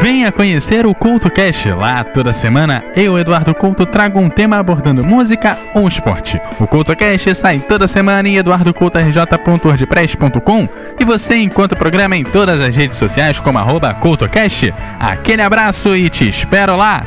Venha 0.00 0.32
conhecer 0.32 0.86
o 0.86 0.94
Culto 0.94 1.28
Cast. 1.30 1.68
Lá 1.70 2.02
toda 2.04 2.32
semana 2.32 2.82
eu, 2.96 3.18
Eduardo 3.18 3.54
Couto, 3.54 3.84
trago 3.86 4.18
um 4.18 4.30
tema 4.30 4.58
abordando 4.58 5.04
música 5.04 5.58
ou 5.74 5.86
esporte. 5.86 6.40
O 6.58 6.66
Culto 6.66 6.96
Cast 6.96 7.34
sai 7.34 7.58
toda 7.60 7.86
semana 7.86 8.26
em 8.28 8.36
eduardocultorj.wordpress.com 8.36 10.68
e 10.98 11.04
você 11.04 11.36
encontra 11.36 11.76
o 11.76 11.78
programa 11.78 12.16
em 12.16 12.24
todas 12.24 12.60
as 12.60 12.74
redes 12.74 12.98
sociais 12.98 13.38
como 13.38 13.58
arroba 13.58 13.94
CultoCast. 13.94 14.74
Aquele 14.98 15.42
abraço 15.42 15.94
e 15.94 16.10
te 16.10 16.28
espero 16.28 16.74
lá! 16.76 17.06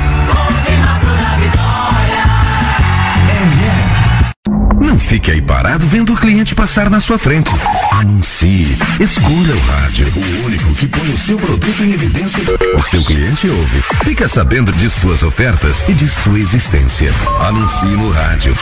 Não 4.81 4.97
fique 4.97 5.31
aí 5.31 5.41
parado 5.41 5.85
vendo 5.87 6.13
o 6.13 6.17
cliente 6.17 6.55
passar 6.55 6.89
na 6.89 6.99
sua 6.99 7.17
frente. 7.17 7.51
Anuncie. 7.91 8.77
Escolha 8.99 9.55
o 9.55 9.59
rádio. 9.59 10.07
O 10.07 10.45
único 10.45 10.73
que 10.73 10.87
põe 10.87 11.09
o 11.09 11.17
seu 11.19 11.37
produto 11.37 11.83
em 11.83 11.93
evidência. 11.93 12.43
O 12.75 12.81
seu 12.81 13.03
cliente 13.03 13.47
ouve. 13.47 13.81
Fica 14.03 14.27
sabendo 14.27 14.71
de 14.73 14.89
suas 14.89 15.21
ofertas 15.21 15.83
e 15.87 15.93
de 15.93 16.07
sua 16.07 16.39
existência. 16.39 17.11
Anuncie 17.47 17.95
no 17.95 18.09
rádio. 18.09 18.55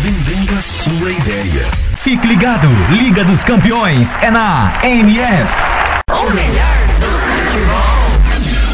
Vendendo 0.00 0.52
a 0.56 0.62
sua 0.62 1.10
ideia. 1.10 1.66
Fique 1.96 2.26
ligado, 2.26 2.68
Liga 2.90 3.24
dos 3.24 3.42
Campeões 3.42 4.08
é 4.22 4.30
na 4.30 4.72
MF. 4.82 5.52
O 6.08 6.30
melhor 6.30 6.76
do 7.00 7.06
futebol. 7.06 7.93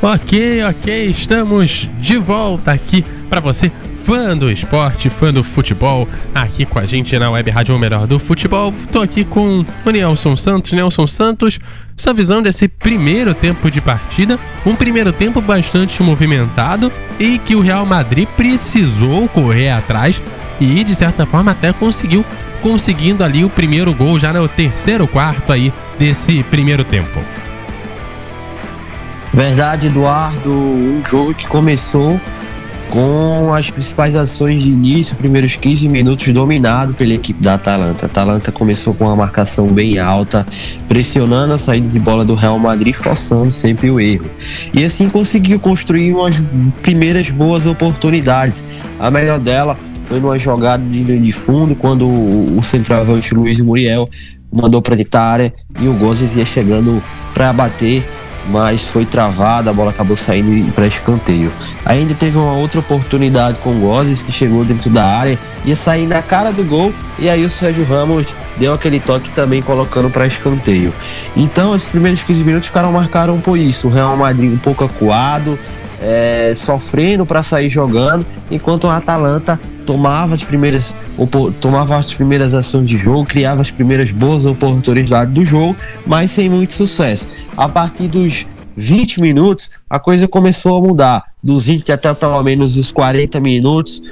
Ok, 0.00 0.62
ok, 0.62 1.06
estamos 1.06 1.90
de 2.00 2.18
volta 2.18 2.70
aqui 2.70 3.04
para 3.28 3.40
você, 3.40 3.72
fã 4.04 4.36
do 4.36 4.48
esporte, 4.48 5.10
fã 5.10 5.32
do 5.32 5.42
futebol, 5.42 6.06
aqui 6.32 6.64
com 6.64 6.78
a 6.78 6.86
gente 6.86 7.18
na 7.18 7.28
Web 7.28 7.50
Rádio 7.50 7.74
o 7.74 7.78
Melhor 7.80 8.06
do 8.06 8.16
Futebol. 8.20 8.72
Tô 8.92 9.00
aqui 9.00 9.24
com 9.24 9.64
o 9.84 9.90
Nelson 9.90 10.36
Santos. 10.36 10.70
Nelson 10.70 11.08
Santos, 11.08 11.58
sua 11.96 12.14
visão 12.14 12.40
desse 12.40 12.68
primeiro 12.68 13.34
tempo 13.34 13.68
de 13.68 13.80
partida, 13.80 14.38
um 14.64 14.76
primeiro 14.76 15.12
tempo 15.12 15.40
bastante 15.40 16.00
movimentado 16.00 16.92
e 17.18 17.36
que 17.40 17.56
o 17.56 17.60
Real 17.60 17.84
Madrid 17.84 18.28
precisou 18.36 19.28
correr 19.28 19.70
atrás 19.70 20.22
e 20.60 20.84
de 20.84 20.94
certa 20.94 21.26
forma 21.26 21.50
até 21.50 21.72
conseguiu 21.72 22.24
conseguindo 22.62 23.24
ali 23.24 23.44
o 23.44 23.50
primeiro 23.50 23.92
gol 23.92 24.16
já 24.16 24.32
no 24.32 24.46
terceiro 24.46 25.08
quarto 25.08 25.52
aí 25.52 25.72
desse 25.98 26.44
primeiro 26.44 26.84
tempo. 26.84 27.18
Verdade, 29.38 29.86
Eduardo. 29.86 30.50
Um 30.50 31.00
jogo 31.06 31.32
que 31.32 31.46
começou 31.46 32.20
com 32.90 33.54
as 33.54 33.70
principais 33.70 34.16
ações 34.16 34.60
de 34.60 34.68
início, 34.68 35.14
primeiros 35.14 35.54
15 35.54 35.88
minutos 35.88 36.26
dominado 36.32 36.92
pela 36.92 37.14
equipe 37.14 37.40
da 37.40 37.54
Atalanta. 37.54 38.06
A 38.06 38.08
Atalanta 38.08 38.50
começou 38.50 38.94
com 38.94 39.04
uma 39.04 39.14
marcação 39.14 39.68
bem 39.68 39.96
alta, 40.00 40.44
pressionando 40.88 41.52
a 41.52 41.58
saída 41.58 41.88
de 41.88 42.00
bola 42.00 42.24
do 42.24 42.34
Real 42.34 42.58
Madrid, 42.58 42.96
forçando 42.96 43.52
sempre 43.52 43.88
o 43.88 44.00
erro. 44.00 44.28
E 44.74 44.84
assim 44.84 45.08
conseguiu 45.08 45.60
construir 45.60 46.12
umas 46.12 46.34
primeiras 46.82 47.30
boas 47.30 47.64
oportunidades. 47.64 48.64
A 48.98 49.08
melhor 49.08 49.38
dela 49.38 49.78
foi 50.06 50.18
numa 50.18 50.36
jogada 50.36 50.82
de 50.82 51.04
linha 51.04 51.20
de 51.20 51.30
fundo, 51.30 51.76
quando 51.76 52.08
o 52.08 52.60
centroavante 52.64 53.32
Luiz 53.36 53.60
Muriel 53.60 54.10
mandou 54.50 54.82
para 54.82 54.96
da 54.96 55.22
área 55.22 55.54
e 55.80 55.86
o 55.86 55.92
Gozes 55.92 56.34
ia 56.34 56.44
chegando 56.44 57.00
para 57.32 57.52
bater 57.52 58.04
mas 58.48 58.82
foi 58.82 59.04
travada, 59.04 59.70
a 59.70 59.72
bola 59.72 59.90
acabou 59.90 60.16
saindo 60.16 60.72
para 60.72 60.86
escanteio. 60.86 61.52
Ainda 61.84 62.14
teve 62.14 62.36
uma 62.36 62.54
outra 62.54 62.80
oportunidade 62.80 63.58
com 63.58 63.76
o 63.76 63.80
Gozes 63.80 64.22
que 64.22 64.32
chegou 64.32 64.64
dentro 64.64 64.90
da 64.90 65.04
área, 65.04 65.38
ia 65.64 65.76
sair 65.76 66.06
na 66.06 66.22
cara 66.22 66.52
do 66.52 66.64
gol 66.64 66.92
e 67.18 67.28
aí 67.28 67.44
o 67.44 67.50
Sérgio 67.50 67.84
Ramos 67.84 68.34
deu 68.56 68.72
aquele 68.72 69.00
toque 69.00 69.30
também 69.30 69.60
colocando 69.60 70.10
para 70.10 70.26
escanteio. 70.26 70.92
Então, 71.36 71.74
esses 71.74 71.88
primeiros 71.88 72.22
15 72.22 72.44
minutos 72.44 72.68
ficaram 72.68 72.92
marcaram 72.92 73.40
por 73.40 73.58
isso. 73.58 73.88
O 73.88 73.90
Real 73.90 74.16
Madrid 74.16 74.52
um 74.52 74.58
pouco 74.58 74.84
acuado, 74.84 75.58
é, 76.00 76.52
sofrendo 76.56 77.26
para 77.26 77.42
sair 77.42 77.70
jogando, 77.70 78.24
enquanto 78.50 78.84
o 78.84 78.90
Atalanta 78.90 79.60
tomava 79.84 80.34
as 80.34 80.44
primeiras 80.44 80.94
tomava 81.60 81.96
as 81.96 82.14
primeiras 82.14 82.54
ações 82.54 82.86
de 82.86 82.98
jogo, 82.98 83.24
criava 83.24 83.60
as 83.62 83.70
primeiras 83.70 84.12
boas 84.12 84.44
oportunidades 84.44 85.34
do 85.34 85.44
jogo, 85.44 85.74
mas 86.06 86.30
sem 86.30 86.48
muito 86.48 86.74
sucesso. 86.74 87.28
A 87.56 87.68
partir 87.68 88.06
dos 88.06 88.46
20 88.76 89.20
minutos, 89.20 89.70
a 89.90 89.98
coisa 89.98 90.28
começou 90.28 90.76
a 90.76 90.80
mudar. 90.80 91.24
Dos 91.42 91.66
20 91.66 91.90
até 91.90 92.12
pelo 92.14 92.40
menos 92.42 92.76
os 92.76 92.92
40 92.92 93.40
minutos, 93.40 94.02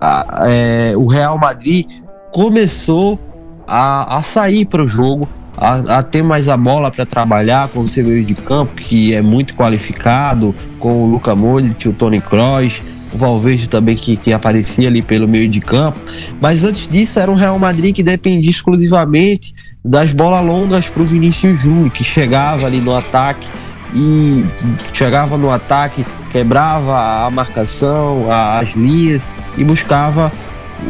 a, 0.00 0.44
é, 0.46 0.94
o 0.96 1.06
Real 1.06 1.38
Madrid 1.38 1.86
começou 2.32 3.18
a, 3.66 4.16
a 4.16 4.22
sair 4.22 4.64
para 4.64 4.82
o 4.82 4.88
jogo, 4.88 5.28
a, 5.60 5.98
a, 5.98 6.02
ter 6.02 6.22
mais 6.22 6.48
a 6.48 6.56
bola 6.56 6.90
para 6.90 7.04
trabalhar 7.04 7.68
com 7.68 7.80
o 7.80 7.88
seu 7.88 8.04
meio 8.04 8.24
de 8.24 8.34
campo, 8.34 8.74
que 8.76 9.14
é 9.14 9.20
muito 9.20 9.54
qualificado, 9.54 10.54
com 10.78 11.04
o 11.04 11.06
Luca 11.06 11.34
Modric, 11.34 11.88
o 11.88 11.92
Tony 11.92 12.20
Kroos, 12.20 12.82
o 13.12 13.18
Valverde 13.18 13.68
também 13.68 13.96
que, 13.96 14.16
que 14.16 14.32
aparecia 14.32 14.88
ali 14.88 15.02
pelo 15.02 15.26
meio 15.26 15.48
de 15.48 15.60
campo. 15.60 15.98
Mas 16.40 16.62
antes 16.62 16.88
disso 16.88 17.18
era 17.18 17.30
um 17.30 17.34
Real 17.34 17.58
Madrid 17.58 17.94
que 17.94 18.02
dependia 18.02 18.50
exclusivamente 18.50 19.54
das 19.84 20.12
bolas 20.12 20.44
longas 20.44 20.88
para 20.88 21.02
o 21.02 21.06
Vinícius 21.06 21.62
Júnior, 21.62 21.90
que 21.90 22.04
chegava 22.04 22.66
ali 22.66 22.80
no 22.80 22.94
ataque 22.94 23.48
e 23.94 24.44
chegava 24.92 25.36
no 25.36 25.50
ataque, 25.50 26.04
quebrava 26.30 27.26
a 27.26 27.30
marcação, 27.30 28.26
as 28.30 28.74
linhas 28.74 29.28
e 29.56 29.64
buscava 29.64 30.30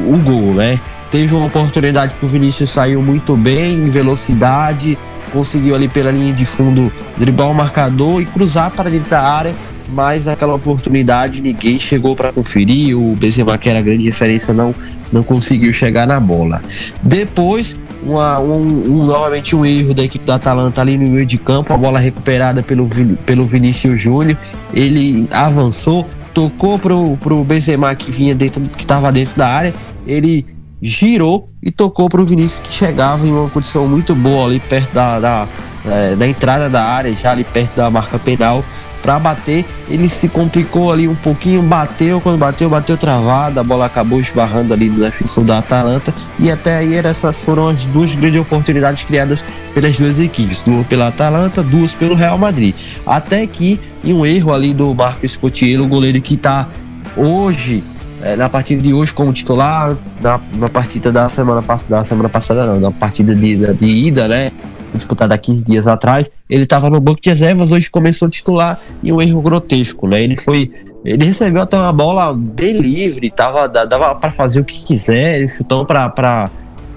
o 0.07 0.19
gol, 0.19 0.55
né? 0.55 0.81
Teve 1.11 1.35
uma 1.35 1.47
oportunidade 1.47 2.15
que 2.15 2.25
o 2.25 2.29
Vinícius 2.29 2.71
saiu 2.71 3.01
muito 3.01 3.37
bem, 3.37 3.75
em 3.75 3.91
velocidade, 3.91 4.99
conseguiu 5.33 5.75
ali 5.75 5.89
pela 5.89 6.11
linha 6.11 6.33
de 6.33 6.45
fundo 6.45 6.93
driblar 7.17 7.51
o 7.51 7.55
marcador 7.55 8.21
e 8.21 8.27
cruzar 8.27 8.71
para 8.71 8.91
dentro 8.91 9.11
da 9.11 9.23
área, 9.23 9.55
mas 9.89 10.29
aquela 10.29 10.55
oportunidade 10.55 11.41
ninguém 11.41 11.79
chegou 11.79 12.15
para 12.15 12.33
conferir. 12.33 12.97
O 12.97 13.17
Benzema, 13.17 13.57
que 13.57 13.69
era 13.69 13.81
grande 13.81 14.05
referência, 14.05 14.53
não, 14.53 14.75
não 15.11 15.23
conseguiu 15.23 15.73
chegar 15.73 16.07
na 16.07 16.21
bola. 16.21 16.61
Depois, 17.03 17.75
uma, 18.03 18.39
um, 18.39 18.63
um, 18.63 19.05
novamente 19.07 19.57
um 19.57 19.65
erro 19.65 19.95
da 19.95 20.05
equipe 20.05 20.25
do 20.25 20.33
Atalanta 20.33 20.81
ali 20.81 20.97
no 20.97 21.09
meio 21.09 21.27
de 21.27 21.39
campo, 21.39 21.73
a 21.73 21.77
bola 21.77 21.99
recuperada 21.99 22.63
pelo, 22.63 22.87
pelo 23.25 23.47
Vinícius 23.47 24.01
Júnior. 24.01 24.37
Ele 24.75 25.27
avançou, 25.31 26.07
tocou 26.35 26.79
pro, 26.79 27.17
pro 27.17 27.43
Benzema 27.43 27.95
que 27.95 28.11
vinha 28.11 28.35
dentro, 28.35 28.61
que 28.77 28.83
estava 28.83 29.11
dentro 29.11 29.37
da 29.37 29.49
área. 29.49 29.75
Ele 30.07 30.45
girou 30.81 31.51
e 31.63 31.71
tocou 31.71 32.09
para 32.09 32.21
o 32.21 32.27
Vinícius 32.27 32.61
que 32.61 32.73
chegava 32.73 33.27
em 33.27 33.33
uma 33.33 33.49
condição 33.51 33.87
muito 33.87 34.15
boa 34.15 34.47
ali 34.47 34.61
perto 34.61 34.93
da, 34.93 35.19
da, 35.19 35.49
é, 35.85 36.17
da 36.17 36.27
entrada 36.27 36.71
da 36.71 36.85
área, 36.85 37.13
já 37.13 37.33
ali 37.33 37.45
perto 37.45 37.77
da 37.77 37.91
marca 37.91 38.19
penal 38.19 38.65
para 39.03 39.19
bater. 39.19 39.65
Ele 39.89 40.09
se 40.09 40.29
complicou 40.29 40.93
ali 40.93 41.09
um 41.09 41.15
pouquinho, 41.15 41.63
bateu, 41.63 42.21
quando 42.21 42.39
bateu, 42.39 42.69
bateu 42.69 42.97
travado, 42.97 43.61
a 43.61 43.65
bola 43.65 43.87
acabou 43.87 44.21
esbarrando 44.21 44.75
ali 44.75 44.89
no 44.89 45.01
defensor 45.01 45.45
da 45.45 45.59
Atalanta. 45.59 46.15
E 46.39 46.51
até 46.51 46.77
aí 46.77 46.95
essas 46.95 47.45
foram 47.45 47.69
as 47.69 47.85
duas 47.87 48.15
grandes 48.15 48.41
oportunidades 48.41 49.05
criadas 49.05 49.45
pelas 49.75 49.97
duas 49.97 50.19
equipes, 50.19 50.63
duas 50.63 50.87
pela 50.87 51.09
Atalanta, 51.09 51.63
duas 51.63 51.95
pelo 51.95 52.15
Real 52.15 52.39
Madrid. 52.39 52.75
Até 53.07 53.47
que, 53.47 53.81
em 54.05 54.13
um 54.13 54.27
erro 54.27 54.53
ali 54.53 54.75
do 54.75 54.95
Marcos 54.95 55.37
Potiello, 55.37 55.85
o 55.85 55.89
goleiro 55.89 56.21
que 56.21 56.35
está 56.35 56.69
hoje 57.17 57.83
é, 58.23 58.37
na 58.37 58.49
partida 58.49 58.83
de 58.83 58.93
hoje 58.93 59.13
como 59.13 59.33
titular, 59.33 59.97
na, 60.21 60.41
na 60.55 60.69
partida 60.69 61.13
da 61.13 61.29
semana 61.29 61.63
passada, 61.63 62.05
semana 62.05 62.29
passada 62.29 62.67
não, 62.67 62.81
na 62.81 62.91
partida 62.91 63.35
de, 63.35 63.57
de 63.75 63.87
ida, 63.87 64.27
né? 64.27 64.51
Disputada 64.93 65.35
há 65.35 65.39
15 65.39 65.65
dias 65.65 65.87
atrás, 65.87 66.31
ele 66.49 66.63
estava 66.63 66.89
no 66.89 67.01
banco 67.01 67.21
de 67.21 67.29
reservas, 67.29 67.73
hoje 67.73 67.91
começou 67.91 68.27
a 68.27 68.31
titular 68.31 68.81
e 69.03 69.13
um 69.13 69.21
erro 69.21 69.41
grotesco, 69.43 70.09
né? 70.09 70.23
Ele 70.23 70.37
foi. 70.37 70.73
Ele 71.05 71.27
recebeu 71.27 71.63
até 71.63 71.77
uma 71.77 71.93
bola 71.93 72.35
bem 72.35 72.81
livre, 72.81 73.31
tava, 73.31 73.69
dava 73.69 74.15
para 74.17 74.33
fazer 74.33 74.61
o 74.61 74.65
que 74.65 74.83
quiser, 74.83 75.49
chutou 75.49 75.87
para 75.87 76.51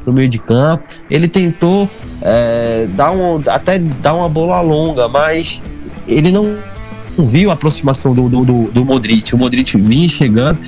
o 0.06 0.12
meio 0.12 0.28
de 0.28 0.40
campo. 0.40 0.84
Ele 1.10 1.28
tentou 1.28 1.88
é, 2.22 2.88
dar 2.96 3.12
um, 3.12 3.42
até 3.48 3.78
dar 3.78 4.16
uma 4.16 4.28
bola 4.28 4.60
longa, 4.62 5.08
mas 5.08 5.62
ele 6.08 6.32
não 6.32 6.58
viu 7.18 7.52
a 7.52 7.54
aproximação 7.54 8.14
do, 8.14 8.28
do, 8.28 8.44
do, 8.44 8.64
do 8.72 8.86
Modric. 8.86 9.36
O 9.36 9.38
Modric 9.38 9.78
vinha 9.78 10.10
chegando 10.10 10.60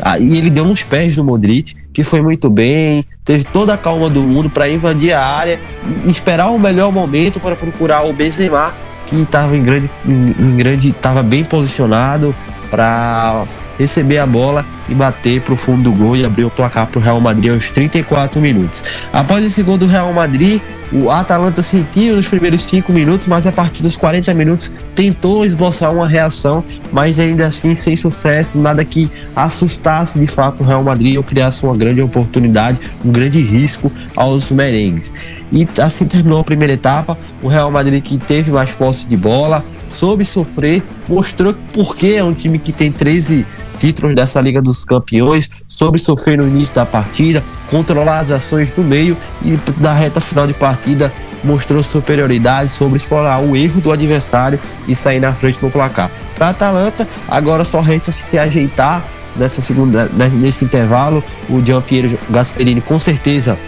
Aí 0.00 0.36
ele 0.36 0.50
deu 0.50 0.64
nos 0.64 0.82
pés 0.82 1.16
do 1.16 1.24
Modric, 1.24 1.76
que 1.92 2.02
foi 2.02 2.20
muito 2.20 2.50
bem, 2.50 3.04
teve 3.24 3.44
toda 3.44 3.74
a 3.74 3.78
calma 3.78 4.10
do 4.10 4.22
mundo 4.22 4.50
para 4.50 4.68
invadir 4.68 5.12
a 5.12 5.24
área 5.24 5.58
e 6.04 6.10
esperar 6.10 6.50
o 6.50 6.58
melhor 6.58 6.92
momento 6.92 7.38
para 7.38 7.56
procurar 7.56 8.02
o 8.04 8.12
Benzema, 8.12 8.74
que 9.06 9.16
estava 9.16 9.56
em 9.56 9.62
grande, 9.62 9.90
em 10.06 10.56
grande, 10.56 10.90
estava 10.90 11.22
bem 11.22 11.44
posicionado 11.44 12.34
para 12.70 13.44
receber 13.78 14.18
a 14.18 14.26
bola 14.26 14.64
e 14.88 14.94
bater 14.94 15.40
para 15.40 15.54
o 15.54 15.56
fundo 15.56 15.84
do 15.84 15.92
gol 15.92 16.16
e 16.16 16.24
abrir 16.24 16.44
o 16.44 16.50
placar 16.50 16.86
para 16.86 16.98
o 16.98 17.02
Real 17.02 17.20
Madrid 17.20 17.52
aos 17.52 17.70
34 17.70 18.40
minutos. 18.40 18.82
Após 19.12 19.44
esse 19.44 19.62
gol 19.62 19.78
do 19.78 19.86
Real 19.86 20.12
Madrid, 20.12 20.60
o 20.92 21.10
Atalanta 21.10 21.62
sentiu 21.62 22.14
nos 22.16 22.28
primeiros 22.28 22.62
5 22.62 22.92
minutos, 22.92 23.26
mas 23.26 23.46
a 23.46 23.52
partir 23.52 23.82
dos 23.82 23.96
40 23.96 24.32
minutos 24.34 24.70
tentou 24.94 25.44
esboçar 25.44 25.92
uma 25.92 26.06
reação, 26.06 26.62
mas 26.92 27.18
ainda 27.18 27.46
assim 27.46 27.74
sem 27.74 27.96
sucesso, 27.96 28.58
nada 28.58 28.84
que 28.84 29.10
assustasse 29.34 30.18
de 30.18 30.26
fato 30.26 30.62
o 30.62 30.66
Real 30.66 30.84
Madrid 30.84 31.16
ou 31.16 31.22
criasse 31.22 31.64
uma 31.64 31.76
grande 31.76 32.00
oportunidade, 32.00 32.78
um 33.04 33.10
grande 33.10 33.40
risco 33.40 33.90
aos 34.14 34.50
merengues. 34.50 35.12
E 35.52 35.66
assim 35.80 36.04
terminou 36.04 36.40
a 36.40 36.44
primeira 36.44 36.74
etapa. 36.74 37.18
O 37.42 37.48
Real 37.48 37.70
Madrid 37.70 38.02
que 38.02 38.18
teve 38.18 38.50
mais 38.50 38.70
posse 38.72 39.08
de 39.08 39.16
bola, 39.16 39.64
soube 39.88 40.24
sofrer, 40.24 40.82
mostrou 41.08 41.54
porque 41.72 42.14
é 42.18 42.24
um 42.24 42.32
time 42.32 42.58
que 42.58 42.72
tem 42.72 42.90
13 42.90 43.46
títulos 43.78 44.14
dessa 44.14 44.40
Liga 44.40 44.60
dos 44.62 44.84
Campeões, 44.84 45.50
soube 45.68 45.98
sofrer 45.98 46.38
no 46.38 46.46
início 46.46 46.74
da 46.74 46.86
partida, 46.86 47.42
controlar 47.70 48.20
as 48.20 48.30
ações 48.30 48.72
do 48.72 48.82
meio 48.82 49.16
e 49.42 49.56
da 49.78 49.92
reta 49.92 50.20
final 50.20 50.46
de 50.46 50.54
partida 50.54 51.12
mostrou 51.44 51.82
superioridade 51.82 52.70
sobre 52.70 52.98
explorar 52.98 53.40
o 53.40 53.54
erro 53.54 53.80
do 53.80 53.92
adversário 53.92 54.58
e 54.88 54.96
sair 54.96 55.20
na 55.20 55.32
frente 55.34 55.62
no 55.62 55.70
placar. 55.70 56.10
Para 56.34 56.48
Atalanta, 56.48 57.06
agora 57.28 57.64
só 57.64 57.80
resta 57.80 58.10
se 58.10 58.38
ajeitar 58.38 59.04
nessa 59.36 59.60
segunda, 59.60 60.08
nesse 60.08 60.64
intervalo. 60.64 61.22
O 61.48 61.64
Giampiero 61.64 62.18
Gasperini 62.30 62.80
com 62.80 62.98
certeza 62.98 63.58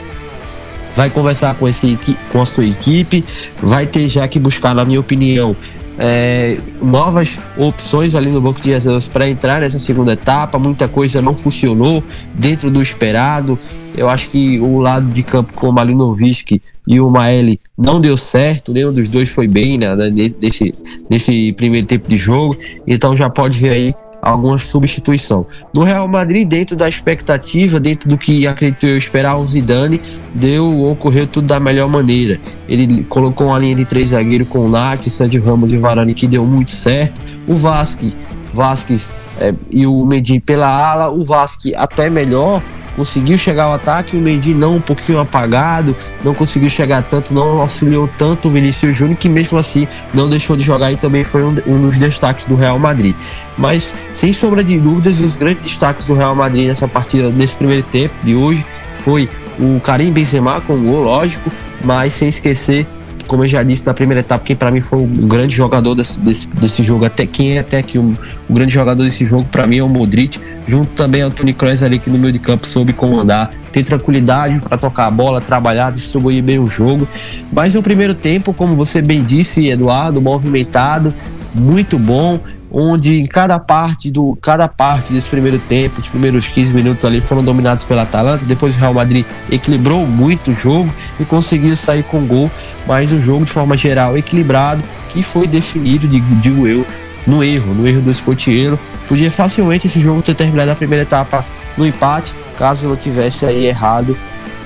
vai 0.94 1.11
conversar 1.11 1.54
com, 1.57 1.68
esse, 1.68 1.98
com 2.32 2.40
a 2.40 2.46
sua 2.46 2.64
equipe, 2.64 3.22
vai 3.61 3.86
ter 3.86 4.09
já 4.09 4.26
que 4.26 4.38
buscar, 4.38 4.74
na 4.74 4.82
minha 4.82 4.98
opinião, 4.98 5.54
é, 5.99 6.59
novas 6.80 7.38
opções 7.57 8.14
ali 8.14 8.30
no 8.30 8.40
banco 8.40 8.61
de 8.61 8.70
reservas 8.70 9.09
para 9.09 9.28
entrar 9.28 9.61
nessa 9.61 9.78
segunda 9.78 10.12
etapa. 10.12 10.59
Muita 10.59 10.88
coisa 10.88 11.22
não 11.22 11.34
funcionou 11.34 12.03
dentro 12.34 12.70
do 12.70 12.82
esperado. 12.82 13.59
Eu 13.97 14.09
acho 14.09 14.28
que 14.28 14.61
o 14.61 14.78
lado 14.78 15.07
de 15.07 15.22
campo 15.22 15.53
com 15.55 15.68
o 15.68 15.72
Malinovic 15.72 16.61
e 16.86 17.01
o 17.01 17.11
Maeli 17.11 17.59
não 17.76 18.01
deu 18.01 18.16
certo, 18.16 18.72
nenhum 18.72 18.92
dos 18.92 19.09
dois 19.09 19.28
foi 19.30 19.49
bem 19.49 19.78
né, 19.78 19.97
nesse, 20.40 20.74
nesse 21.09 21.53
primeiro 21.55 21.86
tempo 21.86 22.09
de 22.09 22.18
jogo. 22.18 22.57
Então 22.86 23.16
já 23.16 23.30
pode 23.30 23.59
ver 23.59 23.70
aí 23.70 23.94
alguma 24.20 24.59
substituição. 24.59 25.47
No 25.74 25.82
Real 25.82 26.07
Madrid, 26.09 26.47
dentro 26.47 26.76
da 26.76 26.88
expectativa, 26.88 27.78
dentro 27.78 28.09
do 28.09 28.18
que 28.18 28.47
acreditou 28.47 28.90
eu 28.90 28.99
esperar 28.99 29.36
o 29.36 29.47
Zidane, 29.47 30.01
deu, 30.34 30.84
ocorreu 30.86 31.26
tudo 31.26 31.47
da 31.47 31.61
melhor 31.61 31.88
maneira. 31.88 32.38
Ele 32.68 33.05
colocou 33.05 33.49
uma 33.49 33.59
linha 33.59 33.74
de 33.74 33.84
três 33.84 34.11
zagueiros 34.11 34.49
com 34.49 34.66
o 34.66 34.68
Nath, 34.68 35.05
Sérgio 35.05 35.44
Ramos 35.44 35.72
e 35.72 35.78
Varane 35.78 36.14
que 36.14 36.26
deu 36.26 36.44
muito 36.44 36.72
certo. 36.72 37.20
O 37.47 37.57
Vasque, 37.57 38.12
Vasquez 38.53 39.11
é, 39.38 39.55
e 39.70 39.86
o 39.86 40.05
Mendy 40.05 40.40
pela 40.40 40.68
ala, 40.68 41.11
o 41.11 41.24
Vasque 41.24 41.74
até 41.74 42.11
melhor, 42.11 42.62
conseguiu 42.97 43.36
chegar 43.36 43.64
ao 43.64 43.74
ataque, 43.74 44.16
o 44.16 44.20
Mendy 44.20 44.55
não 44.55 44.76
um 44.76 44.80
pouquinho 44.80 45.18
apagado, 45.18 45.94
não 46.24 46.34
conseguiu 46.34 46.70
chegar 46.70 47.03
tanto, 47.03 47.34
não 47.34 47.61
auxiliou 47.61 48.09
tanto 48.18 48.49
o 48.49 48.51
Vinícius 48.51 48.97
Júnior, 48.97 49.18
que 49.18 49.28
mesmo 49.28 49.59
assim 49.59 49.86
não 50.14 50.28
deixou 50.28 50.57
de 50.57 50.64
jogar 50.64 50.90
e 50.90 50.97
também 50.97 51.22
foi 51.22 51.44
um, 51.44 51.55
um 51.66 51.82
dos 51.82 51.99
destaques 51.99 52.47
do 52.47 52.57
Real 52.57 52.78
Madrid. 52.78 53.14
Mas, 53.59 53.94
sem 54.14 54.32
sombra 54.32 54.64
de 54.64 54.78
dúvidas, 54.78 55.20
os 55.20 55.36
grandes 55.36 55.64
destaques 55.64 56.07
do 56.07 56.14
Real 56.14 56.34
Madrid 56.34 56.66
nessa 56.66 56.88
partida, 56.88 57.30
nesse 57.30 57.55
primeiro 57.55 57.82
tempo 57.84 58.14
de 58.24 58.34
hoje, 58.34 58.64
foi 58.99 59.28
o 59.59 59.78
Karim 59.80 60.11
Benzema 60.12 60.61
com 60.61 60.75
o 60.75 60.80
gol, 60.80 61.03
lógico, 61.03 61.53
mas 61.84 62.14
sem 62.14 62.29
esquecer 62.29 62.87
como 63.26 63.44
eu 63.44 63.48
já 63.48 63.62
disse 63.62 63.84
na 63.84 63.92
primeira 63.94 64.20
etapa, 64.20 64.44
quem 64.44 64.57
para 64.57 64.70
mim 64.70 64.80
foi 64.80 65.00
o 65.00 65.07
grande 65.07 65.57
jogador 65.57 65.94
desse, 65.94 66.18
desse, 66.20 66.46
desse 66.48 66.82
jogo, 66.82 67.04
até 67.04 67.26
quem 67.26 67.57
é 67.57 67.58
até 67.58 67.78
aqui 67.78 67.98
o, 67.98 68.16
o 68.48 68.54
grande 68.54 68.72
jogador 68.72 69.03
desse 69.04 69.26
jogo 69.26 69.44
para 69.50 69.66
mim 69.66 69.78
é 69.78 69.82
o 69.82 69.88
Modric, 69.88 70.38
junto 70.66 70.88
também 70.90 71.22
ao 71.22 71.30
Tony 71.30 71.53
Kroos 71.53 71.82
ali 71.82 71.98
que 71.98 72.11
no 72.11 72.18
meio 72.18 72.32
de 72.32 72.38
campo 72.38 72.66
soube 72.66 72.92
comandar, 72.92 73.53
ter 73.72 73.82
tranquilidade 73.82 74.58
para 74.61 74.78
tocar 74.78 75.07
a 75.07 75.11
bola, 75.11 75.40
trabalhar, 75.40 75.92
distribuir 75.92 76.42
bem 76.42 76.58
o 76.58 76.68
jogo. 76.68 77.07
Mas 77.53 77.74
no 77.74 77.82
primeiro 77.82 78.14
tempo, 78.14 78.53
como 78.53 78.74
você 78.74 79.03
bem 79.03 79.22
disse, 79.22 79.68
Eduardo, 79.68 80.20
movimentado, 80.20 81.12
muito 81.57 81.99
bom, 81.99 82.38
onde 82.70 83.18
em 83.18 83.24
cada 83.24 83.58
parte 83.58 84.11
do 84.11 84.37
cada 84.42 84.68
parte 84.68 85.12
desse 85.12 85.28
primeiro 85.28 85.58
tempo, 85.58 86.00
os 86.00 86.08
primeiros 86.08 86.46
15 86.46 86.74
minutos 86.74 87.04
ali 87.04 87.20
foram 87.20 87.42
dominados 87.42 87.84
pela 87.84 88.03
Atalanta, 88.03 88.45
depois 88.45 88.76
o 88.76 88.78
Real 88.78 88.95
Madrid 88.95 89.24
equilibrou 89.50 90.07
muito 90.07 90.50
o 90.50 90.54
jogo 90.54 90.92
e 91.18 91.24
conseguiu 91.24 91.76
sair 91.76 92.03
com 92.04 92.26
gol, 92.26 92.50
mas 92.87 93.12
um 93.12 93.22
jogo 93.22 93.45
de 93.45 93.53
forma 93.53 93.76
geral 93.76 94.16
equilibrado 94.18 94.83
que 95.08 95.22
foi 95.22 95.46
definido, 95.46 96.07
digo 96.07 96.66
eu, 96.66 96.87
no 97.26 97.42
erro, 97.42 97.74
no 97.74 97.88
erro 97.88 98.03
do 98.03 98.11
Escotiero. 98.11 98.78
Podia 99.08 99.30
facilmente 99.30 99.87
esse 99.87 100.00
jogo 100.00 100.20
ter 100.20 100.34
terminado 100.34 100.70
a 100.70 100.76
primeira 100.76 101.03
etapa 101.03 101.45
no 101.76 101.87
empate, 101.87 102.34
caso 102.58 102.88
não 102.88 102.96
tivesse 102.96 103.46
aí 103.46 103.66
errado 103.66 104.16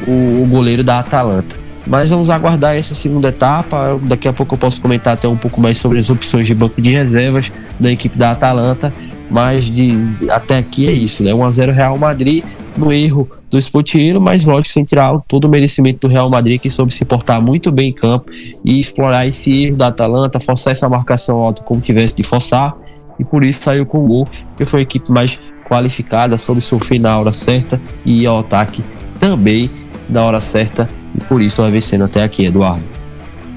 o, 0.07 0.43
o 0.43 0.47
goleiro 0.49 0.83
da 0.83 0.99
Atalanta. 0.99 1.60
Mas 1.87 2.11
vamos 2.11 2.31
aguardar 2.31 2.77
essa 2.77 2.95
segunda 2.95 3.29
etapa. 3.29 3.99
Daqui 4.03 4.29
a 4.29 4.33
pouco 4.33 4.55
eu 4.55 4.59
posso 4.59 4.81
comentar 4.81 5.15
até 5.15 5.27
um 5.27 5.37
pouco 5.37 5.61
mais 5.61 5.77
sobre 5.79 5.99
as 5.99 6.11
opções 6.11 6.47
de 6.47 6.55
banco 6.55 6.81
de 6.81 6.91
reservas 6.91 7.51
da 7.79 7.91
equipe 7.91 8.17
da 8.17 8.33
Atalanta. 8.33 8.93
Mas 9.31 9.65
de, 9.65 9.97
até 10.29 10.59
aqui 10.59 10.89
é 10.89 10.93
isso, 10.93 11.23
né? 11.23 11.31
1x0 11.31 11.73
Real 11.73 11.97
Madrid 11.97 12.45
no 12.77 12.93
erro 12.93 13.29
do 13.51 13.59
Esportiero, 13.59 14.21
mas 14.21 14.45
lógico, 14.45 14.73
sem 14.73 14.85
tirar 14.85 15.19
todo 15.27 15.45
o 15.45 15.49
merecimento 15.49 16.07
do 16.07 16.13
Real 16.13 16.31
Madrid, 16.31 16.61
que 16.61 16.71
soube 16.71 16.93
se 16.93 17.05
portar 17.05 17.43
muito 17.43 17.73
bem 17.73 17.91
em 17.91 17.93
campo 17.93 18.31
e 18.65 18.79
explorar 18.79 19.27
esse 19.27 19.65
erro 19.65 19.77
da 19.77 19.89
Atalanta, 19.89 20.39
forçar 20.39 20.71
essa 20.71 20.89
marcação 20.89 21.39
alta 21.39 21.63
como 21.63 21.81
tivesse 21.81 22.15
de 22.15 22.23
forçar, 22.23 22.77
e 23.19 23.25
por 23.25 23.45
isso 23.45 23.63
saiu 23.63 23.85
com 23.85 24.05
o 24.05 24.07
gol, 24.07 24.29
porque 24.51 24.65
foi 24.65 24.81
a 24.81 24.83
equipe 24.83 25.11
mais 25.11 25.39
qualificada, 25.69 26.39
soube 26.39 26.61
sofrer 26.61 27.01
na 27.01 27.19
hora 27.19 27.33
certa 27.33 27.81
e 28.05 28.25
ao 28.25 28.39
ataque 28.39 28.85
também 29.19 29.71
na 30.09 30.25
hora 30.25 30.41
certa 30.41 30.89
e 31.19 31.25
por 31.25 31.41
isso 31.41 31.63
vai 31.63 31.71
vencendo 31.71 32.05
até 32.05 32.23
aqui, 32.23 32.47
Eduardo. 32.47 32.83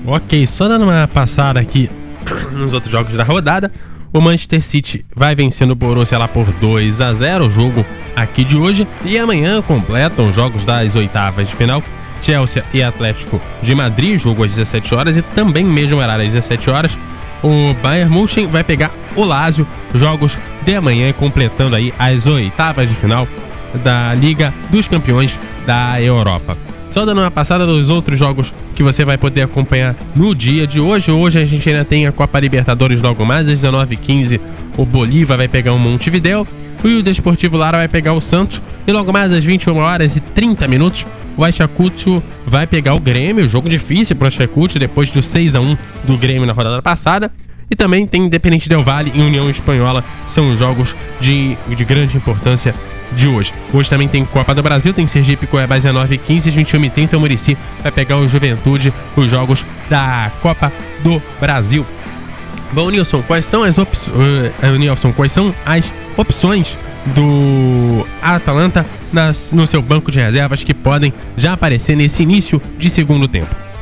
Ok, 0.06 0.46
só 0.48 0.68
dando 0.68 0.84
uma 0.84 1.08
passada 1.08 1.60
aqui 1.60 1.90
nos 2.52 2.74
outros 2.74 2.92
jogos 2.92 3.14
da 3.14 3.24
rodada. 3.24 3.72
O 4.12 4.22
Manchester 4.22 4.62
City 4.62 5.06
vai 5.16 5.34
vencendo 5.34 5.72
o 5.72 5.76
Borussia 5.76 6.20
lá 6.20 6.28
por 6.28 6.46
2 6.46 7.02
a 7.02 7.14
0 7.14 7.48
o 7.48 7.50
jogo 7.50 7.84
aqui 8.16 8.44
de 8.44 8.56
hoje. 8.56 8.88
E 9.04 9.18
amanhã 9.18 9.62
completam 9.62 10.30
os 10.30 10.36
jogos 10.36 10.64
das 10.64 10.96
oitavas 10.96 11.48
de 11.48 11.56
final. 11.56 11.82
Chelsea 12.22 12.64
e 12.74 12.82
Atlético 12.82 13.42
de 13.62 13.74
Madrid, 13.74 14.20
jogo 14.20 14.44
às 14.44 14.52
17 14.52 14.94
horas. 14.94 15.18
E 15.18 15.22
também, 15.22 15.66
mesmo 15.66 15.98
horário, 15.98 16.26
às 16.26 16.34
17 16.34 16.70
horas, 16.70 16.98
o 17.44 17.74
Bayern 17.82 18.14
München 18.14 18.48
vai 18.48 18.64
pegar 18.64 18.92
o 19.16 19.24
Lazio. 19.24 19.68
Jogos 19.96 20.38
de 20.64 20.76
amanhã, 20.76 21.12
completando 21.12 21.76
aí 21.76 21.94
as 21.98 22.28
oitavas 22.28 22.88
de 22.88 22.96
final 22.96 23.28
da 23.84 24.14
Liga 24.14 24.54
dos 24.70 24.88
Campeões 24.88 25.40
da 25.66 26.00
Europa. 26.00 26.56
Só 26.94 27.04
dando 27.06 27.22
uma 27.22 27.32
passada 27.32 27.66
dos 27.66 27.90
outros 27.90 28.20
jogos 28.20 28.54
que 28.76 28.84
você 28.84 29.04
vai 29.04 29.18
poder 29.18 29.42
acompanhar 29.42 29.96
no 30.16 30.36
dia 30.36 30.68
de 30.68 30.80
hoje. 30.80 31.10
Hoje 31.10 31.40
a 31.40 31.46
gente 31.46 31.68
ainda 31.68 31.84
tem 31.84 32.06
a 32.06 32.12
Copa 32.12 32.40
Libertadores 32.40 33.02
logo 33.02 33.26
mais, 33.26 33.50
às 33.50 33.64
19h15 33.64 34.40
o 34.78 34.86
Bolívar 34.86 35.38
vai 35.38 35.48
pegar 35.48 35.74
o 35.74 35.80
Montevideo 35.80 36.48
e 36.84 36.98
o 36.98 37.02
Desportivo 37.02 37.58
Lara 37.58 37.80
vai 37.80 37.88
pegar 37.88 38.14
o 38.14 38.22
Santos. 38.22 38.62
E 38.86 38.92
logo 38.92 39.12
mais 39.12 39.32
às 39.32 39.44
21 39.44 39.76
horas 39.76 40.16
e 40.16 40.20
30 40.20 40.68
minutos 40.68 41.04
o 41.36 41.44
Ayacucho 41.44 42.22
vai 42.46 42.68
pegar 42.68 42.94
o 42.94 43.00
Grêmio, 43.00 43.48
jogo 43.48 43.68
difícil 43.68 44.16
para 44.16 44.30
o 44.30 44.32
Ayacucho 44.32 44.78
depois 44.78 45.10
do 45.10 45.20
6 45.20 45.56
a 45.56 45.62
1 45.62 45.76
do 46.04 46.16
Grêmio 46.16 46.46
na 46.46 46.54
rodada 46.54 46.80
passada. 46.80 47.32
E 47.70 47.76
também 47.76 48.06
tem 48.06 48.24
Independente 48.24 48.70
Del 48.70 48.84
Valle 48.84 49.12
e 49.14 49.22
União 49.22 49.50
Espanhola, 49.50 50.04
são 50.28 50.56
jogos 50.56 50.96
de, 51.20 51.58
de 51.68 51.86
grande 51.86 52.18
importância 52.18 52.74
de 53.16 53.28
hoje. 53.28 53.54
Hoje 53.74 53.90
também 53.90 54.08
tem 54.08 54.26
Copa 54.26 54.54
do 54.54 54.64
Brasil, 54.64 54.94
tem 54.94 55.08
Sergipe, 55.08 55.48
Cuiabá, 55.48 55.76
19 55.76 56.18
15 56.18 56.50
21 56.50 56.90
30 56.90 57.18
o 57.18 57.20
Murici 57.20 57.58
vai 57.82 57.92
pegar 57.92 58.18
o 58.18 58.28
Juventude, 58.28 58.94
os 59.16 59.30
jogos 59.30 59.66
da 59.90 60.32
Copa 60.42 60.72
do 61.04 61.22
Brasil. 61.40 61.86
Bom, 62.72 62.90
Nilson, 62.90 63.22
quais 63.22 63.46
são 63.46 63.64
as 63.64 63.78
opções, 63.78 64.16
uh, 64.64 64.78
Nilson, 64.78 65.14
quais 65.14 65.32
são 65.32 65.54
as 65.64 65.94
opções 66.18 66.78
do 67.14 68.08
Atalanta 68.22 68.86
nas, 69.12 69.52
no 69.52 69.68
seu 69.68 69.82
banco 69.82 70.12
de 70.12 70.20
reservas 70.20 70.64
que 70.64 70.74
podem 70.74 71.14
já 71.38 71.54
aparecer 71.54 71.96
nesse 71.96 72.24
início 72.24 72.60
de 72.80 72.90
segundo 72.90 73.28
tempo? 73.28 73.73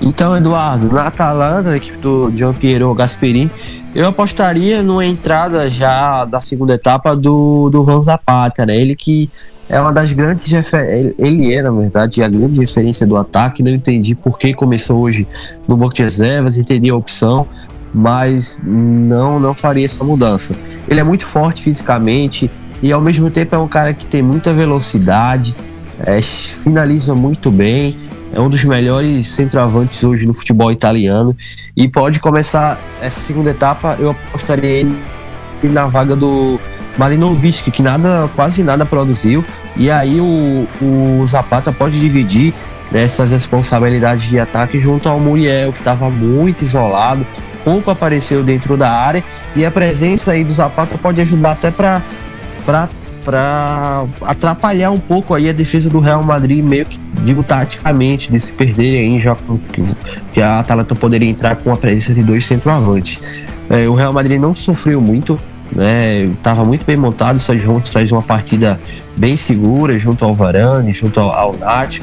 Então, 0.00 0.36
Eduardo, 0.36 0.92
na 0.92 1.08
Atalanta, 1.08 1.76
equipe 1.76 1.98
do 1.98 2.32
Gian 2.34 2.52
Piero 2.52 2.92
Gasperini, 2.94 3.50
eu 3.94 4.06
apostaria 4.06 4.82
numa 4.82 5.04
entrada 5.04 5.68
já 5.68 6.24
da 6.24 6.40
segunda 6.40 6.74
etapa 6.74 7.16
do, 7.16 7.68
do 7.70 7.82
Van 7.84 8.02
Zapata, 8.02 8.64
né? 8.64 8.76
Ele 8.76 8.94
que 8.94 9.28
é 9.68 9.80
uma 9.80 9.92
das 9.92 10.12
grandes 10.12 10.46
referências. 10.46 11.14
Ele 11.18 11.52
é, 11.52 11.62
na 11.62 11.70
verdade, 11.70 12.22
a 12.22 12.28
grande 12.28 12.60
referência 12.60 13.06
do 13.06 13.16
ataque. 13.16 13.62
Não 13.62 13.72
entendi 13.72 14.14
por 14.14 14.38
que 14.38 14.54
começou 14.54 15.00
hoje 15.00 15.26
no 15.66 15.76
banco 15.76 15.94
de 15.94 16.02
reservas, 16.02 16.56
entendi 16.56 16.88
a 16.90 16.96
opção, 16.96 17.46
mas 17.92 18.62
não, 18.64 19.40
não 19.40 19.54
faria 19.54 19.84
essa 19.84 20.04
mudança. 20.04 20.54
Ele 20.88 21.00
é 21.00 21.04
muito 21.04 21.26
forte 21.26 21.62
fisicamente 21.62 22.50
e 22.82 22.92
ao 22.92 23.00
mesmo 23.00 23.30
tempo 23.30 23.54
é 23.56 23.58
um 23.58 23.68
cara 23.68 23.92
que 23.92 24.06
tem 24.06 24.22
muita 24.22 24.52
velocidade, 24.52 25.54
é, 26.06 26.22
finaliza 26.22 27.14
muito 27.14 27.50
bem 27.50 28.07
é 28.32 28.40
um 28.40 28.48
dos 28.48 28.64
melhores 28.64 29.28
centroavantes 29.28 30.02
hoje 30.04 30.26
no 30.26 30.34
futebol 30.34 30.70
italiano 30.70 31.36
e 31.76 31.88
pode 31.88 32.20
começar 32.20 32.80
essa 33.00 33.20
segunda 33.20 33.50
etapa. 33.50 33.96
Eu 33.98 34.10
apostaria 34.10 34.68
ele 34.68 34.96
na 35.62 35.86
vaga 35.86 36.14
do 36.14 36.60
Malinovic, 36.96 37.70
que 37.70 37.82
nada, 37.82 38.28
quase 38.34 38.62
nada 38.62 38.84
produziu, 38.84 39.44
e 39.76 39.90
aí 39.90 40.20
o, 40.20 40.66
o 40.82 41.26
Zapata 41.26 41.72
pode 41.72 41.98
dividir 41.98 42.52
essas 42.92 43.30
responsabilidades 43.30 44.28
de 44.28 44.38
ataque 44.38 44.80
junto 44.80 45.08
ao 45.08 45.20
Muriel, 45.20 45.72
que 45.72 45.78
estava 45.78 46.10
muito 46.10 46.62
isolado, 46.62 47.26
pouco 47.64 47.90
apareceu 47.90 48.42
dentro 48.42 48.76
da 48.76 48.90
área, 48.90 49.22
e 49.54 49.64
a 49.64 49.70
presença 49.70 50.32
aí 50.32 50.42
do 50.42 50.52
Zapata 50.52 50.98
pode 50.98 51.20
ajudar 51.20 51.52
até 51.52 51.70
para 51.70 52.02
para 53.28 54.06
atrapalhar 54.22 54.90
um 54.90 54.98
pouco 54.98 55.34
aí 55.34 55.50
a 55.50 55.52
defesa 55.52 55.90
do 55.90 56.00
Real 56.00 56.22
Madrid, 56.22 56.64
meio 56.64 56.86
que 56.86 56.98
digo 57.22 57.42
taticamente, 57.42 58.32
de 58.32 58.40
se 58.40 58.50
perder 58.50 59.00
aí, 59.00 59.20
já 59.20 59.36
que, 59.70 59.82
que 60.32 60.40
a 60.40 60.60
Atalanta 60.60 60.94
poderia 60.94 61.28
entrar 61.28 61.56
com 61.56 61.70
a 61.70 61.76
presença 61.76 62.14
de 62.14 62.22
dois 62.22 62.46
centroavantes. 62.46 63.20
É, 63.68 63.86
o 63.86 63.92
Real 63.92 64.14
Madrid 64.14 64.40
não 64.40 64.54
sofreu 64.54 64.98
muito, 64.98 65.38
né? 65.70 66.22
Estava 66.22 66.64
muito 66.64 66.86
bem 66.86 66.96
montado, 66.96 67.38
só 67.38 67.54
juntos 67.54 67.92
faz 67.92 68.10
uma 68.10 68.22
partida 68.22 68.80
bem 69.14 69.36
segura 69.36 69.98
junto 69.98 70.24
ao 70.24 70.34
Varane, 70.34 70.94
junto 70.94 71.20
ao, 71.20 71.30
ao 71.30 71.54
Nath. 71.54 72.00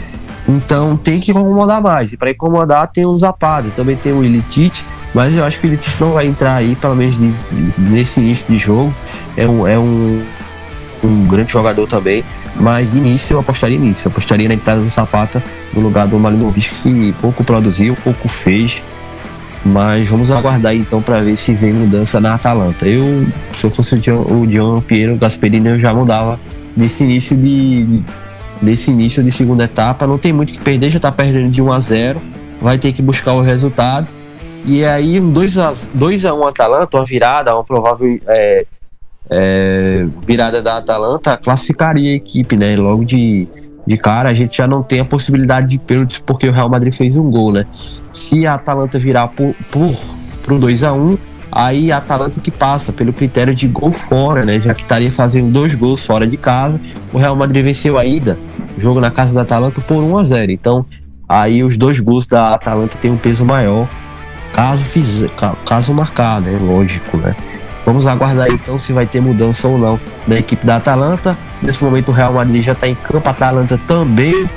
Então 0.48 0.96
tem 0.96 1.20
que 1.20 1.32
incomodar 1.32 1.82
mais. 1.82 2.14
E 2.14 2.18
para 2.18 2.30
incomodar 2.30 2.86
tem 2.86 3.04
o 3.04 3.18
Zapata, 3.18 3.72
também 3.72 3.96
tem 3.96 4.14
o 4.14 4.24
Ilitite, 4.24 4.86
mas 5.12 5.36
eu 5.36 5.44
acho 5.44 5.60
que 5.60 5.66
o 5.66 5.70
Ilitite 5.70 6.00
não 6.00 6.12
vai 6.12 6.28
entrar 6.28 6.54
aí, 6.54 6.76
pelo 6.76 6.96
menos 6.96 7.18
de, 7.18 7.34
nesse 7.80 8.20
início 8.20 8.46
de 8.46 8.60
jogo. 8.60 8.94
É 9.36 9.48
um, 9.48 9.68
é 9.68 9.80
um 9.80 10.24
um 11.06 11.28
grande 11.28 11.52
jogador 11.52 11.88
também, 11.88 12.24
mas 12.56 12.92
de 12.92 12.98
início 12.98 13.34
eu 13.34 13.40
apostaria 13.40 13.78
nisso, 13.78 14.08
eu 14.08 14.12
apostaria 14.12 14.48
na 14.48 14.56
entrada 14.56 14.82
do 14.82 14.90
Zapata 14.90 15.44
no 15.74 15.82
lugar 15.82 16.08
do 16.08 16.20
Malinovic, 16.20 16.74
que 16.82 17.14
pouco 17.22 17.44
produziu, 17.44 17.96
pouco 18.04 18.28
fez, 18.28 18.82
mas 19.66 20.08
vamos 20.08 20.30
aguardar 20.32 20.76
então 20.76 21.02
para 21.02 21.20
ver 21.22 21.36
se 21.36 21.54
vem 21.54 21.74
mudança 21.74 22.20
na 22.20 22.36
Atalanta. 22.36 22.88
Eu, 22.88 23.26
se 23.56 23.64
eu 23.64 23.72
fosse 23.72 23.96
o 23.96 24.00
John, 24.00 24.22
o 24.22 24.46
John 24.46 24.82
Piero 24.82 25.16
Gasperini, 25.16 25.70
eu 25.70 25.80
já 25.80 25.94
mudava 25.94 26.40
nesse 26.78 27.04
início 27.04 27.36
de 27.36 28.04
nesse 28.62 28.92
início 28.92 29.22
de 29.22 29.32
segunda 29.32 29.66
etapa, 29.66 30.08
não 30.08 30.18
tem 30.18 30.32
muito 30.32 30.54
que 30.54 30.60
perder, 30.60 30.90
já 30.90 31.00
tá 31.00 31.12
perdendo 31.12 31.52
de 31.52 31.62
1 31.62 31.72
a 31.72 31.80
0, 31.80 32.22
vai 32.62 32.78
ter 32.78 32.94
que 32.94 33.02
buscar 33.02 33.34
o 33.34 33.42
resultado. 33.42 34.08
E 34.66 34.84
aí, 34.84 35.20
um 35.20 35.32
2 35.32 35.58
a, 35.58 35.74
2 35.94 36.26
a 36.26 36.34
1 36.34 36.48
Atalanta, 36.48 36.98
uma 36.98 37.06
virada, 37.06 37.54
uma 37.54 37.64
provável 37.64 38.20
é, 38.28 38.66
é, 39.30 40.06
virada 40.26 40.62
da 40.62 40.78
Atalanta 40.78 41.38
classificaria 41.38 42.12
a 42.12 42.16
equipe, 42.16 42.56
né? 42.56 42.76
Logo 42.76 43.04
de, 43.04 43.48
de 43.86 43.98
cara, 43.98 44.30
a 44.30 44.34
gente 44.34 44.58
já 44.58 44.68
não 44.68 44.84
tem 44.84 45.00
a 45.00 45.06
possibilidade 45.06 45.70
de 45.70 45.78
pênaltis 45.78 46.20
porque 46.20 46.48
o 46.48 46.52
Real 46.52 46.70
Madrid 46.70 46.94
fez 46.94 47.16
um 47.16 47.30
gol, 47.30 47.52
né? 47.52 47.66
Se 48.14 48.46
a 48.46 48.54
Atalanta 48.54 48.98
virar 48.98 49.28
por, 49.30 49.56
por, 49.72 49.96
pro 50.44 50.60
2 50.60 50.84
a 50.84 50.94
1 50.94 51.18
aí 51.52 51.92
a 51.92 51.98
Atalanta 51.98 52.40
que 52.42 52.52
passa 52.52 52.92
pelo 52.92 53.14
critério 53.14 53.56
de 53.56 53.68
gol 53.68 53.92
fora, 53.92 54.44
né? 54.44 54.60
Já 54.60 54.74
que 54.74 54.82
estaria 54.82 55.12
fazendo 55.12 55.52
dois 55.52 55.74
gols 55.74 56.06
fora 56.06 56.28
de 56.28 56.38
casa, 56.38 56.80
o 57.14 57.18
Real 57.18 57.36
Madrid 57.36 57.64
venceu 57.64 57.98
a 57.98 58.06
ida, 58.06 58.38
jogo 58.78 59.00
na 59.00 59.10
casa 59.10 59.34
da 59.34 59.42
Atalanta 59.42 59.82
por 59.82 60.04
1 60.04 60.18
a 60.18 60.24
0 60.24 60.52
Então, 60.52 60.86
aí 61.28 61.64
os 61.64 61.78
dois 61.78 62.00
gols 62.00 62.28
da 62.28 62.54
Atalanta 62.54 62.98
têm 62.98 63.12
um 63.12 63.18
peso 63.18 63.46
maior, 63.46 63.88
caso 64.54 64.84
fizer, 64.84 65.32
caso 65.66 65.94
marcar, 65.94 66.42
né? 66.42 66.54
Lógico, 66.60 67.18
né? 67.18 67.36
Vamos 67.86 68.08
aguardar 68.08 68.50
então 68.50 68.80
se 68.80 68.92
vai 68.92 69.06
ter 69.06 69.22
mudança 69.22 69.68
ou 69.68 69.78
não 69.78 70.00
da 70.28 70.38
equipe 70.38 70.66
da 70.66 70.78
Atalanta. 70.78 71.38
Nesse 71.62 71.84
momento 71.84 72.10
o 72.10 72.12
Real 72.12 72.34
Madrid 72.34 72.64
já 72.64 72.72
está 72.72 72.88
em 72.88 72.96
campo, 72.96 73.28
a 73.28 73.32
Atalanta 73.32 73.80
também 73.88 74.50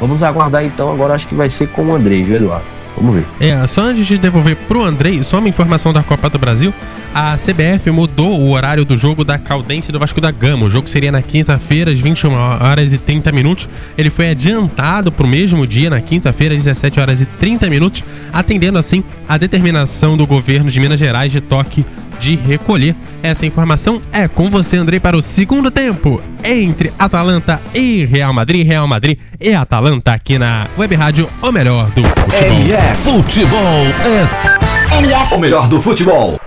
Vamos 0.00 0.22
aguardar 0.22 0.64
então, 0.64 0.90
agora 0.90 1.14
acho 1.14 1.28
que 1.28 1.34
vai 1.34 1.50
ser 1.50 1.68
com 1.68 1.84
o 1.84 1.94
André, 1.94 2.22
viu, 2.22 2.36
Eduardo? 2.36 2.64
Vamos 2.96 3.16
ver. 3.16 3.26
É, 3.38 3.66
só 3.66 3.82
antes 3.82 4.06
de 4.06 4.16
devolver 4.16 4.56
pro 4.56 4.82
Andrei, 4.82 5.22
só 5.22 5.38
uma 5.38 5.48
informação 5.48 5.92
da 5.92 6.02
Copa 6.02 6.28
do 6.30 6.38
Brasil. 6.38 6.72
A 7.14 7.36
CBF 7.36 7.90
mudou 7.90 8.40
o 8.40 8.50
horário 8.50 8.84
do 8.84 8.96
jogo 8.96 9.24
da 9.24 9.38
Caldense 9.38 9.92
do 9.92 9.98
Vasco 9.98 10.20
da 10.20 10.30
Gama. 10.30 10.66
O 10.66 10.70
jogo 10.70 10.88
seria 10.88 11.12
na 11.12 11.22
quinta-feira, 11.22 11.90
às 11.92 11.98
21 12.00 12.32
horas 12.32 12.92
e 12.92 12.98
30 12.98 13.30
minutos. 13.30 13.68
Ele 13.96 14.10
foi 14.10 14.30
adiantado 14.30 15.12
pro 15.12 15.26
mesmo 15.26 15.66
dia, 15.66 15.90
na 15.90 16.00
quinta-feira, 16.00 16.54
às 16.54 16.64
17 16.64 16.98
horas 16.98 17.20
e 17.20 17.26
30 17.26 17.68
minutos, 17.68 18.02
atendendo 18.32 18.78
assim 18.78 19.04
a 19.28 19.36
determinação 19.36 20.16
do 20.16 20.26
governo 20.26 20.70
de 20.70 20.80
Minas 20.80 20.98
Gerais 20.98 21.30
de 21.30 21.40
toque 21.40 21.84
de 22.20 22.36
recolher. 22.36 22.94
Essa 23.22 23.46
informação 23.46 24.00
é 24.12 24.28
com 24.28 24.48
você, 24.48 24.76
Andrei, 24.76 25.00
para 25.00 25.16
o 25.16 25.22
segundo 25.22 25.70
tempo 25.70 26.22
entre 26.44 26.92
Atalanta 26.98 27.60
e 27.74 28.04
Real 28.04 28.32
Madrid. 28.32 28.66
Real 28.66 28.86
Madrid 28.86 29.18
e 29.40 29.54
Atalanta 29.54 30.12
aqui 30.12 30.38
na 30.38 30.68
Web 30.78 30.94
Rádio, 30.94 31.30
o 31.42 31.50
melhor 31.50 31.86
do 31.90 32.04
futebol. 32.04 32.38
MF 32.40 32.96
Futebol 33.02 33.86
é 34.04 35.34
o 35.34 35.38
melhor 35.38 35.68
do 35.68 35.80
futebol. 35.80 36.38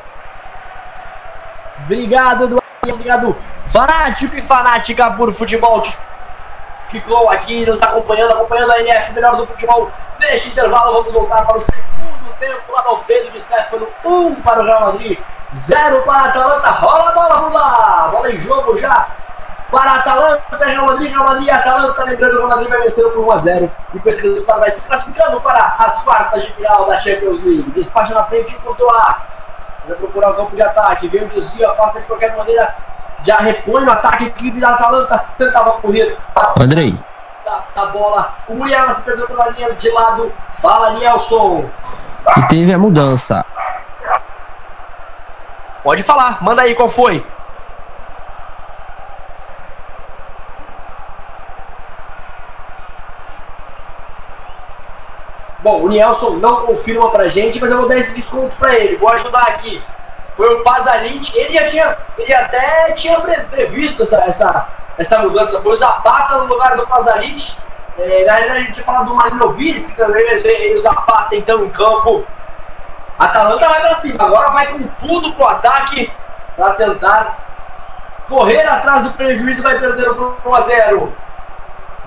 Obrigado, 1.86 2.46
Eduardo. 2.46 2.64
Obrigado, 2.88 3.36
fanático 3.66 4.36
e 4.36 4.42
fanática 4.42 5.12
por 5.12 5.32
futebol 5.34 5.82
que 5.82 5.94
ficou 6.90 7.30
aqui 7.30 7.66
nos 7.66 7.82
acompanhando, 7.82 8.34
acompanhando 8.34 8.72
a 8.72 8.80
NF 8.80 9.14
melhor 9.14 9.38
do 9.38 9.48
futebol. 9.48 9.92
Neste 10.20 10.50
intervalo, 10.50 10.94
vamos 10.94 11.14
voltar 11.14 11.46
para 11.46 11.58
o 11.58 11.60
segundo 11.60 12.03
tempo 12.40 12.72
lá 12.72 12.84
no 12.84 12.90
Alfredo 12.90 13.32
de 13.32 13.40
Stefano. 13.40 13.88
1 14.06 14.28
um 14.28 14.36
para 14.36 14.62
o 14.62 14.66
Real 14.66 14.82
Madrid, 14.82 15.20
0 15.54 16.02
para 16.04 16.22
a 16.22 16.26
Atalanta. 16.26 16.70
Rola 16.70 17.10
a 17.10 17.12
bola, 17.14 17.36
vamos 17.36 17.54
lá. 17.54 18.08
Bola 18.12 18.32
em 18.32 18.38
jogo 18.38 18.76
já 18.76 19.08
para 19.72 19.92
a 19.92 19.96
Atalanta, 19.96 20.66
Real 20.66 20.86
Madrid, 20.86 21.10
Real 21.10 21.24
Madrid 21.24 21.48
e 21.48 21.52
Atalanta. 21.52 22.04
Lembrando 22.04 22.32
que 22.32 22.36
o 22.36 22.40
Real 22.40 22.50
Madrid 22.50 22.70
vai 22.70 22.82
vencer 22.82 23.04
por 23.10 23.26
1 23.26 23.32
a 23.32 23.38
0 23.38 23.72
e 23.94 24.00
com 24.00 24.10
esse 24.10 24.22
resultado 24.22 24.60
vai 24.60 24.70
se 24.70 24.82
classificando 24.82 25.42
para 25.42 25.76
as 25.80 26.00
quartas 26.04 26.44
de 26.44 26.54
final 26.54 26.86
da 26.86 27.00
Champions 27.00 27.40
League. 27.40 27.72
Despacha 27.72 28.14
na 28.14 28.24
frente 28.26 28.54
enquanto 28.54 28.88
a 28.90 29.34
vai 29.88 29.98
procurar 29.98 30.32
o 30.32 30.36
campo 30.36 30.56
de 30.56 30.62
ataque, 30.62 31.08
vem 31.08 31.24
o 31.24 31.28
desvio, 31.28 31.70
afasta 31.70 32.00
de 32.00 32.08
qualquer 32.08 32.36
maneira, 32.38 32.74
já 33.26 33.38
repõe 33.38 33.84
no 33.86 33.92
ataque, 33.92 34.26
a 34.26 34.28
equipe 34.28 34.60
da 34.60 34.70
Atalanta 34.70 35.24
tentava 35.38 35.74
correr. 35.74 36.18
Andrei. 36.60 36.94
Da, 37.46 37.64
da 37.76 37.86
bola, 37.88 38.36
o 38.48 38.56
Muriel 38.56 38.92
se 38.94 39.02
perdeu 39.02 39.28
pela 39.28 39.50
linha 39.50 39.74
de 39.74 39.90
lado, 39.90 40.32
fala 40.50 40.92
Nielson. 40.92 41.70
E 42.38 42.48
teve 42.48 42.74
a 42.74 42.80
mudança. 42.80 43.46
Pode 45.84 46.02
falar, 46.04 46.42
manda 46.42 46.62
aí 46.62 46.74
qual 46.74 46.90
foi. 46.90 47.26
Bom, 55.64 55.84
o 55.84 55.88
Nielson 55.88 56.32
não 56.38 56.66
confirma 56.66 57.10
pra 57.10 57.30
gente, 57.30 57.60
mas 57.60 57.72
eu 57.72 57.78
vou 57.78 57.88
dar 57.88 57.98
esse 57.98 58.14
desconto 58.14 58.56
pra 58.58 58.78
ele. 58.78 58.98
Vou 58.98 59.10
ajudar 59.10 59.44
aqui. 59.44 59.82
Foi 60.34 60.54
o 60.56 60.64
Pazalit. 60.64 61.32
Ele 61.36 61.52
já 61.52 61.66
tinha. 61.66 61.98
Ele 62.18 62.34
até 62.34 62.92
tinha 62.92 63.20
pre 63.22 63.36
previsto 63.44 64.02
essa, 64.02 64.18
essa, 64.18 64.68
essa 64.98 65.20
mudança. 65.20 65.62
Foi 65.62 65.72
o 65.72 65.76
Zapata 65.76 66.38
no 66.38 66.48
lugar 66.48 66.76
do 66.76 66.86
Pazalit. 66.86 67.58
É, 67.98 68.26
na 68.26 68.34
realidade, 68.34 68.58
a 68.58 68.62
gente 68.62 68.72
tinha 68.72 68.86
falado 68.86 69.06
do 69.06 69.16
Marinovic 69.16 69.96
também, 69.96 70.26
mas 70.26 70.42
veio 70.42 70.76
o 70.76 70.80
Zapata 70.80 71.36
então 71.36 71.64
em 71.64 71.70
campo. 71.70 72.26
Atalanta 73.20 73.70
vai 73.70 73.80
pra 73.80 73.96
cima. 73.96 74.24
Agora 74.24 74.50
vai 74.52 74.68
com 74.68 74.84
tudo 75.00 75.34
pro 75.34 75.48
ataque 75.48 76.12
pra 76.56 76.74
tentar 76.74 77.38
correr 78.28 78.68
atrás 78.68 79.04
do 79.04 79.12
prejuízo. 79.12 79.62
Vai 79.62 79.80
perder 79.80 80.14
por 80.16 80.38
1 80.46 80.56
a 80.56 80.60
0 80.62 81.14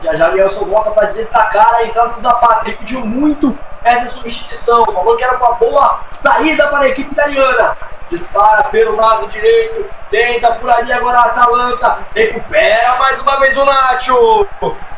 já 0.00 0.14
já 0.14 0.30
Nelson 0.30 0.64
volta 0.66 0.90
para 0.90 1.10
destacar 1.10 1.74
a 1.74 1.84
entrada 1.84 2.10
do 2.10 2.20
Zapata. 2.20 2.68
Ele 2.68 2.76
pediu 2.76 3.00
muito 3.00 3.56
essa 3.82 4.06
substituição. 4.06 4.84
Falou 4.86 5.16
que 5.16 5.24
era 5.24 5.36
uma 5.36 5.52
boa 5.52 6.00
saída 6.10 6.68
para 6.68 6.84
a 6.84 6.88
equipe 6.88 7.12
italiana. 7.12 7.76
Dispara 8.08 8.64
pelo 8.64 8.94
lado 8.94 9.26
direito. 9.26 9.84
Tenta 10.08 10.52
por 10.54 10.70
ali 10.70 10.92
agora 10.92 11.18
a 11.18 11.24
Atalanta. 11.26 11.98
Recupera 12.14 12.96
mais 12.96 13.20
uma 13.20 13.40
vez 13.40 13.56
o 13.56 13.64
Nacho. 13.64 14.46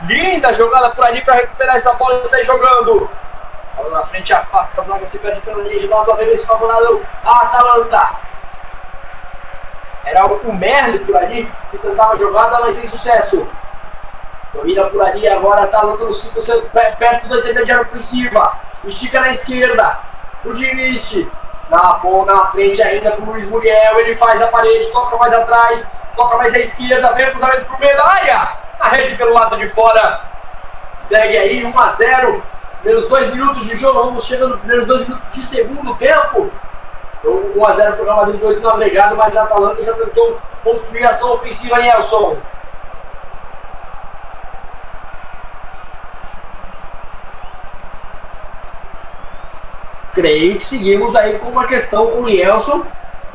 Linda 0.03 0.53
jogada 0.53 0.91
por 0.91 1.05
ali 1.05 1.25
para 1.25 1.37
recuperar 1.37 1.77
essa 1.77 1.95
bola 1.95 2.21
e 2.23 2.29
sair 2.29 2.45
jogando. 2.45 3.09
Bola 3.77 3.99
na 3.99 4.05
frente, 4.05 4.35
afasta 4.35 4.81
a 4.81 4.85
zaga, 4.85 5.07
se 5.07 5.19
perde 5.19 5.41
pela 5.41 5.63
linha 5.63 5.79
de 5.79 5.87
lado, 5.87 6.13
arremesso 6.13 6.47
favorável 6.47 7.03
a 7.25 7.43
Atalanta. 7.43 8.17
Era 10.05 10.27
o 10.27 10.53
Merli 10.53 10.99
por 11.01 11.17
ali 11.17 11.51
que 11.71 11.79
tentava 11.79 12.13
a 12.13 12.17
jogada, 12.17 12.61
mas 12.61 12.75
sem 12.75 12.85
sucesso. 12.85 13.49
Domina 14.53 14.85
por 14.85 15.03
ali, 15.03 15.29
agora 15.29 15.67
tá 15.67 15.83
lutando 15.83 16.11
5 16.11 16.33
perto 16.99 17.29
da 17.29 17.39
intermediária 17.39 17.83
ofensiva. 17.83 18.59
Estica 18.85 19.21
na 19.21 19.29
esquerda. 19.29 19.99
O 20.45 20.53
Diniz. 20.53 21.27
Na, 21.71 22.01
na 22.27 22.47
frente 22.47 22.83
ainda 22.83 23.13
com 23.13 23.23
o 23.23 23.31
Luiz 23.33 23.47
Muriel. 23.47 23.99
Ele 24.01 24.15
faz 24.15 24.41
a 24.41 24.47
parede, 24.49 24.87
toca 24.89 25.17
mais 25.17 25.33
atrás, 25.33 25.91
toca 26.17 26.37
mais 26.37 26.55
à 26.55 26.59
esquerda, 26.59 27.13
vem 27.13 27.31
cruzamento 27.31 27.67
pro 27.67 27.79
meio 27.79 27.97
da 27.97 28.07
área. 28.07 28.57
Na 28.81 28.89
rede 28.89 29.17
pelo 29.17 29.33
lado 29.33 29.57
de 29.57 29.67
fora. 29.67 30.21
Segue 30.97 31.37
aí 31.37 31.65
1 31.65 31.79
a 31.79 31.89
0 31.89 32.43
Primeiros 32.79 33.09
dois 33.09 33.29
minutos 33.31 33.67
de 33.67 33.77
jogo, 33.77 34.05
vamos 34.05 34.25
chegando 34.25 34.51
nos 34.51 34.61
primeiros 34.61 34.87
dois 34.87 35.01
minutos 35.01 35.29
de 35.31 35.43
segundo 35.43 35.95
tempo. 35.97 36.51
1 37.25 37.51
então, 37.51 37.67
a 37.67 37.73
0 37.73 37.93
para 37.95 38.03
o 38.03 38.05
Real 38.05 38.17
Madrid, 38.17 38.41
2 38.41 38.61
no 38.61 38.69
agregado, 38.69 39.17
mas 39.17 39.37
a 39.37 39.43
Atalanta 39.43 39.83
já 39.83 39.93
tentou 39.95 40.39
construir 40.63 41.05
ação 41.05 41.33
ofensiva, 41.33 41.77
Nelson. 41.79 42.37
Creio 50.19 50.59
que 50.59 50.65
seguimos 50.67 51.15
aí 51.15 51.39
com 51.39 51.49
uma 51.49 51.65
questão 51.65 52.09
com 52.09 52.23
o 52.23 52.29
Lielson. 52.29 52.85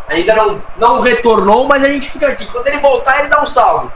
Ainda 0.10 0.36
não, 0.36 0.62
não 0.76 1.00
retornou, 1.00 1.66
mas 1.66 1.82
a 1.82 1.88
gente 1.88 2.12
fica 2.12 2.28
aqui. 2.28 2.46
Quando 2.46 2.68
ele 2.68 2.80
voltar, 2.80 3.20
ele 3.20 3.30
dá 3.30 3.42
um 3.42 3.46
salve. 3.46 3.90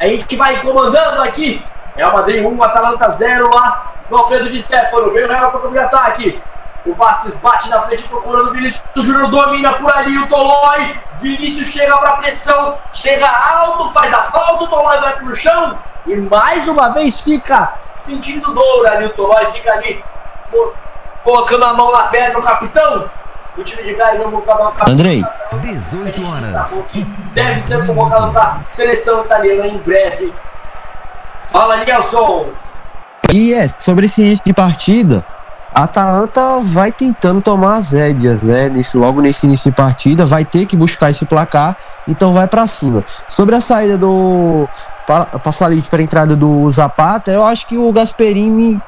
A 0.00 0.06
gente 0.06 0.34
vai 0.34 0.60
comandando 0.60 1.22
aqui. 1.22 1.64
O 1.96 2.12
Madrid 2.12 2.44
1, 2.44 2.62
Atalanta 2.62 3.08
0 3.08 3.48
lá 3.54 3.92
no 4.10 4.16
Alfredo 4.16 4.48
de 4.48 4.58
Stefano. 4.58 5.12
Veio 5.12 5.28
o 5.28 5.30
Real 5.30 5.52
para 5.52 5.68
o 5.68 5.80
ataque. 5.80 6.42
O 6.84 6.94
Vasquez 6.94 7.36
bate 7.36 7.68
na 7.68 7.82
frente 7.82 8.02
procurando 8.04 8.48
o 8.48 8.52
Vinícius 8.52 8.82
Júnior, 8.96 9.30
domina 9.30 9.74
por 9.74 9.94
ali 9.96 10.18
o 10.18 10.26
Tolói. 10.26 10.96
Vinícius 11.20 11.68
chega 11.68 11.96
para 11.98 12.16
pressão, 12.16 12.76
chega 12.92 13.26
alto, 13.28 13.90
faz 13.90 14.12
a 14.12 14.22
falta, 14.22 14.64
o 14.64 14.68
Tolói 14.68 14.98
vai 14.98 15.16
pro 15.18 15.32
chão 15.32 15.78
e 16.06 16.16
mais 16.16 16.66
uma 16.66 16.88
vez 16.88 17.20
fica 17.20 17.74
sentindo 17.94 18.52
dor 18.52 18.86
ali. 18.86 19.04
O 19.04 19.10
Tolói 19.10 19.44
fica 19.46 19.72
ali 19.74 20.02
colocando 21.22 21.64
a 21.64 21.74
mão 21.74 21.92
na 21.92 22.04
perna 22.04 22.34
do 22.34 22.42
capitão 22.42 23.10
do 23.56 23.64
time 23.64 23.82
de 23.82 23.94
Gary, 23.94 24.18
vamos 24.18 24.42
acabar 24.42 24.72
o 24.86 24.90
Andrei. 24.90 25.24
18 25.60 26.26
horas. 26.26 26.86
Que 26.88 27.02
deve 27.34 27.60
ser 27.60 27.86
convocado 27.86 28.32
para 28.32 28.42
a 28.42 28.60
seleção 28.68 29.24
italiana 29.24 29.66
em 29.66 29.78
breve. 29.78 30.32
Fala, 31.40 31.78
Nelson. 31.84 32.50
E 33.32 33.54
é, 33.54 33.68
sobre 33.78 34.06
esse 34.06 34.20
início 34.22 34.44
de 34.44 34.52
partida, 34.52 35.24
a 35.72 35.84
Atalanta 35.84 36.60
vai 36.60 36.90
tentando 36.90 37.40
tomar 37.40 37.76
as 37.76 37.92
rédeas, 37.92 38.42
né? 38.42 38.68
Nesse, 38.68 38.96
logo 38.96 39.20
nesse 39.20 39.46
início 39.46 39.70
de 39.70 39.76
partida, 39.76 40.26
vai 40.26 40.44
ter 40.44 40.66
que 40.66 40.76
buscar 40.76 41.10
esse 41.10 41.24
placar, 41.24 41.76
então 42.08 42.32
vai 42.32 42.48
para 42.48 42.66
cima. 42.66 43.04
Sobre 43.28 43.54
a 43.54 43.60
saída 43.60 43.96
do 43.96 44.68
Passalite 45.42 45.88
para 45.88 46.00
a 46.00 46.02
entrada 46.02 46.36
do 46.36 46.68
Zapata, 46.70 47.30
eu 47.30 47.44
acho 47.44 47.66
que 47.66 47.78
o 47.78 47.92
Gasperini 47.92 48.80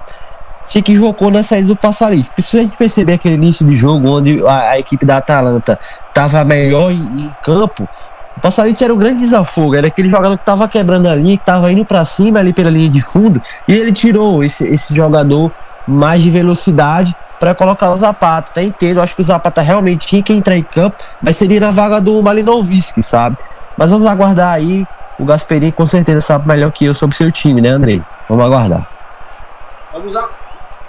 se 0.65 0.79
equivocou 0.79 1.31
na 1.31 1.43
saída 1.43 1.69
do. 1.69 1.77
Porque 1.77 2.43
se 2.43 2.59
a 2.59 2.63
gente 2.63 2.77
perceber 2.77 3.15
aquele 3.15 3.35
início 3.35 3.67
de 3.67 3.75
jogo 3.75 4.09
onde 4.09 4.45
a, 4.47 4.71
a 4.71 4.79
equipe 4.79 5.05
da 5.05 5.19
Atalanta 5.19 5.79
estava 6.09 6.45
melhor 6.45 6.91
em, 6.91 7.03
em, 7.03 7.31
campo, 7.43 7.89
o 8.37 8.41
Passalite 8.41 8.83
era 8.83 8.93
o 8.93 8.97
grande 8.97 9.25
desafogo, 9.25 9.75
era 9.75 9.89
aquele 9.89 10.09
jogador 10.09 10.37
que 10.37 10.43
estava 10.43 10.69
quebrando 10.69 11.07
a 11.07 11.15
linha, 11.15 11.37
que 11.37 11.43
estava 11.43 11.71
indo 11.71 11.85
para 11.85 12.05
cima 12.05 12.39
ali 12.39 12.53
pela 12.53 12.71
linha 12.71 12.89
de 12.89 13.01
fundo, 13.01 13.43
e 13.69 13.73
ele 13.73 13.93
tirou 13.93 14.43
esse, 14.43 14.67
esse 14.67 14.95
jogador 14.95 15.53
mais 15.87 16.23
de 16.23 16.31
velocidade 16.31 17.15
para 17.39 17.55
colocar 17.55 17.91
o 17.91 17.97
Zapata. 17.97 18.51
Até 18.51 18.63
inteiro, 18.63 19.03
acho 19.03 19.17
que 19.17 19.21
o 19.21 19.25
Zapata 19.25 19.61
realmente 19.61 20.07
tinha 20.07 20.23
que 20.23 20.33
entrar 20.33 20.57
em 20.57 20.63
campo, 20.63 20.97
mas 21.21 21.37
seria 21.37 21.61
na 21.61 21.71
vaga 21.71 22.01
do 22.01 22.23
Malinovski, 22.23 23.03
sabe? 23.03 23.37
Mas 23.77 23.91
vamos 23.91 24.07
aguardar 24.07 24.55
aí. 24.55 24.87
O 25.19 25.25
Gasperini 25.25 25.73
com 25.73 25.87
certeza 25.87 26.21
sabe 26.21 26.49
melhor 26.49 26.71
que 26.71 26.85
eu 26.85 26.95
sobre 26.95 27.17
seu 27.17 27.31
time, 27.31 27.61
né, 27.61 27.69
Andrei? 27.69 28.03
Vamos 28.29 28.45
aguardar. 28.45 28.87
Vamos, 29.93 30.17
a... 30.17 30.29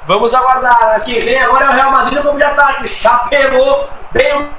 Vamos 0.05 0.33
aguardar. 0.33 0.85
Mas 0.85 1.03
quem 1.03 1.19
vem 1.19 1.39
agora 1.41 1.65
é 1.65 1.69
o 1.69 1.73
Real 1.73 1.91
Madrid 1.91 2.17
no 2.17 2.23
campo 2.23 2.37
de 2.37 2.43
ataque. 2.43 2.87
Chapelou. 2.87 3.89
Bem 4.11 4.49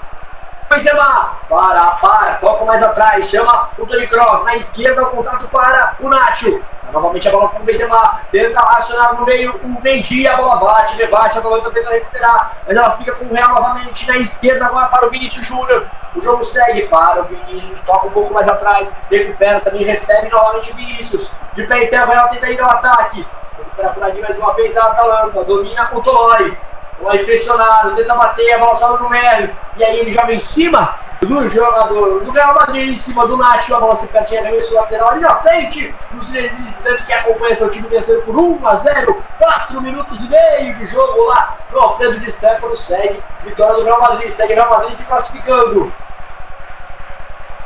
Benzema. 0.70 1.36
Para, 1.48 1.90
para. 1.92 2.34
Toca 2.34 2.64
mais 2.64 2.82
atrás. 2.82 3.28
Chama 3.28 3.68
o 3.78 3.86
Tony 3.86 4.06
Cross. 4.06 4.44
Na 4.44 4.56
esquerda 4.56 5.02
o 5.02 5.06
contato 5.06 5.46
para 5.48 5.96
o 6.00 6.08
Nacho. 6.08 6.62
Novamente 6.92 7.28
a 7.28 7.30
bola 7.30 7.48
para 7.48 7.60
o 7.60 7.64
Benzema. 7.64 8.20
Tenta 8.32 8.60
acionar 8.60 9.14
no 9.14 9.26
meio 9.26 9.54
o 9.62 9.82
Mendy. 9.82 10.26
A 10.26 10.36
bola 10.36 10.56
bate, 10.56 10.96
rebate. 10.96 11.36
A 11.36 11.40
Atalanta 11.40 11.70
tenta 11.70 11.90
recuperar. 11.90 12.56
Mas 12.66 12.76
ela 12.76 12.90
fica 12.92 13.12
com 13.12 13.26
o 13.26 13.34
Real 13.34 13.50
novamente 13.50 14.06
na 14.08 14.16
esquerda. 14.16 14.66
Agora 14.66 14.86
para 14.88 15.06
o 15.06 15.10
Vinícius 15.10 15.46
Júnior. 15.46 15.86
O 16.16 16.20
jogo 16.22 16.42
segue 16.42 16.88
para 16.88 17.20
o 17.20 17.24
Vinícius. 17.24 17.82
Toca 17.82 18.06
um 18.06 18.10
pouco 18.10 18.32
mais 18.32 18.48
atrás. 18.48 18.92
Recupera 19.10 19.60
também. 19.60 19.84
Recebe 19.84 20.30
novamente 20.30 20.72
o 20.72 20.74
Vinícius. 20.74 21.30
De 21.52 21.64
pé 21.66 21.84
em 21.84 21.90
terra. 21.90 22.06
O 22.06 22.10
Real 22.10 22.28
tenta 22.30 22.50
ir 22.50 22.60
ao 22.60 22.70
ataque. 22.70 23.26
Recupera 23.74 23.90
por 23.90 24.04
ali 24.04 24.20
mais 24.20 24.38
uma 24.38 24.52
vez 24.54 24.76
a 24.76 24.86
Atalanta, 24.86 25.44
domina 25.44 25.86
com 25.86 25.98
o 25.98 26.02
Tolói. 26.02 26.56
Tolói 26.98 27.24
pressionado, 27.24 27.94
tenta 27.94 28.14
bater, 28.14 28.52
a 28.52 28.58
bola 28.58 28.74
sobe 28.74 29.02
no 29.02 29.10
Melo. 29.10 29.50
E 29.76 29.84
aí 29.84 29.98
ele 29.98 30.10
joga 30.10 30.32
em 30.32 30.38
cima 30.38 30.96
do 31.20 31.48
jogador 31.48 32.22
do 32.22 32.30
Real 32.30 32.54
Madrid, 32.54 32.90
em 32.90 32.96
cima 32.96 33.26
do 33.26 33.36
Nacho. 33.36 33.74
A 33.74 33.80
bola 33.80 33.94
se 33.94 34.06
perde, 34.06 34.36
arremesso 34.36 34.74
lateral 34.74 35.10
ali 35.10 35.20
na 35.20 35.34
frente. 35.36 35.94
O 36.16 36.22
Zidane 36.22 37.02
que 37.04 37.12
acompanha 37.12 37.54
seu 37.54 37.68
time 37.68 37.88
vencendo 37.88 38.22
por 38.22 38.36
1 38.36 38.66
a 38.66 38.76
0. 38.76 39.22
4 39.38 39.80
minutos 39.80 40.18
e 40.22 40.28
meio 40.28 40.74
de 40.74 40.86
jogo 40.86 41.24
lá 41.24 41.56
no 41.72 41.80
Alfredo 41.80 42.18
de 42.18 42.30
Stefano. 42.30 42.74
Segue 42.76 43.22
vitória 43.42 43.74
do 43.74 43.84
Real 43.84 44.00
Madrid, 44.00 44.30
segue 44.30 44.54
Real 44.54 44.70
Madrid 44.70 44.92
se 44.92 45.04
classificando. 45.04 45.92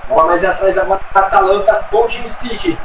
Bola 0.09 0.25
mais 0.25 0.43
atrás 0.43 0.79
agora 0.79 1.01
Atalanta 1.15 1.85
com 1.91 2.05
o 2.05 2.09
City. 2.09 2.79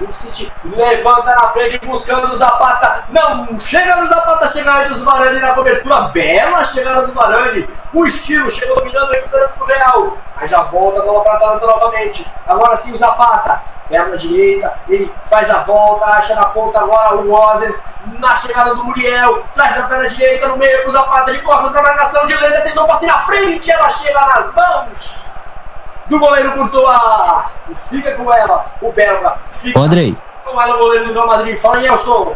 O 0.00 0.10
City 0.10 0.50
levanta 0.64 1.34
na 1.34 1.48
frente 1.48 1.78
buscando 1.84 2.30
o 2.30 2.34
Zapata. 2.34 3.04
Não 3.10 3.58
chega 3.58 3.96
no 3.96 4.08
Zapata, 4.08 4.48
chega 4.48 4.78
antes 4.78 4.98
o 4.98 5.04
Varane 5.04 5.38
na 5.38 5.52
cobertura. 5.52 6.08
Bela 6.08 6.64
chegada 6.64 7.06
do 7.06 7.12
Varane. 7.12 7.68
O 7.92 8.06
estilo 8.06 8.48
chegou 8.48 8.76
dominando, 8.76 9.10
recuperando 9.10 9.52
pro 9.52 9.66
Real. 9.66 10.16
Mas 10.36 10.48
já 10.48 10.62
volta 10.62 11.00
a 11.00 11.04
bola 11.04 11.22
para 11.22 11.34
Atalanta 11.34 11.66
novamente. 11.66 12.26
Agora 12.46 12.74
sim 12.76 12.92
o 12.92 12.96
Zapata. 12.96 13.60
Perna 13.90 14.16
direita, 14.16 14.72
ele 14.88 15.12
faz 15.28 15.50
a 15.50 15.58
volta, 15.58 16.06
acha 16.12 16.32
na 16.36 16.46
ponta 16.46 16.78
agora 16.78 17.16
o 17.16 17.32
Ozes, 17.32 17.82
na 18.20 18.36
chegada 18.36 18.72
do 18.72 18.84
Muriel, 18.84 19.42
traz 19.52 19.74
na 19.74 19.82
perna 19.82 20.06
direita, 20.06 20.46
no 20.46 20.56
meio 20.56 20.82
pro 20.82 20.92
Zapata, 20.92 21.32
ele 21.32 21.42
corta 21.42 21.70
pra 21.70 21.82
marcação 21.82 22.24
de 22.24 22.36
lenda, 22.36 22.60
tentou 22.60 22.86
passar 22.86 23.08
na 23.08 23.18
frente, 23.24 23.68
ela 23.68 23.90
chega 23.90 24.20
nas 24.26 24.54
mãos 24.54 25.26
do 26.10 26.18
goleiro 26.18 26.52
Courtois. 26.52 27.42
Fica 27.88 28.12
com 28.12 28.32
ela, 28.32 28.66
o 28.82 28.92
belga. 28.92 29.36
Fica 29.50 29.80
Andrei. 29.80 30.16
com 30.44 30.60
ela 30.60 30.74
o 30.74 30.78
goleiro 30.78 31.06
do 31.06 31.12
Real 31.12 31.26
Madrid. 31.26 31.56
Fala, 31.56 31.80
Nelson. 31.80 32.34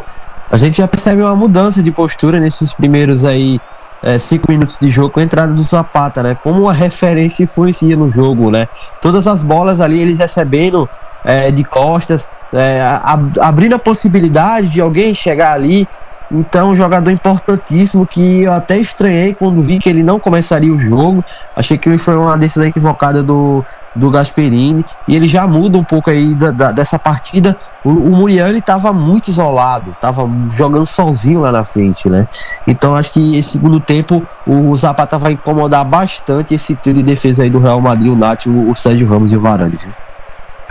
A 0.51 0.57
gente 0.57 0.77
já 0.79 0.87
percebe 0.87 1.23
uma 1.23 1.35
mudança 1.35 1.83
de 1.83 1.91
postura 1.91 2.39
nesses 2.39 2.73
primeiros 2.73 3.25
aí 3.25 3.61
é, 4.03 4.19
cinco 4.19 4.51
minutos 4.51 4.79
de 4.79 4.91
jogo 4.91 5.11
com 5.11 5.21
a 5.21 5.23
entrada 5.23 5.53
do 5.53 5.63
Zapata, 5.63 6.23
né? 6.23 6.37
Como 6.43 6.63
uma 6.63 6.73
referência 6.73 7.43
influencia 7.43 7.97
no 7.97 8.09
jogo, 8.09 8.51
né? 8.51 8.69
Todas 9.01 9.27
as 9.27 9.43
bolas 9.43 9.81
ali, 9.81 10.01
eles 10.01 10.19
recebendo 10.19 10.89
é, 11.25 11.51
de 11.51 11.65
costas, 11.65 12.29
é, 12.53 12.83
ab 13.03 13.33
abrindo 13.41 13.75
a 13.75 13.79
possibilidade 13.79 14.69
de 14.69 14.81
alguém 14.81 15.15
chegar 15.15 15.55
ali 15.55 15.89
então, 16.36 16.70
um 16.70 16.77
jogador 16.77 17.12
importantíssimo 17.12 18.05
que 18.05 18.43
eu 18.43 18.52
até 18.52 18.77
estranhei 18.77 19.35
quando 19.35 19.62
vi 19.62 19.78
que 19.78 19.89
ele 19.89 20.02
não 20.02 20.19
começaria 20.19 20.73
o 20.73 20.78
jogo. 20.78 21.24
Achei 21.55 21.78
que 21.78 21.97
foi 21.97 22.16
uma 22.16 22.36
decisão 22.36 22.65
equivocada 22.65 23.23
do, 23.23 23.65
do 23.94 24.11
Gasperini. 24.11 24.85
E 25.06 25.15
ele 25.15 25.28
já 25.28 25.47
muda 25.47 25.78
um 25.78 25.85
pouco 25.85 26.11
aí 26.11 26.35
da, 26.35 26.51
da, 26.51 26.73
dessa 26.73 26.98
partida. 26.98 27.56
O, 27.85 27.90
o 27.90 28.16
Muriel 28.16 28.51
estava 28.56 28.93
muito 28.93 29.28
isolado, 29.28 29.93
estava 29.93 30.28
jogando 30.51 30.86
sozinho 30.86 31.40
lá 31.40 31.52
na 31.52 31.65
frente, 31.65 32.11
né? 32.11 32.27
Então, 32.66 32.97
acho 32.97 33.12
que 33.12 33.36
esse 33.36 33.51
segundo 33.51 33.78
tempo 33.78 34.27
o 34.44 34.74
Zapata 34.77 35.16
vai 35.16 35.32
incomodar 35.32 35.85
bastante 35.85 36.52
esse 36.52 36.74
trio 36.74 36.94
de 36.94 37.02
defesa 37.05 37.44
aí 37.44 37.51
do 37.51 37.61
Real 37.61 37.81
Madrid, 37.81 38.11
o 38.11 38.16
Nath, 38.16 38.47
o, 38.47 38.70
o 38.70 38.74
Sérgio 38.74 39.09
Ramos 39.09 39.32
e 39.32 39.36
o 39.36 39.40
Varane. 39.40 39.78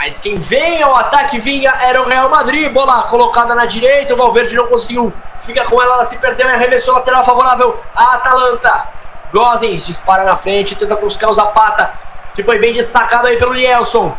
Mas 0.04 0.20
quem 0.20 0.38
vem 0.38 0.84
ao 0.84 0.94
ataque 0.98 1.40
vinha 1.40 1.74
era 1.82 2.02
o 2.02 2.06
Real 2.06 2.28
Madrid. 2.28 2.70
Bola 2.70 3.04
colocada 3.04 3.56
na 3.56 3.66
direita. 3.66 4.14
O 4.14 4.18
Valverde 4.18 4.54
não 4.54 4.68
conseguiu. 4.68 5.14
Fica 5.40 5.64
com 5.64 5.82
ela, 5.82 5.94
ela 5.94 6.04
se 6.04 6.18
perdeu. 6.18 6.46
É 6.46 6.56
arremessou 6.56 6.94
lateral 6.94 7.24
favorável 7.24 7.80
a 7.96 8.16
Atalanta. 8.16 8.90
Gozens 9.32 9.86
dispara 9.86 10.26
na 10.26 10.36
frente. 10.36 10.76
Tenta 10.76 10.98
buscar 10.98 11.30
o 11.30 11.34
Zapata. 11.34 11.94
Que 12.36 12.44
foi 12.44 12.60
bem 12.60 12.74
destacado 12.74 13.28
aí 13.28 13.38
pelo 13.38 13.54
Nielson. 13.54 14.14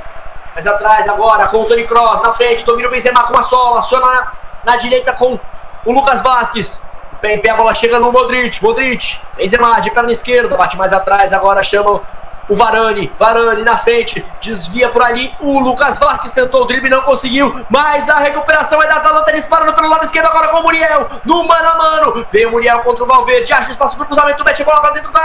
Mais 0.55 0.67
atrás 0.67 1.07
agora 1.07 1.49
com 1.49 1.59
o 1.59 1.67
Tony 1.67 1.85
Cross. 1.85 2.23
Na 2.23 2.33
frente. 2.33 2.65
Domina 2.65 2.89
o 2.89 2.91
Benzema 2.91 3.25
com 3.25 3.37
a 3.37 3.43
sola. 3.43 3.81
Aciona 3.81 4.07
na, 4.07 4.33
na 4.65 4.77
direita 4.79 5.13
com 5.13 5.39
o 5.85 5.93
Lucas 5.93 6.23
Vasquez. 6.23 6.81
Bem, 7.21 7.43
a 7.47 7.55
bola 7.57 7.75
chega 7.75 8.01
no 8.01 8.11
Modric. 8.11 8.63
Modric. 8.63 9.21
Benzema 9.37 9.79
de 9.83 9.91
perna 9.91 10.13
esquerda. 10.13 10.57
Bate 10.57 10.79
mais 10.79 10.95
atrás. 10.95 11.35
Agora 11.35 11.63
chama 11.63 12.01
o 12.49 12.55
Varane, 12.55 13.13
Varane 13.19 13.63
na 13.63 13.77
frente, 13.77 14.25
desvia 14.41 14.89
por 14.89 15.03
ali. 15.03 15.35
O 15.41 15.59
Lucas 15.61 15.99
Vasquez 15.99 16.33
tentou 16.33 16.63
o 16.63 16.65
drible, 16.67 16.91
não 16.91 17.03
conseguiu. 17.03 17.65
Mas 17.69 18.09
a 18.09 18.19
recuperação 18.19 18.83
é 18.83 18.87
da 18.87 18.97
Atalanta, 18.97 19.33
disparando 19.33 19.75
pelo 19.75 19.89
lado 19.89 20.05
esquerdo 20.05 20.27
agora 20.27 20.49
com 20.49 20.59
o 20.59 20.63
Muriel. 20.63 21.09
No 21.25 21.47
mano 21.47 21.69
a 21.69 21.77
mano, 21.77 22.27
vem 22.31 22.47
o 22.47 22.51
Muriel 22.51 22.81
contra 22.81 23.05
o 23.05 23.07
Valverde. 23.07 23.53
Acha 23.53 23.71
espaço 23.71 23.97
para 23.97 24.05
o 24.05 24.07
cruzamento, 24.07 24.45
mete 24.45 24.63
a 24.63 24.65
bola 24.65 24.81
pra 24.81 24.91
dentro 24.91 25.13
da 25.13 25.25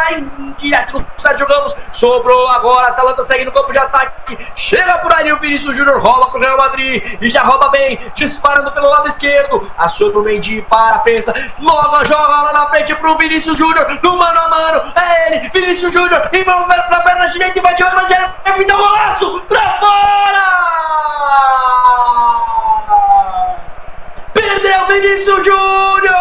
direto 0.57 0.93
no 0.93 1.05
Sérgio 1.17 1.47
Ramos. 1.47 1.75
Sobrou 1.91 2.47
agora, 2.49 2.87
a 2.87 2.89
Atalanta 2.89 3.23
segue 3.23 3.45
no 3.45 3.51
campo 3.51 3.71
de 3.71 3.77
ataque. 3.77 4.37
Chega 4.55 4.97
por 4.99 5.13
ali 5.13 5.31
o 5.31 5.39
Vinícius 5.39 5.75
Júnior, 5.75 6.01
rouba 6.01 6.29
pro 6.29 6.39
Real 6.39 6.57
Madrid 6.57 7.17
e 7.21 7.29
já 7.29 7.41
rouba 7.43 7.69
bem, 7.69 7.99
disparando 8.13 8.71
pelo 8.71 8.89
lado 8.89 9.07
esquerdo. 9.07 9.71
Aciona 9.77 10.17
o 10.17 10.21
Mendy, 10.21 10.61
para, 10.63 10.99
pensa. 10.99 11.33
Logo 11.59 12.05
joga 12.05 12.41
lá 12.41 12.53
na 12.53 12.67
frente 12.67 12.95
pro 12.95 13.17
Vinícius 13.17 13.57
Júnior. 13.57 13.99
No 14.03 14.17
mano 14.17 14.39
a 14.39 14.49
mano, 14.49 14.93
é 14.95 15.27
ele, 15.27 15.49
Vinícius 15.49 15.93
Júnior. 15.93 16.29
E 16.31 16.43
vamos 16.43 16.67
ver 16.67 16.81
pra 16.87 17.01
perna 17.09 17.27
direita 17.27 17.57
e 17.57 17.61
vai 17.61 17.73
tirar 17.73 17.95
na 17.95 18.03
direita. 18.03 18.35
E 18.59 18.65
dá 18.65 18.75
golaço 18.75 19.45
pra 19.47 19.61
fora! 19.79 20.45
Perdeu 24.33 24.85
Vinícius 24.87 25.45
Júnior! 25.45 26.15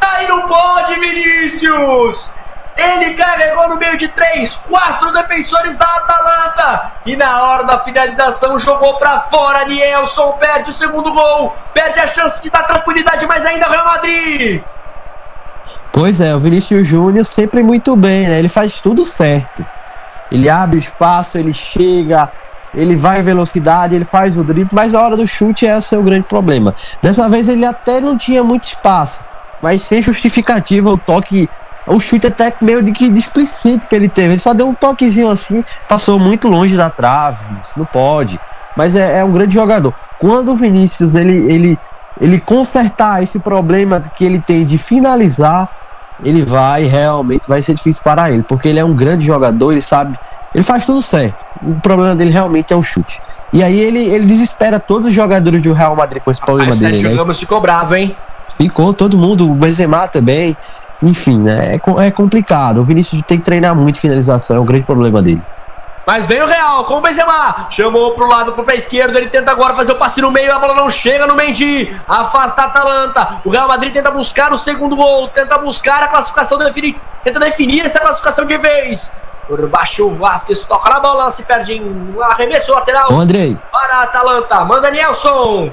Aí 0.00 0.28
não 0.28 0.42
pode, 0.46 0.94
Vinícius! 1.00 2.30
Ele 2.76 3.14
carregou 3.14 3.68
no 3.70 3.76
meio 3.76 3.96
de 3.96 4.06
três, 4.08 4.54
quatro 4.68 5.12
defensores 5.12 5.76
da 5.76 5.84
Atalanta. 5.84 6.92
E 7.04 7.16
na 7.16 7.42
hora 7.42 7.64
da 7.64 7.80
finalização 7.80 8.56
jogou 8.58 8.94
para 8.98 9.18
fora. 9.20 9.64
Nielson 9.64 10.32
perde 10.34 10.70
o 10.70 10.72
segundo 10.72 11.12
gol. 11.12 11.52
Perde 11.74 11.98
a 11.98 12.06
chance 12.06 12.40
de 12.40 12.48
dar 12.48 12.62
tranquilidade 12.62 13.26
mais 13.26 13.44
ainda 13.44 13.66
Real 13.66 13.84
Madrid. 13.84 14.62
Pois 15.98 16.20
é, 16.20 16.32
o 16.32 16.38
Vinícius 16.38 16.86
Júnior 16.86 17.24
sempre 17.24 17.60
muito 17.60 17.96
bem, 17.96 18.28
né? 18.28 18.38
Ele 18.38 18.48
faz 18.48 18.80
tudo 18.80 19.04
certo. 19.04 19.66
Ele 20.30 20.48
abre 20.48 20.78
espaço, 20.78 21.36
ele 21.36 21.52
chega, 21.52 22.30
ele 22.72 22.94
vai 22.94 23.18
em 23.18 23.22
velocidade, 23.22 23.96
ele 23.96 24.04
faz 24.04 24.36
o 24.36 24.44
drible, 24.44 24.70
mas 24.70 24.94
a 24.94 25.02
hora 25.02 25.16
do 25.16 25.26
chute 25.26 25.66
é 25.66 25.76
o 25.76 25.82
seu 25.82 26.00
grande 26.00 26.22
problema. 26.22 26.72
Dessa 27.02 27.28
vez 27.28 27.48
ele 27.48 27.64
até 27.64 28.00
não 28.00 28.16
tinha 28.16 28.44
muito 28.44 28.62
espaço, 28.62 29.20
mas 29.60 29.82
sem 29.82 30.00
justificativa 30.00 30.88
o 30.88 30.96
toque, 30.96 31.50
o 31.84 31.98
chute 31.98 32.28
até 32.28 32.54
meio 32.60 32.80
de 32.80 32.92
que 32.92 33.10
displicente 33.10 33.88
que 33.88 33.96
ele 33.96 34.08
teve. 34.08 34.34
Ele 34.34 34.40
só 34.40 34.54
deu 34.54 34.68
um 34.68 34.74
toquezinho 34.74 35.28
assim, 35.28 35.64
passou 35.88 36.16
muito 36.16 36.46
longe 36.46 36.76
da 36.76 36.88
trave, 36.88 37.42
isso 37.60 37.72
não 37.76 37.84
pode. 37.84 38.38
Mas 38.76 38.94
é, 38.94 39.18
é 39.18 39.24
um 39.24 39.32
grande 39.32 39.52
jogador. 39.52 39.92
Quando 40.20 40.52
o 40.52 40.56
Vinícius 40.56 41.16
ele, 41.16 41.52
ele, 41.52 41.78
ele 42.20 42.38
consertar 42.38 43.20
esse 43.20 43.40
problema 43.40 44.00
que 44.00 44.24
ele 44.24 44.38
tem 44.38 44.64
de 44.64 44.78
finalizar, 44.78 45.77
ele 46.24 46.42
vai 46.42 46.84
realmente 46.84 47.48
vai 47.48 47.62
ser 47.62 47.74
difícil 47.74 48.02
para 48.02 48.30
ele, 48.30 48.42
porque 48.42 48.68
ele 48.68 48.78
é 48.78 48.84
um 48.84 48.94
grande 48.94 49.26
jogador, 49.26 49.72
ele 49.72 49.82
sabe, 49.82 50.18
ele 50.54 50.64
faz 50.64 50.84
tudo 50.84 51.00
certo. 51.02 51.44
O 51.62 51.74
problema 51.80 52.14
dele 52.14 52.30
realmente 52.30 52.72
é 52.72 52.76
o 52.76 52.82
chute. 52.82 53.20
E 53.52 53.62
aí 53.62 53.78
ele, 53.78 54.00
ele 54.00 54.26
desespera 54.26 54.78
todos 54.78 55.08
os 55.08 55.14
jogadores 55.14 55.62
do 55.62 55.72
Real 55.72 55.96
Madrid 55.96 56.22
com 56.22 56.30
esse 56.30 56.40
problema 56.40 56.76
dele. 56.76 56.94
Sérgio 56.94 57.10
né? 57.10 57.16
Ramos 57.16 57.38
ficou 57.38 57.60
bravo, 57.60 57.94
hein? 57.94 58.14
Ficou 58.56 58.92
todo 58.92 59.16
mundo, 59.16 59.50
o 59.50 59.54
Benzema 59.54 60.06
também. 60.08 60.56
Enfim, 61.02 61.38
né? 61.38 61.76
É, 61.76 62.06
é 62.06 62.10
complicado. 62.10 62.80
O 62.80 62.84
Vinícius 62.84 63.22
tem 63.22 63.38
que 63.38 63.44
treinar 63.44 63.74
muito 63.74 63.98
finalização, 63.98 64.56
é 64.56 64.60
um 64.60 64.64
grande 64.64 64.84
problema 64.84 65.22
dele. 65.22 65.42
Mas 66.08 66.24
vem 66.24 66.40
o 66.40 66.46
Real 66.46 66.84
com 66.84 66.94
o 66.94 67.00
Benzema. 67.02 67.66
Chamou 67.68 68.14
pro 68.14 68.26
lado, 68.26 68.52
pro 68.52 68.64
pé 68.64 68.76
esquerdo. 68.76 69.14
Ele 69.14 69.28
tenta 69.28 69.50
agora 69.50 69.74
fazer 69.74 69.92
o 69.92 69.96
passe 69.96 70.22
no 70.22 70.30
meio. 70.30 70.50
A 70.50 70.58
bola 70.58 70.72
não 70.72 70.88
chega 70.88 71.26
no 71.26 71.36
Mendy. 71.36 71.94
Afasta 72.08 72.62
a 72.62 72.64
Atalanta. 72.64 73.42
O 73.44 73.50
Real 73.50 73.68
Madrid 73.68 73.92
tenta 73.92 74.10
buscar 74.10 74.50
o 74.50 74.56
segundo 74.56 74.96
gol. 74.96 75.28
Tenta 75.28 75.58
buscar 75.58 76.02
a 76.02 76.08
classificação. 76.08 76.56
Definir, 76.56 76.98
tenta 77.22 77.38
definir 77.38 77.84
essa 77.84 78.00
classificação 78.00 78.46
de 78.46 78.56
vez. 78.56 79.12
Por 79.46 79.68
baixo 79.68 80.06
o 80.06 80.14
Vasquez 80.14 80.64
toca 80.64 80.88
na 80.88 80.98
bola. 80.98 81.30
Se 81.30 81.42
perde 81.42 81.74
em 81.74 82.16
arremesso 82.22 82.72
lateral. 82.72 83.12
Andrei. 83.12 83.58
Para 83.70 83.96
a 83.96 84.02
Atalanta. 84.04 84.64
Manda 84.64 84.90
Nelson. 84.90 85.70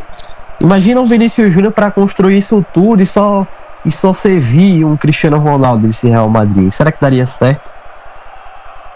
Imagina 0.59 0.99
o 0.99 1.05
Vinícius 1.05 1.53
Júnior 1.53 1.71
para 1.71 1.89
construir 1.91 2.35
isso 2.35 2.65
tudo 2.73 3.01
e 3.01 3.05
só, 3.05 3.47
e 3.85 3.91
só 3.91 4.11
servir 4.11 4.83
um 4.83 4.97
Cristiano 4.97 5.39
Ronaldo 5.39 5.87
nesse 5.87 6.09
Real 6.09 6.27
Madrid. 6.27 6.69
Será 6.71 6.91
que 6.91 6.99
daria 6.99 7.25
certo? 7.25 7.73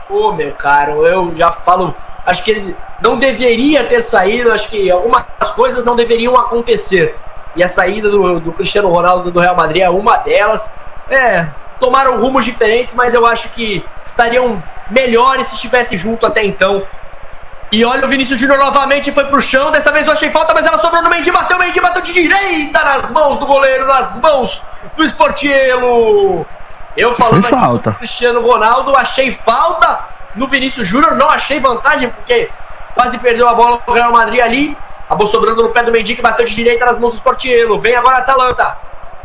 Ô, 0.10 0.32
meu 0.32 0.52
caro, 0.54 1.06
eu 1.06 1.36
já 1.38 1.52
falo. 1.52 1.96
Acho 2.26 2.44
que 2.44 2.50
ele 2.50 2.76
não 3.00 3.20
deveria 3.20 3.84
ter 3.84 4.02
saído. 4.02 4.52
Acho 4.52 4.68
que 4.68 4.90
algumas 4.90 5.24
coisas 5.56 5.86
não 5.86 5.96
deveriam 5.96 6.36
acontecer. 6.36 7.16
E 7.56 7.64
a 7.64 7.68
saída 7.68 8.10
do, 8.10 8.40
do 8.40 8.52
Cristiano 8.52 8.90
Ronaldo 8.90 9.30
do 9.30 9.40
Real 9.40 9.56
Madrid 9.56 9.84
é 9.84 9.90
uma 9.90 10.18
delas. 10.18 10.74
É, 11.12 11.48
tomaram 11.80 12.20
rumos 12.20 12.44
diferentes, 12.44 12.96
mas 12.96 13.14
eu 13.14 13.24
acho 13.26 13.50
que 13.50 13.86
estariam 14.04 14.62
melhores 14.90 15.46
se 15.46 15.54
estivesse 15.54 15.96
junto 15.96 16.26
até 16.26 16.44
então. 16.44 16.84
E 17.72 17.86
olha 17.86 18.04
o 18.04 18.10
Vinícius 18.10 18.40
Júnior 18.40 18.58
novamente 18.58 19.12
foi 19.12 19.26
pro 19.26 19.40
chão. 19.40 19.70
Dessa 19.70 19.92
vez 19.92 20.08
eu 20.08 20.14
achei 20.14 20.32
falta, 20.32 20.56
mas 20.56 20.66
ela 20.66 20.80
sobrou 20.80 21.04
no 21.04 21.10
Mendy. 21.10 21.32
Bateu 21.32 21.56
o 21.56 21.60
Mendy, 21.60 21.80
bateu 21.80 22.02
de 22.02 22.14
direita 22.14 22.84
nas 22.84 23.12
mãos 23.12 23.38
do 23.38 23.46
goleiro, 23.46 23.86
nas 23.86 24.20
mãos 24.20 24.64
do 24.98 25.06
Sportiello. 25.06 26.48
Eu 27.00 27.14
falando 27.14 27.46
aqui 27.46 27.50
falta. 27.50 27.68
sobre 27.68 27.90
o 27.90 27.94
Cristiano 28.00 28.42
Ronaldo, 28.42 28.96
achei 28.96 29.32
falta 29.32 30.00
no 30.36 30.48
Vinícius 30.48 30.88
Júnior, 30.88 31.16
não 31.16 31.30
achei 31.30 31.60
vantagem, 31.60 32.10
porque 32.10 32.50
quase 32.94 33.18
perdeu 33.18 33.48
a 33.48 33.54
bola 33.54 33.78
pro 33.78 33.94
Real 33.94 34.12
Madrid 34.12 34.42
ali. 34.42 34.78
Acabou 35.06 35.26
sobrando 35.26 35.64
no 35.64 35.70
pé 35.70 35.84
do 35.84 35.92
Mendy 35.92 36.16
que 36.16 36.22
bateu 36.22 36.46
de 36.46 36.54
direita 36.54 36.86
nas 36.86 37.00
mãos 37.00 37.12
do 37.12 37.16
Sportiello. 37.16 37.80
Vem 37.80 37.96
agora 37.96 38.18
a 38.18 38.20
Atalanta. 38.20 38.78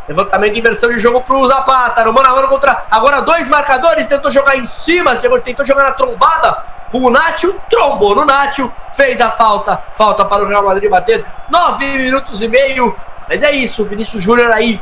Levantamento, 0.09 0.57
inversão 0.57 0.91
de 0.91 0.99
jogo 0.99 1.21
pro 1.21 1.47
Zapata. 1.47 2.03
No 2.05 2.13
mano 2.13 2.27
a 2.27 2.35
mano 2.35 2.49
contra. 2.49 2.85
Agora 2.91 3.21
dois 3.21 3.49
marcadores. 3.51 4.07
Tentou 4.07 4.31
jogar 4.31 4.57
em 4.57 4.65
cima. 4.65 5.17
Tentou 5.17 5.67
jogar 5.67 5.85
na 5.85 5.93
trombada 5.93 6.57
com 6.91 7.03
o 7.03 7.11
Nacho. 7.11 7.55
Trombou 7.69 8.15
no 8.15 8.25
Nacho. 8.25 8.73
Fez 8.93 9.21
a 9.21 9.31
falta. 9.33 9.83
Falta 9.95 10.25
para 10.25 10.43
o 10.43 10.47
Real 10.47 10.65
Madrid 10.65 10.91
bater. 10.91 11.25
Nove 11.51 11.85
minutos 11.99 12.41
e 12.41 12.49
meio. 12.49 12.97
Mas 13.29 13.43
é 13.43 13.53
isso. 13.53 13.85
Vinícius 13.85 14.23
Júnior 14.23 14.51
aí 14.53 14.81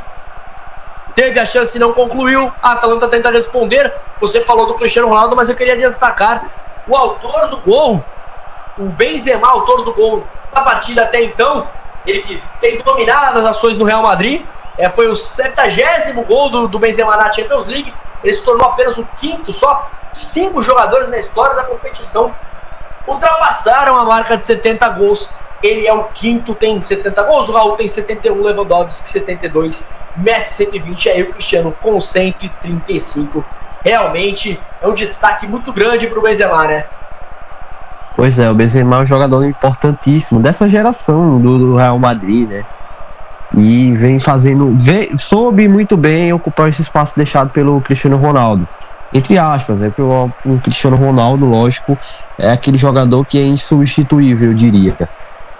teve 1.15 1.39
a 1.39 1.45
chance 1.45 1.75
e 1.75 1.79
não 1.79 1.93
concluiu. 1.93 2.51
A 2.61 2.73
Atalanta 2.73 3.07
tenta 3.07 3.31
responder. 3.31 3.93
Você 4.19 4.41
falou 4.41 4.65
do 4.65 4.75
Cristiano 4.75 5.07
Ronaldo, 5.07 5.35
mas 5.35 5.49
eu 5.49 5.55
queria 5.55 5.75
destacar 5.75 6.49
o 6.87 6.95
autor 6.95 7.47
do 7.47 7.57
gol. 7.57 8.03
O 8.77 8.85
Benzema, 8.85 9.47
autor 9.47 9.83
do 9.83 9.93
gol 9.93 10.25
da 10.53 10.61
partida 10.61 11.03
até 11.03 11.23
então. 11.23 11.67
Ele 12.05 12.19
que 12.19 12.43
tem 12.59 12.77
dominado 12.79 13.39
as 13.39 13.45
ações 13.45 13.77
no 13.77 13.85
Real 13.85 14.03
Madrid. 14.03 14.45
É, 14.77 14.89
foi 14.89 15.07
o 15.07 15.15
70 15.15 15.63
gol 16.27 16.49
do, 16.49 16.67
do 16.67 16.79
Benzema 16.79 17.15
na 17.15 17.31
Champions 17.31 17.65
League. 17.65 17.93
Ele 18.23 18.33
se 18.33 18.41
tornou 18.41 18.67
apenas 18.67 18.97
o 18.97 19.05
quinto, 19.17 19.53
só 19.53 19.89
cinco 20.13 20.61
jogadores 20.61 21.09
na 21.09 21.17
história 21.17 21.55
da 21.55 21.63
competição 21.63 22.33
ultrapassaram 23.07 23.95
a 23.97 24.05
marca 24.05 24.37
de 24.37 24.43
70 24.43 24.89
gols. 24.89 25.29
Ele 25.63 25.87
é 25.87 25.93
o 25.93 26.03
quinto, 26.03 26.53
tem 26.53 26.81
70 26.81 27.23
gols. 27.23 27.47
O 27.49 27.53
Raul 27.53 27.77
tem 27.77 27.87
71, 27.87 28.43
Lewandowski 28.43 29.09
72, 29.09 29.87
Messi 30.17 30.53
120, 30.53 31.09
aí 31.09 31.23
o 31.23 31.31
Cristiano 31.31 31.73
com 31.81 31.99
135. 31.99 33.43
Realmente 33.83 34.59
é 34.81 34.87
um 34.87 34.93
destaque 34.93 35.47
muito 35.47 35.71
grande 35.71 36.07
para 36.07 36.19
o 36.19 36.21
Benzema, 36.21 36.67
né? 36.67 36.85
Pois 38.15 38.37
é, 38.37 38.49
o 38.51 38.53
Benzema 38.53 38.97
é 38.97 38.99
um 38.99 39.05
jogador 39.05 39.43
importantíssimo 39.45 40.39
dessa 40.39 40.69
geração 40.69 41.39
do, 41.41 41.57
do 41.57 41.75
Real 41.75 41.97
Madrid, 41.97 42.49
né? 42.49 42.63
e 43.55 43.91
vem 43.93 44.19
fazendo, 44.19 44.73
vem, 44.75 45.15
soube 45.17 45.67
muito 45.67 45.95
bem 45.95 46.33
ocupar 46.33 46.69
esse 46.69 46.81
espaço 46.81 47.13
deixado 47.15 47.51
pelo 47.51 47.79
Cristiano 47.81 48.17
Ronaldo. 48.17 48.67
Entre 49.13 49.37
aspas, 49.37 49.77
né? 49.77 49.89
Porque 49.89 50.01
o, 50.01 50.31
o 50.45 50.59
Cristiano 50.59 50.97
Ronaldo, 50.97 51.45
lógico, 51.45 51.97
é 52.37 52.51
aquele 52.51 52.79
jogador 52.79 53.23
que 53.25 53.37
é 53.37 53.43
insubstituível, 53.43 54.49
eu 54.49 54.55
diria. 54.55 54.97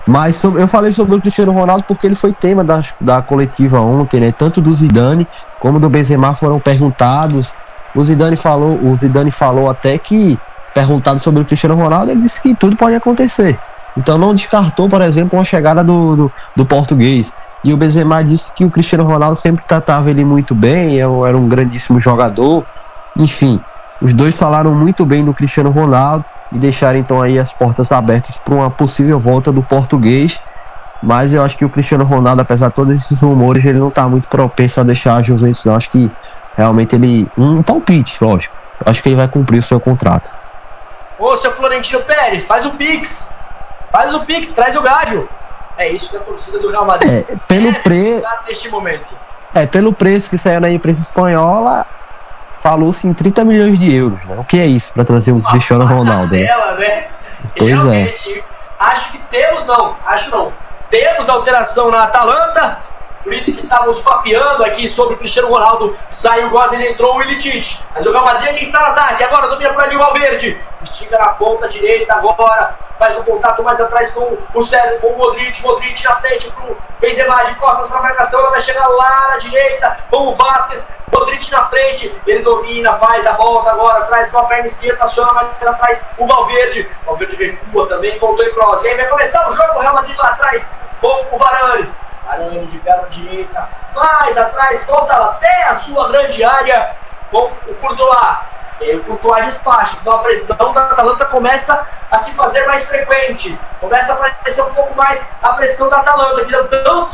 Mas 0.05 0.35
sobre, 0.35 0.61
eu 0.61 0.67
falei 0.67 0.91
sobre 0.91 1.15
o 1.15 1.21
Cristiano 1.21 1.53
Ronaldo 1.53 1.85
porque 1.87 2.05
ele 2.05 2.15
foi 2.15 2.33
tema 2.33 2.63
da, 2.63 2.81
da 2.99 3.21
coletiva 3.21 3.79
ontem, 3.79 4.19
né? 4.19 4.31
Tanto 4.31 4.59
do 4.59 4.71
Zidane 4.71 5.27
como 5.59 5.79
do 5.79 5.89
Benzema 5.89 6.33
foram 6.33 6.59
perguntados. 6.59 7.53
O 7.95 8.03
Zidane 8.03 8.35
falou, 8.35 8.77
o 8.83 8.95
Zidane 8.95 9.31
falou 9.31 9.69
até 9.69 9.97
que 9.97 10.37
perguntado 10.73 11.19
sobre 11.19 11.41
o 11.41 11.45
Cristiano 11.45 11.75
Ronaldo, 11.75 12.11
ele 12.11 12.21
disse 12.21 12.41
que 12.41 12.55
tudo 12.55 12.75
pode 12.75 12.95
acontecer. 12.95 13.57
Então 13.95 14.17
não 14.17 14.33
descartou, 14.33 14.89
por 14.89 15.01
exemplo, 15.01 15.37
uma 15.37 15.45
chegada 15.45 15.83
do, 15.83 16.15
do, 16.15 16.31
do 16.55 16.65
português. 16.65 17.31
E 17.63 17.73
o 17.73 17.77
Benzema 17.77 18.21
disse 18.23 18.51
que 18.53 18.65
o 18.65 18.71
Cristiano 18.71 19.05
Ronaldo 19.05 19.37
sempre 19.37 19.63
tratava 19.65 20.09
ele 20.09 20.25
muito 20.25 20.53
bem, 20.53 20.97
é 20.97 21.01
era 21.01 21.37
um 21.37 21.47
grandíssimo 21.47 21.99
jogador. 21.99 22.65
Enfim, 23.15 23.61
os 24.01 24.13
dois 24.13 24.35
falaram 24.35 24.75
muito 24.75 25.05
bem 25.05 25.23
do 25.23 25.33
Cristiano 25.33 25.69
Ronaldo 25.69 26.25
e 26.53 26.59
deixaram 26.59 26.99
então 26.99 27.21
aí 27.21 27.39
as 27.39 27.51
portas 27.51 27.91
abertas 27.91 28.37
para 28.37 28.53
uma 28.53 28.69
possível 28.69 29.19
volta 29.19 29.51
do 29.51 29.63
português. 29.63 30.39
Mas 31.01 31.33
eu 31.33 31.41
acho 31.41 31.57
que 31.57 31.65
o 31.65 31.69
Cristiano 31.69 32.05
Ronaldo, 32.05 32.41
apesar 32.41 32.69
de 32.69 32.75
todos 32.75 32.93
esses 32.93 33.21
rumores, 33.21 33.65
ele 33.65 33.79
não 33.79 33.89
está 33.89 34.07
muito 34.07 34.29
propenso 34.29 34.79
a 34.79 34.83
deixar 34.83 35.15
a 35.15 35.23
Juventus, 35.23 35.65
não. 35.65 35.75
Acho 35.75 35.89
que 35.89 36.09
realmente 36.55 36.95
ele. 36.95 37.27
Um 37.35 37.61
palpite, 37.61 38.23
lógico. 38.23 38.55
Eu 38.85 38.89
acho 38.89 39.01
que 39.01 39.09
ele 39.09 39.15
vai 39.15 39.27
cumprir 39.27 39.57
o 39.57 39.63
seu 39.63 39.79
contrato. 39.79 40.31
Ô, 41.19 41.35
seu 41.35 41.51
Florentino 41.51 42.01
Pérez, 42.01 42.45
faz 42.45 42.65
o 42.65 42.71
Pix. 42.71 43.27
Faz 43.91 44.13
o 44.13 44.25
Pix, 44.25 44.49
traz 44.49 44.75
o 44.75 44.81
Gádio. 44.81 45.27
É 45.77 45.89
isso 45.89 46.09
que 46.09 46.17
a 46.17 46.19
torcida 46.19 46.59
do 46.59 46.69
Real 46.69 46.85
Madrid 46.85 47.11
é, 47.11 47.37
pelo 47.47 47.73
preço 47.81 48.23
neste 48.47 48.69
momento. 48.69 49.15
É, 49.53 49.65
pelo 49.65 49.91
preço 49.91 50.29
que 50.29 50.37
saiu 50.37 50.61
na 50.61 50.69
imprensa 50.69 51.01
espanhola, 51.01 51.85
falou-se 52.61 53.07
em 53.07 53.13
30 53.13 53.45
milhões 53.45 53.79
de 53.79 53.93
euros. 53.93 54.19
Né? 54.25 54.35
O 54.39 54.43
que 54.43 54.59
é 54.59 54.65
isso 54.65 54.93
para 54.93 55.03
trazer 55.03 55.31
um 55.31 55.37
Uma 55.37 55.51
Cristiano 55.51 55.85
Ronaldo? 55.85 56.29
Dela, 56.29 56.75
né? 56.75 57.05
Pois 57.57 57.71
é. 57.71 57.75
Realmente, 57.75 58.39
é. 58.39 58.43
Acho 58.79 59.11
que 59.11 59.17
temos, 59.29 59.65
não, 59.65 59.95
acho 60.05 60.29
não. 60.29 60.51
Temos 60.89 61.29
alteração 61.29 61.89
na 61.89 62.03
Atalanta, 62.03 62.79
por 63.23 63.33
isso 63.33 63.53
que 63.53 63.59
estávamos 63.59 64.01
papeando 64.01 64.65
aqui 64.65 64.85
sobre 64.85 65.15
o 65.15 65.17
Cristiano 65.17 65.47
Ronaldo. 65.47 65.97
Saiu 66.09 66.47
o 66.47 66.49
Gozes, 66.49 66.79
entrou 66.81 67.15
o 67.15 67.21
Ilitich. 67.21 67.81
Mas 67.95 68.05
o 68.05 68.11
Real 68.11 68.25
Madrid 68.25 68.49
é 68.49 68.53
quem 68.53 68.63
está 68.63 68.81
no 68.81 68.87
ataque. 68.87 69.23
Agora 69.23 69.47
domina 69.47 69.73
por 69.73 69.81
ali 69.81 69.95
o 69.95 69.99
Valverde. 69.99 70.61
Estica 70.83 71.17
na 71.17 71.29
ponta 71.29 71.69
direita 71.69 72.13
agora. 72.15 72.77
Faz 72.99 73.17
um 73.17 73.23
contato 73.23 73.63
mais 73.63 73.79
atrás 73.79 74.11
com 74.11 74.37
o 74.53 74.61
Sérgio, 74.61 74.99
com 74.99 75.07
o 75.07 75.17
Modric. 75.17 75.61
Modric 75.61 76.03
na 76.03 76.15
frente 76.15 76.51
para 76.51 76.65
o 76.65 76.77
Benzema 76.99 77.43
de 77.45 77.55
costas 77.55 77.87
para 77.87 77.97
a 77.97 78.01
marcação. 78.01 78.41
Ela 78.41 78.49
vai 78.49 78.59
chegar 78.59 78.87
lá 78.87 79.29
na 79.29 79.37
direita 79.37 79.97
com 80.11 80.27
o 80.27 80.33
Vasquez. 80.33 80.85
Modric 81.09 81.49
na 81.49 81.63
frente. 81.69 82.13
Ele 82.27 82.43
domina, 82.43 82.93
faz 82.93 83.25
a 83.25 83.33
volta 83.33 83.71
agora 83.71 83.99
atrás 83.99 84.29
com 84.29 84.39
a 84.39 84.45
perna 84.45 84.65
esquerda. 84.65 85.01
Aciona 85.01 85.33
mais 85.33 85.65
atrás 85.65 86.01
o 86.17 86.27
Valverde. 86.27 86.89
Valverde 87.05 87.37
recua 87.37 87.87
também 87.87 88.19
com 88.19 88.33
o 88.33 88.35
Tony 88.35 88.51
Kroos. 88.51 88.83
E 88.83 88.89
aí 88.89 88.95
vai 88.95 89.07
começar 89.07 89.49
o 89.49 89.55
jogo. 89.55 89.75
O 89.77 89.79
Real 89.79 89.93
Madrid 89.93 90.17
lá 90.17 90.27
atrás 90.27 90.69
com 90.99 91.25
o 91.31 91.37
Varane. 91.37 92.03
Arame 92.27 92.65
de 92.67 92.77
perna 92.79 93.07
direita, 93.09 93.69
mais 93.95 94.37
atrás, 94.37 94.83
volta 94.85 95.13
até 95.13 95.63
a 95.63 95.73
sua 95.75 96.07
grande 96.09 96.43
área 96.43 96.95
com 97.29 97.51
o 97.67 97.75
Courtois. 97.75 98.37
E 98.81 98.95
o 98.95 99.03
Courtois 99.03 99.45
despacha. 99.45 99.97
Então 100.01 100.13
a 100.13 100.19
pressão 100.19 100.73
da 100.73 100.85
Atalanta 100.87 101.25
começa 101.25 101.87
a 102.09 102.17
se 102.17 102.31
fazer 102.31 102.65
mais 102.65 102.83
frequente. 102.83 103.57
Começa 103.79 104.13
a 104.13 104.15
aparecer 104.15 104.61
um 104.61 104.73
pouco 104.73 104.95
mais 104.95 105.25
a 105.41 105.53
pressão 105.53 105.89
da 105.89 105.97
Atalanta, 105.97 106.43
que 106.43 106.51
deu 106.51 106.67
tanto, 106.67 107.13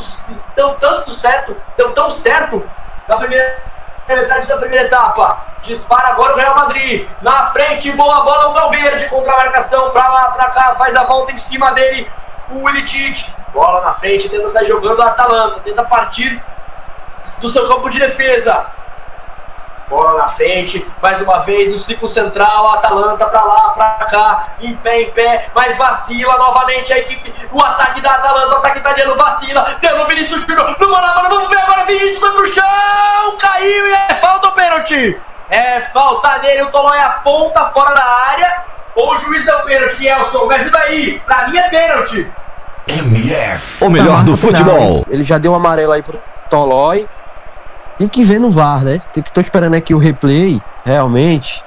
deu 0.55 0.75
tanto 0.75 1.11
certo, 1.11 1.55
deu 1.77 1.93
tão 1.93 2.09
certo 2.09 2.69
na 3.07 3.17
primeira 3.17 3.61
metade 4.07 4.47
da 4.47 4.57
primeira 4.57 4.85
etapa. 4.85 5.45
Dispara 5.61 6.09
agora 6.09 6.33
o 6.33 6.37
Real 6.37 6.55
Madrid. 6.55 7.09
Na 7.21 7.47
frente, 7.51 7.91
boa 7.91 8.21
bola 8.23 8.49
o 8.49 8.53
Valverde 8.53 9.05
contra 9.05 9.33
a 9.33 9.37
marcação. 9.37 9.89
Pra 9.91 10.07
lá, 10.07 10.31
pra 10.31 10.49
cá, 10.49 10.75
faz 10.75 10.95
a 10.95 11.03
volta 11.03 11.31
em 11.31 11.37
cima 11.37 11.71
dele. 11.73 12.09
O 12.51 12.63
Willitic 12.63 13.25
Bola 13.53 13.81
na 13.81 13.93
frente, 13.93 14.29
tenta 14.29 14.47
sair 14.47 14.65
jogando 14.65 15.01
a 15.01 15.07
Atalanta, 15.07 15.59
tenta 15.61 15.83
partir 15.83 16.41
do 17.39 17.49
seu 17.49 17.67
campo 17.67 17.89
de 17.89 17.99
defesa. 17.99 18.67
Bola 19.89 20.21
na 20.21 20.27
frente, 20.27 20.87
mais 21.01 21.19
uma 21.19 21.39
vez 21.39 21.67
no 21.67 21.77
ciclo 21.77 22.07
central, 22.07 22.69
a 22.69 22.75
Atalanta 22.75 23.25
pra 23.25 23.43
lá, 23.43 23.69
pra 23.71 24.05
cá, 24.05 24.49
em 24.61 24.75
pé, 24.77 25.01
em 25.01 25.11
pé, 25.11 25.49
mas 25.55 25.75
vacila 25.75 26.37
novamente 26.37 26.93
a 26.93 26.99
equipe, 26.99 27.33
o 27.51 27.59
ataque 27.59 27.99
da 28.01 28.11
Atalanta, 28.11 28.53
o 28.53 28.57
ataque 28.59 28.77
italiano 28.77 29.15
vacila, 29.15 29.77
deu 29.81 29.97
no 29.97 30.05
Vinícius 30.05 30.41
Júnior, 30.41 30.77
no 30.79 30.91
mano 30.91 31.07
a 31.07 31.15
mano, 31.15 31.29
vamos 31.29 31.49
ver 31.49 31.57
agora, 31.57 31.85
Vinícius 31.85 32.19
foi 32.19 32.31
pro 32.33 32.53
chão, 32.53 33.37
caiu 33.39 33.87
e 33.87 33.93
é 33.93 34.15
falta 34.21 34.47
ou 34.47 34.53
pênalti? 34.53 35.19
É 35.49 35.81
falta 35.81 36.37
nele, 36.37 36.61
o 36.61 36.71
Tolói 36.71 36.99
aponta 36.99 37.65
fora 37.65 37.95
da 37.95 38.05
área, 38.29 38.63
ou 38.93 39.11
o 39.11 39.15
juiz 39.15 39.43
deu 39.43 39.59
pênalti, 39.63 39.99
Nelson, 39.99 40.45
me 40.45 40.53
ajuda 40.53 40.77
aí, 40.77 41.19
pra 41.21 41.47
mim 41.47 41.57
é 41.57 41.67
pênalti. 41.67 42.31
MF, 42.89 43.83
o 43.83 43.89
melhor 43.89 44.23
do 44.23 44.35
futebol. 44.35 45.05
Ele 45.09 45.23
já 45.23 45.37
deu 45.37 45.51
um 45.51 45.55
amarelo 45.55 45.91
aí 45.91 46.01
pro 46.01 46.19
Tolói. 46.49 47.07
Tem 47.97 48.07
que 48.07 48.23
ver 48.23 48.39
no 48.39 48.49
VAR, 48.51 48.83
né? 48.83 49.01
Tem 49.13 49.21
que 49.21 49.31
tô 49.31 49.41
esperando 49.41 49.75
aqui 49.75 49.93
o 49.93 49.97
replay, 49.97 50.61
realmente. 50.85 51.63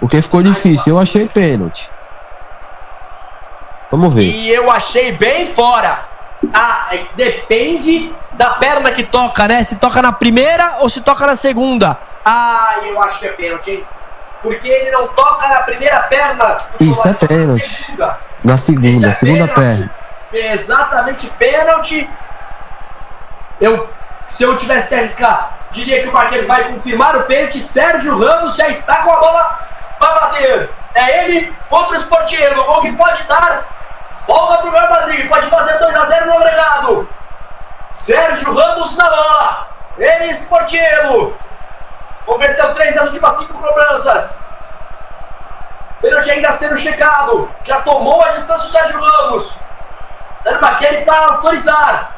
Porque 0.00 0.20
ficou 0.20 0.42
difícil. 0.42 0.94
Eu 0.94 1.00
achei 1.00 1.28
pênalti. 1.28 1.90
Vamos 3.90 4.12
ver. 4.14 4.24
E 4.24 4.50
eu 4.50 4.70
achei 4.70 5.12
bem 5.12 5.46
fora. 5.46 6.04
Ah, 6.52 6.88
é, 6.90 7.06
depende 7.14 8.12
da 8.32 8.50
perna 8.50 8.90
que 8.90 9.04
toca, 9.04 9.46
né? 9.46 9.62
Se 9.62 9.76
toca 9.76 10.02
na 10.02 10.12
primeira 10.12 10.78
ou 10.80 10.88
se 10.88 11.00
toca 11.00 11.26
na 11.26 11.36
segunda. 11.36 11.96
Ah, 12.24 12.76
eu 12.84 13.00
acho 13.00 13.18
que 13.18 13.26
é 13.26 13.32
pênalti, 13.32 13.70
hein? 13.70 13.84
Porque 14.42 14.68
ele 14.68 14.90
não 14.90 15.08
toca 15.08 15.48
na 15.48 15.60
primeira 15.62 16.00
perna. 16.00 16.56
Tipo, 16.56 16.84
Isso 16.84 17.08
é 17.08 17.14
pênalti. 17.14 17.86
Na 18.42 18.58
segunda, 18.58 19.06
na 19.06 19.12
segunda, 19.12 19.44
é 19.44 19.48
segunda 19.48 19.48
perna 20.34 20.54
exatamente 20.54 21.28
pênalti. 21.38 22.10
Eu, 23.60 23.88
se 24.26 24.42
eu 24.42 24.56
tivesse 24.56 24.88
que 24.88 24.94
arriscar, 24.96 25.60
diria 25.70 26.02
que 26.02 26.08
o 26.08 26.12
Marqueiro 26.12 26.46
vai 26.46 26.64
confirmar 26.64 27.16
o 27.16 27.22
pênalti. 27.22 27.60
Sérgio 27.60 28.18
Ramos 28.18 28.56
já 28.56 28.68
está 28.68 28.96
com 29.02 29.12
a 29.12 29.16
bola 29.20 29.68
para 30.00 30.14
bater. 30.20 30.70
É 30.94 31.24
ele 31.24 31.54
contra 31.68 31.96
o 31.96 32.00
Sportiello. 32.00 32.62
O 32.62 32.64
gol 32.64 32.80
que 32.80 32.92
pode 32.92 33.22
dar 33.24 33.64
folga 34.10 34.58
para 34.58 34.66
o 34.66 34.72
Real 34.72 34.90
Madrid. 34.90 35.28
Pode 35.28 35.46
fazer 35.46 35.78
2 35.78 35.94
a 35.94 36.04
0 36.04 36.26
no 36.26 36.34
agregado. 36.34 37.08
Sérgio 37.90 38.52
Ramos 38.52 38.96
na 38.96 39.08
bola. 39.08 39.68
Ele, 39.96 40.32
Sportiello. 40.32 41.36
Converteu 42.26 42.72
três 42.72 42.94
das 42.94 43.08
últimas 43.08 43.36
cinco 43.36 43.52
cobranças. 43.54 44.40
Pênalti 46.00 46.30
ainda 46.30 46.50
sendo 46.50 46.76
checado. 46.76 47.48
Já 47.62 47.80
tomou 47.82 48.22
a 48.24 48.28
distância 48.28 48.66
o 48.66 48.70
Sérgio 48.70 49.00
Ramos. 49.00 49.64
Dani 50.44 50.60
Maquele 50.60 50.98
para 51.04 51.34
autorizar. 51.34 52.14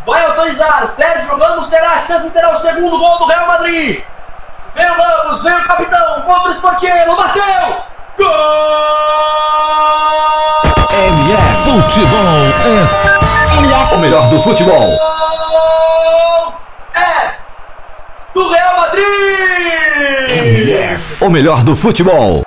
Vai 0.00 0.24
autorizar. 0.26 0.84
Sérgio 0.86 1.36
Ramos 1.38 1.68
terá 1.68 1.92
a 1.92 1.98
chance 1.98 2.24
de 2.24 2.30
ter 2.30 2.44
o 2.44 2.56
segundo 2.56 2.98
gol 2.98 3.18
do 3.18 3.26
Real 3.26 3.46
Madrid. 3.46 4.02
Vem 4.74 4.90
o 4.90 4.94
Ramos, 4.94 5.42
vem 5.42 5.54
o 5.54 5.64
capitão 5.64 6.22
contra 6.22 6.48
o 6.48 6.52
Sportiello. 6.52 7.16
Bateu! 7.16 7.82
Gol! 8.18 8.28
MF 10.92 11.62
Futebol 11.62 12.52
é 13.92 13.94
o 13.94 13.98
melhor 13.98 14.28
do 14.28 14.42
futebol. 14.42 14.98
É 16.94 17.34
do 18.34 18.50
Real 18.50 18.76
Madrid! 18.76 20.30
MF, 20.30 21.24
o 21.24 21.30
melhor 21.30 21.62
do 21.62 21.76
futebol. 21.76 22.42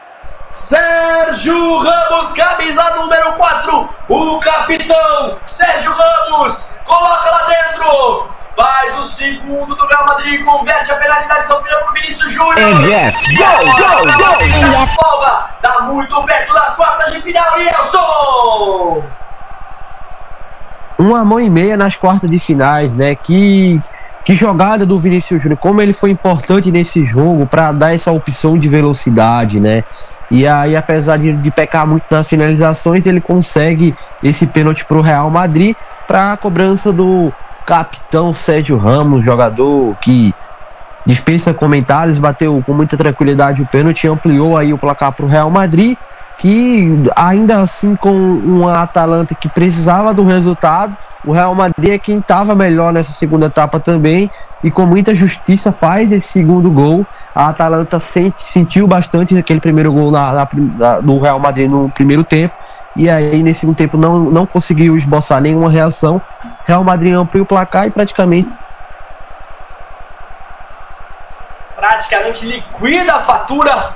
Sérgio 0.56 1.80
Ramos, 1.80 2.32
camisa 2.32 2.90
número 2.95 3.34
4, 3.34 3.90
o 4.07 4.40
capitão 4.40 5.38
Sérgio 5.45 5.91
Ramos, 5.91 6.69
coloca 6.86 7.30
lá 7.30 7.45
dentro, 7.45 8.30
faz 8.56 8.98
o 8.98 9.03
segundo 9.03 9.76
do 9.76 9.86
Real 9.86 10.06
Madrid, 10.06 10.45
converte 10.45 10.94
a 10.94 10.95
penalidade 10.95 11.45
sofrida 11.45 11.77
por 11.82 11.94
Vinícius 11.94 12.32
Júnior. 12.32 12.57
MF, 12.57 13.44
agora, 13.44 13.76
Real 13.76 14.06
Madrid 14.06 14.72
tá 14.72 14.86
folga, 14.88 15.32
tá 15.61 15.82
muito 15.82 16.23
perto 16.23 16.53
das 16.53 16.73
quartas 16.73 17.11
de 17.11 17.19
final, 17.19 17.57
Nelson! 17.57 19.03
uma 20.98 21.26
mão 21.26 21.41
e 21.41 21.49
meia 21.49 21.76
nas 21.76 21.98
quartas 21.98 22.30
de 22.30 22.40
finais, 22.40 22.95
né? 22.95 23.14
Que, 23.14 23.82
que 24.23 24.34
jogada 24.34 24.86
do 24.86 24.98
Vinícius 24.98 25.44
Júnior, 25.44 25.60
como 25.60 25.82
ele 25.82 25.91
foi 25.91 26.11
importante 26.11 26.72
nesse 26.72 27.03
jogo 27.03 27.45
para 27.45 27.73
dar 27.73 27.94
essa 27.94 28.10
opção 28.10 28.57
de 28.57 28.69
velocidade, 28.69 29.60
né? 29.60 29.84
E 30.30 30.47
aí, 30.47 30.76
apesar 30.76 31.18
de, 31.18 31.34
de 31.34 31.52
pecar 31.52 31.88
muito 31.88 32.06
nas 32.10 32.27
finalizações, 32.27 33.06
ele 33.06 33.22
consegue 33.22 33.95
esse 34.23 34.47
pênalti 34.47 34.85
para 34.85 34.97
o 34.97 35.02
Real 35.02 35.30
Madrid 35.30 35.76
para 36.07 36.34
a 36.34 36.38
cobrança 36.38 36.91
do 36.91 37.31
capitão 37.65 38.34
Sérgio 38.34 38.77
Ramos, 38.77 39.23
jogador 39.23 39.95
que 40.02 40.34
dispensa 41.06 41.53
comentários, 41.53 42.18
bateu 42.18 42.61
com 42.65 42.73
muita 42.73 42.97
tranquilidade 42.97 43.61
o 43.61 43.68
pênalti, 43.68 44.07
ampliou 44.07 44.57
aí 44.57 44.73
o 44.73 44.77
placar 44.77 45.11
para 45.11 45.26
o 45.26 45.30
Real 45.30 45.49
Madrid, 45.49 45.97
que 46.38 47.03
ainda 47.15 47.57
assim 47.57 47.95
com 47.95 48.11
uma 48.11 48.81
Atalanta 48.81 49.35
que 49.35 49.47
precisava 49.47 50.14
do 50.14 50.26
resultado, 50.26 50.97
o 51.26 51.31
Real 51.31 51.56
Madrid 51.56 51.91
é 51.91 51.97
quem 51.97 52.19
estava 52.19 52.53
melhor 52.53 52.93
nessa 52.93 53.11
segunda 53.11 53.47
etapa 53.47 53.80
também 53.80 54.30
e 54.66 54.72
com 54.72 54.84
muita 54.84 55.14
justiça 55.14 55.72
faz 55.72 56.12
esse 56.12 56.28
segundo 56.28 56.72
gol. 56.72 57.06
A 57.36 57.50
Atalanta 57.50 58.00
sente, 58.00 58.42
sentiu 58.42 58.88
bastante 58.88 59.38
aquele 59.38 59.60
primeiro 59.60 59.94
gol 59.94 60.10
na, 60.10 60.34
na, 60.34 60.50
na, 60.76 61.00
do 61.02 61.20
Real 61.20 61.40
Madrid 61.40 61.70
no 61.70 61.88
primeiro 61.92 62.24
tempo 62.24 62.56
e 62.96 63.08
aí 63.08 63.44
nesse 63.44 63.60
segundo 63.60 63.76
tempo 63.76 63.96
não, 63.96 64.22
não 64.24 64.44
conseguiu 64.44 64.98
esboçar 64.98 65.40
nenhuma 65.40 65.70
reação. 65.70 66.20
Real 66.66 66.84
Madrid 66.84 67.14
amplia 67.14 67.44
o 67.44 67.46
placar 67.46 67.86
e 67.86 67.92
praticamente 67.92 68.50
praticamente 71.76 72.48
liquida 72.48 73.14
a 73.14 73.20
fatura 73.20 73.94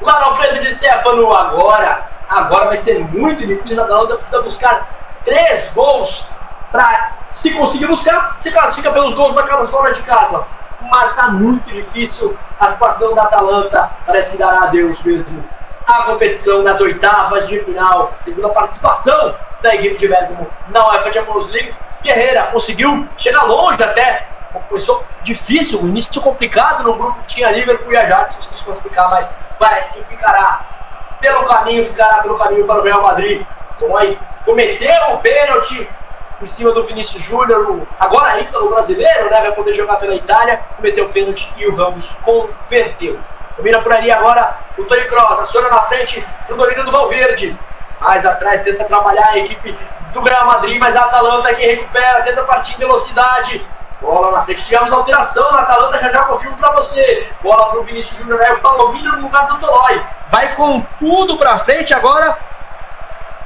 lá 0.00 0.20
no 0.20 0.26
Alfredo 0.26 0.60
de 0.60 0.70
Stefano 0.70 1.32
agora. 1.32 2.06
Agora 2.30 2.66
vai 2.66 2.76
ser 2.76 3.00
muito 3.12 3.44
difícil. 3.44 3.82
A 3.82 3.86
Atalanta 3.86 4.14
precisa 4.14 4.40
buscar 4.40 4.86
três 5.24 5.68
gols 5.74 6.28
para 6.70 7.05
se 7.36 7.50
conseguir 7.50 7.86
buscar, 7.86 8.32
se 8.38 8.50
classifica 8.50 8.90
pelos 8.90 9.14
gols 9.14 9.34
marcados 9.34 9.68
fora 9.68 9.92
de 9.92 10.00
casa. 10.00 10.46
Mas 10.80 11.14
tá 11.14 11.28
muito 11.28 11.70
difícil 11.70 12.34
a 12.58 12.68
situação 12.68 13.14
da 13.14 13.24
Atalanta. 13.24 13.90
Parece 14.06 14.30
que 14.30 14.38
dará 14.38 14.62
adeus 14.62 15.02
mesmo. 15.02 15.44
A 15.86 16.04
competição 16.04 16.62
nas 16.62 16.80
oitavas 16.80 17.46
de 17.46 17.60
final, 17.60 18.14
segunda 18.18 18.48
participação 18.48 19.34
da 19.60 19.74
equipe 19.74 19.98
de 19.98 20.08
Bergamo 20.08 20.46
na 20.68 20.88
UEFA 20.88 21.12
Champions 21.12 21.48
League. 21.48 21.74
Guerreira 22.02 22.44
conseguiu 22.44 23.06
chegar 23.18 23.42
longe 23.42 23.82
até 23.82 24.28
começou 24.70 25.04
difícil, 25.22 25.82
o 25.82 25.86
início 25.86 26.18
complicado 26.22 26.84
no 26.84 26.94
grupo 26.94 27.20
que 27.20 27.34
tinha 27.34 27.50
Liverpool 27.50 27.92
e 27.92 27.98
Ajax, 27.98 28.34
conseguiu 28.34 28.56
se 28.56 28.64
classificar, 28.64 29.10
mas 29.10 29.38
parece 29.58 29.92
que 29.92 30.04
ficará 30.04 30.64
pelo 31.20 31.44
caminho, 31.44 31.84
ficará 31.84 32.22
pelo 32.22 32.38
caminho 32.38 32.66
para 32.66 32.80
o 32.80 32.82
Real 32.82 33.02
Madrid. 33.02 33.44
Toy 33.78 34.18
cometeu 34.46 35.12
o 35.12 35.18
pênalti 35.18 35.86
em 36.40 36.44
cima 36.46 36.72
do 36.72 36.84
Vinícius 36.84 37.22
Júnior, 37.22 37.86
agora 37.98 38.40
ítalo 38.40 38.68
brasileiro, 38.68 39.30
né, 39.30 39.40
vai 39.40 39.52
poder 39.52 39.72
jogar 39.72 39.96
pela 39.96 40.14
Itália, 40.14 40.60
cometeu 40.76 41.06
o 41.06 41.08
pênalti 41.08 41.52
e 41.56 41.66
o 41.66 41.74
Ramos 41.74 42.14
converteu. 42.22 43.18
Domina 43.56 43.80
por 43.80 43.92
ali 43.92 44.10
agora 44.10 44.58
o 44.76 44.84
Tony 44.84 45.04
Kroos, 45.04 45.40
aciona 45.40 45.68
na 45.70 45.80
frente 45.82 46.24
pro 46.46 46.56
domínio 46.56 46.84
do 46.84 46.92
Valverde. 46.92 47.58
Mais 48.00 48.26
atrás 48.26 48.60
tenta 48.60 48.84
trabalhar 48.84 49.28
a 49.28 49.38
equipe 49.38 49.76
do 50.12 50.20
Real 50.20 50.46
Madrid, 50.46 50.78
mas 50.78 50.94
a 50.94 51.02
Atalanta 51.02 51.54
que 51.54 51.66
recupera, 51.66 52.20
tenta 52.22 52.42
partir 52.42 52.74
em 52.74 52.78
velocidade. 52.78 53.66
Bola 54.02 54.30
na 54.30 54.42
frente, 54.42 54.62
tivemos 54.62 54.92
alteração 54.92 55.50
na 55.52 55.60
Atalanta, 55.60 55.96
já 55.98 56.10
já 56.10 56.24
confirmo 56.24 56.54
pra 56.58 56.70
você. 56.72 57.32
Bola 57.42 57.70
pro 57.70 57.82
Vinícius 57.82 58.18
Júnior, 58.18 58.38
é 58.42 58.52
o 58.52 58.60
Palomino 58.60 59.12
no 59.12 59.22
lugar 59.22 59.46
do 59.46 59.58
Tolói. 59.58 60.04
Vai 60.28 60.54
com 60.54 60.82
tudo 60.98 61.38
pra 61.38 61.56
frente 61.58 61.94
agora 61.94 62.36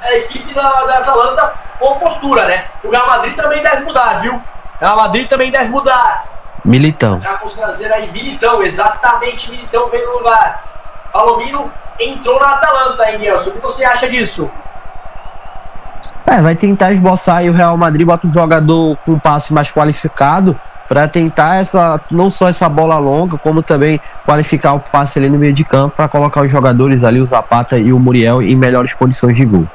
a 0.02 0.14
equipe 0.16 0.52
da, 0.55 0.85
da 0.85 0.98
Atalanta 0.98 1.52
com 1.78 1.98
postura, 1.98 2.47
né? 2.47 2.64
O 2.85 2.90
Real 2.90 3.06
Madrid 3.06 3.35
também 3.35 3.62
deve 3.62 3.85
mudar, 3.85 4.20
viu? 4.20 4.35
O 4.35 4.40
Real 4.81 4.97
Madrid 4.97 5.28
também 5.28 5.51
deve 5.51 5.70
mudar. 5.70 6.24
Militão. 6.64 7.20
Já 7.20 7.36
vamos 7.36 7.52
trazer 7.52 7.93
aí 7.93 8.10
Militão, 8.12 8.62
exatamente 8.62 9.51
Militão 9.51 9.89
vem 9.89 10.05
no 10.05 10.18
lugar. 10.18 10.64
Palomino 11.12 11.70
entrou 11.98 12.39
na 12.39 12.51
Atalanta, 12.51 13.10
hein, 13.10 13.18
Nelson? 13.18 13.51
O 13.51 13.52
que 13.55 13.60
você 13.60 13.85
acha 13.85 14.09
disso? 14.09 14.51
É, 16.27 16.40
vai 16.40 16.55
tentar 16.55 16.93
esboçar 16.93 17.44
e 17.44 17.51
o 17.51 17.52
Real 17.52 17.77
Madrid 17.77 18.06
bota 18.06 18.27
um 18.27 18.32
jogador 18.32 18.97
com 19.05 19.12
um 19.12 19.18
passe 19.18 19.52
mais 19.52 19.72
qualificado 19.72 20.59
para 20.89 21.06
tentar 21.09 21.56
essa 21.60 22.01
não 22.10 22.31
só 22.31 22.48
essa 22.48 22.68
bola 22.68 22.98
longa, 22.98 23.39
como 23.39 23.62
também 23.62 24.01
qualificar 24.24 24.74
o 24.74 24.81
passe 24.81 25.18
ali 25.18 25.28
no 25.28 25.39
meio 25.39 25.52
de 25.52 25.64
campo 25.64 25.94
para 25.97 26.09
colocar 26.09 26.43
os 26.43 26.51
jogadores 26.51 27.05
ali, 27.05 27.20
o 27.20 27.27
Zapata 27.27 27.78
e 27.78 27.93
o 27.93 27.98
Muriel, 27.98 28.43
em 28.43 28.56
melhores 28.56 28.93
condições 28.93 29.36
de 29.36 29.44
gol. 29.44 29.66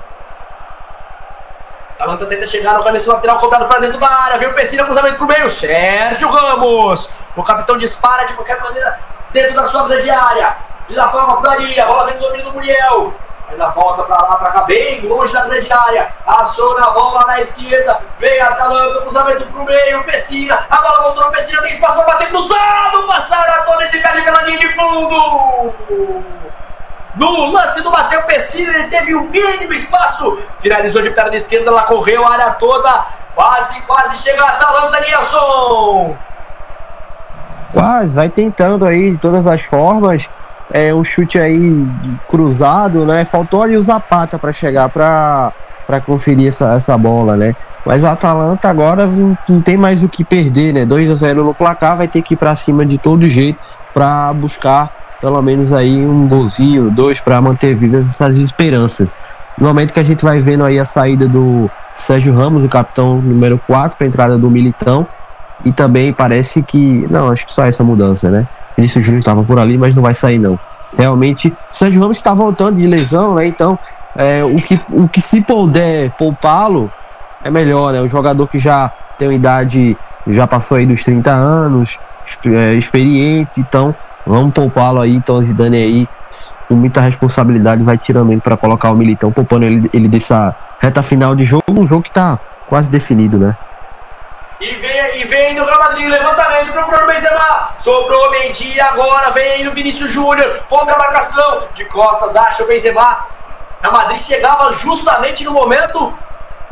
Atalanta 1.95 2.25
tenta 2.25 2.45
chegar 2.45 2.73
no 2.73 2.83
cabeça 2.83 3.11
lateral, 3.11 3.37
cobrado 3.39 3.67
para 3.67 3.79
dentro 3.79 3.97
da 3.97 4.07
área. 4.07 4.37
Vem 4.37 4.49
o 4.49 4.53
Pessina, 4.53 4.83
cruzamento 4.83 5.17
pro 5.17 5.27
meio. 5.27 5.49
Sérgio 5.49 6.29
Ramos. 6.29 7.09
O 7.37 7.43
capitão 7.43 7.77
dispara 7.77 8.25
de 8.25 8.33
qualquer 8.33 8.61
maneira 8.61 8.99
dentro 9.31 9.55
da 9.55 9.65
sua 9.65 9.87
grande 9.87 10.09
área. 10.09 10.57
De 10.87 10.93
da 10.93 11.07
forma 11.07 11.37
por 11.37 11.47
ali. 11.47 11.79
A 11.79 11.85
bola 11.85 12.05
vem 12.05 12.15
no 12.15 12.21
domínio 12.21 12.45
do 12.45 12.53
Muriel. 12.53 13.13
Mas 13.47 13.61
a 13.61 13.69
volta 13.69 14.03
pra 14.03 14.17
lá, 14.17 14.35
pra 14.37 14.51
cá, 14.51 14.61
bem 14.63 15.07
longe 15.07 15.31
da 15.31 15.45
grande 15.45 15.71
área. 15.71 16.11
Aciona 16.27 16.87
a 16.87 16.91
bola 16.91 17.25
na 17.27 17.39
esquerda. 17.39 18.01
Vem 18.17 18.41
Atalanta, 18.41 18.99
cruzamento 18.99 19.45
pro 19.47 19.63
meio. 19.63 20.03
Pessina. 20.03 20.65
A 20.69 20.81
bola 20.81 21.01
voltou 21.03 21.23
no 21.23 21.31
Pessina. 21.31 21.61
Tem 21.61 21.71
espaço 21.71 21.95
pra 21.95 22.03
bater 22.03 22.27
cruzado. 22.27 23.07
Passaram 23.07 23.53
a 23.53 23.59
toda 23.63 23.83
esse 23.83 23.99
perde 23.99 24.21
pela 24.21 24.41
linha 24.41 24.59
de 24.59 24.67
fundo. 24.73 25.73
No 27.15 27.51
lance 27.51 27.81
do 27.81 27.91
Mateu 27.91 28.23
Pessina, 28.23 28.73
ele 28.73 28.87
teve 28.87 29.15
o 29.15 29.23
mínimo 29.29 29.71
espaço. 29.73 30.37
Finalizou 30.59 31.01
de 31.01 31.11
perna 31.11 31.35
esquerda, 31.35 31.69
ela 31.69 31.83
correu 31.83 32.25
a 32.25 32.31
área 32.33 32.51
toda. 32.51 33.05
Quase, 33.33 33.81
quase 33.81 34.17
chega 34.17 34.43
a 34.43 34.49
Atalanta, 34.49 34.99
Nilson. 34.99 36.15
Quase, 37.73 38.15
vai 38.15 38.29
tentando 38.29 38.85
aí 38.85 39.11
de 39.11 39.17
todas 39.17 39.47
as 39.47 39.61
formas. 39.61 40.29
É 40.71 40.93
um 40.93 41.03
chute 41.03 41.39
aí 41.39 41.59
cruzado, 42.27 43.05
né? 43.05 43.23
Faltou 43.23 43.61
ali 43.61 43.75
o 43.75 43.81
Zapata 43.81 44.39
para 44.39 44.51
chegar 44.51 44.89
para 44.89 45.53
para 45.85 46.01
conferir 46.01 46.47
essa, 46.47 46.73
essa 46.73 46.97
bola, 46.97 47.37
né? 47.37 47.53
Mas 47.85 48.03
a 48.03 48.13
Atalanta 48.13 48.67
agora 48.67 49.05
não, 49.05 49.37
não 49.47 49.61
tem 49.61 49.77
mais 49.77 50.01
o 50.01 50.09
que 50.09 50.23
perder, 50.23 50.73
né? 50.73 50.83
2 50.83 51.11
a 51.11 51.15
0 51.15 51.43
no 51.43 51.53
placar, 51.53 51.95
vai 51.95 52.07
ter 52.07 52.23
que 52.23 52.33
ir 52.33 52.37
para 52.37 52.55
cima 52.55 52.83
de 52.83 52.97
todo 52.97 53.29
jeito 53.29 53.59
para 53.93 54.33
buscar 54.33 55.04
pelo 55.21 55.41
menos 55.41 55.73
aí 55.73 56.05
um 56.05 56.27
golzinho, 56.27 56.91
dois 56.91 57.19
para 57.19 57.41
manter 57.41 57.75
vivas 57.75 58.07
essas 58.07 58.35
esperanças. 58.37 59.17
No 59.57 59.67
momento 59.67 59.93
que 59.93 59.99
a 59.99 60.03
gente 60.03 60.23
vai 60.23 60.41
vendo 60.41 60.65
aí 60.65 60.77
a 60.77 60.85
saída 60.85 61.27
do 61.27 61.69
Sérgio 61.95 62.35
Ramos, 62.35 62.65
o 62.65 62.69
capitão 62.69 63.21
número 63.21 63.59
4, 63.65 63.97
para 63.97 64.05
a 64.05 64.09
entrada 64.09 64.37
do 64.37 64.49
Militão, 64.49 65.07
e 65.63 65.71
também 65.71 66.11
parece 66.11 66.61
que, 66.61 67.07
não, 67.09 67.29
acho 67.29 67.45
que 67.45 67.53
só 67.53 67.65
essa 67.65 67.83
mudança, 67.83 68.29
né? 68.29 68.47
Vinícius 68.75 69.05
Júnior 69.05 69.19
estava 69.19 69.43
por 69.43 69.57
ali, 69.57 69.77
mas 69.77 69.95
não 69.95 70.03
vai 70.03 70.13
sair 70.13 70.37
não. 70.37 70.59
Realmente, 70.97 71.53
Sérgio 71.69 72.01
Ramos 72.01 72.17
está 72.17 72.33
voltando 72.33 72.77
de 72.77 72.85
lesão, 72.85 73.35
né? 73.35 73.47
Então, 73.47 73.79
é, 74.15 74.43
o, 74.43 74.57
que, 74.57 74.79
o 74.89 75.07
que 75.07 75.21
se 75.21 75.41
puder 75.41 76.11
poupá-lo 76.11 76.91
é 77.43 77.49
melhor, 77.49 77.93
né? 77.93 78.01
Um 78.01 78.09
jogador 78.09 78.47
que 78.47 78.59
já 78.59 78.91
tem 79.17 79.29
uma 79.29 79.33
idade, 79.33 79.97
já 80.27 80.45
passou 80.45 80.77
aí 80.77 80.85
dos 80.85 81.01
30 81.03 81.31
anos, 81.31 81.97
é, 82.45 82.73
experiente, 82.73 83.61
então 83.61 83.95
vamos 84.25 84.53
poupá-lo 84.53 85.01
aí. 85.01 85.15
Então, 85.15 85.43
Zidane 85.43 85.77
aí, 85.77 86.07
com 86.67 86.75
muita 86.75 87.01
responsabilidade, 87.01 87.83
vai 87.83 87.97
tirando 87.97 88.31
ele 88.31 88.41
para 88.41 88.57
colocar 88.57 88.91
o 88.91 88.95
Militão, 88.95 89.31
poupando 89.31 89.65
ele, 89.65 89.89
ele 89.93 90.07
dessa 90.07 90.55
reta 90.79 91.01
final 91.01 91.35
de 91.35 91.43
jogo, 91.43 91.63
um 91.69 91.87
jogo 91.87 92.03
que 92.03 92.11
tá 92.11 92.39
quase 92.67 92.89
definido, 92.89 93.37
né? 93.37 93.55
E 94.59 94.73
vem, 94.75 95.21
e 95.21 95.23
vem 95.25 95.55
no 95.55 95.65
Real 95.65 95.79
Madrid, 95.79 96.09
levantamento, 96.09 96.71
procurando 96.71 97.03
o 97.03 97.07
Benzema. 97.07 97.73
Sobrou 97.77 98.27
o 98.27 98.31
Mendy 98.31 98.79
agora, 98.79 99.31
vem 99.31 99.65
no 99.65 99.71
Vinícius 99.71 100.11
Júnior. 100.11 100.63
Contra 100.69 100.95
a 100.95 100.97
marcação, 100.97 101.67
de 101.73 101.83
costas, 101.85 102.35
acha 102.35 102.63
o 102.63 102.67
Benzema. 102.67 103.25
A 103.83 103.91
Madrid 103.91 104.17
chegava 104.17 104.71
justamente 104.73 105.43
no 105.43 105.51
momento 105.51 106.13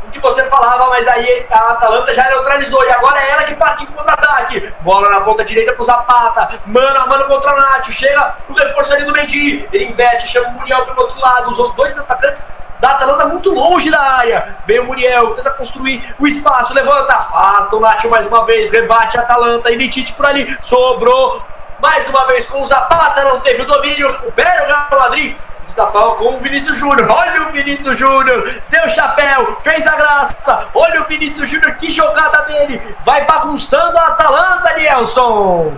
em 0.06 0.10
que 0.10 0.20
você 0.20 0.44
falava, 0.44 0.88
mas 0.88 1.06
aí 1.08 1.46
a 1.50 1.72
Atalanta 1.72 2.12
já 2.12 2.28
neutralizou. 2.28 2.84
E 2.84 2.90
agora 2.90 3.18
é 3.20 3.30
ela 3.30 3.44
que 3.44 3.54
parte 3.54 3.84
em 3.84 3.86
contra-ataque. 3.86 4.72
Bola 4.80 5.10
na 5.10 5.20
ponta 5.20 5.44
direita 5.44 5.72
pro 5.72 5.84
Zapata. 5.84 6.60
Mano 6.66 7.00
a 7.00 7.06
mano 7.06 7.26
contra 7.26 7.54
o 7.54 7.56
Nacho. 7.56 7.92
Chega 7.92 8.34
o 8.48 8.52
reforço 8.52 8.92
ali 8.92 9.04
do 9.04 9.12
Mendy. 9.12 9.68
Ele 9.72 9.86
inverte, 9.86 10.28
chama 10.28 10.48
o 10.48 10.52
Muriel 10.52 10.84
pelo 10.84 11.00
outro 11.00 11.20
lado. 11.20 11.50
Os 11.50 11.74
dois 11.74 11.96
atacantes 11.98 12.46
da 12.80 12.90
Atalanta 12.90 13.26
muito 13.26 13.52
longe 13.52 13.90
da 13.90 14.00
área. 14.00 14.58
Vem 14.66 14.80
o 14.80 14.84
Muriel, 14.84 15.32
tenta 15.34 15.50
construir 15.50 16.14
o 16.18 16.26
espaço, 16.26 16.74
levanta, 16.74 17.14
afasta 17.14 17.74
o 17.74 17.80
Nacho 17.80 18.10
mais 18.10 18.26
uma 18.26 18.44
vez, 18.44 18.70
rebate 18.70 19.16
a 19.16 19.22
Atalanta, 19.22 19.70
e 19.70 19.76
Mitite 19.76 20.12
por 20.12 20.26
ali, 20.26 20.54
sobrou 20.60 21.42
mais 21.80 22.06
uma 22.08 22.26
vez 22.26 22.46
com 22.46 22.62
o 22.62 22.66
Zapata, 22.66 23.24
não 23.24 23.40
teve 23.40 23.62
o 23.62 23.66
domínio, 23.66 24.08
o 24.08 24.32
Real 24.36 24.86
Madrid. 24.90 25.36
Está 25.74 25.88
falando 25.88 26.14
com 26.18 26.36
o 26.36 26.38
Vinícius 26.38 26.78
Júnior. 26.78 27.08
Olha 27.10 27.48
o 27.48 27.52
Vinícius 27.52 27.98
Júnior. 27.98 28.62
Deu 28.70 28.88
chapéu, 28.90 29.56
fez 29.60 29.84
a 29.84 29.96
graça. 29.96 30.68
Olha 30.72 31.02
o 31.02 31.04
Vinícius 31.06 31.50
Júnior, 31.50 31.74
que 31.74 31.90
jogada 31.90 32.42
dele. 32.42 32.80
Vai 33.04 33.26
bagunçando 33.26 33.98
a 33.98 34.06
Atalanta, 34.06 34.72
Nelson. 34.76 35.72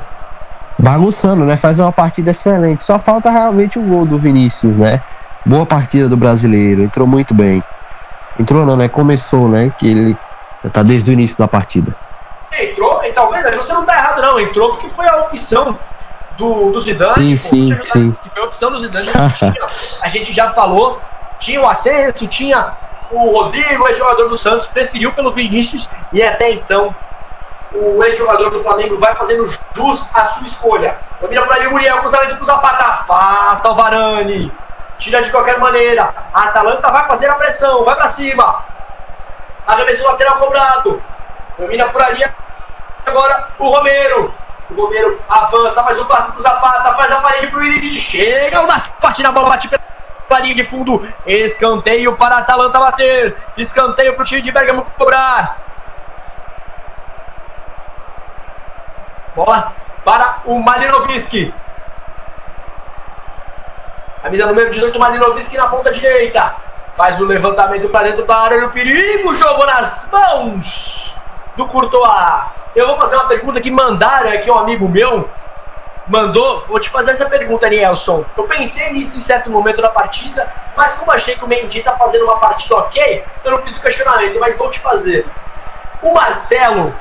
Bagunçando, 0.79 1.47
né? 1.47 1.57
Faz 1.57 1.79
uma 1.79 1.91
partida 1.91 2.33
excelente. 2.33 2.85
Só 2.85 2.99
falta 2.99 3.31
realmente 3.31 3.79
o 3.79 3.83
gol 3.83 4.05
do 4.05 4.19
Vinícius, 4.19 4.77
né? 4.77 5.01
Boa 5.47 5.65
partida 5.65 6.11
do 6.11 6.17
brasileiro. 6.17 6.83
Entrou 6.83 7.07
muito 7.07 7.33
bem. 7.33 7.65
Entrou 8.39 8.67
não, 8.67 8.77
né? 8.77 8.91
Começou, 8.91 9.49
né? 9.49 9.73
Que 9.79 9.91
ele 9.91 10.17
tá 10.75 10.83
desde 10.83 11.11
o 11.11 11.15
início 11.15 11.39
da 11.39 11.49
partida. 11.49 11.97
Entrou, 12.53 13.03
e 13.03 13.13
talvez 13.13 13.57
você 13.57 13.73
não 13.73 13.87
tá 13.87 13.95
errado, 13.95 14.21
não. 14.21 14.39
Entrou 14.39 14.73
porque 14.73 14.91
foi 14.91 15.09
a 15.09 15.17
opção 15.23 15.79
do, 16.37 16.71
do 16.71 16.81
Zidane. 16.81 17.37
Sim, 17.37 17.75
pô, 17.75 17.85
sim, 17.85 18.05
sim. 18.05 18.17
Foi 18.35 18.46
opção 18.57 18.71
do 18.71 18.81
Zidane. 18.81 19.11
a 20.03 20.09
gente 20.09 20.33
já 20.33 20.51
falou. 20.51 21.01
Tinha 21.39 21.61
o 21.61 21.69
Ascenso, 21.69 22.27
tinha 22.27 22.73
o 23.11 23.31
Rodrigo, 23.31 23.87
ex-jogador 23.89 24.29
do 24.29 24.39
Santos, 24.39 24.67
preferiu 24.67 25.13
pelo 25.13 25.31
Vinícius 25.31 25.89
e 26.13 26.23
até 26.23 26.51
então 26.51 26.97
o 27.75 28.03
ex-jogador 28.03 28.51
do 28.51 28.59
Flamengo 28.59 28.99
vai 28.99 29.15
fazendo 29.15 29.47
jus 29.75 30.09
à 30.15 30.25
sua 30.25 30.47
escolha. 30.47 30.97
Domina 31.21 31.43
por 31.43 31.53
ali 31.53 31.67
o 31.67 31.73
Muriel, 31.73 31.99
cruzamento 31.99 32.37
pro 32.37 32.47
Zapata, 32.47 32.85
afasta 32.85 33.69
o 33.69 33.75
Varane. 33.75 34.51
Tira 34.97 35.21
de 35.21 35.31
qualquer 35.31 35.59
maneira. 35.59 36.15
A 36.33 36.45
Atalanta 36.45 36.91
vai 36.91 37.07
fazer 37.07 37.29
a 37.29 37.35
pressão, 37.35 37.85
vai 37.85 37.95
para 37.95 38.09
cima. 38.09 38.65
Arremesso 39.67 40.03
lateral 40.05 40.39
cobrado. 40.39 41.03
Domina 41.59 41.91
por 41.91 42.03
ali 42.03 42.25
agora 43.05 43.49
o 43.59 43.69
Romero. 43.69 44.33
O 44.71 44.75
Romero 44.75 45.21
avança, 45.29 45.83
faz 45.85 45.99
um 45.99 46.05
passe 46.07 46.33
pro 46.33 46.43
Zapata, 46.43 46.93
faz 46.95 47.13
a 47.13 47.21
parede 47.21 47.47
pro 47.49 47.63
Ilic. 47.63 47.91
Chega 47.91 48.63
o 48.63 48.67
bate 49.01 49.23
na 49.23 49.31
bola, 49.31 49.51
bate 49.51 49.69
pela 49.69 50.41
linha 50.41 50.55
de 50.55 50.65
fundo. 50.65 51.07
Escanteio 51.25 52.17
para 52.17 52.37
a 52.37 52.39
Atalanta 52.39 52.79
bater. 52.79 53.37
Escanteio 53.57 54.15
pro 54.17 54.25
time 54.25 54.43
de 54.43 54.51
Bergamo 54.51 54.85
cobrar. 54.99 55.59
Bola 59.37 59.73
para 60.05 60.41
o 60.45 60.59
Malinovski. 60.59 61.55
Camisa 64.23 64.47
número 64.47 64.71
18, 64.71 64.99
Malinovski 64.99 65.57
na 65.57 65.69
ponta 65.69 65.93
direita. 65.93 66.57
Faz 66.95 67.21
o 67.21 67.25
levantamento 67.25 67.89
para 67.91 68.09
dentro 68.09 68.27
da 68.27 68.37
área. 68.37 68.67
O 68.67 68.71
perigo 68.71 69.37
jogou 69.37 69.67
nas 69.67 70.09
mãos 70.11 71.17
do 71.57 71.67
Courtois. 71.67 72.47
Eu 72.75 72.87
vou 72.87 72.97
fazer 72.99 73.17
uma 73.17 73.27
pergunta 73.27 73.61
que 73.61 73.71
mandaram 73.71 74.31
aqui 74.31 74.51
um 74.51 74.59
amigo 74.59 74.89
meu. 74.89 75.29
Mandou, 76.07 76.65
vou 76.69 76.79
te 76.79 76.89
fazer 76.89 77.13
essa 77.13 77.27
pergunta, 77.27 77.69
Nielson. 77.69 78.25
Eu 78.37 78.45
pensei 78.45 78.93
nisso 78.93 79.17
em 79.17 79.21
certo 79.21 79.51
momento 79.51 79.83
da 79.83 79.89
partida, 79.89 80.53
mas 80.77 80.93
como 80.93 81.11
achei 81.11 81.35
que 81.35 81.45
o 81.45 81.49
Mendy 81.49 81.83
tá 81.83 81.97
fazendo 81.97 82.25
uma 82.25 82.39
partida 82.39 82.77
ok, 82.77 83.25
eu 83.43 83.51
não 83.51 83.63
fiz 83.63 83.77
o 83.77 83.81
questionamento, 83.81 84.39
mas 84.39 84.57
vou 84.57 84.71
te 84.71 84.79
fazer. 84.79 85.27
O 86.01 86.13
Marcelo, 86.13 86.95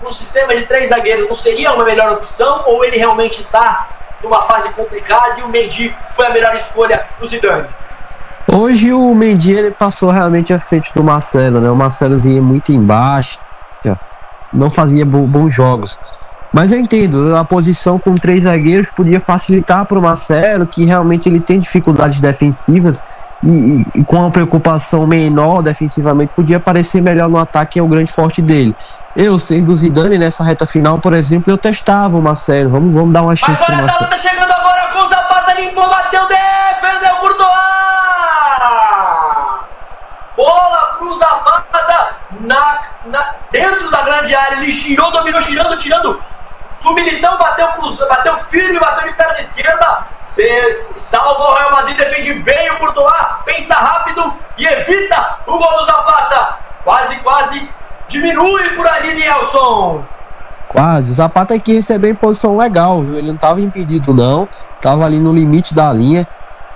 no 0.00 0.10
sistema 0.10 0.56
de 0.56 0.66
três 0.66 0.88
zagueiros, 0.88 1.28
não 1.28 1.34
seria 1.34 1.72
uma 1.72 1.84
melhor 1.84 2.12
opção 2.12 2.64
ou 2.66 2.84
ele 2.84 2.96
realmente 2.96 3.42
está 3.42 3.88
numa 4.20 4.42
fase 4.42 4.68
complicada 4.70 5.38
e 5.38 5.42
o 5.42 5.48
Mendy 5.48 5.94
foi 6.10 6.26
a 6.26 6.30
melhor 6.30 6.54
escolha 6.54 7.06
pro 7.16 7.26
Zidane? 7.26 7.68
Hoje 8.50 8.92
o 8.92 9.14
Mendy 9.14 9.52
ele 9.52 9.70
passou 9.70 10.10
realmente 10.10 10.52
à 10.52 10.58
frente 10.58 10.92
do 10.94 11.02
Marcelo, 11.02 11.60
né? 11.60 11.70
O 11.70 11.76
Marcelo 11.76 12.18
vinha 12.18 12.42
muito 12.42 12.72
embaixo, 12.72 13.38
não 14.52 14.70
fazia 14.70 15.04
bons 15.04 15.54
jogos. 15.54 15.98
Mas 16.52 16.70
eu 16.70 16.78
entendo, 16.78 17.34
a 17.34 17.44
posição 17.44 17.98
com 17.98 18.14
três 18.14 18.42
zagueiros 18.42 18.90
podia 18.94 19.18
facilitar 19.18 19.86
para 19.86 19.98
o 19.98 20.02
Marcelo, 20.02 20.66
que 20.66 20.84
realmente 20.84 21.26
ele 21.28 21.40
tem 21.40 21.58
dificuldades 21.58 22.20
defensivas 22.20 23.02
e, 23.42 23.86
e, 23.94 24.04
com 24.04 24.16
uma 24.16 24.30
preocupação 24.30 25.06
menor 25.06 25.62
defensivamente, 25.62 26.32
podia 26.36 26.58
aparecer 26.58 27.00
melhor 27.00 27.28
no 27.28 27.38
ataque, 27.38 27.78
é 27.78 27.82
o 27.82 27.88
grande 27.88 28.12
forte 28.12 28.42
dele. 28.42 28.76
Eu, 29.16 29.38
sendo 29.38 29.72
o 29.72 29.74
Zidane, 29.76 30.18
nessa 30.18 30.44
reta 30.44 30.66
final, 30.66 30.98
por 30.98 31.14
exemplo, 31.14 31.50
eu 31.50 31.56
testava 31.56 32.16
o 32.16 32.22
Marcelo. 32.22 32.70
Vamos, 32.70 32.94
vamos 32.94 33.12
dar 33.12 33.22
uma 33.22 33.34
chance 33.34 33.62
para 33.64 33.74
o 33.74 33.78
Marcelo. 33.78 34.10
tá 34.10 34.18
chegando 34.18 34.52
agora 34.52 34.92
com 34.92 34.98
o 35.00 35.06
Zapata, 35.06 35.54
limpou, 35.54 35.88
bateu, 35.88 36.26
defendeu, 36.28 37.16
Courtois! 37.16 37.48
Bola 40.36 40.96
pro 40.98 41.14
Zapata 41.14 42.16
na, 42.40 42.80
na, 43.06 43.41
dentro 43.52 43.90
da 43.90 44.02
grande 44.02 44.34
área. 44.34 44.56
Ele 44.56 44.70
girou, 44.70 45.12
dominou, 45.12 45.40
girando, 45.40 45.78
tirando 45.78 46.20
do 46.82 46.94
Militão, 46.94 47.38
bateu, 47.38 47.68
bateu 48.08 48.36
firme, 48.48 48.78
bateu 48.80 49.08
de 49.08 49.16
perna 49.16 49.36
esquerda. 49.36 50.06
Se, 50.18 50.72
salva 50.96 51.50
o 51.50 51.54
Real 51.54 51.70
Madrid, 51.70 51.96
defende 51.96 52.34
bem 52.34 52.70
o 52.72 52.78
Courtois, 52.78 53.26
pensa 53.44 53.74
rápido 53.74 54.34
e 54.58 54.66
evita 54.66 55.38
o 55.46 55.58
gol 55.58 55.78
do 55.78 55.84
Zapata. 55.84 56.56
Quase, 56.84 57.16
quase 57.20 57.68
diminui 58.08 58.70
por 58.70 58.86
ali, 58.86 59.14
Nelson. 59.14 60.04
Quase, 60.68 61.12
o 61.12 61.14
Zapata 61.14 61.54
aqui 61.54 61.74
recebeu 61.74 62.10
em 62.10 62.14
posição 62.14 62.56
legal, 62.56 63.02
viu? 63.02 63.16
Ele 63.16 63.28
não 63.28 63.36
estava 63.36 63.60
impedido, 63.60 64.12
não. 64.12 64.48
Tava 64.80 65.04
ali 65.04 65.20
no 65.20 65.32
limite 65.32 65.74
da 65.74 65.92
linha. 65.92 66.26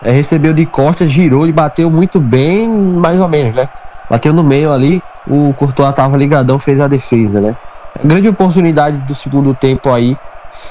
É, 0.05 0.11
recebeu 0.11 0.53
de 0.53 0.67
costas, 0.67 1.11
girou 1.11 1.47
e 1.47 1.53
bateu 1.53 1.91
muito 1.91 2.21
bem, 2.21 2.69
mais 2.69 3.21
ou 3.21 3.29
menos, 3.29 3.57
né? 3.57 3.69
Bateu 4.09 4.33
no 4.33 4.45
meio 4.45 4.71
ali. 4.71 5.03
O 5.27 5.53
Courtois 5.55 5.93
tava 5.93 6.17
ligadão, 6.17 6.59
fez 6.59 6.81
a 6.81 6.87
defesa, 6.87 7.41
né? 7.41 7.57
Grande 8.05 8.29
oportunidade 8.29 8.99
do 8.99 9.15
segundo 9.15 9.55
tempo 9.55 9.93
aí, 9.93 10.17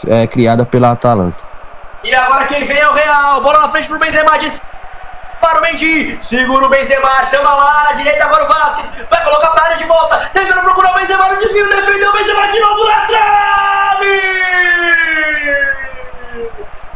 é, 0.08 0.28
criada 0.28 0.66
pela 0.66 0.92
Atalanta. 0.92 1.44
E 2.04 2.14
agora 2.14 2.46
quem 2.46 2.64
vem 2.64 2.78
é 2.78 2.88
o 2.88 2.94
Real. 2.94 3.42
Bola 3.42 3.62
na 3.62 3.70
frente 3.70 3.88
pro 3.88 4.00
Benzema, 4.00 4.38
diz 4.38 4.58
para 5.42 5.60
o 5.60 5.62
Mendy, 5.62 6.18
segura 6.22 6.66
o 6.66 6.70
Benzema, 6.70 7.24
chama 7.26 7.54
lá 7.54 7.84
na 7.84 7.92
direita 7.92 8.26
agora 8.26 8.46
o 8.46 8.48
Vasquez, 8.48 8.90
vai 9.10 9.24
colocar 9.24 9.52
para 9.52 9.66
área 9.66 9.78
de 9.78 9.84
volta, 9.84 10.30
tentando 10.34 10.62
procurar 10.62 10.92
o 10.92 10.96
Benzema 10.96 11.28
no 11.28 11.38
desvio, 11.38 11.70
defendeu 11.70 12.10
o 12.10 12.14
Benzema 12.14 12.48
de 12.48 12.60
novo 12.60 12.86
na 12.86 13.02
trave! 13.02 14.22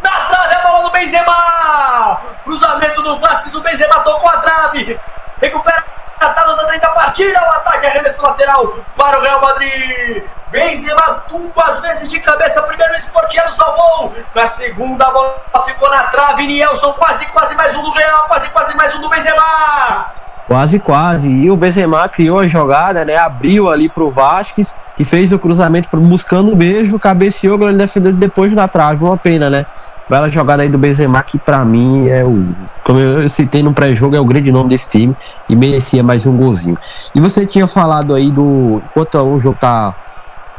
Na 0.02 0.26
trave 0.26 0.56
a 0.56 0.62
bola 0.62 0.84
do 0.84 0.92
Benzema! 0.92 2.22
Cruzamento 2.44 3.02
do 3.04 3.20
Vasquez, 3.20 3.54
o 3.54 3.62
Benzema 3.62 4.00
tocou 4.00 4.30
a 4.30 4.38
trave, 4.38 5.00
recupera 5.42 5.84
Atalanta 6.20 6.68
tenta 6.68 6.90
partir 6.90 7.36
ao 7.36 7.52
ataque, 7.52 7.88
arremesso 7.88 8.22
lateral 8.22 8.74
para 8.96 9.20
o 9.20 9.22
Real 9.22 9.42
Madrid. 9.42 10.24
Benzema 10.52 11.24
duas 11.30 11.80
vezes 11.80 12.10
de 12.10 12.20
cabeça, 12.20 12.62
primeiro 12.64 12.94
o 12.94 12.98
Esportiano 12.98 13.52
salvou. 13.52 14.14
Na 14.34 14.48
segunda 14.48 15.08
a 15.08 15.12
bola 15.12 15.64
ficou 15.66 15.90
na 15.90 16.04
trave, 16.06 16.48
Nielson 16.48 16.94
quase, 16.94 17.26
quase 17.28 17.56
mais 17.56 17.76
um 17.76 17.84
do 17.84 17.92
Real, 17.92 18.28
quase, 18.28 18.50
quase 18.50 18.76
mais 18.76 18.96
um 18.96 19.02
do 19.02 19.10
Benzema. 19.10 20.10
Quase, 20.48 20.80
quase. 20.80 21.30
E 21.30 21.52
o 21.52 21.56
Benzema 21.56 22.10
criou 22.10 22.40
a 22.40 22.48
jogada, 22.48 23.06
né? 23.06 23.16
Abriu 23.16 23.70
ali 23.70 23.88
pro 23.88 24.10
Vasquez, 24.10 24.76
que 24.96 25.04
fez 25.04 25.32
o 25.32 25.38
cruzamento 25.38 25.88
buscando 25.96 26.52
o 26.52 26.56
beijo, 26.56 26.98
cabeceou, 26.98 27.62
ele 27.70 27.78
defendeu 27.78 28.12
depois 28.12 28.52
na 28.52 28.68
trave. 28.68 29.04
Uma 29.04 29.16
pena, 29.16 29.48
né? 29.48 29.68
Bela 30.10 30.28
jogada 30.30 30.64
aí 30.64 30.70
do 30.70 30.78
Benzema, 30.78 31.22
que 31.22 31.38
pra 31.38 31.64
mim 31.64 32.08
é 32.08 32.26
o. 32.26 32.48
Como 32.84 33.00
eu 33.00 33.30
citei 33.30 33.62
no 33.62 33.74
pré-jogo, 33.74 34.16
é 34.16 34.20
o 34.20 34.26
grande 34.26 34.52
nome 34.52 34.70
desse 34.70 34.90
time 34.90 35.16
e 35.48 35.56
merecia 35.56 36.02
mais 36.02 36.26
um 36.26 36.36
golzinho. 36.36 36.78
E 37.14 37.22
você 37.22 37.46
tinha 37.46 37.68
falado 37.68 38.16
aí 38.16 38.32
do. 38.32 38.82
Enquanto 38.90 39.16
o 39.20 39.40
jogo 39.40 39.58
tá 39.62 39.96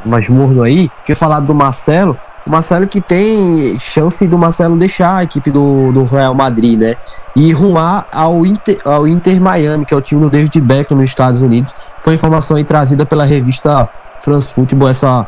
mais 0.04 0.28
morno 0.28 0.62
aí, 0.62 0.88
tinha 1.04 1.16
falado 1.16 1.46
do 1.46 1.54
Marcelo. 1.54 2.16
O 2.46 2.50
Marcelo 2.50 2.86
que 2.86 3.00
tem 3.00 3.76
chance 3.78 4.26
do 4.26 4.38
Marcelo 4.38 4.76
deixar 4.76 5.16
a 5.16 5.24
equipe 5.24 5.50
do, 5.50 5.92
do 5.92 6.04
Real 6.04 6.34
Madrid, 6.34 6.78
né? 6.78 6.96
E 7.34 7.52
rumar 7.52 8.06
ao 8.12 8.46
Inter, 8.46 8.78
ao 8.84 9.06
Inter 9.06 9.40
Miami, 9.40 9.84
que 9.84 9.92
é 9.92 9.96
o 9.96 10.00
time 10.00 10.20
do 10.20 10.30
David 10.30 10.60
Beckham 10.60 10.96
nos 10.96 11.10
Estados 11.10 11.42
Unidos. 11.42 11.74
Foi 12.00 12.14
informação 12.14 12.56
aí 12.56 12.64
trazida 12.64 13.04
pela 13.04 13.24
revista 13.24 13.88
France 14.18 14.52
Football, 14.54 14.88
essa 14.88 15.26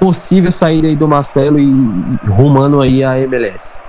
possível 0.00 0.50
saída 0.50 0.88
aí 0.88 0.96
do 0.96 1.06
Marcelo 1.06 1.58
e, 1.58 1.62
e 1.62 2.26
rumando 2.26 2.80
aí 2.80 3.04
a 3.04 3.18
MLS. 3.18 3.80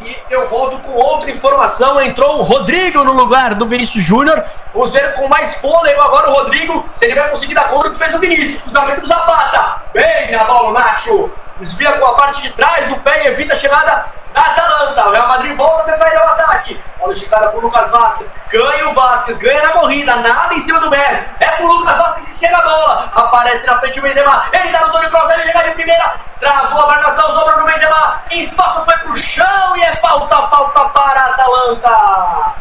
E 0.00 0.16
eu 0.30 0.44
volto 0.46 0.80
com 0.80 0.92
outra 0.94 1.30
informação. 1.30 2.00
Entrou 2.00 2.40
o 2.40 2.42
Rodrigo 2.42 3.04
no 3.04 3.12
lugar 3.12 3.54
do 3.54 3.66
Vinícius 3.66 4.04
Júnior. 4.04 4.44
Vamos 4.74 4.92
ver 4.92 5.14
com 5.14 5.28
mais 5.28 5.54
fôlego 5.56 6.00
agora 6.00 6.30
o 6.30 6.34
Rodrigo. 6.34 6.84
Se 6.92 7.04
ele 7.04 7.14
vai 7.14 7.30
conseguir 7.30 7.54
dar 7.54 7.68
conta 7.68 7.88
do 7.88 7.92
que 7.92 7.98
fez 7.98 8.12
o 8.12 8.18
Vinícius. 8.18 8.60
Cruzamento 8.62 9.00
do 9.00 9.06
Zapata. 9.06 9.82
Bem 9.94 10.32
na 10.32 10.42
bola 10.42 10.70
o 10.70 10.72
Nacho. 10.72 11.30
Desvia 11.60 11.92
com 11.92 12.06
a 12.06 12.14
parte 12.14 12.42
de 12.42 12.50
trás 12.50 12.88
do 12.88 12.96
pé 13.00 13.24
e 13.24 13.26
evita 13.28 13.54
a 13.54 13.56
chegada 13.56 13.84
da 13.84 14.08
Atalanta. 14.34 15.08
O 15.08 15.10
Real 15.10 15.28
Madrid 15.28 15.56
volta 15.56 15.82
a 15.82 15.86
tentar 15.86 16.08
ir 16.08 16.16
ao 16.16 16.28
ataque. 16.28 16.82
Bola 16.98 17.12
esticada 17.12 17.48
por 17.48 17.62
Lucas 17.62 17.88
Vasquez. 17.90 18.30
Ganha 18.50 18.88
o 18.88 18.94
Vasquez. 18.94 19.36
Ganha 19.36 19.62
na 19.62 19.70
corrida. 19.70 20.16
Nada 20.16 20.54
em 20.54 20.60
cima 20.60 20.80
do 20.80 20.90
Mer. 20.90 21.34
É 21.40 21.50
pro 21.52 21.66
Lucas 21.66 21.96
Vasquez 21.96 22.26
que 22.26 22.34
chega 22.34 22.58
a 22.58 22.62
bola. 22.62 23.10
Aparece 23.14 23.66
na 23.66 23.78
frente 23.78 23.98
o 23.98 24.02
Benzema. 24.02 24.44
Ele 24.52 24.70
dá 24.70 24.80
no 24.80 24.92
Tony 24.92 25.08
Kroos, 25.08 25.30
ele 25.30 25.42
chega 25.44 25.62
de 25.64 25.70
primeira. 25.72 26.14
Travou 26.38 26.82
a 26.82 26.86
marcação, 26.86 27.30
sobra 27.30 27.56
no 27.56 27.64
Benzema. 27.64 28.22
Em 28.30 28.40
espaço 28.40 28.84
foi 28.84 28.96
pro 28.98 29.16
chão 29.16 29.76
e 29.76 29.82
é 29.82 29.96
falta, 29.96 30.36
falta 30.48 30.84
para 30.86 31.20
a 31.20 31.26
Atalanta. 31.26 32.54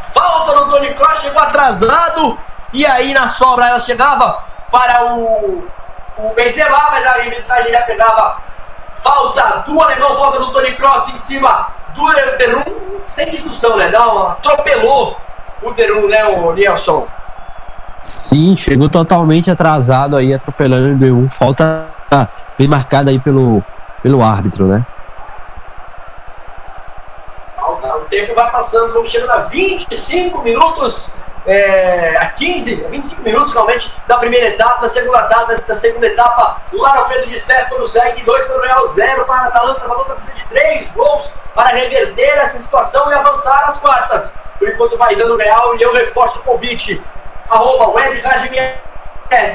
Falta 0.00 0.54
no 0.54 0.70
Tony 0.70 0.94
Kroos, 0.94 1.20
chegou 1.20 1.42
atrasado. 1.42 2.38
E 2.72 2.84
aí 2.84 3.14
na 3.14 3.28
sobra 3.28 3.68
ela 3.68 3.78
chegava 3.78 4.42
para 4.70 5.04
o, 5.04 5.68
o 6.18 6.34
Benzema, 6.34 6.76
mas 6.90 7.06
a 7.06 7.12
arbitragem 7.12 7.72
já 7.72 7.82
pegava 7.82 8.42
falta 8.94 9.64
do 9.66 9.80
alemão, 9.80 10.16
falta 10.16 10.38
do 10.38 10.50
Tony 10.50 10.72
Kroos 10.72 11.08
em 11.08 11.16
cima 11.16 11.68
do 11.94 12.06
Derum, 12.38 13.00
sem 13.04 13.28
discussão, 13.30 13.76
né? 13.76 13.90
Não, 13.90 14.28
atropelou 14.28 15.16
o 15.62 15.70
Derum, 15.72 16.08
né, 16.08 16.24
o 16.24 16.52
Nelson? 16.52 17.06
Sim, 18.00 18.56
chegou 18.56 18.88
totalmente 18.88 19.50
atrasado 19.50 20.16
aí, 20.16 20.32
atropelando 20.32 20.92
o 20.92 20.98
Derum. 20.98 21.28
Falta 21.30 21.88
bem 22.58 22.68
marcada 22.68 23.10
aí 23.10 23.18
pelo, 23.18 23.62
pelo 24.02 24.22
árbitro, 24.22 24.66
né? 24.66 24.84
O 27.58 28.06
tempo 28.06 28.34
vai 28.34 28.50
passando, 28.50 28.92
vamos 28.92 29.08
chegando 29.08 29.30
a 29.30 29.38
25 29.46 30.42
minutos 30.42 31.10
é, 31.46 32.16
a 32.16 32.26
15, 32.26 32.74
25 32.74 33.22
minutos 33.22 33.52
realmente 33.52 33.92
da 34.06 34.16
primeira 34.16 34.48
etapa, 34.48 34.82
da 34.82 34.88
segunda 34.88 35.18
etapa, 35.18 35.54
da 35.54 35.74
segunda 35.74 36.06
etapa, 36.06 36.62
lá 36.72 36.94
na 36.94 37.04
frente 37.04 37.28
de 37.28 37.38
Stefano 37.38 37.84
segue 37.84 38.22
2 38.22 38.44
para 38.46 38.56
o 38.56 38.62
Real, 38.62 38.86
0 38.86 39.24
para 39.26 39.44
a 39.44 39.46
Atalanta. 39.46 39.82
A 39.82 39.84
Atalanta 39.84 40.14
precisa 40.14 40.34
de 40.34 40.44
3 40.46 40.88
gols 40.90 41.30
para 41.54 41.68
reverter 41.68 42.38
essa 42.38 42.58
situação 42.58 43.10
e 43.10 43.14
avançar 43.14 43.64
às 43.66 43.76
quartas. 43.76 44.34
Por 44.58 44.68
enquanto 44.68 44.96
vai 44.96 45.14
dando 45.16 45.36
Real 45.36 45.76
e 45.76 45.82
eu 45.82 45.92
reforço 45.92 46.38
o 46.38 46.42
convite. 46.42 47.02
Arroba 47.50 47.88
Web 47.88 48.22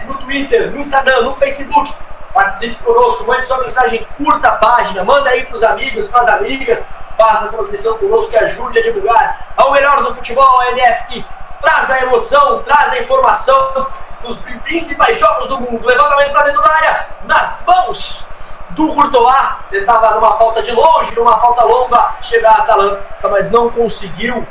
no 0.05 0.15
Twitter, 0.15 0.71
no 0.71 0.77
Instagram, 0.77 1.21
no 1.21 1.35
Facebook. 1.35 1.93
Participe 2.33 2.75
conosco, 2.83 3.25
mande 3.25 3.43
sua 3.43 3.57
mensagem, 3.57 4.05
curta 4.15 4.49
a 4.49 4.51
página, 4.53 5.03
manda 5.03 5.29
aí 5.31 5.45
para 5.45 5.55
os 5.55 5.63
amigos, 5.63 6.05
para 6.05 6.21
as 6.21 6.27
amigas, 6.27 6.87
faça 7.17 7.45
a 7.45 7.47
transmissão 7.47 7.97
conosco 7.97 8.31
e 8.31 8.37
ajude 8.37 8.77
a 8.77 8.81
divulgar 8.83 9.53
ao 9.57 9.71
melhor 9.71 10.03
do 10.03 10.13
futebol, 10.13 10.61
a 10.61 10.71
NF 10.71 11.07
que 11.07 11.25
traz 11.61 11.89
a 11.89 12.01
emoção, 12.01 12.61
traz 12.63 12.91
a 12.91 12.99
informação 12.99 13.87
dos 14.23 14.37
principais 14.63 15.17
jogos 15.17 15.47
do 15.47 15.59
mundo. 15.59 15.87
Levantamento 15.87 16.31
para 16.31 16.43
dentro 16.43 16.61
da 16.61 16.75
área, 16.75 17.07
nas 17.23 17.63
mãos 17.65 18.25
do 18.71 18.93
Courtois. 18.93 19.49
Tentava 19.69 20.15
numa 20.15 20.31
falta 20.33 20.61
de 20.61 20.71
longe, 20.71 21.15
numa 21.15 21.37
falta 21.39 21.63
longa, 21.63 22.15
chegar 22.21 22.51
a 22.51 22.57
Atalanta, 22.57 23.29
mas 23.29 23.49
não 23.49 23.69
conseguiu 23.69 24.47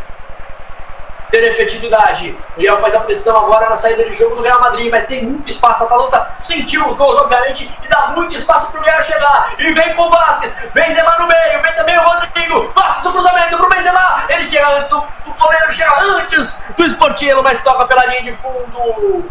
ter 1.30 1.44
efetividade. 1.52 2.36
O 2.56 2.60
Real 2.60 2.78
faz 2.78 2.94
a 2.94 3.00
pressão 3.00 3.36
agora 3.36 3.68
na 3.68 3.76
saída 3.76 4.04
de 4.04 4.14
jogo 4.14 4.36
do 4.36 4.42
Real 4.42 4.60
Madrid, 4.60 4.90
mas 4.90 5.06
tem 5.06 5.24
muito 5.24 5.48
espaço. 5.48 5.82
A 5.82 5.86
Atalanta 5.86 6.36
sentiu 6.40 6.86
os 6.86 6.96
gols, 6.96 7.16
obviamente, 7.18 7.70
e 7.82 7.88
dá 7.88 8.08
muito 8.08 8.34
espaço 8.34 8.66
para 8.68 8.80
o 8.80 8.84
Real 8.84 9.02
chegar. 9.02 9.54
E 9.58 9.72
vem 9.72 9.94
com 9.94 10.02
o 10.02 10.10
Vasquez, 10.10 10.54
Benzema 10.74 11.16
no 11.18 11.26
meio, 11.26 11.62
vem 11.62 11.74
também 11.74 11.96
o 11.96 12.02
Rodrigo. 12.02 12.72
Vasquez 12.74 13.06
o 13.06 13.12
cruzamento 13.12 13.56
para 13.56 13.66
o 13.66 13.70
Benzema. 13.70 14.24
Ele 14.28 14.42
chega 14.42 14.68
antes 14.68 14.88
do, 14.88 15.02
do 15.24 15.34
goleiro, 15.34 15.70
chega 15.70 16.00
antes 16.00 16.58
do 16.76 16.84
Sportiello, 16.86 17.42
mas 17.42 17.60
toca 17.62 17.86
pela 17.86 18.06
linha 18.06 18.22
de 18.22 18.32
fundo. 18.32 19.30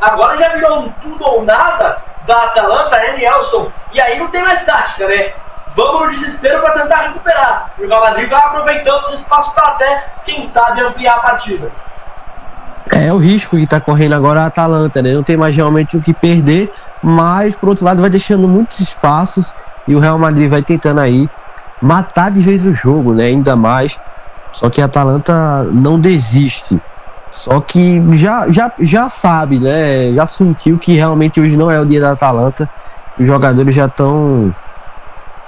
Agora 0.00 0.36
já 0.36 0.48
virou 0.50 0.80
um 0.80 0.92
tudo 0.92 1.24
ou 1.24 1.42
nada 1.42 2.02
da 2.26 2.42
Atalanta, 2.44 2.98
né, 2.98 3.12
Nelson? 3.12 3.72
E 3.92 4.00
aí 4.00 4.18
não 4.18 4.28
tem 4.28 4.42
mais 4.42 4.62
tática, 4.64 5.06
né? 5.06 5.32
Vamos 5.76 6.00
no 6.00 6.08
desespero 6.08 6.62
para 6.62 6.72
tentar 6.72 7.02
recuperar. 7.02 7.72
O 7.78 7.86
Real 7.86 8.00
Madrid 8.00 8.28
vai 8.28 8.40
aproveitando 8.40 9.04
os 9.04 9.12
espaços 9.12 9.52
para 9.52 9.68
até, 9.68 10.14
quem 10.24 10.42
sabe, 10.42 10.80
ampliar 10.80 11.16
a 11.16 11.20
partida. 11.20 11.70
É, 12.90 13.08
é 13.08 13.12
o 13.12 13.18
risco 13.18 13.56
que 13.56 13.64
está 13.64 13.80
correndo 13.80 14.14
agora 14.14 14.42
a 14.42 14.46
Atalanta, 14.46 15.02
né? 15.02 15.12
Não 15.12 15.22
tem 15.22 15.36
mais 15.36 15.54
realmente 15.54 15.96
o 15.96 16.00
que 16.00 16.14
perder, 16.14 16.72
mas 17.02 17.54
por 17.54 17.68
outro 17.68 17.84
lado 17.84 18.00
vai 18.00 18.08
deixando 18.08 18.48
muitos 18.48 18.80
espaços 18.80 19.54
e 19.86 19.94
o 19.94 19.98
Real 19.98 20.18
Madrid 20.18 20.48
vai 20.48 20.62
tentando 20.62 21.00
aí 21.00 21.28
matar 21.80 22.30
de 22.30 22.40
vez 22.40 22.64
o 22.64 22.72
jogo, 22.72 23.12
né? 23.12 23.26
Ainda 23.26 23.54
mais. 23.54 23.98
Só 24.52 24.70
que 24.70 24.80
a 24.80 24.86
Atalanta 24.86 25.64
não 25.64 26.00
desiste. 26.00 26.80
Só 27.30 27.60
que 27.60 28.00
já, 28.12 28.48
já, 28.48 28.72
já 28.80 29.10
sabe, 29.10 29.58
né? 29.58 30.14
Já 30.14 30.26
sentiu 30.26 30.78
que 30.78 30.94
realmente 30.94 31.38
hoje 31.38 31.56
não 31.56 31.70
é 31.70 31.78
o 31.78 31.84
dia 31.84 32.00
da 32.00 32.12
Atalanta. 32.12 32.68
Os 33.18 33.26
jogadores 33.26 33.74
já 33.74 33.86
estão 33.86 34.54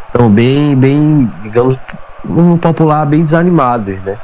estão 0.08 0.30
bem, 0.30 0.74
bem, 0.74 1.32
digamos, 1.42 1.78
um 2.24 2.58
popular 2.58 3.06
bem 3.06 3.24
desanimados, 3.24 4.00
né? 4.02 4.18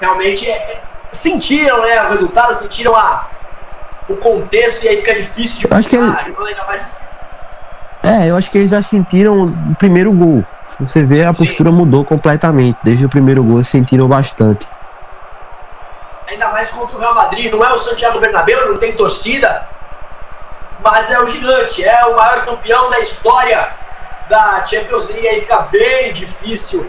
Realmente 0.00 0.48
é, 0.48 0.56
é, 0.56 0.82
sentiram, 1.12 1.80
né, 1.82 2.02
o 2.04 2.10
resultado, 2.10 2.52
sentiram 2.54 2.94
a, 2.94 3.26
o 4.08 4.16
contexto 4.16 4.84
e 4.84 4.88
aí 4.88 4.96
fica 4.98 5.14
difícil 5.14 5.68
de 5.68 5.74
acho 5.74 5.88
que 5.88 5.96
ele... 5.96 6.06
mais... 6.66 6.96
É, 8.02 8.30
eu 8.30 8.36
acho 8.36 8.50
que 8.50 8.58
eles 8.58 8.70
já 8.70 8.82
sentiram 8.82 9.46
o 9.46 9.74
primeiro 9.76 10.12
gol. 10.12 10.44
Se 10.68 10.78
você 10.78 11.02
vê, 11.02 11.24
a 11.24 11.34
Sim. 11.34 11.44
postura 11.44 11.72
mudou 11.72 12.04
completamente. 12.04 12.78
Desde 12.84 13.04
o 13.04 13.08
primeiro 13.08 13.42
gol, 13.42 13.64
sentiram 13.64 14.06
bastante. 14.06 14.68
Ainda 16.28 16.48
mais 16.50 16.70
contra 16.70 16.96
o 16.96 17.00
Real 17.00 17.14
Madrid, 17.14 17.50
não 17.50 17.64
é 17.64 17.72
o 17.72 17.78
Santiago 17.78 18.20
Bernabéu, 18.20 18.68
não 18.68 18.78
tem 18.78 18.92
torcida 18.92 19.66
mas 20.80 21.10
é 21.10 21.18
o 21.20 21.26
gigante, 21.26 21.84
é 21.84 22.04
o 22.06 22.16
maior 22.16 22.44
campeão 22.44 22.88
da 22.88 23.00
história 23.00 23.74
da 24.28 24.64
Champions 24.64 25.06
League. 25.06 25.26
Aí 25.26 25.40
fica 25.40 25.58
bem 25.58 26.12
difícil 26.12 26.88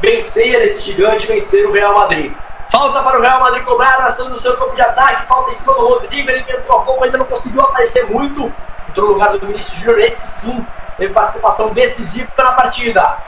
vencer 0.00 0.60
esse 0.62 0.80
gigante, 0.80 1.26
vencer 1.26 1.66
o 1.66 1.72
Real 1.72 1.94
Madrid. 1.94 2.32
Falta 2.70 3.02
para 3.02 3.18
o 3.18 3.22
Real 3.22 3.40
Madrid 3.40 3.64
cobrar 3.64 4.00
a 4.00 4.06
ação 4.06 4.28
do 4.28 4.38
seu 4.40 4.56
campo 4.56 4.74
de 4.74 4.82
ataque. 4.82 5.26
Falta 5.26 5.50
em 5.50 5.52
cima 5.52 5.74
do 5.74 5.86
Rodrigo. 5.86 6.30
Ele 6.30 6.42
tentou 6.44 6.76
a 6.76 6.80
pouco, 6.82 7.04
ainda 7.04 7.18
não 7.18 7.26
conseguiu 7.26 7.62
aparecer 7.62 8.06
muito. 8.10 8.52
Entrou 8.88 9.08
no 9.08 9.12
lugar 9.14 9.30
do 9.30 9.46
Vinícius 9.46 9.78
Júnior. 9.78 10.00
Esse 10.00 10.26
sim 10.26 10.66
teve 10.96 11.12
participação 11.12 11.68
decisiva 11.70 12.28
na 12.38 12.52
partida. 12.52 13.18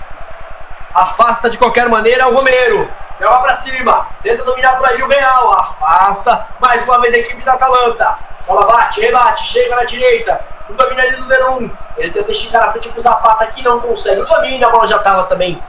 Afasta 0.95 1.51
de 1.51 1.59
qualquer 1.59 1.89
maneira 1.89 2.29
o 2.29 2.35
Romero. 2.35 2.91
Joga 3.21 3.39
para 3.39 3.55
cima. 3.55 4.09
Tenta 4.23 4.45
dominar 4.45 4.77
por 4.77 4.89
aí 4.89 5.03
o 5.03 5.09
Real. 5.09 5.53
Afasta 5.53 6.49
mais 6.61 6.85
uma 6.85 7.01
vez 7.01 7.15
a 7.15 7.19
equipe 7.19 7.45
da 7.45 7.53
Atalanta. 7.53 8.19
Bola 8.47 8.67
bate, 8.67 9.01
rebate, 9.01 9.45
chega 9.45 9.75
na 9.75 9.85
direita. 9.85 10.41
O 10.69 10.75
domínio 10.75 11.03
ali 11.03 11.17
do 11.17 11.27
Derum. 11.27 11.71
Ele 11.97 12.11
tenta 12.11 12.31
esticar 12.31 12.67
na 12.67 12.73
frente 12.73 12.89
com 12.89 12.99
o 12.99 13.01
Zapata 13.01 13.45
aqui, 13.45 13.63
não 13.63 13.81
consegue. 13.81 14.21
O 14.21 14.27
domínio, 14.27 14.67
a 14.67 14.71
bola 14.71 14.87
já 14.87 14.97
estava 14.97 15.25
também. 15.25 15.61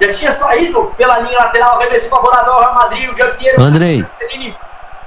Já 0.00 0.10
tinha 0.10 0.30
saído 0.30 0.92
pela 0.96 1.18
linha 1.18 1.38
lateral, 1.38 1.76
arremesso 1.76 2.08
favorável 2.08 2.52
ao 2.52 2.60
Real 2.60 2.74
Madrid. 2.74 3.10
O 3.10 3.16
Jean-Pierre 3.16 3.60
Andrei. 3.60 4.04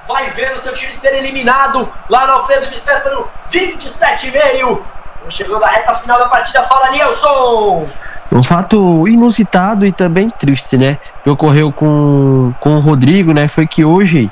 vai 0.08 0.28
ver 0.28 0.52
o 0.54 0.58
seu 0.58 0.74
time 0.74 0.92
ser 0.92 1.16
eliminado 1.16 1.88
lá 2.10 2.28
no 2.28 2.34
Alfredo 2.34 2.68
de 2.68 2.78
Stefano. 2.78 3.28
27,5. 3.52 4.82
Chegando 5.30 5.64
à 5.64 5.68
reta 5.68 5.94
final 5.96 6.18
da 6.18 6.28
partida, 6.28 6.64
fala 6.64 6.90
Nilson. 6.90 7.88
Um 8.32 8.44
fato 8.44 9.08
inusitado 9.08 9.86
e 9.86 9.92
também 9.92 10.30
triste, 10.30 10.78
né? 10.78 10.98
Que 11.24 11.30
ocorreu 11.30 11.72
com, 11.72 12.54
com 12.60 12.78
o 12.78 12.80
Rodrigo, 12.80 13.34
né? 13.34 13.48
Foi 13.48 13.68
que 13.68 13.86
hoje 13.86 14.32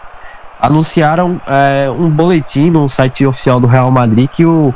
anunciaram 0.59 1.39
é, 1.47 1.89
um 1.89 2.09
boletim 2.09 2.69
no 2.69 2.87
site 2.89 3.25
oficial 3.25 3.59
do 3.59 3.67
Real 3.67 3.89
Madrid 3.89 4.29
que 4.29 4.45
o 4.45 4.73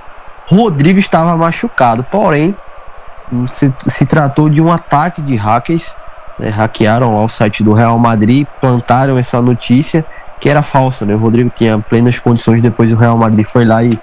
Rodrigo 0.48 1.00
estava 1.00 1.36
machucado. 1.36 2.04
Porém, 2.04 2.56
se, 3.48 3.74
se 3.80 4.06
tratou 4.06 4.50
de 4.50 4.62
um 4.62 4.72
ataque 4.72 5.22
de 5.22 5.36
hackers. 5.36 5.96
Né, 6.40 6.50
hackearam 6.50 7.16
ao 7.16 7.30
site 7.30 7.64
do 7.64 7.74
Real 7.74 7.98
Madrid, 8.00 8.48
plantaram 8.60 9.20
essa 9.20 9.40
notícia 9.42 10.04
que 10.40 10.50
era 10.50 10.62
falsa. 10.62 11.06
Né? 11.06 11.14
O 11.14 11.20
Rodrigo 11.20 11.52
tinha 11.54 11.78
plenas 11.78 12.18
condições. 12.20 12.62
Depois 12.62 12.92
o 12.92 12.98
Real 12.98 13.18
Madrid 13.18 13.46
foi 13.46 13.66
lá 13.66 13.84
e, 13.84 14.00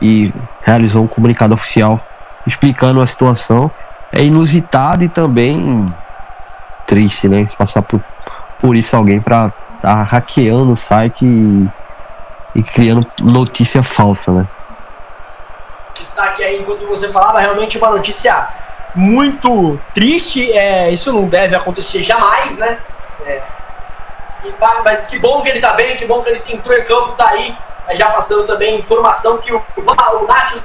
e 0.00 0.32
realizou 0.62 1.04
um 1.04 1.08
comunicado 1.08 1.54
oficial 1.54 2.00
explicando 2.46 3.00
a 3.00 3.06
situação. 3.06 3.70
É 4.12 4.22
inusitado 4.22 5.02
e 5.02 5.08
também 5.08 5.92
triste, 6.86 7.28
né? 7.28 7.44
Se 7.46 7.56
passar 7.56 7.82
por, 7.82 8.00
por 8.60 8.76
isso 8.76 8.96
alguém 8.96 9.20
para 9.20 9.52
tá 9.86 10.02
hackeando 10.02 10.72
o 10.72 10.76
site 10.76 11.24
e, 11.24 12.58
e 12.58 12.62
criando 12.64 13.06
notícia 13.20 13.84
falsa, 13.84 14.32
né? 14.32 14.48
Destaque 15.96 16.42
aí 16.42 16.60
enquanto 16.60 16.84
você 16.88 17.08
falava, 17.08 17.38
realmente 17.38 17.78
uma 17.78 17.90
notícia 17.90 18.48
muito 18.96 19.78
triste. 19.94 20.50
É, 20.50 20.90
isso 20.90 21.12
não 21.12 21.28
deve 21.28 21.54
acontecer 21.54 22.02
jamais, 22.02 22.58
né? 22.58 22.80
É, 23.24 23.42
mas 24.84 25.06
que 25.06 25.20
bom 25.20 25.40
que 25.42 25.50
ele 25.50 25.60
tá 25.60 25.74
bem, 25.74 25.94
que 25.94 26.04
bom 26.04 26.20
que 26.20 26.30
ele 26.30 26.42
entrou 26.48 26.76
em 26.76 26.82
campo, 26.82 27.12
tá 27.12 27.28
aí. 27.28 27.56
Já 27.92 28.10
passando 28.10 28.44
também 28.44 28.80
informação 28.80 29.38
que 29.38 29.52
o, 29.52 29.62
o 29.76 30.26
Nath 30.26 30.56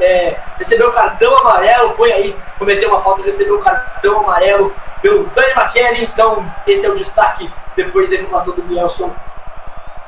é, 0.00 0.38
recebeu 0.56 0.90
cartão 0.90 1.36
amarelo, 1.36 1.90
foi 1.90 2.10
aí, 2.10 2.36
cometeu 2.58 2.88
uma 2.88 3.02
falta, 3.02 3.22
recebeu 3.22 3.58
cartão 3.58 4.20
amarelo 4.20 4.74
pelo 5.02 5.24
Dani 5.34 5.52
McKelly. 5.52 6.04
Então, 6.04 6.50
esse 6.66 6.86
é 6.86 6.88
o 6.88 6.94
destaque 6.94 7.52
depois 7.76 8.08
da 8.08 8.16
informação 8.16 8.54
do 8.54 8.62
Nelson 8.64 9.14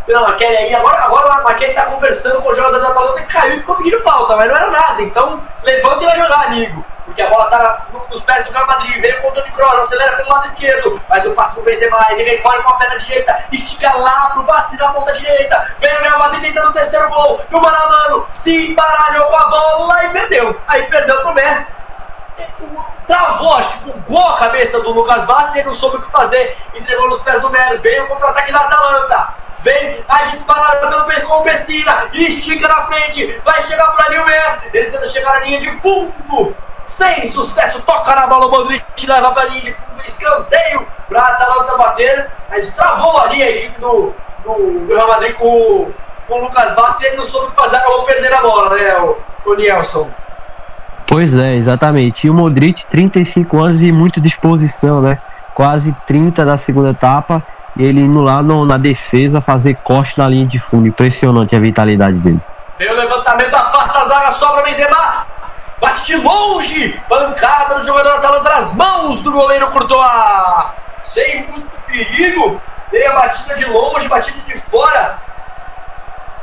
pela 0.06 0.28
McKelly 0.28 0.56
aí. 0.56 0.74
Agora, 0.74 1.04
agora 1.04 1.42
McKelly 1.42 1.74
tá 1.74 1.86
conversando 1.86 2.40
com 2.42 2.48
o 2.48 2.54
jogador 2.54 2.78
da 2.78 2.88
Atalanta 2.88 3.22
que 3.22 3.32
caiu 3.32 3.54
e 3.54 3.58
ficou 3.58 3.76
pedindo 3.76 3.98
falta, 4.00 4.36
mas 4.36 4.48
não 4.48 4.56
era 4.56 4.70
nada. 4.70 5.02
Então, 5.02 5.42
levanta 5.62 6.04
e 6.04 6.06
vai 6.06 6.16
jogar, 6.16 6.46
amigo. 6.46 6.84
porque 7.06 7.22
a 7.22 7.30
bola 7.30 7.48
tá 7.48 7.86
nos 8.10 8.20
pés 8.20 8.44
do 8.44 8.52
Real 8.52 8.66
Madrid. 8.66 9.00
Veio 9.00 9.22
com 9.22 9.28
o 9.28 9.32
Toni 9.32 9.50
Kroos, 9.50 9.74
acelera 9.80 10.16
pelo 10.16 10.28
lado 10.28 10.44
esquerdo, 10.44 11.00
faz 11.08 11.24
o 11.24 11.32
passe 11.32 11.54
pro 11.54 11.62
Benzema, 11.62 11.98
ele 12.10 12.22
recolhe 12.24 12.62
com 12.62 12.70
a 12.70 12.74
perna 12.74 12.96
direita, 12.96 13.46
estica 13.50 13.92
lá 13.94 14.30
pro 14.30 14.42
Vasco 14.42 14.76
da 14.76 14.88
ponta 14.88 15.12
direita. 15.12 15.74
Vem 15.78 15.94
o 15.96 16.02
Real 16.02 16.18
Madrid 16.18 16.42
tentando 16.42 16.68
o 16.68 16.72
terceiro 16.72 17.08
gol, 17.08 17.40
e 17.50 17.54
o 17.54 17.60
mano 17.60 17.76
a 17.76 17.88
mano 17.88 18.26
se 18.32 18.70
embaralhou 18.70 19.26
com 19.26 19.36
a 19.36 19.48
bola 19.48 20.04
e 20.04 20.08
perdeu. 20.10 20.60
Aí 20.68 20.82
perdeu 20.88 21.20
pro 21.22 21.34
Mer. 21.34 21.75
Travou, 23.06 23.54
acho 23.54 23.70
que 23.70 23.90
bugou 23.90 24.28
a 24.28 24.36
cabeça 24.36 24.80
do 24.80 24.90
Lucas 24.90 25.24
e 25.24 25.58
ele 25.58 25.66
não 25.66 25.74
soube 25.74 25.96
o 25.96 26.00
que 26.00 26.10
fazer. 26.10 26.56
Entregou 26.74 27.08
nos 27.08 27.20
pés 27.20 27.40
do 27.40 27.48
Mero. 27.50 27.78
Veio 27.78 28.04
o 28.04 28.08
contra-ataque 28.08 28.52
da 28.52 28.60
Atalanta. 28.60 29.34
Vem 29.60 30.04
a 30.08 30.22
disparada 30.24 30.86
pelo 30.86 31.28
com 31.28 31.42
Pessina. 31.42 32.08
Estica 32.12 32.68
na 32.68 32.84
frente. 32.84 33.40
Vai 33.44 33.60
chegar 33.62 33.88
por 33.92 34.04
ali 34.06 34.18
o 34.18 34.24
Mer. 34.24 34.70
Ele 34.72 34.90
tenta 34.90 35.08
chegar 35.08 35.32
na 35.32 35.40
linha 35.40 35.60
de 35.60 35.70
fundo. 35.80 36.54
Sem 36.86 37.24
sucesso. 37.26 37.80
Toca 37.82 38.14
na 38.14 38.26
bola 38.26 38.46
o 38.46 38.50
Modric. 38.50 39.06
Leva 39.06 39.32
pra 39.32 39.44
linha 39.44 39.62
de 39.62 39.72
fundo. 39.72 40.02
Escanteio 40.04 40.86
pra 41.08 41.26
Atalanta 41.26 41.76
bater. 41.76 42.30
Mas 42.50 42.70
travou 42.70 43.18
ali 43.18 43.42
a 43.42 43.50
equipe 43.50 43.80
do, 43.80 44.12
do, 44.44 44.86
do 44.86 44.94
Real 44.94 45.08
Madrid 45.08 45.34
com, 45.36 45.90
com 46.28 46.34
o 46.34 46.42
Lucas 46.42 46.72
Bastos. 46.72 47.02
Ele 47.02 47.16
não 47.16 47.24
soube 47.24 47.46
o 47.46 47.50
que 47.50 47.56
fazer. 47.56 47.76
Acabou 47.76 48.04
perdendo 48.04 48.34
a 48.34 48.40
bola, 48.42 48.76
né, 48.76 48.96
o, 48.98 49.16
o 49.46 49.54
Nielson. 49.54 50.10
Pois 51.06 51.36
é, 51.36 51.54
exatamente. 51.54 52.26
E 52.26 52.30
o 52.30 52.34
Modric, 52.34 52.84
35 52.86 53.58
anos 53.58 53.82
e 53.82 53.92
muita 53.92 54.20
disposição, 54.20 55.00
né? 55.00 55.18
Quase 55.54 55.96
30 56.04 56.44
da 56.44 56.58
segunda 56.58 56.90
etapa. 56.90 57.42
E 57.76 57.84
ele 57.84 58.00
indo 58.00 58.20
lá 58.20 58.42
no, 58.42 58.64
na 58.66 58.76
defesa 58.76 59.40
fazer 59.40 59.76
corte 59.76 60.18
na 60.18 60.28
linha 60.28 60.46
de 60.46 60.58
fundo. 60.58 60.88
Impressionante 60.88 61.54
a 61.54 61.60
vitalidade 61.60 62.18
dele. 62.18 62.40
Tem 62.76 62.90
o 62.90 62.96
levantamento, 62.96 63.54
afasta 63.54 63.98
a 63.98 64.04
zaga, 64.06 64.30
sobra 64.32 64.62
Benzema. 64.64 65.26
Bate 65.80 66.04
de 66.04 66.16
longe. 66.16 67.00
Pancada 67.08 67.76
do 67.76 67.86
jogador 67.86 68.14
Atalanta 68.14 68.50
nas 68.50 68.74
mãos 68.74 69.22
do 69.22 69.30
goleiro 69.30 69.68
Courtois. 69.70 70.70
Sem 71.02 71.46
muito 71.50 71.70
perigo. 71.86 72.60
Veio 72.90 73.10
a 73.12 73.14
batida 73.14 73.54
de 73.54 73.64
longe, 73.66 74.08
batida 74.08 74.40
de 74.40 74.58
fora. 74.58 75.18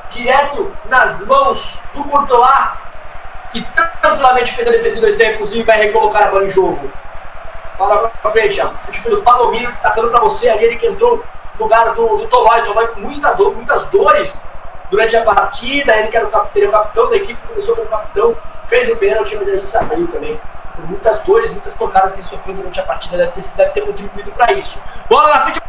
Direto 0.09 0.71
nas 0.89 1.25
mãos 1.25 1.79
do 1.93 2.03
Courtois 2.05 2.82
que 3.53 3.61
tranquilamente 4.01 4.53
fez 4.55 4.67
a 4.67 4.71
defesa 4.71 4.97
em 4.97 5.01
dois 5.01 5.15
tempos 5.15 5.53
e 5.53 5.61
vai 5.61 5.77
recolocar 5.77 6.23
a 6.23 6.31
bola 6.31 6.45
em 6.45 6.49
jogo. 6.49 6.91
Dispara 7.61 8.09
pra 8.09 8.31
frente, 8.31 8.59
ó. 8.59 8.71
Chute 8.83 9.01
pelo 9.01 9.21
Palomino, 9.21 9.69
destacando 9.69 10.09
pra 10.09 10.19
você 10.19 10.49
ali, 10.49 10.65
ele 10.65 10.75
que 10.75 10.87
entrou 10.87 11.23
no 11.57 11.63
lugar 11.63 11.93
do, 11.93 12.17
do 12.17 12.27
Tolói. 12.27 12.63
Tolói 12.63 12.87
com 12.87 13.01
muita 13.01 13.31
dor, 13.33 13.53
muitas 13.53 13.85
dores 13.85 14.43
durante 14.89 15.15
a 15.15 15.23
partida. 15.23 15.95
Ele 15.95 16.07
que 16.07 16.17
era 16.17 16.25
o, 16.25 16.31
capitão, 16.31 16.67
o 16.67 16.71
capitão 16.71 17.09
da 17.09 17.15
equipe, 17.15 17.47
começou 17.47 17.75
como 17.75 17.87
capitão, 17.87 18.35
fez 18.65 18.89
o 18.89 18.95
pênalti, 18.95 19.35
mas 19.35 19.47
ele 19.47 19.61
saiu 19.61 20.07
também. 20.07 20.39
Por 20.75 20.89
muitas 20.89 21.19
dores, 21.19 21.51
muitas 21.51 21.75
pancadas 21.75 22.13
que 22.13 22.19
ele 22.19 22.27
sofreu 22.27 22.55
durante 22.55 22.79
a 22.79 22.83
partida, 22.83 23.17
deve 23.17 23.31
ter, 23.33 23.43
deve 23.55 23.71
ter 23.71 23.81
contribuído 23.81 24.31
pra 24.31 24.51
isso. 24.51 24.79
Bola 25.07 25.29
na 25.29 25.41
frente 25.41 25.61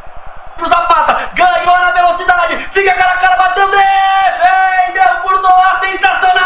pro 0.57 0.69
Zapata, 0.69 1.31
ganhou 1.35 1.81
na 1.81 1.91
velocidade, 1.93 2.67
fica 2.71 2.95
cara 2.95 3.13
a 3.13 3.17
cara 3.17 3.37
batendo, 3.37 3.71
defendeu 3.71 5.43
Doa, 5.43 5.75
sensacional! 5.81 6.45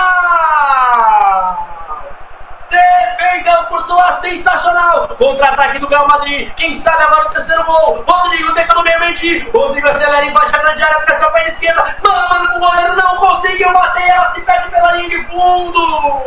Defendeu 2.71 3.65
por 3.65 3.87
Doa, 3.87 4.13
sensacional! 4.13 5.09
Contra-ataque 5.17 5.79
do 5.79 5.89
Real 5.89 6.09
Madrid, 6.09 6.53
quem 6.57 6.75
sabe 6.75 7.03
agora 7.03 7.29
o 7.29 7.31
terceiro 7.31 7.65
gol, 7.65 8.05
Rodrigo 8.07 8.55
tenta 8.55 8.75
no 8.75 8.83
meio 8.83 8.99
Mendy, 9.01 9.41
Rodrigo 9.51 9.89
acelera, 9.89 10.25
invade 10.25 10.55
a 10.55 10.59
grande 10.59 10.83
área, 10.83 11.01
presta 11.01 11.27
a 11.27 11.31
perna 11.31 11.49
esquerda, 11.49 11.97
manda, 12.03 12.29
manda 12.29 12.49
pro 12.49 12.61
goleiro, 12.61 12.97
não 12.97 13.17
conseguiu 13.17 13.73
bater, 13.73 14.09
ela 14.09 14.25
se 14.27 14.41
perde 14.43 14.71
pela 14.71 14.93
linha 14.93 15.11
de 15.11 15.25
fundo! 15.27 16.23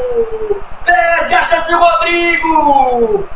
Perde 0.85 1.35
a 1.35 1.43
chance 1.43 1.73
o 1.73 1.79
Rodrigo! 1.79 3.29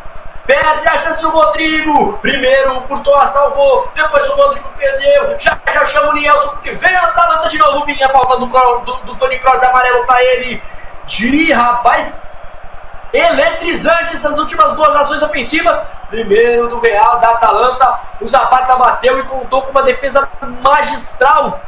Perde 0.46 0.88
a 0.88 0.98
chance 0.98 1.26
o 1.26 1.30
Rodrigo. 1.30 2.14
Primeiro 2.20 2.78
o 2.78 2.82
Courtois 2.82 3.30
salvou. 3.30 3.90
Depois 3.96 4.28
o 4.30 4.36
Rodrigo 4.36 4.70
perdeu. 4.78 5.40
Já 5.40 5.58
já 5.74 5.86
chama 5.86 6.12
o 6.12 6.14
Nielson 6.14 6.50
porque 6.50 6.72
vem 6.72 6.96
a 6.96 7.04
Atalanta 7.04 7.50
de 7.50 7.58
novo. 7.58 7.86
Vinha 7.86 8.06
a 8.06 8.10
falta 8.10 8.38
do, 8.38 8.46
do, 8.46 8.94
do 9.06 9.16
Tony 9.16 9.40
Kroos 9.40 9.64
amarelo 9.64 10.06
para 10.06 10.24
ele. 10.24 10.62
De 11.06 11.52
rapaz. 11.52 12.16
Eletrizante 13.12 14.14
essas 14.14 14.38
últimas 14.38 14.74
duas 14.74 14.96
ações 14.96 15.22
ofensivas. 15.24 15.82
Primeiro 16.10 16.68
do 16.70 16.80
Real, 16.80 17.20
da 17.20 17.32
Atalanta. 17.32 18.00
O 18.22 18.28
Zapata 18.28 18.76
bateu 18.76 19.18
e 19.20 19.24
contou 19.24 19.64
com 19.64 19.72
uma 19.72 19.84
defesa 19.84 20.28
magistral 20.62 21.60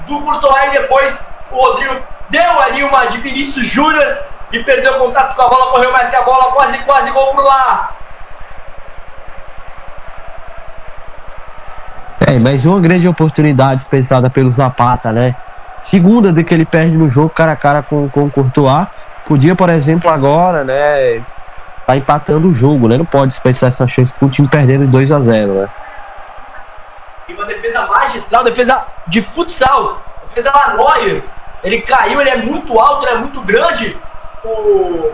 do 0.00 0.20
Courtois. 0.20 0.64
E 0.64 0.70
depois 0.70 1.30
o 1.50 1.56
Rodrigo 1.56 2.00
deu 2.30 2.60
ali 2.60 2.84
uma 2.84 3.06
de 3.06 3.18
Vinícius 3.18 3.66
Júnior 3.66 4.18
e 4.52 4.62
perdeu 4.62 4.94
o 4.94 4.98
contato 5.00 5.34
com 5.34 5.42
a 5.42 5.48
bola. 5.48 5.70
Correu 5.72 5.90
mais 5.90 6.08
que 6.08 6.16
a 6.16 6.22
bola. 6.22 6.52
Quase, 6.52 6.78
quase 6.78 7.10
gol 7.10 7.34
pro 7.34 7.44
lá. 7.44 7.96
É, 12.26 12.38
mas 12.38 12.64
uma 12.64 12.80
grande 12.80 13.08
oportunidade 13.08 13.76
dispensada 13.76 14.30
pelo 14.30 14.48
Zapata, 14.48 15.12
né? 15.12 15.34
Segunda 15.80 16.32
de 16.32 16.44
que 16.44 16.54
ele 16.54 16.64
perde 16.64 16.96
no 16.96 17.08
jogo 17.08 17.30
cara 17.30 17.52
a 17.52 17.56
cara 17.56 17.82
com, 17.82 18.08
com 18.08 18.24
o 18.24 18.30
Courtois. 18.30 18.86
Podia, 19.24 19.56
por 19.56 19.68
exemplo, 19.68 20.08
agora, 20.08 20.62
né? 20.62 21.24
Tá 21.86 21.96
empatando 21.96 22.48
o 22.48 22.54
jogo, 22.54 22.86
né? 22.86 22.96
Não 22.96 23.04
pode 23.04 23.28
dispensar 23.28 23.68
essa 23.68 23.86
chance 23.86 24.14
com 24.14 24.26
o 24.26 24.30
time 24.30 24.48
perdendo 24.48 24.86
2 24.86 25.10
a 25.10 25.20
0 25.20 25.54
né? 25.54 25.68
E 27.28 27.34
uma 27.34 27.44
defesa 27.46 27.86
magistral, 27.86 28.44
defesa 28.44 28.84
de 29.08 29.20
futsal. 29.20 30.00
Defesa 30.28 30.50
da 30.52 30.74
Neuer. 30.74 31.24
Ele 31.64 31.82
caiu, 31.82 32.20
ele 32.20 32.30
é 32.30 32.36
muito 32.36 32.78
alto, 32.78 33.06
ele 33.06 33.16
é 33.16 33.18
muito 33.18 33.40
grande. 33.42 33.96
O, 34.44 35.12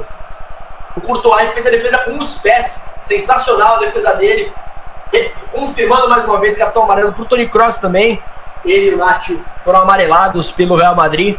o 0.97 1.01
Courtois 1.01 1.52
fez 1.52 1.66
a 1.66 1.70
defesa 1.70 1.98
com 1.98 2.18
os 2.18 2.36
pés. 2.39 2.82
Sensacional 3.01 3.76
a 3.76 3.78
defesa 3.78 4.14
dele 4.14 4.52
confirmando 5.52 6.09
mais 6.09 6.24
uma 6.24 6.39
vez 6.39 6.56
cartão 6.56 6.85
amarelo 6.85 7.12
para 7.12 7.22
o 7.22 7.26
Tony 7.26 7.48
Cross 7.48 7.78
também. 7.78 8.22
Ele 8.64 8.90
e 8.90 8.94
o 8.94 8.98
Nacho 8.98 9.40
foram 9.62 9.82
amarelados 9.82 10.51
pelo 10.51 10.76
Real 10.76 10.94
Madrid, 10.94 11.39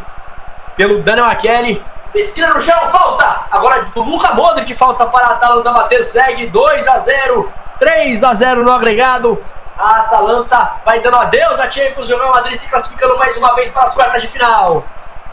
pelo 0.76 1.02
Daniel 1.02 1.36
Kelly. 1.38 1.84
Descida 2.14 2.48
no 2.48 2.60
chão, 2.60 2.88
falta! 2.88 3.46
Agora 3.52 3.86
do 3.94 4.02
Luka 4.02 4.34
Modric, 4.34 4.74
falta 4.74 5.06
para 5.06 5.28
a 5.28 5.32
Atalanta 5.32 5.72
bater, 5.72 6.04
segue 6.04 6.48
2 6.48 6.88
a 6.88 6.98
0 6.98 7.52
3 7.80 8.24
a 8.24 8.34
0 8.34 8.64
no 8.64 8.72
agregado. 8.72 9.44
A 9.78 10.00
Atalanta 10.00 10.74
vai 10.84 11.00
dando 11.00 11.18
adeus 11.18 11.60
a 11.60 11.70
Champions 11.70 12.10
e 12.10 12.14
o 12.14 12.18
Real 12.18 12.32
Madrid 12.32 12.56
se 12.56 12.68
classificando 12.68 13.18
mais 13.18 13.38
uma 13.38 13.56
vez 13.56 13.70
para 13.70 13.84
as 13.84 13.94
quartas 13.94 14.22
de 14.22 14.28
final. 14.28 14.84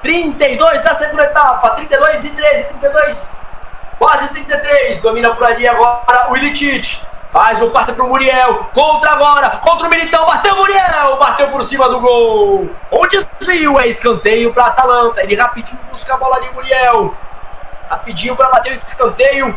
32 0.03 0.83
da 0.83 0.95
segunda 0.95 1.25
etapa, 1.25 1.71
32 1.71 2.25
e 2.25 2.31
13, 2.31 2.65
32, 2.65 3.31
quase 3.99 4.29
33. 4.29 5.01
Domina 5.01 5.35
por 5.35 5.45
ali 5.45 5.67
agora 5.67 6.31
o 6.31 6.37
Ilicic. 6.37 7.01
Faz 7.37 7.61
o 7.61 7.69
passe 7.69 7.93
pro 7.93 8.09
Muriel. 8.09 8.67
Contra 8.73 9.11
agora. 9.11 9.51
Contra 9.59 9.87
o 9.87 9.91
Militão. 9.91 10.25
Bateu 10.25 10.57
Muriel. 10.57 11.19
Bateu 11.19 11.49
por 11.49 11.63
cima 11.63 11.87
do 11.87 12.01
gol. 12.01 12.71
O 12.91 13.07
desvio 13.07 13.79
é 13.79 13.87
escanteio 13.89 14.55
para 14.55 14.69
Atalanta. 14.69 15.23
Ele 15.23 15.37
rapidinho 15.37 15.79
busca 15.91 16.15
a 16.15 16.17
bola 16.17 16.37
ali, 16.37 16.51
Muriel. 16.55 17.15
Rapidinho 17.91 18.35
para 18.35 18.49
bater 18.49 18.71
o 18.71 18.73
escanteio. 18.73 19.55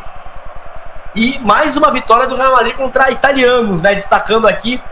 E 1.16 1.40
mais 1.40 1.78
uma 1.78 1.90
vitória 1.90 2.28
do 2.28 2.36
Real 2.36 2.52
Madrid 2.52 2.76
contra 2.76 3.12
italianos, 3.12 3.82
né? 3.82 3.96
Destacando 3.96 4.46
aqui. 4.46 4.84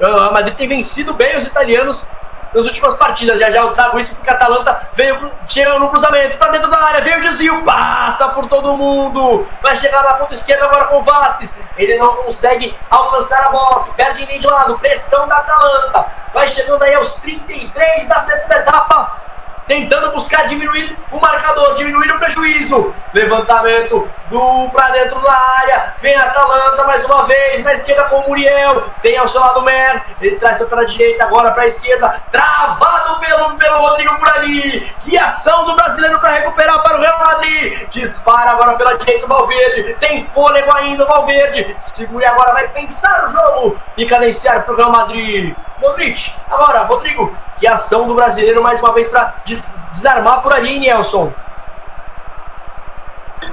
O 0.00 0.04
Real 0.04 0.32
Madrid 0.32 0.54
tem 0.54 0.68
vencido 0.68 1.14
bem 1.14 1.36
os 1.36 1.46
italianos 1.46 2.06
nas 2.54 2.64
últimas 2.64 2.94
partidas. 2.94 3.40
Já 3.40 3.50
já 3.50 3.62
eu 3.62 3.72
trago 3.72 3.98
isso 3.98 4.14
porque 4.14 4.30
a 4.30 4.34
Atalanta 4.34 4.88
veio, 4.92 5.32
chega 5.48 5.76
no 5.80 5.88
cruzamento, 5.88 6.38
tá 6.38 6.46
dentro 6.46 6.70
da 6.70 6.78
área, 6.78 7.00
veio 7.00 7.18
o 7.18 7.22
desvio, 7.22 7.64
passa 7.64 8.28
por 8.28 8.48
todo 8.48 8.76
mundo, 8.76 9.44
vai 9.60 9.74
chegar 9.74 10.04
na 10.04 10.14
ponta 10.14 10.32
esquerda 10.32 10.66
agora 10.66 10.84
com 10.84 10.98
o 10.98 11.02
Vasquez. 11.02 11.52
Ele 11.76 11.96
não 11.96 12.16
consegue 12.16 12.76
alcançar 12.90 13.44
a 13.46 13.50
bola, 13.50 13.78
se 13.78 13.90
perde 13.92 14.22
em 14.22 14.26
meio 14.26 14.40
de 14.40 14.46
lado, 14.46 14.78
pressão 14.78 15.28
da 15.28 15.36
Atalanta. 15.36 16.06
Vai 16.32 16.48
chegando 16.48 16.82
aí 16.82 16.94
aos 16.94 17.14
33 17.16 18.06
da 18.06 18.16
segunda 18.16 18.56
etapa 18.56 19.26
tentando 19.66 20.12
buscar 20.12 20.46
diminuir 20.46 20.96
o 21.10 21.18
marcador, 21.18 21.74
diminuir 21.74 22.10
o 22.12 22.18
prejuízo. 22.18 22.94
Levantamento 23.16 24.06
do 24.28 24.68
pra 24.68 24.90
dentro 24.90 25.18
da 25.22 25.32
área. 25.32 25.94
Vem 26.00 26.14
a 26.14 26.24
Atalanta 26.24 26.84
mais 26.84 27.02
uma 27.06 27.22
vez 27.24 27.62
na 27.62 27.72
esquerda 27.72 28.04
com 28.04 28.16
o 28.16 28.28
Muriel. 28.28 28.82
Tem 29.00 29.16
ao 29.16 29.26
seu 29.26 29.40
lado 29.40 29.60
o 29.60 29.62
Mer. 29.62 30.04
Ele 30.20 30.36
traz 30.36 30.62
para 30.62 30.82
a 30.82 30.84
direita, 30.84 31.24
agora 31.24 31.50
para 31.52 31.62
a 31.62 31.66
esquerda. 31.66 32.20
Travado 32.30 33.18
pelo, 33.20 33.56
pelo 33.56 33.78
Rodrigo 33.78 34.18
por 34.18 34.28
ali. 34.28 34.92
Que 35.00 35.16
ação 35.16 35.64
do 35.64 35.74
brasileiro 35.74 36.20
para 36.20 36.32
recuperar 36.32 36.82
para 36.82 36.98
o 36.98 37.00
Real 37.00 37.18
Madrid. 37.20 37.88
Dispara 37.88 38.50
agora 38.50 38.76
pela 38.76 38.98
direita 38.98 39.24
o 39.24 39.28
Valverde. 39.28 39.94
Tem 39.94 40.20
fôlego 40.20 40.70
ainda 40.74 41.04
o 41.04 41.08
Valverde. 41.08 41.74
Segura 41.86 42.28
agora, 42.28 42.52
vai 42.52 42.68
pensar 42.68 43.24
o 43.24 43.30
jogo 43.30 43.78
e 43.96 44.04
cadenciar 44.04 44.62
para 44.62 44.74
o 44.74 44.76
Real 44.76 44.90
Madrid. 44.92 45.56
Modric, 45.78 46.34
agora, 46.50 46.80
Rodrigo, 46.80 47.34
que 47.58 47.66
ação 47.66 48.06
do 48.06 48.14
brasileiro 48.14 48.62
mais 48.62 48.82
uma 48.82 48.92
vez 48.92 49.08
para 49.08 49.36
des 49.44 49.74
desarmar 49.92 50.42
por 50.42 50.52
ali, 50.52 50.78
Nelson. 50.78 51.32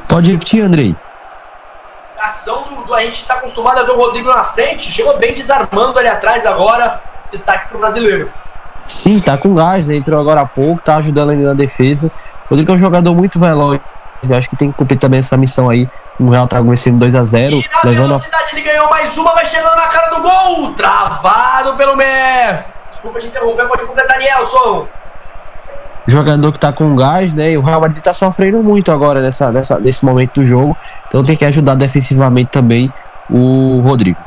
Pode 0.07 0.31
repetir, 0.31 0.61
Andrei. 0.61 0.95
A 2.19 2.27
ação 2.27 2.63
do, 2.63 2.83
do 2.83 2.93
a 2.93 3.01
gente 3.01 3.21
está 3.21 3.35
acostumado 3.35 3.79
a 3.79 3.83
ver 3.83 3.91
o 3.91 3.97
Rodrigo 3.97 4.29
na 4.29 4.43
frente, 4.43 4.91
chegou 4.91 5.17
bem 5.17 5.33
desarmando 5.33 5.99
ali 5.99 6.07
atrás 6.07 6.45
agora. 6.45 7.01
Destaque 7.31 7.67
para 7.67 7.77
o 7.77 7.79
brasileiro. 7.79 8.31
Sim, 8.87 9.19
tá 9.19 9.37
com 9.37 9.55
gás, 9.55 9.87
né? 9.87 9.95
entrou 9.95 10.19
agora 10.19 10.41
há 10.41 10.45
pouco, 10.45 10.81
tá 10.81 10.97
ajudando 10.97 11.31
ali 11.31 11.41
na 11.41 11.53
defesa. 11.53 12.11
O 12.45 12.49
Rodrigo 12.49 12.71
é 12.71 12.75
um 12.75 12.77
jogador 12.77 13.15
muito 13.15 13.39
veloz. 13.39 13.79
Eu 14.29 14.37
acho 14.37 14.49
que 14.49 14.55
tem 14.55 14.71
que 14.71 14.77
cumprir 14.77 14.97
também 14.97 15.19
essa 15.19 15.35
missão 15.35 15.69
aí 15.69 15.89
O 16.17 16.29
Real 16.29 16.47
tá 16.47 16.61
vencendo 16.61 17.05
2x0. 17.05 17.51
E 17.51 17.69
na 17.69 17.81
Levando 17.83 18.05
a... 18.05 18.07
velocidade 18.17 18.49
ele 18.53 18.61
ganhou 18.61 18.89
mais 18.89 19.17
uma, 19.17 19.33
vai 19.33 19.45
chegando 19.45 19.75
na 19.75 19.87
cara 19.87 20.15
do 20.15 20.21
gol. 20.21 20.73
Travado 20.73 21.75
pelo 21.75 21.95
Mer. 21.95 22.65
Desculpa 22.89 23.19
te 23.19 23.27
interromper, 23.27 23.67
pode 23.67 23.85
completar, 23.85 24.17
Nelson. 24.17 24.87
Jogador 26.05 26.51
que 26.51 26.59
tá 26.59 26.73
com 26.73 26.95
gás, 26.95 27.33
né? 27.33 27.51
E 27.51 27.57
o 27.57 27.61
Real 27.61 27.79
Madrid 27.79 28.03
tá 28.03 28.13
sofrendo 28.13 28.61
muito 28.61 28.91
agora 28.91 29.21
nessa, 29.21 29.51
nessa, 29.51 29.79
nesse 29.79 30.03
momento 30.03 30.41
do 30.41 30.45
jogo. 30.45 30.77
Então 31.07 31.23
tem 31.23 31.35
que 31.35 31.45
ajudar 31.45 31.75
defensivamente 31.75 32.51
também 32.51 32.91
o 33.29 33.81
Rodrigo. 33.81 34.19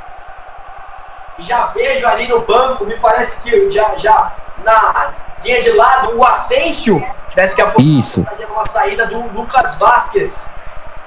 Já 1.38 1.66
vejo 1.66 2.06
ali 2.06 2.26
no 2.28 2.40
banco, 2.40 2.86
me 2.86 2.96
parece 2.96 3.40
que 3.42 3.68
já, 3.68 3.94
já 3.96 4.32
na 4.64 5.12
linha 5.44 5.60
de 5.60 5.70
lado, 5.72 6.16
o 6.16 6.24
Asensio 6.24 7.04
tivesse 7.28 7.54
que 7.54 7.60
apontar 7.60 7.84
Isso. 7.84 8.24
uma 8.50 8.64
saída 8.64 9.06
do 9.06 9.20
Lucas 9.32 9.74
Vasquez. 9.74 10.48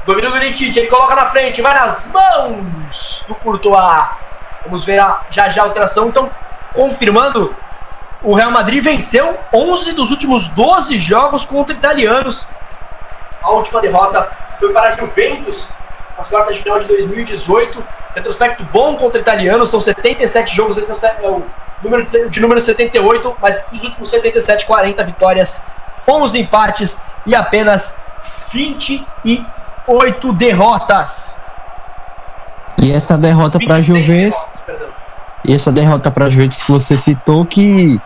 Domínio 0.06 0.32
do 0.32 0.38
Litite, 0.38 0.80
ele 0.80 0.88
coloca 0.88 1.16
na 1.16 1.26
frente, 1.28 1.62
vai 1.62 1.74
nas 1.74 2.08
mãos 2.08 3.26
do 3.28 3.36
Courtois. 3.36 4.10
Vamos 4.64 4.86
ver 4.86 5.00
a, 5.00 5.22
já 5.30 5.50
já 5.50 5.64
a 5.64 5.66
alteração. 5.66 6.10
Então, 6.10 6.30
confirmando, 6.74 7.56
o 8.22 8.34
Real 8.34 8.52
Madrid 8.52 8.84
venceu 8.84 9.38
11 9.54 9.94
dos 9.94 10.12
últimos 10.12 10.50
12 10.50 10.98
jogos 10.98 11.46
contra 11.46 11.74
italianos. 11.74 12.46
A 13.42 13.52
última 13.52 13.80
derrota 13.80 14.30
foi 14.60 14.74
para 14.74 14.88
a 14.88 14.92
Juventus 14.92 15.70
nas 16.18 16.28
quartas 16.28 16.56
de 16.56 16.62
final 16.62 16.80
de 16.80 16.86
2018. 16.86 17.82
Retrospecto 18.14 18.64
bom 18.74 18.98
contra 18.98 19.22
italianos, 19.22 19.70
são 19.70 19.80
77 19.80 20.54
jogos, 20.54 20.78
esse 20.78 20.92
é 20.92 21.30
o 21.30 21.44
número 21.82 22.04
de, 22.04 22.30
de 22.30 22.40
número 22.42 22.60
78, 22.60 23.38
mas 23.42 23.66
nos 23.72 23.84
últimos 23.84 24.10
77, 24.10 24.66
40 24.66 25.04
vitórias, 25.04 25.62
11 26.08 26.40
empates 26.40 27.02
e 27.26 27.34
apenas 27.34 27.98
28 28.52 30.34
derrotas. 30.34 31.40
E 32.82 32.92
essa 32.92 33.18
derrota 33.18 33.60
para 33.60 33.76
a 33.76 33.82
Juventus, 33.82 34.56
e 35.46 35.54
essa 35.54 35.72
derrota 35.72 36.12
para 36.12 36.26
a 36.26 36.30
Juventus 36.30 36.58
que 36.62 36.72
você 36.72 36.98
citou 36.98 37.46
que 37.46 38.00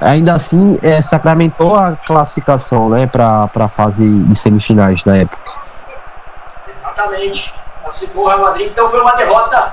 ainda 0.00 0.34
assim 0.34 0.78
é, 0.82 1.00
sacramentou 1.02 1.76
a 1.76 1.96
classificação, 1.96 2.88
né, 2.88 3.06
para 3.06 3.48
a 3.54 3.68
fase 3.68 4.06
de 4.06 4.36
semifinais 4.36 5.04
na 5.04 5.18
época. 5.18 5.38
Exatamente. 6.68 7.54
Classificou 7.82 8.24
o 8.24 8.28
Real 8.28 8.40
Madrid, 8.40 8.70
então 8.70 8.88
foi 8.90 9.00
uma 9.00 9.12
derrota 9.12 9.72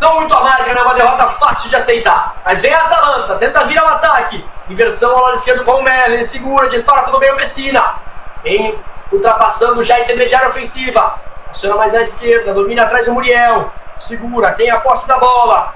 não 0.00 0.16
muito 0.16 0.34
amarga, 0.34 0.72
né? 0.72 0.80
Uma 0.80 0.94
derrota 0.94 1.26
fácil 1.26 1.68
de 1.68 1.76
aceitar. 1.76 2.36
Mas 2.44 2.60
vem 2.60 2.72
a 2.72 2.80
Atalanta, 2.80 3.36
tenta 3.36 3.64
vir 3.64 3.78
ao 3.78 3.86
ataque. 3.86 4.44
Inversão 4.68 5.14
ao 5.14 5.24
lado 5.24 5.34
esquerdo 5.34 5.64
com 5.64 5.72
o 5.72 5.82
Melo, 5.82 6.14
ele 6.14 6.24
segura, 6.24 6.68
dispara 6.68 7.02
pelo 7.02 7.18
meio 7.18 7.36
Pessina. 7.36 7.96
Vem 8.42 8.78
ultrapassando 9.12 9.82
já 9.82 9.96
a 9.96 10.00
intermediária 10.00 10.48
ofensiva. 10.48 11.20
Aciona 11.50 11.76
mais 11.76 11.94
à 11.94 12.00
esquerda, 12.00 12.54
domina 12.54 12.84
atrás 12.84 13.06
o 13.08 13.12
Muriel. 13.12 13.70
Segura, 13.98 14.52
tem 14.52 14.70
a 14.70 14.80
posse 14.80 15.06
da 15.06 15.18
bola. 15.18 15.74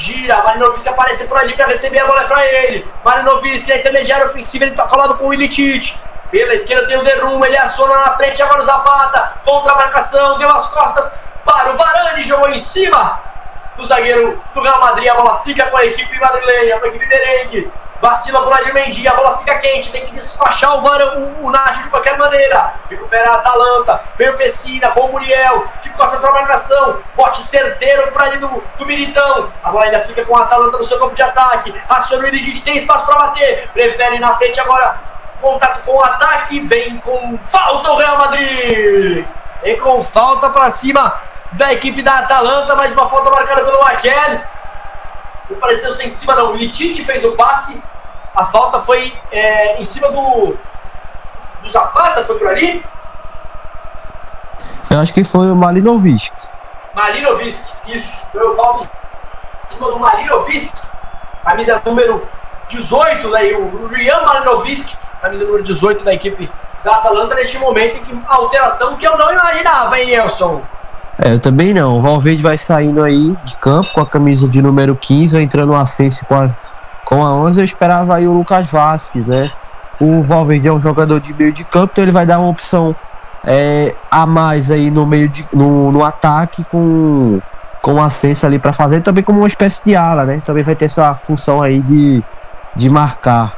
Gira, 0.00 0.42
Marinovski 0.42 0.88
aparece 0.88 1.24
por 1.24 1.36
ali 1.36 1.54
para 1.54 1.66
receber 1.66 1.98
a 1.98 2.06
bola 2.06 2.24
para 2.24 2.44
ele. 2.46 2.90
Marinovski 3.04 3.68
na 3.68 3.76
intermediária 3.76 4.26
ofensiva, 4.26 4.64
ele 4.64 4.74
toca 4.74 4.96
lado 4.96 5.16
com 5.16 5.26
o 5.26 5.34
Ilicic. 5.34 5.94
Pela 6.30 6.54
esquerda 6.54 6.86
tem 6.86 6.96
o 6.96 7.04
Derrum, 7.04 7.44
ele 7.44 7.58
aciona 7.58 7.94
na 7.96 8.12
frente, 8.12 8.40
agora 8.40 8.62
o 8.62 8.64
Zapata. 8.64 9.40
Contra 9.44 9.72
a 9.72 9.76
marcação, 9.76 10.38
deu 10.38 10.48
as 10.48 10.66
costas 10.68 11.12
para 11.44 11.72
o 11.72 11.76
Varane, 11.76 12.22
jogou 12.22 12.48
em 12.48 12.56
cima 12.56 13.20
do 13.76 13.84
zagueiro 13.84 14.42
do 14.54 14.62
Real 14.62 14.80
Madrid. 14.80 15.08
A 15.08 15.14
bola 15.14 15.42
fica 15.42 15.66
com 15.66 15.76
a 15.76 15.84
equipe 15.84 16.18
madrilenha, 16.18 16.78
com 16.78 16.86
a 16.86 16.88
equipe 16.88 17.06
merengue. 17.06 17.70
Vacila 18.00 18.42
por 18.42 18.52
ali 18.52 18.70
o 18.70 18.74
Mendy, 18.74 19.06
a 19.06 19.14
bola 19.14 19.36
fica 19.36 19.58
quente, 19.58 19.92
tem 19.92 20.06
que 20.06 20.12
despachar 20.12 20.76
o, 20.76 20.80
Var, 20.80 21.00
o, 21.42 21.50
Nath 21.50 21.82
de 21.82 21.88
qualquer 21.90 22.16
maneira. 22.16 22.74
Recupera 22.88 23.30
a 23.30 23.34
Atalanta, 23.34 24.00
vem 24.16 24.30
o 24.30 24.36
Pessina 24.36 24.88
com 24.88 25.00
o 25.00 25.12
Muriel, 25.12 25.66
de 25.82 25.90
costas 25.90 26.18
para 26.18 26.30
a 26.30 26.32
marcação. 26.32 26.98
Bote 27.14 27.42
certeiro 27.42 28.10
por 28.10 28.22
ali 28.22 28.38
do, 28.38 28.62
do 28.78 28.86
Militão. 28.86 29.52
A 29.62 29.70
bola 29.70 29.84
ainda 29.84 30.00
fica 30.00 30.24
com 30.24 30.36
a 30.36 30.42
Atalanta 30.42 30.78
no 30.78 30.84
seu 30.84 30.98
campo 30.98 31.14
de 31.14 31.22
ataque. 31.22 31.74
Aciona 31.88 32.24
o 32.24 32.26
Iridic, 32.28 32.62
tem 32.62 32.78
espaço 32.78 33.04
para 33.04 33.16
bater. 33.16 33.68
Prefere 33.74 34.18
na 34.18 34.34
frente 34.36 34.58
agora, 34.58 34.98
contato 35.40 35.84
com 35.84 35.96
o 35.96 36.02
ataque. 36.02 36.60
Vem 36.60 36.96
com 36.98 37.38
falta 37.44 37.90
o 37.90 37.96
Real 37.96 38.16
Madrid. 38.16 39.26
Vem 39.62 39.78
com 39.78 40.02
falta 40.02 40.48
para 40.48 40.70
cima 40.70 41.20
da 41.52 41.72
equipe 41.72 42.00
da 42.02 42.20
Atalanta, 42.20 42.74
mais 42.76 42.92
uma 42.92 43.08
falta 43.08 43.30
marcada 43.30 43.62
pelo 43.62 43.78
Maquel. 43.80 44.40
Não 45.50 45.58
pareceu 45.58 45.92
ser 45.92 46.04
em 46.06 46.10
cima 46.10 46.36
não, 46.36 46.52
o 46.52 46.56
Litite 46.56 47.04
fez 47.04 47.24
o 47.24 47.32
passe, 47.32 47.82
a 48.34 48.46
falta 48.46 48.80
foi 48.80 49.12
é, 49.32 49.78
em 49.78 49.84
cima 49.84 50.10
do, 50.10 50.56
do 51.62 51.68
Zapata, 51.68 52.24
foi 52.24 52.38
por 52.38 52.48
ali? 52.48 52.84
Eu 54.90 55.00
acho 55.00 55.12
que 55.12 55.22
foi 55.22 55.50
o 55.50 55.56
Malinovic. 55.56 56.30
Malinovic, 56.94 57.60
isso, 57.86 58.26
foi 58.32 58.42
o 58.42 58.54
falta 58.54 58.86
em 58.86 59.74
cima 59.74 59.90
do 59.90 59.98
Malinovic, 59.98 60.72
camisa 61.44 61.80
número 61.84 62.26
18, 62.68 63.28
né, 63.30 63.52
o 63.52 63.86
Rian 63.88 64.22
Malinovic, 64.22 64.96
camisa 65.20 65.44
número 65.44 65.62
18 65.62 66.04
da 66.04 66.14
equipe 66.14 66.50
da 66.84 66.96
Atalanta 66.96 67.34
neste 67.34 67.58
momento 67.58 67.98
em 67.98 68.02
que 68.02 68.18
a 68.26 68.36
alteração 68.36 68.96
que 68.96 69.06
eu 69.06 69.16
não 69.16 69.32
imaginava, 69.32 69.98
hein, 69.98 70.06
Nelson? 70.06 70.62
É, 71.22 71.34
eu 71.34 71.40
também 71.40 71.74
não. 71.74 71.98
O 71.98 72.02
Valverde 72.02 72.42
vai 72.42 72.56
saindo 72.56 73.02
aí 73.02 73.36
de 73.44 73.56
campo 73.58 73.92
com 73.92 74.00
a 74.00 74.06
camisa 74.06 74.48
de 74.48 74.62
número 74.62 74.96
15, 74.96 75.38
entrando 75.38 75.72
o 75.72 75.76
Ascenso 75.76 76.24
com 76.24 76.34
a, 76.34 76.48
com 77.10 77.22
a 77.22 77.34
11. 77.34 77.60
Eu 77.60 77.64
esperava 77.64 78.14
aí 78.14 78.28
o 78.28 78.32
Lucas 78.32 78.70
Vasquez, 78.70 79.26
né? 79.26 79.50
O 80.00 80.22
Valverde 80.22 80.68
é 80.68 80.72
um 80.72 80.80
jogador 80.80 81.20
de 81.20 81.34
meio 81.34 81.52
de 81.52 81.64
campo, 81.64 81.90
então 81.92 82.04
ele 82.04 82.12
vai 82.12 82.24
dar 82.24 82.38
uma 82.38 82.48
opção 82.48 82.94
é, 83.44 83.94
a 84.10 84.24
mais 84.24 84.70
aí 84.70 84.90
no 84.90 85.04
meio 85.04 85.28
de, 85.28 85.46
no, 85.52 85.90
no 85.90 86.04
ataque 86.04 86.64
com 86.64 87.40
com 87.82 87.94
o 87.94 88.00
Ascenso 88.00 88.44
ali 88.44 88.58
para 88.58 88.74
fazer, 88.74 89.00
também 89.00 89.24
como 89.24 89.38
uma 89.38 89.48
espécie 89.48 89.82
de 89.82 89.96
ala, 89.96 90.26
né? 90.26 90.42
Também 90.44 90.62
vai 90.62 90.74
ter 90.74 90.84
essa 90.84 91.18
função 91.22 91.62
aí 91.62 91.80
de, 91.80 92.22
de 92.76 92.90
marcar. 92.90 93.54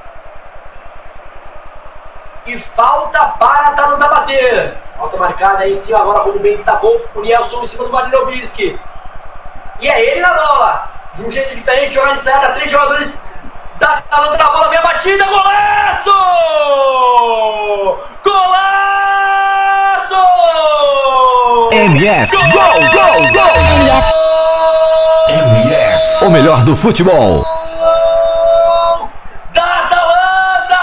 E 2.47 2.57
falta 2.57 3.19
para 3.19 3.67
a 3.67 3.69
Atalanta 3.71 4.09
bater. 4.09 4.79
Falta 4.97 5.17
marcada 5.17 5.65
aí 5.65 5.73
em 5.73 5.75
cima, 5.75 5.99
agora 5.99 6.21
como 6.21 6.39
bem 6.39 6.53
destacou, 6.53 7.05
o 7.17 7.21
Nielson 7.21 7.65
em 7.65 7.67
cima 7.67 7.83
do 7.83 7.91
Marinovski. 7.91 8.79
E 9.81 9.89
é 9.89 10.13
ele 10.13 10.21
na 10.21 10.35
bola. 10.35 10.89
De 11.15 11.25
um 11.25 11.31
jeito 11.31 11.57
diferente, 11.57 11.97
joga 11.97 12.13
ensaiada, 12.13 12.53
três 12.53 12.71
jogadores 12.71 13.19
da 13.83 13.95
Atalanta 13.95 14.39
na 14.39 14.51
bola, 14.51 14.69
vem 14.69 14.79
a 14.79 14.83
batida, 14.83 15.25
golaço! 15.25 16.15
Golaço! 18.25 20.15
MF, 21.73 22.31
gol, 22.31 22.81
gol, 22.93 23.33
gol! 23.33 23.57
MF, 25.29 26.25
o 26.25 26.31
melhor 26.31 26.63
do 26.63 26.77
futebol. 26.77 27.45
Da 29.53 29.65
Atalanta! 29.81 30.81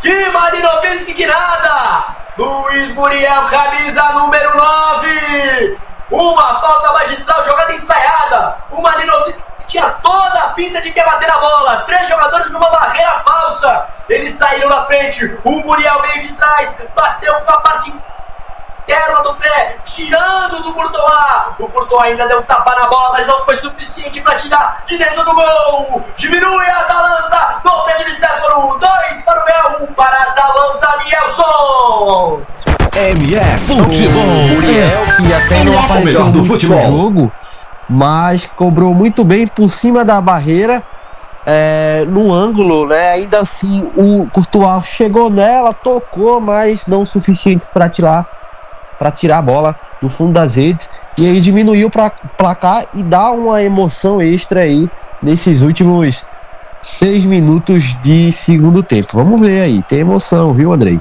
Que 0.00 0.30
Marinovski 0.30 1.12
que 1.12 1.26
nada! 1.26 2.16
Luiz 2.38 2.90
Muriel, 2.92 3.44
camisa 3.44 4.12
número 4.12 4.56
9! 4.56 5.85
Uma 6.10 6.60
falta 6.60 6.92
magistral, 6.92 7.44
jogada 7.44 7.72
ensaiada! 7.72 8.58
O 8.70 8.80
Marinovski 8.80 9.42
tinha 9.66 9.88
toda 10.02 10.40
a 10.40 10.48
pinta 10.50 10.80
de 10.80 10.92
que 10.92 11.00
ia 11.00 11.04
bater 11.04 11.28
a 11.28 11.38
bola! 11.38 11.78
Três 11.78 12.06
jogadores 12.06 12.48
numa 12.50 12.70
barreira 12.70 13.20
falsa! 13.24 13.88
Eles 14.08 14.32
saíram 14.34 14.68
na 14.68 14.84
frente, 14.84 15.40
o 15.42 15.50
Muriel 15.60 16.00
veio 16.02 16.28
de 16.28 16.32
trás, 16.34 16.76
bateu 16.94 17.34
com 17.40 17.52
a 17.52 17.60
parte 17.60 17.92
interna 18.86 19.20
do 19.22 19.34
pé, 19.34 19.78
tirando 19.84 20.62
do 20.62 20.72
Courtois. 20.72 21.54
O 21.58 21.66
Courtois 21.66 22.12
ainda 22.12 22.26
deu 22.28 22.38
um 22.38 22.42
tapa 22.42 22.72
na 22.76 22.86
bola, 22.86 23.10
mas 23.14 23.26
não 23.26 23.44
foi 23.44 23.56
suficiente 23.56 24.20
para 24.20 24.36
tirar 24.36 24.84
de 24.86 24.96
dentro 24.96 25.24
do 25.24 25.34
gol. 25.34 26.04
Diminui 26.16 26.66
a 26.66 26.78
Atalanta, 26.80 27.60
centro 27.86 28.04
de 28.04 28.12
Stefano. 28.12 28.78
Dois 28.78 29.22
para 29.22 29.42
o 29.42 29.46
Real, 29.46 29.82
um 29.82 29.92
para 29.92 30.16
a 30.16 30.22
Atalanta, 30.22 30.98
Nielson. 31.04 32.42
MF 32.94 33.66
Futebol. 33.66 34.22
Muriel, 34.22 35.04
que 35.16 35.34
até 35.34 35.64
não 35.64 35.74
o 35.74 35.78
apareceu 35.78 36.04
melhor 36.04 36.30
do 36.32 36.44
futebol. 36.44 36.78
jogo, 36.80 37.32
mas 37.88 38.46
cobrou 38.46 38.94
muito 38.94 39.24
bem 39.24 39.46
por 39.48 39.68
cima 39.68 40.04
da 40.04 40.20
barreira. 40.20 40.82
é, 41.48 42.04
no 42.08 42.32
ângulo, 42.32 42.88
né? 42.88 43.12
Ainda 43.12 43.38
assim, 43.38 43.88
o 43.96 44.26
Courtois 44.30 44.84
chegou 44.86 45.30
nela, 45.30 45.72
tocou, 45.72 46.40
mas 46.40 46.86
não 46.88 47.02
o 47.02 47.06
suficiente 47.06 47.64
para 47.72 47.88
tirar 47.88 48.26
para 48.98 49.10
tirar 49.10 49.38
a 49.38 49.42
bola 49.42 49.76
do 50.00 50.08
fundo 50.08 50.32
das 50.32 50.56
redes 50.56 50.88
e 51.18 51.26
aí 51.26 51.40
diminuiu 51.40 51.88
para 51.90 52.10
placar 52.36 52.86
e 52.94 53.02
dá 53.02 53.30
uma 53.30 53.62
emoção 53.62 54.20
extra 54.20 54.60
aí 54.60 54.88
nesses 55.22 55.62
últimos 55.62 56.26
seis 56.82 57.24
minutos 57.24 58.00
de 58.02 58.30
segundo 58.32 58.82
tempo. 58.82 59.08
Vamos 59.14 59.40
ver 59.40 59.62
aí, 59.62 59.82
tem 59.82 60.00
emoção, 60.00 60.52
viu, 60.52 60.72
Andrei? 60.72 61.00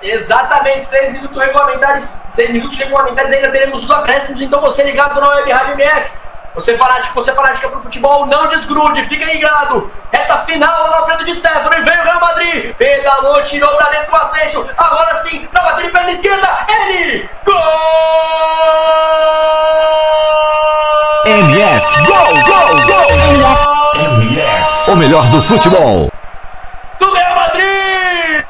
Exatamente, 0.00 0.84
seis 0.84 1.12
minutos 1.12 1.36
regulamentares. 1.36 2.14
Seis 2.32 2.50
minutos 2.50 2.78
regulamentares, 2.78 3.32
ainda 3.32 3.50
teremos 3.50 3.82
os 3.82 3.90
acréscimos. 3.90 4.40
Então 4.40 4.60
você 4.60 4.84
ligado 4.84 5.20
na 5.20 5.28
Web 5.28 5.50
Rádio 5.50 5.74
MF, 5.74 6.12
Você 6.54 6.76
fanático, 6.76 7.14
você 7.14 7.32
fanática 7.32 7.68
pro 7.68 7.80
futebol, 7.80 8.26
não 8.26 8.48
desgrude, 8.48 9.04
fica 9.04 9.24
ligado. 9.24 9.88
Reta 10.12 10.38
final 10.38 10.82
lá 10.82 10.90
na 11.00 11.06
frente 11.06 11.24
de 11.24 11.34
Stefano 11.34 11.78
e 11.78 11.82
veio 11.82 12.00
o 12.00 12.04
Real 12.04 12.20
Madrid. 12.20 12.74
Pedalou, 12.76 13.40
tirou 13.42 13.72
pra 13.76 13.88
dentro 13.90 14.10
do 14.10 14.16
Ascenso. 14.16 14.66
Agora 14.76 15.14
sim, 15.22 15.46
pra 15.46 15.62
bater 15.62 15.86
de 15.86 15.92
perna 15.92 16.10
esquerda, 16.10 16.66
ele! 16.68 17.30
Gol! 17.44 17.54
MF, 21.26 22.06
gol, 22.06 22.42
gol, 22.44 22.86
gol! 22.86 23.10
MF, 23.94 24.90
o 24.90 24.96
melhor 24.96 25.28
do 25.30 25.40
futebol. 25.42 26.10
Do 26.98 27.12
Real 27.12 27.36
Madrid! 27.36 28.44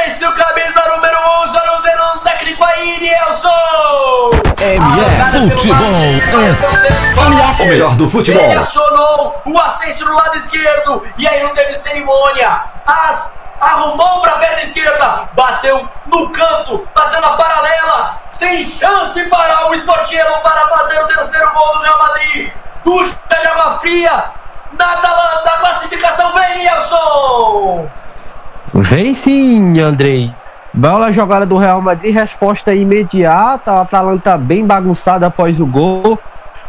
Ascenso, 0.00 0.32
camisa 0.32 0.88
número 0.88 1.16
11, 1.42 1.58
olha 1.58 1.72
o 1.78 1.82
dedo 1.82 2.12
do 2.14 2.20
técnico 2.20 2.64
aí, 2.64 3.00
Nelson! 3.00 4.30
MF 4.58 5.50
Futebol. 5.50 5.76
O 7.60 7.64
melhor 7.66 7.94
do 7.96 8.08
futebol. 8.08 8.42
Ele 8.42 8.54
acionou 8.54 9.42
o 9.44 9.58
Ascenso 9.58 10.06
no 10.06 10.14
lado 10.14 10.38
esquerdo. 10.38 11.02
E 11.18 11.28
aí 11.28 11.42
não 11.42 11.52
teve 11.52 11.74
cerimônia. 11.74 12.62
As, 12.86 13.30
arrumou 13.60 14.22
pra 14.22 14.36
perna 14.38 14.60
esquerda. 14.60 15.28
Bateu 15.34 15.86
no 16.06 16.30
canto. 16.30 16.88
Bateu 16.94 17.20
na 17.20 17.36
paralela. 17.36 18.22
Sem 18.30 18.62
chance 18.62 19.22
para 19.24 19.68
o 19.68 19.74
Esportiero 19.74 20.32
para 20.42 20.66
fazer 20.68 20.98
o 21.02 21.08
terceiro 21.08 21.52
gol 21.52 21.72
do 21.72 21.82
Real 21.82 21.98
Madrid. 21.98 22.52
Ducha 22.84 23.18
de 23.28 23.46
água 23.48 23.78
fria. 23.80 24.24
Na 24.78 24.92
Atalanta. 24.92 25.50
Classificação 25.58 26.32
vem, 26.32 26.64
Nelson. 26.64 27.99
Vem 28.74 29.14
sim, 29.14 29.80
Andrei. 29.80 30.32
Bela 30.72 31.10
jogada 31.10 31.44
do 31.44 31.56
Real 31.56 31.82
Madrid, 31.82 32.14
resposta 32.14 32.72
imediata. 32.72 33.72
A 33.72 33.80
Atalanta 33.80 34.38
bem 34.38 34.64
bagunçada 34.64 35.26
após 35.26 35.60
o 35.60 35.66
gol. 35.66 36.18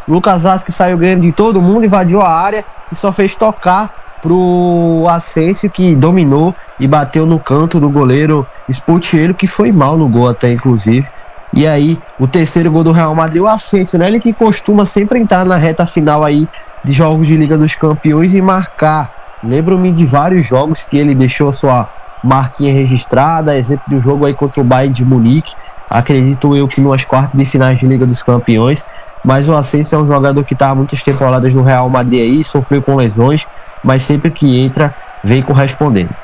Lucas 0.08 0.42
Vasquez 0.42 0.74
saiu 0.74 0.98
ganhando 0.98 1.20
de 1.20 1.30
todo 1.30 1.62
mundo, 1.62 1.86
invadiu 1.86 2.20
a 2.20 2.28
área 2.28 2.64
e 2.90 2.96
só 2.96 3.12
fez 3.12 3.36
tocar 3.36 4.18
pro 4.20 5.06
Asensio 5.08 5.70
que 5.70 5.94
dominou 5.94 6.54
e 6.78 6.88
bateu 6.88 7.24
no 7.24 7.38
canto 7.38 7.78
do 7.78 7.88
goleiro 7.88 8.46
Sputiello, 8.70 9.34
que 9.34 9.46
foi 9.46 9.70
mal 9.70 9.96
no 9.96 10.08
gol 10.08 10.28
até 10.28 10.52
inclusive. 10.52 11.08
E 11.54 11.66
aí, 11.66 12.00
o 12.18 12.26
terceiro 12.26 12.70
gol 12.70 12.82
do 12.82 12.92
Real 12.92 13.14
Madrid, 13.14 13.42
o 13.42 13.46
Asensio, 13.46 13.98
né? 13.98 14.08
Ele 14.08 14.18
que 14.18 14.32
costuma 14.32 14.84
sempre 14.86 15.20
entrar 15.20 15.44
na 15.44 15.56
reta 15.56 15.86
final 15.86 16.24
aí 16.24 16.48
de 16.82 16.92
jogos 16.92 17.26
de 17.28 17.36
Liga 17.36 17.56
dos 17.56 17.74
Campeões 17.76 18.34
e 18.34 18.42
marcar. 18.42 19.21
Lembro-me 19.42 19.92
de 19.92 20.04
vários 20.04 20.46
jogos 20.46 20.84
que 20.84 20.96
ele 20.96 21.14
deixou 21.14 21.52
sua 21.52 21.88
marquinha 22.22 22.72
registrada, 22.72 23.56
exemplo 23.56 23.84
do 23.88 24.00
jogo 24.00 24.24
aí 24.24 24.34
contra 24.34 24.60
o 24.60 24.64
Bayern 24.64 24.94
de 24.94 25.04
Munique. 25.04 25.54
Acredito 25.90 26.56
eu 26.56 26.68
que 26.68 26.80
nas 26.80 27.04
quartas 27.04 27.38
de 27.38 27.44
finais 27.44 27.78
de 27.78 27.86
Liga 27.86 28.06
dos 28.06 28.22
Campeões. 28.22 28.86
Mas 29.24 29.48
o 29.48 29.54
Asensio 29.54 29.96
é 29.96 30.02
um 30.02 30.06
jogador 30.06 30.44
que 30.44 30.54
está 30.54 30.70
há 30.70 30.74
muitas 30.74 31.02
temporadas 31.02 31.52
no 31.54 31.62
Real 31.62 31.88
Madrid 31.88 32.22
aí, 32.22 32.42
sofreu 32.42 32.82
com 32.82 32.96
lesões, 32.96 33.46
mas 33.82 34.02
sempre 34.02 34.30
que 34.30 34.60
entra, 34.60 34.94
vem 35.22 35.42
correspondendo. 35.42 36.14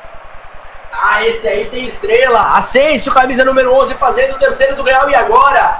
Ah, 0.91 1.25
esse 1.25 1.47
aí 1.47 1.65
tem 1.65 1.85
estrela. 1.85 2.57
Asensio, 2.57 3.13
camisa 3.13 3.45
número 3.45 3.73
11, 3.73 3.93
fazendo 3.95 4.35
o 4.35 4.39
terceiro 4.39 4.75
do 4.75 4.83
Real. 4.83 5.09
E 5.09 5.15
agora? 5.15 5.79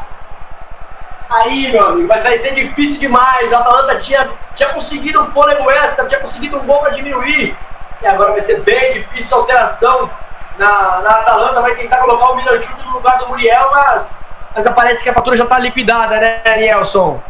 Aí, 1.30 1.72
meu 1.72 1.86
amigo, 1.86 2.08
mas 2.08 2.24
vai 2.24 2.36
ser 2.38 2.56
difícil 2.56 3.00
demais. 3.00 3.54
A 3.54 3.60
Atalanta 3.60 3.96
tinha, 3.98 4.30
tinha 4.56 4.70
conseguido 4.70 5.22
um 5.22 5.26
fôlego 5.26 5.70
extra, 5.70 6.08
tinha 6.08 6.20
conseguido 6.20 6.58
um 6.58 6.66
gol 6.66 6.80
para 6.80 6.90
diminuir. 6.90 7.56
E 8.02 8.08
agora 8.08 8.32
vai 8.32 8.42
ser 8.42 8.62
bem 8.62 8.94
difícil 8.94 9.38
a 9.38 9.40
alteração 9.42 10.10
na, 10.58 11.02
na 11.02 11.10
Atalanta. 11.18 11.62
Vai 11.62 11.76
tentar 11.76 11.98
colocar 11.98 12.32
o 12.32 12.36
Miranchuk 12.36 12.84
no 12.84 12.94
lugar 12.94 13.20
do 13.20 13.28
Muriel, 13.28 13.70
mas, 13.72 14.24
mas 14.56 14.68
parece 14.70 15.04
que 15.04 15.10
a 15.10 15.14
fatura 15.14 15.38
já 15.38 15.44
está 15.44 15.60
liquidada, 15.60 16.20
né, 16.20 16.42
Nelson? 16.58 17.22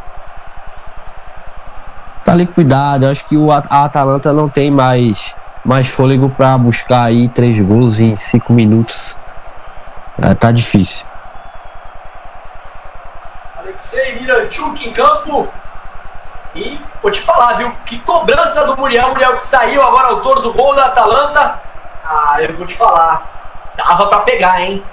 Tá 2.24 2.34
liquidado. 2.34 3.06
Acho 3.06 3.28
que 3.28 3.36
o, 3.36 3.52
a 3.52 3.84
Atalanta 3.84 4.32
não 4.32 4.48
tem 4.48 4.72
mais, 4.72 5.36
mais 5.66 5.90
fôlego 5.90 6.30
para 6.30 6.58
buscar 6.58 7.04
aí 7.04 7.28
três 7.28 7.60
gols 7.66 8.00
em 8.00 8.18
cinco 8.18 8.54
minutos. 8.54 9.20
É, 10.22 10.34
tá 10.36 10.52
difícil. 10.54 11.09
Alexei 13.70 14.16
Miranchuk 14.16 14.88
em 14.88 14.92
campo. 14.92 15.48
E 16.56 16.80
vou 17.02 17.12
te 17.12 17.22
falar, 17.22 17.54
viu? 17.54 17.72
Que 17.86 18.00
cobrança 18.00 18.66
do 18.66 18.76
Muriel. 18.76 19.10
Muriel 19.10 19.36
que 19.36 19.44
saiu 19.44 19.82
agora 19.82 20.08
autor 20.08 20.42
do 20.42 20.52
gol 20.52 20.76
da 20.76 20.86
Atalanta. 20.86 21.62
Ah, 22.04 22.38
eu 22.40 22.54
vou 22.56 22.66
te 22.66 22.76
falar. 22.76 23.72
Dava 23.78 24.08
pra 24.08 24.22
pegar, 24.22 24.62
hein? 24.62 24.84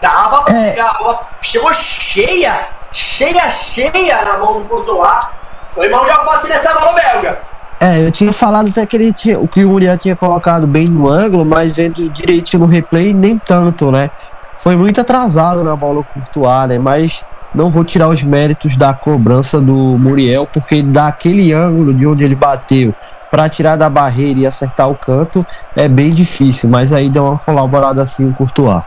Dava 0.00 0.42
pra 0.42 0.54
é. 0.54 0.70
pegar. 0.70 0.90
A 0.90 0.98
bola 0.98 1.26
chegou 1.40 1.72
cheia, 1.72 2.68
cheia, 2.92 3.48
cheia 3.48 4.24
na 4.24 4.38
mão 4.38 4.60
do 4.60 4.68
Courtois. 4.68 5.28
Foi 5.68 5.88
mão 5.88 6.04
de 6.04 6.10
alface 6.10 6.48
nessa 6.48 6.74
bola 6.74 6.92
belga. 6.94 7.40
É, 7.78 8.04
eu 8.04 8.10
tinha 8.10 8.32
falado 8.32 8.70
até 8.70 8.86
que 8.86 8.96
ele 8.96 9.12
tinha, 9.12 9.38
o 9.38 9.46
que 9.46 9.64
o 9.64 9.68
Muriel 9.68 9.98
tinha 9.98 10.16
colocado 10.16 10.66
bem 10.66 10.88
no 10.88 11.08
ângulo, 11.08 11.44
mas 11.44 11.76
vendo 11.76 12.08
direitinho 12.08 12.62
no 12.62 12.66
replay, 12.66 13.12
nem 13.12 13.38
tanto, 13.38 13.92
né? 13.92 14.10
Foi 14.54 14.74
muito 14.76 15.00
atrasado 15.00 15.62
na 15.62 15.76
bola 15.76 16.02
Courtois, 16.02 16.68
né? 16.68 16.78
Mas 16.78 17.22
não 17.54 17.70
vou 17.70 17.84
tirar 17.84 18.08
os 18.08 18.22
méritos 18.22 18.76
da 18.76 18.92
cobrança 18.92 19.60
do 19.60 19.74
Muriel, 19.74 20.46
porque 20.52 20.82
daquele 20.82 21.52
ângulo 21.52 21.94
de 21.94 22.06
onde 22.06 22.24
ele 22.24 22.34
bateu 22.34 22.94
para 23.30 23.48
tirar 23.48 23.76
da 23.76 23.90
barreira 23.90 24.40
e 24.40 24.46
acertar 24.46 24.88
o 24.88 24.94
canto 24.94 25.44
é 25.74 25.88
bem 25.88 26.14
difícil, 26.14 26.68
mas 26.68 26.92
aí 26.92 27.10
deu 27.10 27.24
uma 27.24 27.38
colaborada 27.38 28.02
assim 28.02 28.28
o 28.28 28.34
Courtois. 28.34 28.82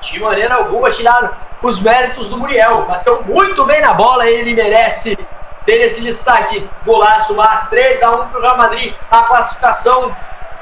De 0.00 0.20
maneira 0.20 0.54
alguma 0.54 0.90
tirar 0.90 1.32
os 1.62 1.80
méritos 1.80 2.28
do 2.28 2.38
Muriel, 2.38 2.84
bateu 2.86 3.22
muito 3.24 3.64
bem 3.64 3.80
na 3.80 3.94
bola, 3.94 4.28
ele 4.28 4.54
merece 4.54 5.16
ter 5.64 5.80
esse 5.80 6.00
destaque. 6.00 6.68
Golaço, 6.84 7.34
mas 7.34 7.68
3 7.68 8.02
a 8.02 8.10
1 8.12 8.28
para 8.28 8.38
o 8.38 8.42
Real 8.42 8.56
Madrid, 8.56 8.94
a 9.10 9.22
classificação 9.22 10.14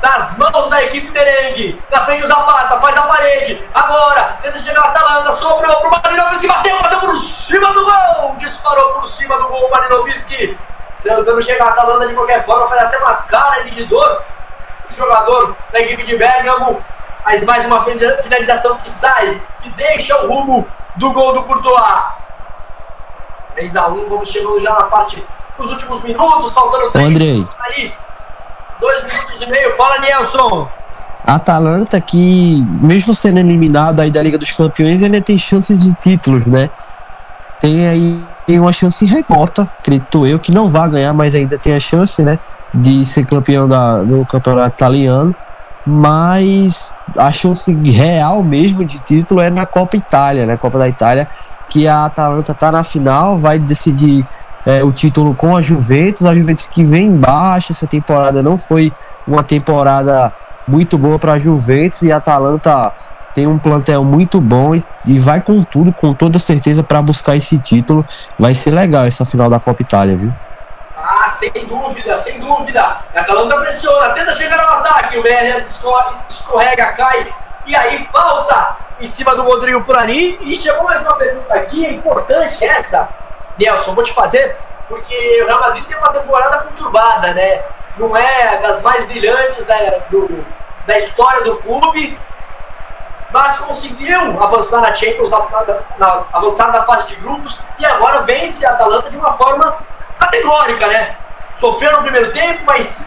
nas 0.04 0.36
mãos 0.36 0.68
da 0.68 0.82
equipe 0.82 1.10
merengue. 1.10 1.82
Na 1.90 2.04
frente 2.04 2.22
o 2.22 2.26
Zapata, 2.26 2.78
faz 2.78 2.94
a 2.94 3.02
parede. 3.02 3.66
Agora, 3.72 4.38
tenta 4.42 4.58
chegar 4.58 4.82
a 4.82 4.88
Atalanta, 4.88 5.32
sobrou 5.32 5.76
pro 5.80 5.90
Marinovski, 5.90 6.46
bateu, 6.46 6.78
bateu 6.82 7.00
por 7.00 7.16
cima 7.16 7.72
do 7.72 7.84
gol. 7.84 8.36
Disparou 8.36 8.92
por 8.92 9.06
cima 9.06 9.38
do 9.38 9.48
gol 9.48 9.66
o 9.66 9.70
Marinovski. 9.70 10.58
Tentando 11.02 11.40
chegar 11.40 11.68
a 11.68 11.70
Atalanta 11.70 12.06
de 12.06 12.14
qualquer 12.14 12.44
forma, 12.44 12.66
faz 12.68 12.82
até 12.82 12.98
uma 12.98 13.14
cara 13.14 13.62
ali 13.62 13.70
de 13.70 13.86
dor. 13.86 14.22
O 14.90 14.94
jogador 14.94 15.56
da 15.72 15.80
equipe 15.80 16.04
de 16.04 16.18
Bergamo. 16.18 16.84
Mas 17.24 17.42
mais 17.42 17.64
uma 17.64 17.82
finalização 17.82 18.76
que 18.76 18.90
sai, 18.90 19.40
que 19.62 19.70
deixa 19.70 20.14
o 20.22 20.28
rumo 20.28 20.68
do 20.96 21.10
gol 21.12 21.32
do 21.32 21.44
Courtois. 21.44 22.12
3 23.54 23.76
a 23.76 23.86
1 23.86 24.08
vamos 24.10 24.28
chegando 24.28 24.58
já 24.60 24.74
na 24.74 24.84
parte 24.84 25.24
dos 25.56 25.70
últimos 25.70 26.02
minutos, 26.02 26.52
faltando 26.52 26.90
3 26.90 27.18
minutos 27.18 27.56
aí 27.60 27.94
dois 28.80 29.02
minutos 29.04 29.40
e 29.40 29.46
meio. 29.46 29.70
Fala, 29.76 29.98
Nelson. 29.98 30.68
Atalanta 31.24 32.00
que, 32.00 32.62
mesmo 32.68 33.14
sendo 33.14 33.38
eliminado 33.38 34.00
aí 34.00 34.10
da 34.10 34.22
Liga 34.22 34.36
dos 34.36 34.52
Campeões, 34.52 35.02
ainda 35.02 35.22
tem 35.22 35.38
chances 35.38 35.82
de 35.82 35.94
títulos, 35.94 36.44
né? 36.44 36.68
Tem 37.60 37.86
aí 37.86 38.58
uma 38.58 38.72
chance 38.72 39.04
remota, 39.06 39.62
acredito 39.80 40.26
eu, 40.26 40.38
que 40.38 40.52
não 40.52 40.68
vai 40.68 40.88
ganhar, 40.90 41.14
mas 41.14 41.34
ainda 41.34 41.58
tem 41.58 41.74
a 41.74 41.80
chance, 41.80 42.20
né? 42.22 42.38
De 42.74 43.06
ser 43.06 43.24
campeão 43.24 43.66
da, 43.66 44.02
do 44.02 44.26
campeonato 44.26 44.74
italiano. 44.74 45.34
Mas 45.86 46.94
a 47.16 47.32
chance 47.32 47.72
real 47.72 48.42
mesmo 48.42 48.84
de 48.84 49.00
título 49.00 49.40
é 49.40 49.50
na 49.50 49.64
Copa 49.64 49.96
Itália, 49.96 50.44
né? 50.44 50.58
Copa 50.58 50.78
da 50.78 50.88
Itália, 50.88 51.26
que 51.70 51.88
a 51.88 52.04
Atalanta 52.04 52.54
tá 52.54 52.70
na 52.70 52.84
final, 52.84 53.38
vai 53.38 53.58
decidir 53.58 54.26
é, 54.66 54.82
o 54.82 54.92
título 54.92 55.34
com 55.34 55.56
a 55.56 55.62
Juventus. 55.62 56.24
A 56.24 56.34
Juventus 56.34 56.66
que 56.66 56.84
vem 56.84 57.06
embaixo 57.06 57.72
essa 57.72 57.86
temporada 57.86 58.42
não 58.42 58.58
foi 58.58 58.92
uma 59.26 59.42
temporada 59.42 60.32
muito 60.66 60.96
boa 60.96 61.18
para 61.18 61.32
a 61.32 61.38
Juventus 61.38 62.02
e 62.02 62.12
a 62.12 62.16
Atalanta 62.16 62.92
tem 63.34 63.46
um 63.46 63.58
plantel 63.58 64.04
muito 64.04 64.40
bom 64.40 64.80
e 65.04 65.18
vai 65.18 65.40
com 65.40 65.62
tudo, 65.64 65.92
com 65.92 66.14
toda 66.14 66.38
certeza, 66.38 66.82
para 66.82 67.02
buscar 67.02 67.36
esse 67.36 67.58
título. 67.58 68.06
Vai 68.38 68.54
ser 68.54 68.70
legal 68.70 69.04
essa 69.04 69.24
final 69.24 69.50
da 69.50 69.58
Copa 69.58 69.82
Itália, 69.82 70.16
viu? 70.16 70.32
Ah, 70.96 71.28
sem 71.28 71.50
dúvida, 71.66 72.16
sem 72.16 72.38
dúvida. 72.38 72.80
A 72.80 73.20
Atalanta 73.20 73.58
pressiona, 73.58 74.10
tenta 74.10 74.32
chegar 74.32 74.58
ao 74.60 74.78
ataque, 74.78 75.18
o 75.18 75.22
Meria 75.22 75.62
escorrega, 75.62 76.92
cai, 76.92 77.34
e 77.66 77.74
aí 77.74 78.06
falta 78.10 78.76
em 79.00 79.06
cima 79.06 79.34
do 79.34 79.42
Rodrigo 79.42 79.82
por 79.82 79.98
ali. 79.98 80.38
E 80.40 80.54
chegou 80.56 80.84
mais 80.84 81.02
uma 81.02 81.16
pergunta 81.16 81.54
aqui, 81.54 81.84
é 81.84 81.92
importante 81.92 82.64
essa. 82.64 83.08
Nelson, 83.58 83.94
vou 83.94 84.02
te 84.02 84.12
fazer, 84.12 84.56
porque 84.88 85.42
o 85.42 85.46
Real 85.46 85.60
Madrid 85.60 85.84
tem 85.86 85.96
uma 85.96 86.10
temporada 86.10 86.58
conturbada, 86.58 87.32
né? 87.34 87.62
Não 87.96 88.16
é 88.16 88.58
das 88.58 88.82
mais 88.82 89.04
brilhantes 89.04 89.64
da, 89.64 89.76
do, 90.10 90.44
da 90.86 90.98
história 90.98 91.42
do 91.42 91.56
clube, 91.58 92.18
mas 93.32 93.56
conseguiu 93.56 94.42
avançar 94.42 94.80
na 94.80 94.94
Champions, 94.94 95.30
avançar 96.32 96.72
na 96.72 96.84
fase 96.84 97.08
de 97.08 97.16
grupos 97.16 97.60
e 97.78 97.86
agora 97.86 98.20
vence 98.20 98.64
a 98.66 98.72
Atalanta 98.72 99.10
de 99.10 99.16
uma 99.16 99.32
forma 99.32 99.78
categórica, 100.18 100.86
né? 100.86 101.16
Sofreu 101.56 101.92
no 101.92 102.02
primeiro 102.02 102.32
tempo, 102.32 102.62
mas 102.66 103.04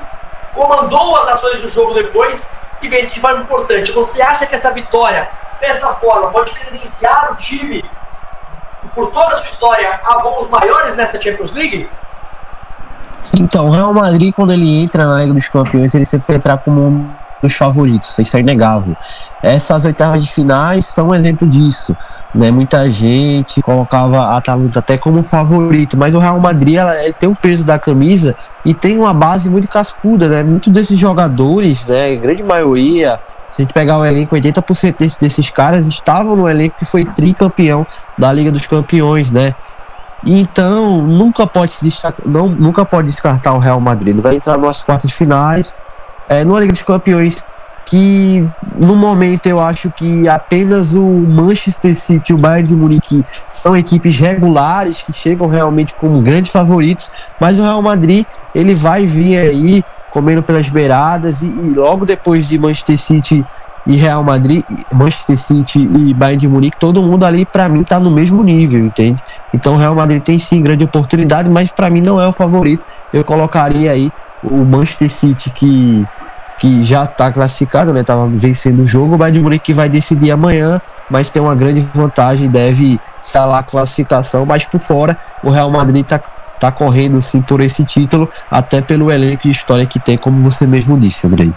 comandou 0.53 1.15
as 1.17 1.27
ações 1.27 1.59
do 1.59 1.69
jogo 1.69 1.93
depois 1.93 2.49
e 2.81 2.87
vence 2.87 3.13
de 3.13 3.19
forma 3.19 3.41
importante. 3.41 3.91
Você 3.91 4.21
acha 4.21 4.45
que 4.45 4.55
essa 4.55 4.71
vitória, 4.71 5.29
desta 5.59 5.93
forma, 5.95 6.31
pode 6.31 6.51
credenciar 6.53 7.31
o 7.31 7.35
time 7.35 7.83
por 8.93 9.11
toda 9.11 9.27
a 9.27 9.37
sua 9.37 9.47
história, 9.47 9.99
a 10.05 10.19
voos 10.19 10.47
maiores 10.49 10.95
nessa 10.95 11.19
Champions 11.19 11.51
League? 11.51 11.89
Então, 13.33 13.67
o 13.67 13.71
Real 13.71 13.93
Madrid, 13.93 14.33
quando 14.33 14.53
ele 14.53 14.83
entra 14.83 15.05
na 15.05 15.21
Liga 15.21 15.33
dos 15.33 15.47
Campeões, 15.47 15.93
ele 15.93 16.05
sempre 16.05 16.35
entrar 16.35 16.57
como 16.59 16.81
um 16.81 17.09
dos 17.41 17.53
favoritos, 17.53 18.17
isso 18.17 18.35
é 18.35 18.39
inegável. 18.39 18.95
Essas 19.43 19.85
oitavas 19.85 20.25
de 20.25 20.31
finais 20.31 20.85
são 20.85 21.09
um 21.09 21.15
exemplo 21.15 21.47
disso. 21.47 21.95
Né? 22.33 22.51
Muita 22.51 22.89
gente 22.91 23.61
colocava 23.61 24.19
a 24.19 24.37
Atalanta 24.37 24.79
até 24.79 24.97
como 24.97 25.23
favorito, 25.23 25.97
mas 25.97 26.13
o 26.13 26.19
Real 26.19 26.39
Madrid 26.39 26.75
ela, 26.75 26.93
tem 27.13 27.29
o 27.29 27.35
peso 27.35 27.65
da 27.65 27.79
camisa 27.79 28.35
e 28.65 28.73
tem 28.73 28.97
uma 28.97 29.13
base 29.13 29.49
muito 29.49 29.67
cascuda, 29.67 30.27
né? 30.27 30.43
Muitos 30.43 30.71
desses 30.71 30.99
jogadores, 30.99 31.85
né, 31.87 32.15
grande 32.15 32.43
maioria, 32.43 33.19
se 33.57 33.63
a 33.63 33.65
gente 33.65 33.73
pegar 33.73 33.97
o 33.97 34.05
elenco, 34.05 34.35
80% 34.35 34.97
desse, 34.99 35.19
desses 35.19 35.49
caras 35.49 35.87
estavam 35.87 36.35
no 36.35 36.47
elenco 36.47 36.75
que 36.77 36.85
foi 36.85 37.03
tricampeão 37.03 37.87
da 38.15 38.31
Liga 38.31 38.51
dos 38.51 38.67
Campeões, 38.67 39.31
né? 39.31 39.55
Então, 40.23 41.01
nunca 41.01 41.47
pode 41.47 41.73
se 41.73 41.83
destacar, 41.83 42.27
não, 42.27 42.47
nunca 42.47 42.85
pode 42.85 43.07
descartar 43.07 43.53
o 43.53 43.57
Real 43.57 43.79
Madrid. 43.79 44.09
Ele 44.09 44.21
vai 44.21 44.35
entrar 44.35 44.59
nas 44.59 44.83
quartas 44.83 45.11
finais, 45.11 45.73
é, 46.29 46.45
numa 46.45 46.59
Liga 46.59 46.71
dos 46.71 46.83
Campeões 46.83 47.43
que 47.87 48.45
no 48.77 48.95
momento 48.95 49.47
eu 49.47 49.59
acho 49.59 49.89
que 49.89 50.27
apenas 50.27 50.93
o 50.93 51.03
Manchester 51.03 51.95
City 51.95 52.31
e 52.31 52.35
o 52.35 52.37
Bayern 52.37 52.67
de 52.67 52.75
Munique 52.75 53.25
são 53.49 53.75
equipes 53.75 54.19
regulares 54.19 55.01
que 55.01 55.13
chegam 55.13 55.47
realmente 55.47 55.95
como 55.95 56.21
grandes 56.21 56.51
favoritos, 56.51 57.09
mas 57.39 57.57
o 57.57 57.63
Real 57.63 57.81
Madrid 57.81 58.25
ele 58.53 58.75
vai 58.75 59.07
vir 59.07 59.37
aí 59.37 59.83
comendo 60.17 60.41
pelas 60.41 60.67
beiradas 60.67 61.43
e, 61.43 61.45
e 61.45 61.69
logo 61.75 62.03
depois 62.03 62.47
de 62.47 62.57
Manchester 62.57 62.97
City 62.97 63.45
e 63.85 63.95
Real 63.95 64.23
Madrid, 64.23 64.63
Manchester 64.91 65.37
City 65.37 65.79
e 65.79 66.11
Bayern 66.11 66.41
de 66.41 66.47
Munique, 66.47 66.79
todo 66.79 67.03
mundo 67.03 67.23
ali 67.23 67.45
para 67.45 67.69
mim 67.69 67.83
tá 67.83 67.99
no 67.99 68.09
mesmo 68.09 68.41
nível, 68.43 68.83
entende? 68.83 69.23
Então 69.53 69.75
o 69.75 69.77
Real 69.77 69.93
Madrid 69.93 70.23
tem 70.23 70.39
sim 70.39 70.59
grande 70.59 70.83
oportunidade, 70.83 71.51
mas 71.51 71.71
para 71.71 71.87
mim 71.91 72.01
não 72.01 72.19
é 72.19 72.27
o 72.27 72.33
favorito. 72.33 72.83
Eu 73.13 73.23
colocaria 73.23 73.91
aí 73.91 74.09
o 74.41 74.65
Manchester 74.65 75.09
City 75.11 75.51
que 75.51 76.03
que 76.59 76.83
já 76.83 77.03
está 77.03 77.31
classificado, 77.31 77.93
né? 77.93 78.03
Tava 78.03 78.27
vencendo 78.27 78.81
o 78.81 78.87
jogo, 78.87 79.13
o 79.13 79.17
Bayern 79.19 79.37
de 79.37 79.43
Munique 79.43 79.65
que 79.65 79.73
vai 79.75 79.87
decidir 79.87 80.31
amanhã, 80.31 80.79
mas 81.07 81.29
tem 81.29 81.39
uma 81.39 81.53
grande 81.53 81.81
vantagem, 81.93 82.49
deve 82.49 82.99
salar 83.21 83.59
a 83.59 83.63
classificação, 83.63 84.47
mas 84.47 84.65
por 84.65 84.79
fora 84.79 85.15
o 85.43 85.51
Real 85.51 85.69
Madrid 85.69 86.01
está 86.01 86.19
tá 86.59 86.71
correndo 86.71 87.21
sim 87.21 87.41
por 87.41 87.61
esse 87.61 87.83
título, 87.83 88.29
até 88.49 88.81
pelo 88.81 89.11
elenco 89.11 89.47
e 89.47 89.51
história 89.51 89.85
que 89.85 89.99
tem, 89.99 90.17
como 90.17 90.43
você 90.43 90.65
mesmo 90.65 90.99
disse, 90.99 91.25
Andrei. 91.27 91.53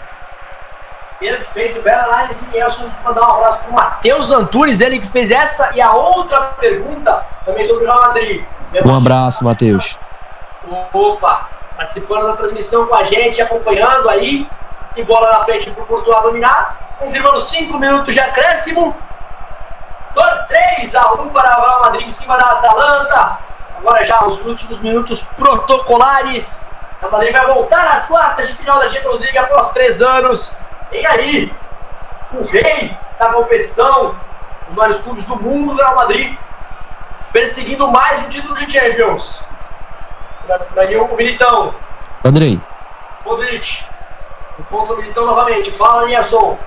Perfeito, 1.19 1.81
bela 1.81 2.03
análise, 2.03 2.41
Nelson. 2.51 2.85
Mandar 3.03 3.21
um 3.21 3.35
abraço 3.35 3.59
para 3.59 3.69
o 3.69 3.73
Matheus 3.73 4.31
Antunes, 4.31 4.79
ele 4.79 4.99
que 4.99 5.07
fez 5.07 5.29
essa 5.29 5.69
e 5.75 5.81
a 5.81 5.91
outra 5.93 6.39
pergunta 6.59 7.23
também 7.45 7.63
sobre 7.63 7.83
o 7.83 7.87
Real 7.87 8.01
Madrid. 8.07 8.43
Um 8.83 8.95
abraço, 8.95 9.43
Matheus. 9.43 9.99
Opa, 10.91 11.49
participando 11.77 12.25
da 12.27 12.37
transmissão 12.37 12.87
com 12.87 12.95
a 12.95 13.03
gente, 13.03 13.41
acompanhando 13.41 14.09
aí 14.09 14.47
e 14.95 15.03
bola 15.03 15.31
na 15.31 15.45
frente 15.45 15.69
para 15.69 15.83
o 15.83 15.85
Courtois 15.85 16.21
dominar, 16.21 16.95
confirmando 16.99 17.39
5 17.39 17.77
minutos 17.77 18.13
de 18.13 18.19
acréscimo. 18.19 18.95
3 20.47 20.95
a 20.95 21.13
1 21.13 21.29
para 21.29 21.59
o 21.59 21.61
Real 21.61 21.81
Madrid 21.81 22.05
em 22.05 22.09
cima 22.09 22.37
da 22.37 22.45
Atalanta. 22.45 23.39
Agora 23.81 24.03
já 24.03 24.23
os 24.25 24.39
últimos 24.45 24.77
minutos 24.79 25.21
protocolares. 25.35 26.63
Real 26.99 27.11
Madrid 27.11 27.33
vai 27.33 27.45
voltar 27.47 27.83
às 27.83 28.05
quartas 28.05 28.47
de 28.47 28.53
final 28.53 28.79
da 28.79 28.87
Champions 28.87 29.19
League 29.19 29.37
após 29.37 29.71
3 29.71 30.01
anos. 30.03 30.55
E 30.91 31.03
aí, 31.05 31.53
o 32.31 32.45
rei 32.45 32.95
da 33.17 33.33
competição, 33.33 34.15
os 34.67 34.75
maiores 34.75 34.99
clubes 34.99 35.25
do 35.25 35.35
mundo, 35.35 35.73
o 35.73 35.75
Real 35.77 35.95
Madrid, 35.95 36.37
perseguindo 37.33 37.87
mais 37.87 38.23
um 38.23 38.29
título 38.29 38.55
de 38.55 38.71
Champions. 38.71 39.43
Para 40.47 41.01
o 41.01 41.15
Militão. 41.15 41.73
Andrei. 42.23 42.61
Modric. 43.25 43.83
Contra 44.69 44.93
o 44.93 44.97
Militão 44.97 45.25
novamente. 45.25 45.71
Fala, 45.71 46.05
Nilson. 46.05 46.57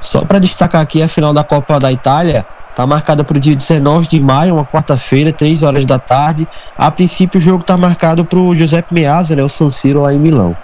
Só 0.00 0.24
para 0.24 0.38
destacar 0.38 0.82
aqui 0.82 1.02
a 1.02 1.08
final 1.08 1.32
da 1.32 1.44
Copa 1.44 1.78
da 1.78 1.90
Itália, 1.90 2.44
tá 2.74 2.86
marcada 2.86 3.22
para 3.22 3.36
o 3.36 3.40
dia 3.40 3.54
19 3.54 4.06
de 4.06 4.20
maio, 4.20 4.54
uma 4.54 4.64
quarta-feira, 4.64 5.32
3 5.32 5.62
horas 5.62 5.84
da 5.84 5.98
tarde. 5.98 6.48
A 6.76 6.90
princípio 6.90 7.38
o 7.40 7.42
jogo 7.42 7.64
tá 7.64 7.76
marcado 7.76 8.24
para 8.24 8.38
o 8.38 8.54
Giuseppe 8.54 8.94
Meazza, 8.94 9.36
né, 9.36 9.42
o 9.42 9.48
San 9.48 9.70
Siro 9.70 10.02
lá 10.02 10.12
em 10.12 10.18
Milão. 10.18 10.56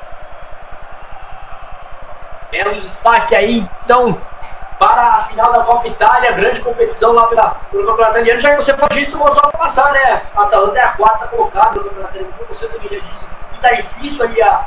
Um 2.50 2.78
destaque 2.78 3.34
aí, 3.34 3.68
então, 3.84 4.18
para 4.78 5.02
a 5.02 5.20
final 5.24 5.52
da 5.52 5.60
Copa 5.60 5.86
Itália, 5.86 6.32
grande 6.32 6.60
competição 6.60 7.12
lá 7.12 7.26
pela, 7.26 7.50
pelo 7.70 7.84
Campeonato 7.84 8.16
Italiano. 8.16 8.40
Já 8.40 8.50
que 8.54 8.62
você 8.62 8.74
faz 8.74 8.96
isso, 8.96 9.18
vou 9.18 9.30
só 9.30 9.42
passar, 9.50 9.92
né? 9.92 10.22
A 10.34 10.42
Atalanta 10.42 10.78
é 10.78 10.82
a 10.82 10.88
quarta 10.92 11.26
colocada 11.26 11.76
no 11.76 11.84
Campeonato 11.84 12.16
Italiano, 12.16 12.34
como 12.38 12.54
você 12.54 12.68
também 12.68 12.88
já 12.88 12.98
disse. 13.00 13.26
Fica 13.50 13.76
difícil 13.76 14.24
ali 14.24 14.40
a, 14.40 14.66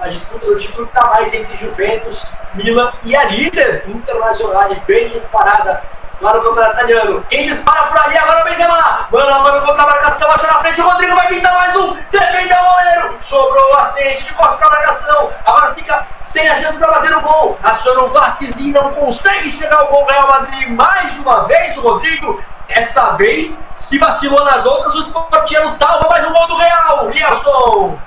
a 0.00 0.08
disputa 0.08 0.46
do 0.46 0.56
título 0.56 0.86
está 0.86 1.06
mais 1.08 1.32
entre 1.34 1.54
Juventus, 1.56 2.24
Milan 2.54 2.90
e 3.02 3.14
a 3.14 3.24
líder 3.24 3.84
internacional, 3.86 4.70
bem 4.86 5.08
disparada 5.08 5.82
lá 6.20 6.34
no 6.34 6.42
campeonato 6.42 6.72
italiano. 6.74 7.24
Quem 7.28 7.42
dispara 7.42 7.84
por 7.84 7.98
ali 7.98 8.16
agora 8.16 8.40
é 8.40 8.42
o 8.42 8.44
Benzema. 8.44 9.08
Mano 9.10 9.34
a 9.34 9.38
mano 9.40 9.66
contra 9.66 9.82
a 9.82 9.86
marcação, 9.86 10.30
acha 10.30 10.46
na 10.46 10.58
frente 10.60 10.80
o 10.80 10.84
Rodrigo, 10.84 11.14
vai 11.14 11.28
pintar 11.28 11.54
mais 11.54 11.76
um. 11.76 11.94
Defende 12.10 12.54
o 12.54 12.56
goleiro. 12.56 13.16
Sobrou 13.20 13.72
o 13.72 13.76
Ascenso 13.78 14.24
de 14.24 14.34
costas 14.34 14.58
para 14.58 14.66
a 14.66 14.70
marcação. 14.70 15.28
Agora 15.44 15.74
fica 15.74 16.06
sem 16.24 16.48
a 16.48 16.54
chance 16.54 16.76
para 16.76 16.90
bater 16.90 17.10
no 17.10 17.20
gol. 17.20 17.58
Aciona 17.62 18.04
o 18.04 18.08
Vasquez 18.10 18.58
e 18.58 18.70
não 18.70 18.92
consegue 18.92 19.50
chegar 19.50 19.78
ao 19.78 19.88
gol 19.88 20.06
Real 20.06 20.28
Madrid. 20.28 20.68
Mais 20.68 21.18
uma 21.18 21.44
vez 21.44 21.76
o 21.76 21.82
Rodrigo. 21.82 22.42
Dessa 22.68 23.16
vez, 23.16 23.60
se 23.74 23.98
vacilou 23.98 24.44
nas 24.44 24.64
outras, 24.64 24.94
o 24.94 25.00
Sportiano 25.00 25.68
salva 25.68 26.08
mais 26.08 26.24
um 26.24 26.32
gol 26.32 26.46
do 26.46 26.56
Real. 26.56 27.10
Lielson. 27.10 27.98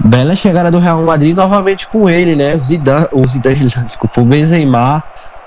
Bela 0.00 0.34
chegada 0.34 0.70
do 0.70 0.78
Real 0.78 1.00
Madrid 1.02 1.36
novamente 1.36 1.86
com 1.88 2.10
ele, 2.10 2.34
né? 2.34 2.54
O 2.54 2.58
Zidane, 2.58 3.08
o 3.12 3.26
Zidane, 3.26 3.66
desculpa, 3.84 4.20
o 4.20 4.24
Benzema, 4.24 5.02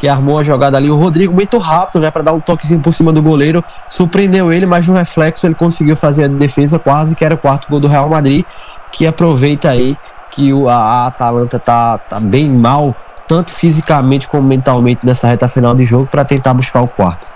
que 0.06 0.10
armou 0.10 0.38
a 0.38 0.44
jogada 0.44 0.77
ali. 0.77 0.91
O 0.91 0.95
Rodrigo 0.95 1.34
muito 1.34 1.57
rápido, 1.57 1.99
né? 1.99 2.11
Para 2.11 2.22
dar 2.22 2.34
um 2.34 2.40
toquezinho 2.40 2.80
por 2.80 2.94
cima 2.94 3.11
do 3.11 3.23
goleiro. 3.23 3.64
Surpreendeu 3.90 4.53
ele, 4.53 4.68
mas 4.68 4.88
no 4.88 4.94
reflexo 4.94 5.48
ele 5.48 5.56
conseguiu 5.56 5.95
fazer 5.95 6.26
a 6.26 6.27
defesa 6.27 6.77
quase 6.77 7.15
que 7.15 7.26
era 7.26 7.34
o 7.34 7.38
quarto 7.40 7.68
gol 7.68 7.80
do 7.80 7.88
Real 7.88 8.07
Madrid. 8.07 8.45
Que 8.91 9.07
aproveita 9.07 9.68
aí 9.68 9.98
que 10.30 10.53
o, 10.53 10.69
a, 10.69 11.07
Atalanta 11.07 11.57
tá, 11.57 11.98
tá 11.98 12.19
bem 12.19 12.52
mal, 12.52 12.95
tanto 13.27 13.52
fisicamente 13.52 14.27
como 14.27 14.44
mentalmente 14.44 15.03
nessa 15.03 15.27
reta 15.27 15.48
final 15.48 15.73
de 15.73 15.86
jogo, 15.86 16.06
para 16.06 16.23
tentar 16.23 16.53
buscar 16.53 16.82
o 16.82 16.88
quarto. 16.88 17.34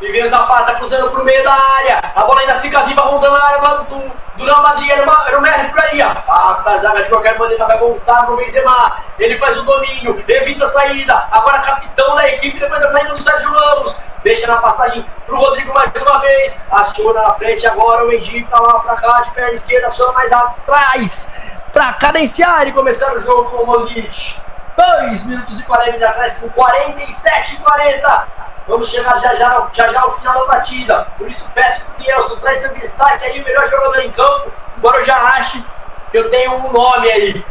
E 0.00 0.12
vem 0.12 0.22
o 0.24 0.28
Zapata 0.28 0.74
cruzando 0.74 1.10
pro 1.10 1.24
meio 1.24 1.42
da 1.42 1.52
área. 1.52 2.12
A 2.14 2.24
bola 2.24 2.40
ainda 2.40 2.60
fica 2.60 2.82
viva, 2.84 3.00
rondando 3.00 3.34
a 3.34 3.44
área 3.44 3.84
do, 3.84 4.12
do 4.36 4.44
Real 4.44 4.62
Madrid. 4.62 4.90
Era, 4.90 5.02
uma, 5.02 5.48
era 5.48 5.68
por 5.70 5.80
ali. 5.80 6.02
Afasta 6.02 6.70
a 6.70 6.78
zaga 6.78 7.02
de 7.02 7.08
qualquer 7.08 7.38
maneira. 7.38 7.66
Vai 7.66 7.78
voltar 7.78 8.26
pro 8.26 8.36
Benzema. 8.36 8.96
Ele 9.18 9.38
faz 9.38 9.56
o 9.56 9.62
domínio, 9.62 10.22
evita 10.28 10.64
a 10.64 10.68
saída. 10.68 11.28
Agora 11.30 11.60
capitão 11.60 12.14
da 12.14 12.28
equipe 12.28 12.58
depois 12.58 12.80
da 12.80 12.88
saída 12.88 13.14
do 13.14 13.22
Sérgio 13.22 13.50
Ramos. 13.50 13.96
Deixa 14.22 14.46
na 14.46 14.58
passagem 14.58 15.06
pro 15.24 15.36
Rodrigo 15.36 15.72
mais 15.72 15.90
uma 15.98 16.18
vez. 16.18 16.58
Aciona 16.70 17.22
na 17.22 17.32
frente 17.34 17.66
agora 17.66 18.04
o 18.04 18.08
Mendy 18.08 18.44
pra 18.44 18.60
lá, 18.60 18.80
pra 18.80 18.96
cá, 18.96 19.22
de 19.22 19.30
perna 19.30 19.52
esquerda. 19.52 19.86
Aciona 19.86 20.12
mais 20.12 20.30
atrás. 20.30 21.28
Pra 21.72 21.94
cadenciar 21.94 22.68
e 22.68 22.72
começar 22.72 23.14
o 23.14 23.18
jogo 23.18 23.50
com 23.50 23.62
o 23.62 23.66
Modric. 23.66 24.36
2 24.76 25.24
minutos 25.24 25.58
e 25.58 25.62
40 25.62 25.98
de 25.98 26.04
acréscimo, 26.04 26.50
47 26.50 27.54
e 27.54 27.56
40. 27.58 28.28
Vamos 28.68 28.88
chegar 28.88 29.16
já 29.16 29.32
já, 29.34 29.68
já 29.72 29.88
já 29.88 30.00
ao 30.00 30.10
final 30.10 30.34
da 30.34 30.44
partida. 30.44 31.06
Por 31.16 31.28
isso 31.30 31.48
peço 31.54 31.82
pro 31.84 32.04
Nelson, 32.04 32.36
traz 32.36 32.58
seu 32.58 32.74
destaque 32.74 33.24
aí, 33.24 33.40
o 33.40 33.44
melhor 33.44 33.66
jogador 33.66 34.00
em 34.00 34.10
campo. 34.10 34.52
Embora 34.76 34.98
eu 34.98 35.04
já 35.04 35.16
ache 35.16 35.64
que 36.10 36.18
eu 36.18 36.28
tenho 36.28 36.54
um 36.54 36.72
nome 36.72 37.10
aí. 37.10 37.44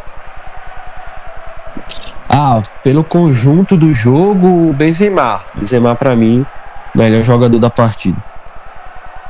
Ah, 2.29 2.61
pelo 2.83 3.03
conjunto 3.03 3.77
do 3.77 3.93
jogo, 3.93 4.69
o 4.69 4.73
Benzema. 4.73 5.45
Benzema 5.53 5.95
para 5.95 6.15
mim, 6.15 6.45
melhor 6.93 7.23
jogador 7.23 7.59
da 7.59 7.69
partida. 7.69 8.17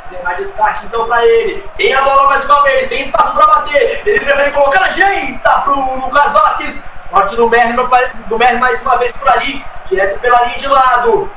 Benzema 0.04 0.34
destaque 0.34 0.86
então 0.86 1.06
para 1.06 1.26
ele. 1.26 1.64
Tem 1.78 1.94
a 1.94 2.02
bola 2.02 2.28
mais 2.28 2.44
uma 2.46 2.64
vez, 2.64 2.88
tem 2.88 3.02
espaço 3.02 3.34
para 3.34 3.46
bater. 3.46 4.02
Ele 4.06 4.20
prefere 4.22 4.52
colocar 4.52 4.80
na 4.80 4.88
direita 4.88 5.50
pro 5.60 5.96
Lucas 5.96 6.32
Vasquez. 6.32 6.95
Corte 7.16 7.34
do 7.38 7.50
Merno, 7.50 7.90
do 8.28 8.38
Merno 8.38 8.60
mais 8.60 8.82
uma 8.82 8.98
vez 8.98 9.10
por 9.14 9.30
ali, 9.30 9.66
direto 9.86 10.20
pela 10.20 10.44
linha 10.44 10.58
de 10.58 10.68
lado. 10.68 11.32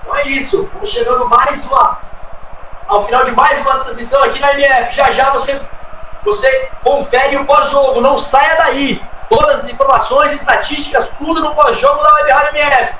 Então 0.00 0.16
é 0.16 0.26
isso, 0.26 0.68
vamos 0.72 0.90
chegando 0.90 1.28
mais 1.28 1.64
uma. 1.64 2.00
Ao 2.88 3.04
final 3.06 3.22
de 3.22 3.30
mais 3.30 3.60
uma 3.60 3.78
transmissão 3.78 4.20
aqui 4.24 4.40
na 4.40 4.52
MF. 4.54 4.96
Já 4.96 5.12
já 5.12 5.30
você, 5.30 5.62
você 6.24 6.68
confere 6.82 7.36
o 7.36 7.44
pós-jogo, 7.44 8.00
não 8.00 8.18
saia 8.18 8.56
daí. 8.56 9.00
Todas 9.30 9.60
as 9.60 9.68
informações, 9.70 10.32
estatísticas, 10.32 11.08
tudo 11.18 11.40
no 11.40 11.54
pós-jogo 11.54 12.02
da 12.02 12.12
Web 12.14 12.32
Rádio 12.32 12.56
MF. 12.56 12.96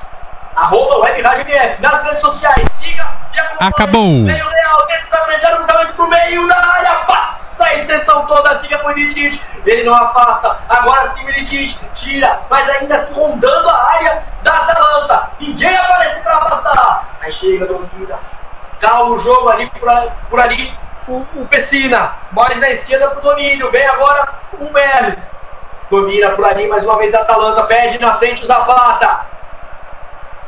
Arroba 0.54 0.98
Web 0.98 1.22
Rádio 1.22 1.42
MF. 1.42 1.82
Nas 1.82 2.02
redes 2.02 2.20
sociais, 2.20 2.68
siga. 2.70 3.21
Acabou. 3.60 4.24
Veio 4.24 4.48
Leal 4.48 4.86
da 5.10 5.22
área, 5.22 5.56
cruzamento 5.56 5.94
pro 5.94 6.08
meio 6.08 6.46
da 6.48 6.56
área. 6.56 6.94
Passa 7.04 7.64
a 7.64 7.74
extensão 7.74 8.26
toda, 8.26 8.58
fica 8.58 8.78
com 8.78 8.88
o. 8.88 8.92
Ele 9.64 9.84
não 9.84 9.94
afasta. 9.94 10.58
Agora 10.68 11.04
sim, 11.06 11.24
Milicic 11.24 11.78
tira, 11.94 12.40
mas 12.50 12.68
ainda 12.68 12.98
se 12.98 13.12
rondando 13.12 13.68
a 13.68 13.92
área 13.92 14.22
da 14.42 14.52
Atalanta. 14.52 15.30
Ninguém 15.40 15.76
aparece 15.76 16.20
para 16.20 16.36
afastar. 16.38 17.16
Aí 17.20 17.32
chega, 17.32 17.66
domina. 17.66 18.18
Calma 18.80 19.14
o 19.14 19.18
jogo 19.18 19.48
ali 19.48 19.70
por, 19.70 19.88
por 20.28 20.40
ali. 20.40 20.76
O, 21.06 21.24
o 21.36 21.46
Pessina. 21.48 22.14
Mais 22.32 22.58
na 22.58 22.70
esquerda 22.70 23.10
pro 23.10 23.20
domínio. 23.20 23.70
Vem 23.70 23.86
agora 23.86 24.28
o 24.58 24.72
Merlin. 24.72 25.16
Domina 25.90 26.30
por 26.30 26.44
ali 26.44 26.66
mais 26.66 26.84
uma 26.84 26.98
vez 26.98 27.14
a 27.14 27.20
Atalanta. 27.20 27.62
Pede 27.64 27.98
na 28.00 28.14
frente 28.14 28.42
o 28.42 28.46
Zapata. 28.46 29.26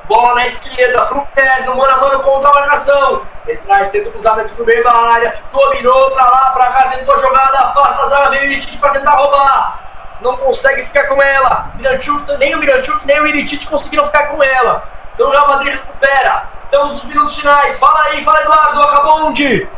Bola 0.09 0.35
na 0.35 0.47
esquerda 0.47 1.07
pro 1.07 1.27
Pérez, 1.35 1.65
no 1.65 1.77
mano 1.77 1.95
a 1.95 1.97
mano 1.99 2.21
contra 2.21 2.51
a 2.51 2.53
marcação. 2.53 3.23
Ele 3.47 3.59
traz, 3.59 3.89
tenta 3.89 4.11
o 4.11 4.13
cruzamento 4.13 4.55
no 4.59 4.65
meio 4.65 4.85
da 4.85 4.93
área. 4.93 5.35
Dominou 5.51 6.11
pra 6.11 6.25
lá, 6.25 6.51
pra 6.51 6.67
cá, 6.67 6.89
tentou 6.89 7.19
jogada, 7.19 7.59
afasta 7.59 8.03
a 8.03 8.09
zaga, 8.09 8.31
vem 8.31 8.41
o 8.41 8.45
Iritite 8.45 8.77
pra 8.79 8.91
tentar 8.91 9.13
roubar. 9.13 9.81
Não 10.21 10.37
consegue 10.37 10.85
ficar 10.85 11.05
com 11.05 11.23
ela. 11.23 11.71
Miranchuk, 11.77 12.37
nem 12.39 12.55
o 12.55 12.59
Miranchuk, 12.59 13.07
nem 13.07 13.21
o 13.21 13.27
Iritite 13.27 13.67
conseguiram 13.67 14.05
ficar 14.05 14.29
com 14.29 14.43
ela. 14.43 14.85
Então 15.15 15.29
o 15.29 15.31
Real 15.31 15.49
Madrid 15.49 15.73
recupera. 15.73 16.49
Estamos 16.61 16.93
nos 16.93 17.05
minutos 17.05 17.37
finais. 17.37 17.79
Fala 17.79 18.05
aí, 18.05 18.23
fala 18.23 18.41
Eduardo, 18.43 18.83
acabou 18.83 19.27
onde? 19.27 19.69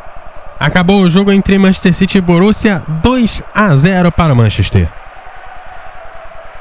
Acabou 0.59 1.03
o 1.03 1.09
jogo 1.09 1.31
entre 1.31 1.59
Manchester 1.59 1.95
City 1.95 2.19
e 2.19 2.21
Borussia, 2.21 2.83
2 2.89 3.43
a 3.55 3.77
0 3.77 4.11
para 4.11 4.33
o 4.33 4.37
Manchester. 4.37 4.89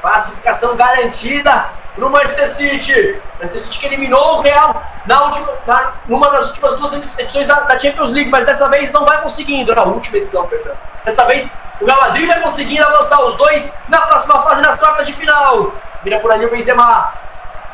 Classificação 0.02 0.76
garantida 0.76 1.66
no 1.96 2.10
Manchester 2.10 2.48
City. 2.48 3.22
Manchester 3.38 3.60
City 3.60 3.78
que 3.78 3.86
eliminou 3.86 4.38
o 4.38 4.40
Real 4.40 4.82
na 5.06 5.24
última, 5.24 5.58
na, 5.66 5.94
numa 6.06 6.30
das 6.30 6.48
últimas 6.48 6.76
duas 6.76 6.92
edições 7.18 7.46
da, 7.46 7.60
da, 7.60 7.78
Champions 7.78 8.10
League, 8.10 8.30
mas 8.30 8.44
dessa 8.44 8.68
vez 8.68 8.90
não 8.92 9.04
vai 9.04 9.20
conseguindo. 9.22 9.74
Na 9.74 9.84
última 9.84 10.18
edição, 10.18 10.46
perdão. 10.46 10.76
Dessa 11.04 11.24
vez 11.24 11.50
o 11.80 11.86
Real 11.86 12.00
Madrid 12.00 12.26
vai 12.26 12.40
conseguindo 12.40 12.84
avançar 12.84 13.20
os 13.24 13.36
dois 13.36 13.74
na 13.88 14.02
próxima 14.02 14.42
fase, 14.42 14.62
nas 14.62 14.76
quartas 14.76 15.06
de 15.06 15.12
final. 15.12 15.72
Mira 16.02 16.20
por 16.20 16.30
ali 16.32 16.46
o 16.46 16.50
Benzema. 16.50 17.12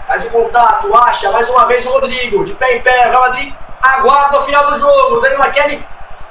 Faz 0.07 0.25
o 0.25 0.31
contato, 0.31 0.95
acha 0.95 1.31
mais 1.31 1.49
uma 1.49 1.67
vez 1.67 1.87
o 1.87 1.93
Rodrigo. 1.93 2.45
De 2.45 2.55
pé 2.55 2.77
em 2.77 2.83
pé, 2.83 3.07
o 3.07 3.11
Real 3.11 3.21
Madrid 3.21 3.55
aguarda 3.83 4.39
o 4.39 4.43
final 4.43 4.71
do 4.71 4.79
jogo. 4.79 5.17
O 5.17 5.21
Danilo 5.21 5.43
McKennie 5.43 5.87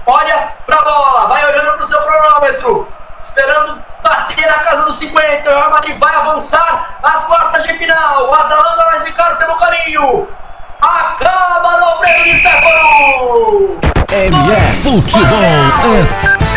olha 0.05 0.53
pra 0.65 0.81
bola, 0.81 1.27
vai 1.27 1.45
olhando 1.45 1.77
pro 1.77 1.85
seu 1.85 2.01
cronômetro 2.01 3.00
esperando 3.21 3.81
bater 4.03 4.47
na 4.47 4.59
casa 4.59 4.83
dos 4.83 4.97
50. 4.97 5.49
O 5.49 5.53
Real 5.53 5.69
Madrid 5.69 5.97
vai 5.97 6.15
avançar 6.15 6.97
às 7.03 7.23
quartas 7.25 7.63
de 7.63 7.73
final. 7.77 8.29
O 8.29 8.33
Atalanta 8.33 8.83
vai 8.85 9.05
ficar 9.05 9.37
pelo 9.37 9.55
caminho. 9.57 10.27
Acaba 10.81 11.77
no 11.77 11.97
freio 11.99 12.23
de 12.23 12.39
Stefano. 12.39 13.79
MF 14.11 14.81
Futebol. 14.81 15.27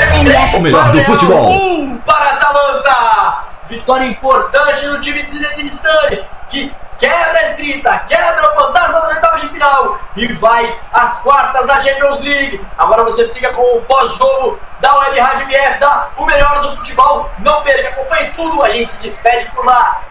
É 0.01 0.57
o 0.57 0.61
melhor 0.61 0.91
do 0.91 1.05
futebol. 1.05 1.53
Um 1.53 1.99
para 1.99 2.31
Atalanta. 2.31 3.45
Vitória 3.67 4.07
importante 4.07 4.87
no 4.87 5.01
time 5.01 5.23
de 5.23 5.31
Zinedine 5.31 5.71
Zidane, 5.71 6.25
que 6.49 6.75
quebra 7.05 7.39
a 7.39 7.45
escrita, 7.51 7.99
quebra 8.07 8.49
o 8.49 8.55
fantasma 8.55 9.01
das 9.01 9.17
etapas 9.19 9.41
de 9.43 9.49
final 9.49 10.01
e 10.17 10.27
vai 10.35 10.79
às 10.93 11.19
quartas 11.19 11.67
da 11.67 11.79
Champions 11.79 12.21
League. 12.21 12.61
Agora 12.79 13.05
você 13.05 13.29
fica 13.29 13.53
com 13.53 13.77
o 13.77 13.83
pós-jogo 13.83 14.59
da 14.81 14.97
Web 15.01 15.21
Rádio 15.21 15.43
MF, 15.45 15.79
da 15.81 16.09
O 16.17 16.25
Melhor 16.25 16.61
do 16.61 16.77
Futebol. 16.77 17.31
Não 17.41 17.63
perca, 17.63 17.91
acompanhe 17.91 18.31
tudo, 18.35 18.63
a 18.63 18.71
gente 18.71 18.93
se 18.93 18.99
despede 19.01 19.47
por 19.55 19.65
lá. 19.67 20.03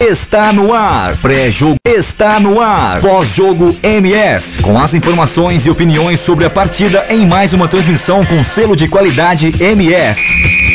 Está 0.00 0.52
no 0.52 0.74
ar, 0.74 1.16
pré-jogo 1.18 1.76
está 1.86 2.40
no 2.40 2.60
ar, 2.60 3.00
pós-jogo 3.00 3.76
MF, 3.82 4.60
com 4.60 4.78
as 4.80 4.92
informações 4.94 5.64
e 5.64 5.70
opiniões 5.70 6.18
sobre 6.18 6.44
a 6.44 6.50
partida 6.50 7.06
em 7.08 7.24
mais 7.24 7.52
uma 7.52 7.68
transmissão 7.68 8.26
com 8.26 8.42
selo 8.42 8.74
de 8.74 8.88
qualidade 8.88 9.54
MF. 9.62 10.73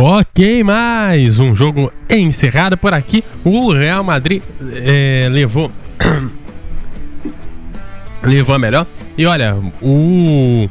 Ok, 0.00 0.62
mais 0.62 1.40
um 1.40 1.56
jogo 1.56 1.92
encerrado 2.08 2.76
por 2.76 2.94
aqui. 2.94 3.24
O 3.44 3.72
Real 3.72 4.04
Madrid 4.04 4.40
é, 4.72 5.26
levou. 5.28 5.72
levou 8.22 8.54
a 8.54 8.58
melhor. 8.60 8.86
E 9.16 9.26
olha, 9.26 9.56
o 9.82 10.68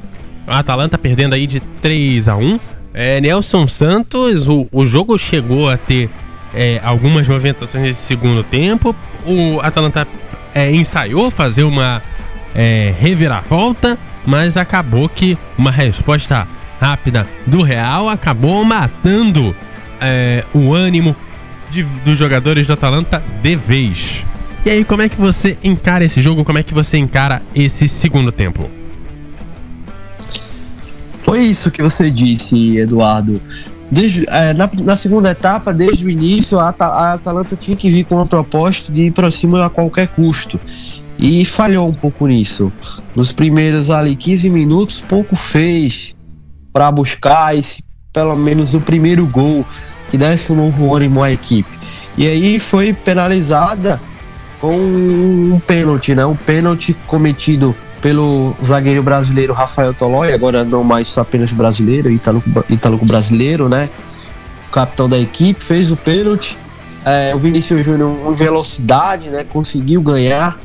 Atalanta 0.48 0.98
perdendo 0.98 1.36
aí 1.36 1.46
de 1.46 1.60
3 1.60 2.30
a 2.30 2.38
1 2.38 2.60
é, 2.94 3.20
Nelson 3.20 3.68
Santos, 3.68 4.48
o, 4.48 4.66
o 4.72 4.86
jogo 4.86 5.18
chegou 5.18 5.70
a 5.70 5.76
ter 5.76 6.10
é, 6.54 6.80
algumas 6.82 7.28
movimentações 7.28 7.84
nesse 7.84 8.04
segundo 8.04 8.44
tempo. 8.44 8.96
O 9.26 9.60
Atalanta 9.60 10.08
é, 10.56 10.72
ensaiou 10.72 11.30
fazer 11.30 11.66
uma 11.66 12.02
é, 12.56 12.94
reviravolta, 12.98 13.98
mas 14.26 14.56
acabou 14.56 15.10
que 15.10 15.38
uma 15.58 15.70
resposta 15.70 16.48
rápida 16.80 17.28
do 17.46 17.62
Real 17.62 18.10
acabou 18.10 18.64
matando 18.64 19.56
é, 20.00 20.44
o 20.54 20.74
ânimo 20.74 21.16
de, 21.70 21.84
dos 21.84 22.18
jogadores 22.18 22.68
do 22.68 22.74
Atalanta 22.74 23.24
de 23.42 23.56
vez. 23.56 24.26
E 24.66 24.70
aí, 24.70 24.84
como 24.84 25.02
é 25.02 25.10
que 25.10 25.16
você 25.16 25.58
encara 25.64 26.04
esse 26.04 26.22
jogo? 26.22 26.44
Como 26.44 26.58
é 26.58 26.64
que 26.64 26.74
você 26.74 26.98
encara 26.98 27.42
esse 27.56 27.88
segundo 27.88 28.32
tempo? 28.32 28.70
Foi 31.18 31.42
isso 31.42 31.72
que 31.72 31.82
você 31.82 32.12
disse, 32.12 32.78
Eduardo. 32.78 33.42
Desde, 33.90 34.26
é, 34.30 34.54
na, 34.54 34.70
na, 34.74 34.96
segunda 34.96 35.32
etapa, 35.32 35.74
desde 35.74 36.06
o 36.06 36.10
início, 36.10 36.60
a, 36.60 36.76
a, 36.78 37.14
Atalanta 37.14 37.56
tinha 37.56 37.78
que 37.78 37.90
vir 37.90 38.04
com 38.04 38.16
uma 38.16 38.26
proposta 38.26 38.92
de 38.92 39.04
ir 39.04 39.12
para 39.12 39.32
cima 39.32 39.66
a 39.66 39.70
qualquer 39.70 40.08
custo. 40.10 40.60
E 41.18 41.46
falhou 41.46 41.88
um 41.88 41.94
pouco 41.94 42.28
nisso. 42.28 42.72
Nos 43.16 43.32
primeiros 43.32 43.90
ali 43.90 44.16
15 44.16 44.50
minutos, 44.50 45.04
pouco 45.08 45.36
fez 45.36 46.17
para 46.78 46.92
buscar 46.92 47.58
esse, 47.58 47.84
pelo 48.14 48.36
menos 48.36 48.76
o 48.76 48.80
primeiro 48.80 49.26
gol 49.26 49.66
que 50.12 50.16
desse 50.16 50.52
um 50.52 50.56
novo 50.56 50.96
ânimo 50.96 51.24
à 51.24 51.32
equipe. 51.32 51.76
E 52.16 52.28
aí 52.28 52.60
foi 52.60 52.94
penalizada 52.94 54.00
com 54.62 54.76
um 54.76 55.60
pênalti, 55.66 56.14
né? 56.14 56.24
Um 56.24 56.36
pênalti 56.36 56.96
cometido 57.08 57.76
pelo 58.00 58.56
zagueiro 58.64 59.02
brasileiro 59.02 59.54
Rafael 59.54 59.92
Tolói, 59.92 60.32
agora 60.32 60.64
não 60.64 60.84
mais 60.84 61.18
apenas 61.18 61.52
brasileiro, 61.52 62.12
italo 62.12 63.00
brasileiro, 63.02 63.68
né? 63.68 63.90
O 64.70 64.72
capitão 64.72 65.10
da 65.10 65.18
equipe 65.18 65.64
fez 65.64 65.90
o 65.90 65.98
pênalti. 65.98 66.56
É, 67.04 67.34
o 67.34 67.40
Vinícius 67.40 67.84
Júnior 67.84 68.16
em 68.28 68.36
velocidade, 68.36 69.32
né? 69.32 69.44
Conseguiu 69.44 70.00
ganhar 70.00 70.60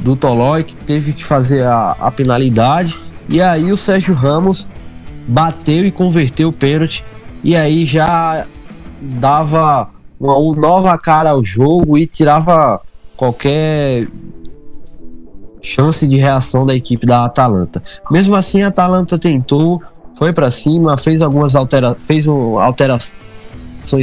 do 0.00 0.16
Tolói, 0.16 0.64
que 0.64 0.74
teve 0.74 1.12
que 1.12 1.24
fazer 1.24 1.64
a, 1.64 1.92
a 2.00 2.10
penalidade. 2.10 2.98
E 3.28 3.40
aí 3.40 3.70
o 3.70 3.76
Sérgio 3.76 4.14
Ramos 4.14 4.66
bateu 5.26 5.86
e 5.86 5.90
converteu 5.90 6.48
o 6.48 6.52
pênalti 6.52 7.04
e 7.42 7.54
aí 7.56 7.84
já 7.84 8.46
dava 9.00 9.90
uma 10.18 10.34
nova 10.54 10.96
cara 10.98 11.30
ao 11.30 11.44
jogo 11.44 11.98
e 11.98 12.06
tirava 12.06 12.80
qualquer 13.16 14.08
chance 15.60 16.06
de 16.06 16.16
reação 16.16 16.66
da 16.66 16.74
equipe 16.74 17.06
da 17.06 17.24
Atalanta. 17.24 17.82
Mesmo 18.10 18.34
assim, 18.34 18.62
a 18.62 18.68
Atalanta 18.68 19.18
tentou, 19.18 19.82
foi 20.16 20.32
para 20.32 20.50
cima, 20.50 20.96
fez 20.96 21.22
algumas 21.22 21.54
altera 21.54 21.94
fez 21.98 22.26
um, 22.26 22.58
alterações 22.58 23.12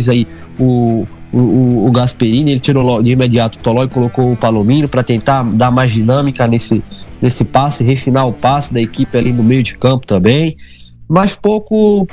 aí. 0.07 0.27
O, 0.59 1.07
o, 1.33 1.87
o 1.87 1.91
Gasperini 1.91 2.51
ele 2.51 2.59
tirou 2.59 3.01
de 3.01 3.11
imediato 3.11 3.57
o 3.57 3.61
Toló 3.61 3.83
e 3.83 3.87
colocou 3.87 4.33
o 4.33 4.37
Palomino 4.37 4.87
para 4.87 5.01
tentar 5.01 5.43
dar 5.43 5.71
mais 5.71 5.91
dinâmica 5.91 6.47
nesse, 6.47 6.83
nesse 7.21 7.43
passe, 7.43 7.83
refinar 7.83 8.27
o 8.27 8.33
passe 8.33 8.73
da 8.73 8.81
equipe 8.81 9.17
ali 9.17 9.31
no 9.31 9.43
meio 9.43 9.63
de 9.63 9.77
campo 9.77 10.05
também 10.05 10.57
mas 11.11 11.33
pouco 11.33 12.07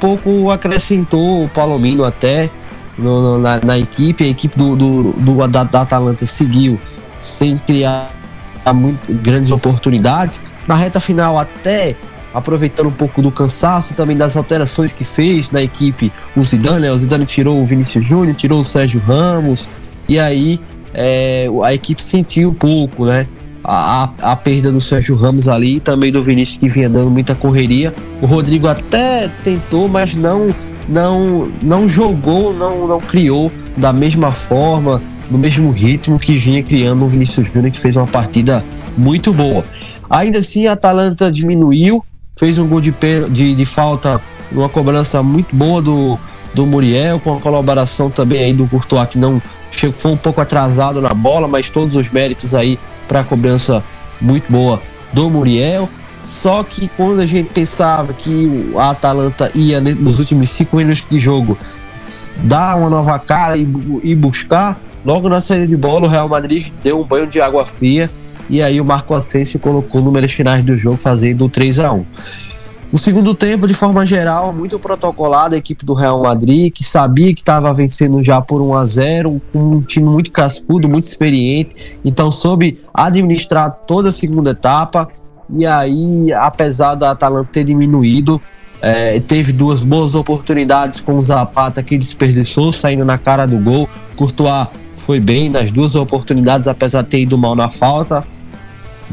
pouco 0.00 0.48
acrescentou 0.48 1.44
o 1.44 1.48
Palomino 1.48 2.04
até 2.04 2.48
no, 2.96 3.20
no, 3.20 3.38
na, 3.38 3.58
na, 3.58 3.76
equipe. 3.76 4.22
A 4.22 4.28
equipe 4.28 4.56
do, 4.56 4.76
do, 4.76 5.12
do 5.12 5.48
da, 5.48 5.64
da, 5.64 5.80
Atalanta 5.80 6.24
seguiu 6.24 6.78
sem 7.18 7.58
criar 7.58 8.14
muito, 8.72 9.12
grandes 9.12 9.50
oportunidades. 9.50 10.40
Na 10.68 10.76
reta 10.76 11.00
final, 11.00 11.36
até 11.36 11.96
aproveitando 12.32 12.86
um 12.86 12.92
pouco 12.92 13.20
do 13.20 13.32
cansaço 13.32 13.92
também 13.94 14.16
das 14.16 14.36
alterações 14.36 14.92
que 14.92 15.04
fez 15.04 15.50
na 15.50 15.60
equipe 15.60 16.12
o 16.36 16.42
Zidane. 16.42 16.82
Né? 16.82 16.92
O 16.92 16.98
Zidane 16.98 17.26
tirou 17.26 17.60
o 17.60 17.66
Vinícius 17.66 18.06
Júnior, 18.06 18.36
tirou 18.36 18.60
o 18.60 18.64
Sérgio 18.64 19.00
Ramos, 19.00 19.68
e 20.08 20.18
aí 20.18 20.60
é, 20.92 21.48
a 21.64 21.74
equipe 21.74 22.00
sentiu 22.00 22.50
um 22.50 22.54
pouco, 22.54 23.04
né? 23.06 23.26
A, 23.64 24.10
a, 24.20 24.36
perda 24.36 24.70
do 24.70 24.80
Sérgio 24.80 25.16
Ramos 25.16 25.48
ali 25.48 25.80
também 25.80 26.12
do 26.12 26.22
Vinícius 26.22 26.58
que 26.58 26.68
vinha 26.68 26.88
dando 26.88 27.10
muita 27.10 27.34
correria. 27.34 27.94
O 28.20 28.26
Rodrigo 28.26 28.68
até 28.68 29.28
tentou, 29.42 29.88
mas 29.88 30.14
não 30.14 30.54
não 30.86 31.50
não 31.62 31.88
jogou, 31.88 32.52
não, 32.52 32.86
não 32.86 33.00
criou 33.00 33.50
da 33.76 33.92
mesma 33.92 34.32
forma, 34.32 35.02
no 35.30 35.38
mesmo 35.38 35.70
ritmo 35.70 36.18
que 36.18 36.34
vinha 36.34 36.62
criando 36.62 37.04
o 37.04 37.08
Vinícius 37.08 37.48
Júnior, 37.48 37.72
que 37.72 37.80
fez 37.80 37.96
uma 37.96 38.06
partida 38.06 38.62
muito 38.96 39.32
boa. 39.32 39.64
Ainda 40.10 40.38
assim, 40.38 40.66
a 40.66 40.72
Atalanta 40.72 41.32
diminuiu, 41.32 42.04
fez 42.36 42.58
um 42.58 42.68
gol 42.68 42.80
de, 42.80 42.94
de, 43.30 43.54
de 43.54 43.64
falta, 43.64 44.20
uma 44.52 44.68
cobrança 44.68 45.22
muito 45.22 45.56
boa 45.56 45.80
do, 45.80 46.18
do 46.52 46.66
Muriel, 46.66 47.18
com 47.18 47.36
a 47.36 47.40
colaboração 47.40 48.10
também 48.10 48.44
aí 48.44 48.52
do 48.52 48.68
Courtois, 48.68 49.08
que 49.08 49.18
não 49.18 49.40
chegou, 49.72 49.94
foi 49.94 50.12
um 50.12 50.16
pouco 50.16 50.40
atrasado 50.40 51.00
na 51.00 51.14
bola, 51.14 51.48
mas 51.48 51.70
todos 51.70 51.96
os 51.96 52.08
méritos 52.10 52.54
aí 52.54 52.78
para 53.06 53.20
a 53.20 53.24
cobrança 53.24 53.82
muito 54.20 54.50
boa 54.50 54.80
do 55.12 55.30
Muriel. 55.30 55.88
Só 56.24 56.62
que 56.62 56.88
quando 56.88 57.20
a 57.20 57.26
gente 57.26 57.52
pensava 57.52 58.12
que 58.12 58.72
a 58.76 58.90
Atalanta 58.90 59.50
ia 59.54 59.80
nos 59.80 60.18
últimos 60.18 60.48
cinco 60.50 60.76
minutos 60.76 61.04
de 61.08 61.20
jogo 61.20 61.58
dar 62.42 62.76
uma 62.76 62.88
nova 62.88 63.18
cara 63.18 63.56
e, 63.56 63.66
e 64.02 64.14
buscar, 64.14 64.78
logo 65.04 65.28
na 65.28 65.40
saída 65.40 65.66
de 65.66 65.76
bola 65.76 66.06
o 66.06 66.08
Real 66.08 66.28
Madrid 66.28 66.68
deu 66.82 67.00
um 67.00 67.04
banho 67.04 67.26
de 67.26 67.40
água 67.40 67.64
fria 67.64 68.10
e 68.48 68.62
aí 68.62 68.80
o 68.80 68.84
Marco 68.84 69.14
Asensio 69.14 69.58
colocou 69.58 70.02
números 70.02 70.32
finais 70.32 70.62
do 70.62 70.76
jogo 70.76 71.00
fazendo 71.00 71.48
3 71.48 71.78
a 71.78 71.92
1 71.92 72.06
no 72.94 72.98
segundo 73.00 73.34
tempo, 73.34 73.66
de 73.66 73.74
forma 73.74 74.06
geral, 74.06 74.52
muito 74.52 74.78
protocolada 74.78 75.56
a 75.56 75.58
equipe 75.58 75.84
do 75.84 75.94
Real 75.94 76.22
Madrid, 76.22 76.72
que 76.72 76.84
sabia 76.84 77.34
que 77.34 77.40
estava 77.40 77.74
vencendo 77.74 78.22
já 78.22 78.40
por 78.40 78.62
1 78.62 78.72
a 78.72 78.86
0 78.86 79.42
com 79.52 79.58
um 79.58 79.80
time 79.80 80.08
muito 80.08 80.30
cascudo, 80.30 80.88
muito 80.88 81.06
experiente, 81.06 81.98
então 82.04 82.30
soube 82.30 82.80
administrar 82.94 83.68
toda 83.84 84.10
a 84.10 84.12
segunda 84.12 84.52
etapa. 84.52 85.08
E 85.50 85.66
aí, 85.66 86.32
apesar 86.34 86.94
da 86.94 87.10
Atalanta 87.10 87.48
ter 87.50 87.64
diminuído, 87.64 88.40
é, 88.80 89.18
teve 89.18 89.52
duas 89.52 89.82
boas 89.82 90.14
oportunidades 90.14 91.00
com 91.00 91.18
o 91.18 91.20
Zapata 91.20 91.82
que 91.82 91.98
desperdiçou, 91.98 92.72
saindo 92.72 93.04
na 93.04 93.18
cara 93.18 93.44
do 93.44 93.58
gol. 93.58 93.88
Courtois 94.14 94.68
foi 94.98 95.18
bem 95.18 95.48
nas 95.48 95.72
duas 95.72 95.96
oportunidades, 95.96 96.68
apesar 96.68 97.02
de 97.02 97.08
ter 97.08 97.22
ido 97.22 97.36
mal 97.36 97.56
na 97.56 97.68
falta. 97.68 98.24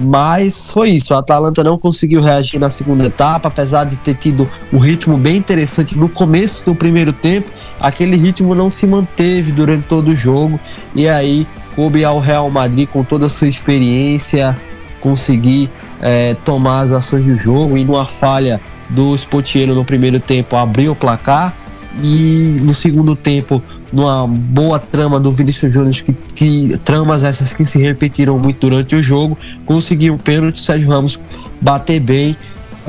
Mas 0.01 0.71
foi 0.71 0.89
isso, 0.89 1.13
a 1.13 1.19
Atalanta 1.19 1.63
não 1.63 1.77
conseguiu 1.77 2.21
reagir 2.21 2.59
na 2.59 2.69
segunda 2.69 3.05
etapa, 3.05 3.47
apesar 3.47 3.83
de 3.83 3.97
ter 3.97 4.15
tido 4.15 4.49
um 4.73 4.79
ritmo 4.79 5.17
bem 5.17 5.37
interessante 5.37 5.97
no 5.97 6.09
começo 6.09 6.65
do 6.65 6.73
primeiro 6.73 7.13
tempo, 7.13 7.51
aquele 7.79 8.17
ritmo 8.17 8.55
não 8.55 8.69
se 8.69 8.87
manteve 8.87 9.51
durante 9.51 9.87
todo 9.87 10.09
o 10.09 10.15
jogo, 10.15 10.59
e 10.95 11.07
aí 11.07 11.47
coube 11.75 12.03
ao 12.03 12.19
Real 12.19 12.49
Madrid 12.49 12.89
com 12.89 13.03
toda 13.03 13.27
a 13.27 13.29
sua 13.29 13.47
experiência 13.47 14.57
conseguir 14.99 15.69
é, 16.01 16.35
tomar 16.45 16.81
as 16.81 16.91
ações 16.91 17.25
do 17.25 17.37
jogo 17.37 17.77
e 17.77 17.83
numa 17.83 18.05
falha 18.05 18.61
do 18.89 19.15
Spotiero 19.15 19.73
no 19.73 19.85
primeiro 19.85 20.19
tempo 20.19 20.55
abriu 20.55 20.91
o 20.91 20.95
placar 20.95 21.55
e 22.03 22.59
no 22.61 22.73
segundo 22.73 23.15
tempo, 23.15 23.61
numa 23.91 24.25
boa 24.27 24.79
trama 24.79 25.19
do 25.19 25.31
Vinícius 25.31 25.73
Júnior, 25.73 25.93
que, 25.93 26.13
que, 26.35 26.77
tramas 26.85 27.23
essas 27.23 27.51
que 27.53 27.65
se 27.65 27.79
repetiram 27.79 28.39
muito 28.39 28.59
durante 28.59 28.95
o 28.95 29.03
jogo, 29.03 29.37
conseguiu 29.65 30.15
o 30.15 30.17
pênalti, 30.17 30.59
Sérgio 30.59 30.89
Ramos 30.89 31.19
bater 31.59 31.99
bem 31.99 32.35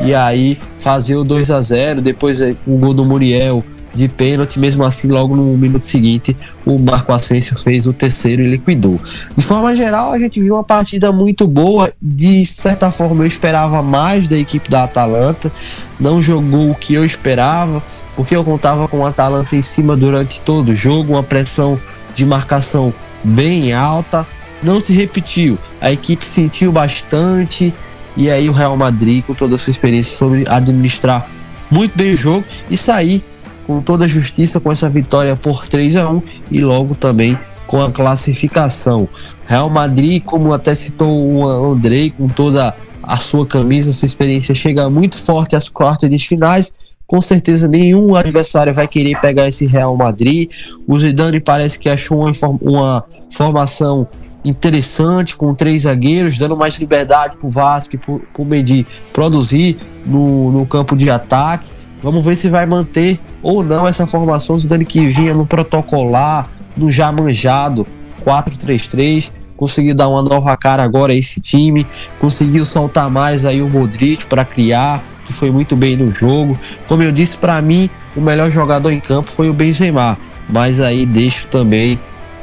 e 0.02 0.14
aí 0.14 0.58
fazer 0.78 1.16
o 1.16 1.24
2 1.24 1.50
a 1.50 1.60
0 1.60 2.00
depois 2.00 2.40
o 2.40 2.76
gol 2.76 2.94
do 2.94 3.04
Muriel 3.04 3.64
de 3.94 4.08
pênalti, 4.08 4.58
mesmo 4.58 4.84
assim, 4.84 5.08
logo 5.08 5.36
no 5.36 5.56
minuto 5.56 5.86
seguinte, 5.86 6.36
o 6.64 6.78
Marco 6.78 7.12
Asensio 7.12 7.56
fez 7.56 7.86
o 7.86 7.92
terceiro 7.92 8.42
e 8.42 8.50
liquidou. 8.50 9.00
De 9.36 9.44
forma 9.44 9.74
geral, 9.76 10.12
a 10.12 10.18
gente 10.18 10.40
viu 10.40 10.54
uma 10.54 10.64
partida 10.64 11.12
muito 11.12 11.46
boa, 11.46 11.92
de 12.00 12.44
certa 12.46 12.90
forma 12.90 13.24
eu 13.24 13.28
esperava 13.28 13.82
mais 13.82 14.26
da 14.26 14.38
equipe 14.38 14.70
da 14.70 14.84
Atalanta, 14.84 15.52
não 16.00 16.22
jogou 16.22 16.70
o 16.70 16.74
que 16.74 16.94
eu 16.94 17.04
esperava, 17.04 17.82
porque 18.16 18.34
eu 18.34 18.44
contava 18.44 18.88
com 18.88 18.98
o 18.98 19.06
Atalanta 19.06 19.54
em 19.56 19.62
cima 19.62 19.96
durante 19.96 20.40
todo 20.40 20.70
o 20.70 20.76
jogo, 20.76 21.12
uma 21.12 21.22
pressão 21.22 21.80
de 22.14 22.24
marcação 22.24 22.92
bem 23.24 23.72
alta, 23.72 24.26
não 24.62 24.80
se 24.80 24.92
repetiu. 24.92 25.58
A 25.80 25.90
equipe 25.90 26.24
sentiu 26.24 26.70
bastante. 26.70 27.74
E 28.16 28.30
aí 28.30 28.48
o 28.48 28.52
Real 28.52 28.76
Madrid, 28.76 29.24
com 29.24 29.34
toda 29.34 29.54
a 29.54 29.58
sua 29.58 29.70
experiência 29.70 30.14
sobre 30.14 30.44
administrar 30.46 31.28
muito 31.70 31.96
bem 31.96 32.12
o 32.12 32.16
jogo 32.16 32.44
e 32.70 32.76
sair 32.76 33.24
com 33.66 33.80
toda 33.80 34.04
a 34.04 34.08
justiça 34.08 34.60
com 34.60 34.70
essa 34.70 34.88
vitória 34.88 35.36
por 35.36 35.66
3 35.66 35.96
a 35.96 36.08
1 36.10 36.22
e 36.50 36.60
logo 36.60 36.94
também 36.94 37.38
com 37.66 37.80
a 37.80 37.90
classificação. 37.90 39.08
Real 39.46 39.70
Madrid, 39.70 40.22
como 40.22 40.52
até 40.52 40.74
citou 40.74 41.10
o 41.10 41.46
Andrei, 41.72 42.10
com 42.10 42.28
toda 42.28 42.74
a 43.02 43.16
sua 43.16 43.46
camisa, 43.46 43.92
sua 43.92 44.06
experiência, 44.06 44.54
chega 44.54 44.88
muito 44.90 45.18
forte 45.18 45.56
às 45.56 45.68
quartas 45.68 46.08
de 46.10 46.18
finais 46.18 46.74
com 47.12 47.20
certeza 47.20 47.68
nenhum 47.68 48.16
adversário 48.16 48.72
vai 48.72 48.88
querer 48.88 49.20
pegar 49.20 49.46
esse 49.46 49.66
Real 49.66 49.94
Madrid. 49.94 50.50
O 50.88 50.98
Zidane 50.98 51.40
parece 51.40 51.78
que 51.78 51.90
achou 51.90 52.18
uma, 52.18 52.32
uma 52.58 53.04
formação 53.30 54.08
interessante 54.42 55.36
com 55.36 55.54
três 55.54 55.82
zagueiros, 55.82 56.38
dando 56.38 56.56
mais 56.56 56.78
liberdade 56.78 57.36
para 57.36 57.46
o 57.46 57.50
Vasco 57.50 57.96
e 57.96 57.98
para 57.98 58.18
o 58.38 58.44
Mendy 58.46 58.86
produzir 59.12 59.76
no, 60.06 60.50
no 60.52 60.64
campo 60.64 60.96
de 60.96 61.10
ataque. 61.10 61.70
Vamos 62.02 62.24
ver 62.24 62.34
se 62.34 62.48
vai 62.48 62.64
manter 62.64 63.20
ou 63.42 63.62
não 63.62 63.86
essa 63.86 64.06
formação. 64.06 64.56
O 64.56 64.60
Zidane 64.60 64.84
que 64.84 65.06
vinha 65.08 65.34
no 65.34 65.46
protocolar, 65.46 66.48
no 66.76 66.90
já 66.90 67.10
manjado 67.10 67.86
4-3-3 68.24 69.32
conseguiu 69.62 69.94
dar 69.94 70.08
uma 70.08 70.24
nova 70.24 70.56
cara 70.56 70.82
agora 70.82 71.12
a 71.12 71.14
esse 71.14 71.40
time, 71.40 71.86
conseguiu 72.18 72.64
soltar 72.64 73.08
mais 73.08 73.44
aí 73.44 73.62
o 73.62 73.68
Modric 73.68 74.26
para 74.26 74.44
criar, 74.44 75.00
que 75.24 75.32
foi 75.32 75.52
muito 75.52 75.76
bem 75.76 75.96
no 75.96 76.12
jogo. 76.12 76.58
Como 76.88 77.00
eu 77.00 77.12
disse, 77.12 77.36
para 77.36 77.62
mim, 77.62 77.88
o 78.16 78.20
melhor 78.20 78.50
jogador 78.50 78.90
em 78.90 78.98
campo 78.98 79.30
foi 79.30 79.48
o 79.48 79.52
Benzema, 79.52 80.18
mas 80.50 80.80
aí 80.80 81.06
deixo 81.06 81.46
também 81.46 81.96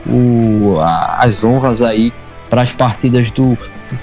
o, 0.07 0.75
a, 0.79 1.25
as 1.25 1.43
honras 1.43 1.81
aí 1.81 2.13
para 2.49 2.61
as 2.61 2.71
partidas 2.71 3.29
do 3.31 3.57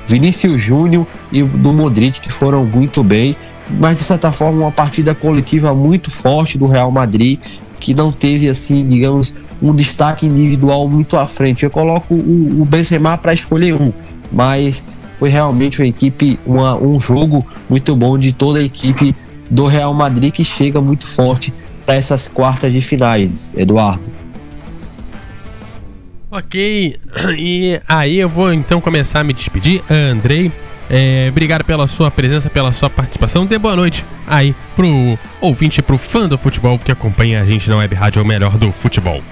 Vinícius 0.07 0.61
Júnior 0.61 1.07
e 1.33 1.43
do 1.43 1.73
Modric, 1.73 2.21
que 2.21 2.31
foram 2.31 2.67
muito 2.67 3.03
bem. 3.03 3.35
Mas 3.71 3.99
de 3.99 4.05
certa 4.05 4.31
forma, 4.33 4.63
uma 4.63 4.73
partida 4.73 5.15
coletiva 5.15 5.75
muito 5.75 6.11
forte 6.11 6.57
do 6.57 6.67
Real 6.67 6.91
Madrid, 6.91 7.39
que 7.81 7.95
não 7.95 8.13
teve, 8.13 8.49
assim, 8.49 8.89
digamos, 8.89 9.35
um 9.61 9.75
destaque 9.75 10.27
individual 10.27 10.89
muito 10.89 11.17
à 11.17 11.27
frente. 11.27 11.65
Eu 11.65 11.71
coloco 11.71 12.15
o, 12.15 12.63
o 12.63 12.65
Benzema 12.65 13.19
para 13.19 13.35
escolher 13.35 13.75
um, 13.75 13.93
mas 14.31 14.83
foi 15.19 15.29
realmente 15.31 15.81
uma 15.81 15.89
equipe, 15.89 16.39
uma, 16.47 16.77
um 16.77 16.99
jogo 17.01 17.45
muito 17.69 17.95
bom 17.97 18.19
de 18.19 18.33
toda 18.33 18.59
a 18.59 18.63
equipe 18.63 19.15
do 19.51 19.67
Real 19.67 19.95
Madrid 19.95 20.33
que 20.33 20.45
chega 20.45 20.81
muito 20.81 21.07
forte 21.07 21.53
para 21.85 21.95
essas 21.95 22.29
quartas 22.29 22.73
de 22.73 22.81
finais, 22.81 23.53
Eduardo. 23.57 24.11
Ok, 26.31 26.99
e 27.39 27.81
aí 27.89 28.19
eu 28.19 28.29
vou 28.29 28.53
então 28.53 28.81
começar 28.81 29.21
a 29.21 29.25
me 29.25 29.33
despedir. 29.33 29.83
Andrei, 29.89 30.53
é, 30.89 31.27
obrigado 31.31 31.65
pela 31.65 31.87
sua 31.87 32.11
presença, 32.11 32.49
pela 32.49 32.73
sua 32.73 32.89
participação. 32.89 33.45
Dê 33.45 33.59
boa 33.59 33.75
noite 33.75 34.05
aí 34.27 34.55
pro 34.75 35.19
ouvinte, 35.41 35.83
pro 35.83 35.99
fã 35.99 36.29
do 36.29 36.39
futebol 36.39 36.79
que 36.79 36.93
acompanha 36.93 37.43
a 37.43 37.45
gente 37.45 37.69
na 37.69 37.77
Web 37.77 37.95
Rádio, 37.95 38.23
o 38.23 38.27
melhor 38.27 38.57
do 38.57 38.71
futebol. 38.71 39.23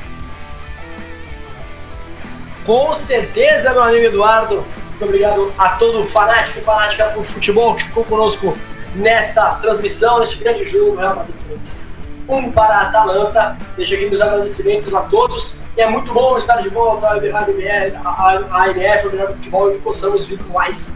Com 2.64 2.94
certeza, 2.94 3.72
meu 3.72 3.82
amigo 3.82 4.06
Eduardo. 4.06 4.64
Muito 4.90 5.04
obrigado 5.04 5.52
a 5.58 5.70
todo 5.70 6.04
fanático 6.04 6.58
e 6.58 6.62
fanática 6.62 7.06
por 7.06 7.24
futebol 7.24 7.74
que 7.74 7.84
ficou 7.84 8.04
conosco 8.04 8.56
nesta 8.94 9.54
transmissão, 9.56 10.20
neste 10.20 10.38
grande 10.38 10.64
jogo 10.64 10.96
Real 10.96 11.16
Madrid 11.16 11.34
3. 11.48 11.88
Um 12.28 12.50
para 12.50 12.78
a 12.78 12.80
Atalanta. 12.82 13.56
Deixo 13.76 13.94
aqui 13.94 14.06
meus 14.06 14.20
agradecimentos 14.20 14.94
a 14.94 15.02
todos. 15.02 15.54
E 15.76 15.80
é 15.82 15.88
muito 15.88 16.12
bom 16.12 16.36
estar 16.36 16.56
de 16.56 16.68
volta 16.68 17.08
à 17.08 17.12
AMF, 17.12 19.06
o 19.06 19.10
melhor 19.10 19.28
do 19.28 19.34
futebol, 19.34 19.70
e 19.70 19.74
que 19.74 19.82
possamos 19.82 20.26
vir 20.26 20.38
com 20.38 20.52
mais 20.52 20.90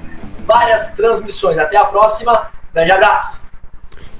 várias 0.48 0.90
transmissões. 0.92 1.58
Até 1.58 1.76
a 1.76 1.84
próxima. 1.84 2.48
Grande 2.74 2.90
abraço. 2.90 3.42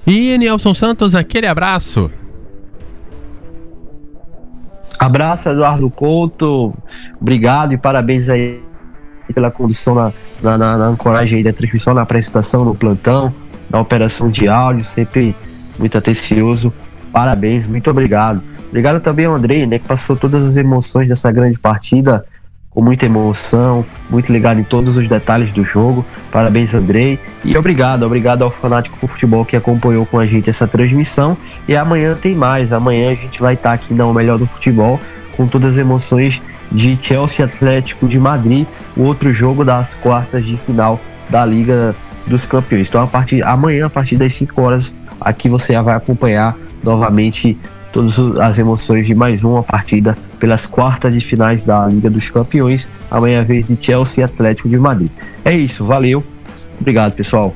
E 0.06 0.36
Nelson 0.38 0.74
Santos, 0.74 1.14
aquele 1.14 1.46
abraço. 1.46 2.10
Abraço, 4.98 5.48
Eduardo 5.48 5.88
Couto. 5.90 6.74
Obrigado 7.20 7.72
e 7.72 7.78
parabéns 7.78 8.28
aí 8.28 8.60
pela 9.32 9.50
condução 9.50 9.94
na, 9.94 10.12
na, 10.42 10.58
na, 10.58 10.78
na 10.78 10.86
ancoragem 10.86 11.42
da 11.42 11.52
transmissão, 11.52 11.94
na 11.94 12.02
apresentação, 12.02 12.64
no 12.64 12.74
plantão, 12.74 13.32
na 13.70 13.80
operação 13.80 14.30
de 14.30 14.48
áudio, 14.48 14.84
sempre 14.84 15.36
muito 15.78 15.96
atencioso. 15.96 16.72
Parabéns, 17.12 17.66
muito 17.66 17.90
obrigado. 17.90 18.42
Obrigado 18.68 19.00
também 19.00 19.26
ao 19.26 19.34
Andrei, 19.34 19.66
né, 19.66 19.78
que 19.78 19.86
passou 19.86 20.16
todas 20.16 20.42
as 20.44 20.56
emoções 20.56 21.08
dessa 21.08 21.30
grande 21.30 21.58
partida, 21.58 22.24
com 22.78 22.84
muita 22.84 23.06
emoção, 23.06 23.84
muito 24.08 24.32
ligado 24.32 24.60
em 24.60 24.62
todos 24.62 24.96
os 24.96 25.08
detalhes 25.08 25.50
do 25.50 25.64
jogo. 25.64 26.06
Parabéns, 26.30 26.72
Andrei. 26.72 27.18
E 27.44 27.58
obrigado, 27.58 28.04
obrigado 28.04 28.42
ao 28.42 28.52
fanático 28.52 28.96
do 29.00 29.08
futebol 29.08 29.44
que 29.44 29.56
acompanhou 29.56 30.06
com 30.06 30.16
a 30.16 30.24
gente 30.24 30.48
essa 30.48 30.64
transmissão. 30.64 31.36
E 31.66 31.74
amanhã 31.74 32.14
tem 32.14 32.36
mais. 32.36 32.72
Amanhã 32.72 33.10
a 33.10 33.14
gente 33.16 33.40
vai 33.40 33.54
estar 33.54 33.72
aqui 33.72 33.92
na 33.92 34.06
O 34.06 34.14
Melhor 34.14 34.38
do 34.38 34.46
Futebol, 34.46 35.00
com 35.36 35.48
todas 35.48 35.72
as 35.72 35.78
emoções 35.78 36.40
de 36.70 36.96
Chelsea 37.00 37.44
Atlético 37.44 38.06
de 38.06 38.20
Madrid, 38.20 38.64
o 38.96 39.02
outro 39.02 39.32
jogo 39.32 39.64
das 39.64 39.96
quartas 39.96 40.46
de 40.46 40.56
final 40.56 41.00
da 41.28 41.44
Liga 41.44 41.96
dos 42.28 42.46
Campeões. 42.46 42.88
Então, 42.88 43.02
a 43.02 43.08
partir 43.08 43.42
amanhã, 43.42 43.86
a 43.86 43.90
partir 43.90 44.16
das 44.16 44.32
5 44.34 44.62
horas, 44.62 44.94
aqui 45.20 45.48
você 45.48 45.72
já 45.72 45.82
vai 45.82 45.96
acompanhar 45.96 46.56
novamente 46.84 47.58
todas 47.92 48.16
as 48.38 48.56
emoções 48.56 49.04
de 49.04 49.16
mais 49.16 49.42
uma 49.42 49.64
partida 49.64 50.16
pelas 50.38 50.66
quartas 50.66 51.12
de 51.12 51.20
finais 51.20 51.64
da 51.64 51.86
Liga 51.86 52.08
dos 52.08 52.30
Campeões. 52.30 52.88
Amanhã, 53.10 53.40
a 53.40 53.44
vez 53.44 53.68
de 53.68 53.78
Chelsea 53.80 54.24
Atlético 54.24 54.68
de 54.68 54.78
Madrid. 54.78 55.10
É 55.44 55.52
isso, 55.52 55.84
valeu. 55.84 56.24
Obrigado, 56.80 57.14
pessoal. 57.14 57.54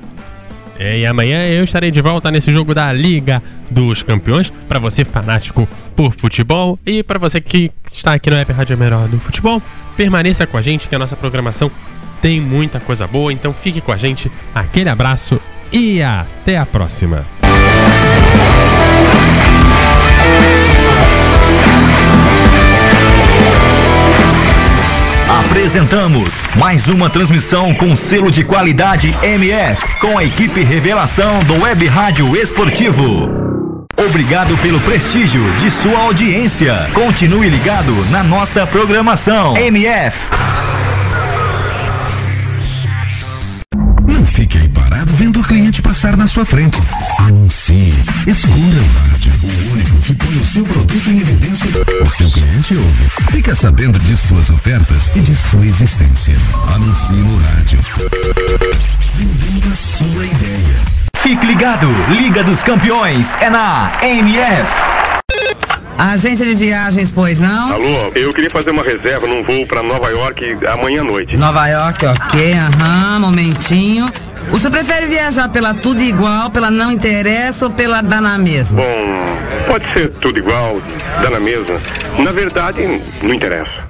É, 0.79 0.99
e 0.99 1.07
amanhã 1.07 1.47
eu 1.47 1.63
estarei 1.63 1.91
de 1.91 2.01
volta 2.01 2.31
nesse 2.31 2.51
jogo 2.51 2.75
da 2.75 2.93
Liga 2.93 3.43
dos 3.71 4.03
Campeões. 4.03 4.53
Para 4.69 4.79
você 4.79 5.05
fanático 5.05 5.69
por 5.95 6.13
futebol 6.13 6.79
e 6.85 7.03
para 7.03 7.19
você 7.19 7.41
que 7.41 7.71
está 7.91 8.15
aqui 8.15 8.31
no 8.31 8.37
App 8.37 8.53
Rádio 8.53 8.77
Melhor 8.77 9.07
do 9.07 9.19
Futebol, 9.21 9.63
permaneça 9.97 10.47
com 10.47 10.57
a 10.57 10.63
gente 10.63 10.89
que 10.89 10.95
a 10.95 10.99
nossa 10.99 11.15
programação 11.15 11.71
tem 12.21 12.41
muita 12.41 12.81
coisa 12.81 13.07
boa. 13.07 13.33
Então 13.33 13.53
fique 13.53 13.81
com 13.81 13.93
a 13.93 13.97
gente. 13.97 14.31
Aquele 14.55 14.89
abraço 14.89 15.41
e 15.73 16.03
até 16.03 16.57
a 16.57 16.67
próxima. 16.67 17.42
Apresentamos 25.63 26.35
mais 26.57 26.89
uma 26.89 27.09
transmissão 27.09 27.73
com 27.73 27.95
selo 27.95 28.33
de 28.33 28.43
qualidade 28.43 29.17
MF, 29.23 30.01
com 30.01 30.19
a 30.19 30.25
equipe 30.25 30.61
Revelação 30.61 31.39
do 31.45 31.63
Web 31.63 31.87
Rádio 31.87 32.37
Esportivo. 32.37 33.31
Obrigado 33.97 34.57
pelo 34.61 34.81
prestígio 34.81 35.41
de 35.59 35.71
sua 35.71 36.01
audiência. 36.01 36.91
Continue 36.93 37.49
ligado 37.49 37.95
na 38.11 38.25
nossa 38.25 38.67
programação. 38.67 39.57
MF. 39.57 40.62
Parado 44.93 45.13
vendo 45.17 45.41
o 45.41 45.43
cliente 45.43 45.81
passar 45.81 46.19
na 46.19 46.27
sua 46.27 46.45
frente. 46.45 46.79
Anuncie. 47.19 47.95
Escolha 48.27 48.83
o 48.83 49.11
rádio, 49.11 49.33
o 49.43 49.73
único 49.73 49.97
que 50.01 50.15
põe 50.15 50.37
o 50.37 50.45
seu 50.45 50.65
produto 50.65 51.11
em 51.11 51.19
evidência. 51.19 51.67
O 52.03 52.11
seu 52.11 52.31
cliente 52.31 52.77
ouve. 52.77 53.11
Fica 53.31 53.55
sabendo 53.55 53.99
de 53.99 54.15
suas 54.19 54.51
ofertas 54.51 55.11
e 55.17 55.21
de 55.21 55.35
sua 55.35 55.65
existência. 55.65 56.37
Anuncie 56.75 57.17
no 57.17 57.39
rádio. 57.39 57.79
Vendendo 59.17 59.73
a 59.73 59.77
sua 59.77 60.27
ideia. 60.27 60.81
Fique 61.17 61.47
ligado, 61.47 61.87
Liga 62.11 62.45
dos 62.45 62.63
Campeões 62.63 63.27
é 63.41 63.49
na 63.49 63.93
MF. 64.03 64.71
Agência 65.97 66.45
de 66.45 66.55
viagens, 66.55 67.11
pois 67.11 67.41
não? 67.41 67.73
Alô, 67.73 68.13
eu 68.15 68.33
queria 68.35 68.51
fazer 68.51 68.71
uma 68.71 68.83
reserva 68.83 69.27
num 69.27 69.43
voo 69.43 69.67
para 69.67 69.83
Nova 69.83 70.11
York 70.11 70.59
amanhã 70.67 71.01
à 71.01 71.05
noite. 71.05 71.37
Nova 71.37 71.67
York, 71.69 72.05
ok, 72.05 72.53
aham, 72.55 73.21
momentinho. 73.21 74.07
O 74.51 74.59
senhor 74.59 74.71
prefere 74.71 75.07
viajar 75.07 75.49
pela 75.49 75.75
tudo 75.75 76.03
igual, 76.03 76.51
pela 76.51 76.71
não 76.71 76.91
interessa 76.91 77.67
ou 77.67 77.71
pela 77.71 78.03
dá 78.03 78.21
na 78.21 78.39
mesma? 78.39 78.81
Bom, 78.83 79.67
pode 79.69 79.87
ser 79.93 80.11
tudo 80.13 80.39
igual, 80.39 80.81
dá 81.23 81.31
na 81.31 81.41
mesma. 81.41 81.79
Na 82.19 82.33
verdade, 82.33 83.01
não 83.23 83.35
interessa. 83.35 83.81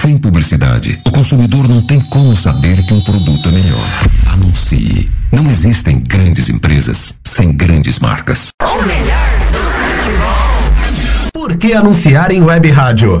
Sem 0.00 0.16
publicidade, 0.18 1.00
o 1.06 1.10
consumidor 1.10 1.68
não 1.68 1.86
tem 1.86 2.00
como 2.00 2.36
saber 2.36 2.82
que 2.86 2.94
um 2.94 3.02
produto 3.02 3.48
é 3.48 3.52
melhor. 3.52 3.86
Anuncie. 4.32 5.10
Não 5.30 5.46
existem 5.48 6.00
grandes 6.00 6.48
empresas 6.48 7.14
sem 7.24 7.52
grandes 7.52 7.98
marcas. 7.98 8.48
O 8.62 8.82
melhor 8.82 9.28
do 9.52 9.58
futebol. 10.00 11.30
Por 11.32 11.56
que 11.56 11.72
anunciar 11.72 12.32
em 12.32 12.42
web 12.42 12.70
rádio? 12.70 13.20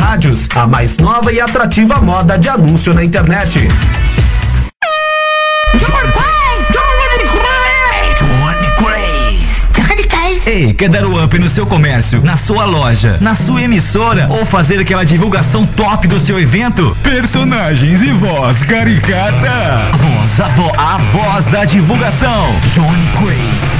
rádios, 0.00 0.48
a 0.54 0.66
mais 0.66 0.96
nova 0.96 1.30
e 1.30 1.40
atrativa 1.40 2.00
moda 2.00 2.38
de 2.38 2.48
anúncio 2.48 2.94
na 2.94 3.04
internet. 3.04 3.68
Ei, 10.46 10.72
quer 10.72 10.88
dar 10.88 11.04
o 11.04 11.22
up 11.22 11.38
no 11.38 11.48
seu 11.48 11.66
comércio, 11.66 12.22
na 12.22 12.36
sua 12.36 12.64
loja, 12.64 13.18
na 13.20 13.34
sua 13.34 13.62
emissora 13.62 14.26
ou 14.30 14.44
fazer 14.44 14.80
aquela 14.80 15.04
divulgação 15.04 15.66
top 15.66 16.08
do 16.08 16.18
seu 16.18 16.40
evento? 16.40 16.96
Personagens 17.02 18.00
e 18.00 18.12
voz 18.12 18.62
caricata. 18.64 19.90
A 19.92 19.96
voz, 19.96 20.40
a, 20.40 20.48
vo 20.48 20.72
a 20.76 20.96
voz 21.12 21.46
da 21.46 21.64
divulgação. 21.64 22.46
Johnny 22.74 23.06
Craze. 23.18 23.79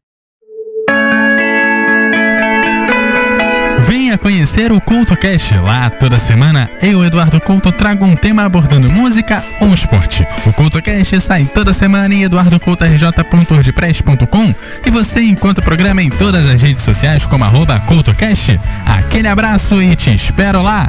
Venha 3.87 4.17
conhecer 4.17 4.71
o 4.71 4.79
Culto 4.79 5.17
Cast. 5.17 5.53
Lá, 5.55 5.89
toda 5.89 6.17
semana, 6.19 6.69
eu, 6.81 7.03
Eduardo 7.03 7.41
Couto, 7.41 7.69
trago 7.71 8.05
um 8.05 8.15
tema 8.15 8.43
abordando 8.43 8.87
música 8.89 9.43
ou 9.59 9.73
esporte. 9.73 10.25
O 10.45 10.53
Culto 10.53 10.79
Cast 10.81 11.19
sai 11.19 11.43
toda 11.45 11.73
semana 11.73 12.13
em 12.13 12.23
eduardocoutorj.wordpress.com 12.23 14.55
e 14.85 14.89
você 14.89 15.21
encontra 15.21 15.61
o 15.61 15.65
programa 15.65 16.01
em 16.01 16.09
todas 16.09 16.47
as 16.47 16.61
redes 16.61 16.83
sociais 16.83 17.25
como 17.25 17.43
arroba 17.43 17.79
CultoCast. 17.81 18.57
Aquele 18.85 19.27
abraço 19.27 19.81
e 19.81 19.93
te 19.95 20.13
espero 20.13 20.61
lá! 20.61 20.87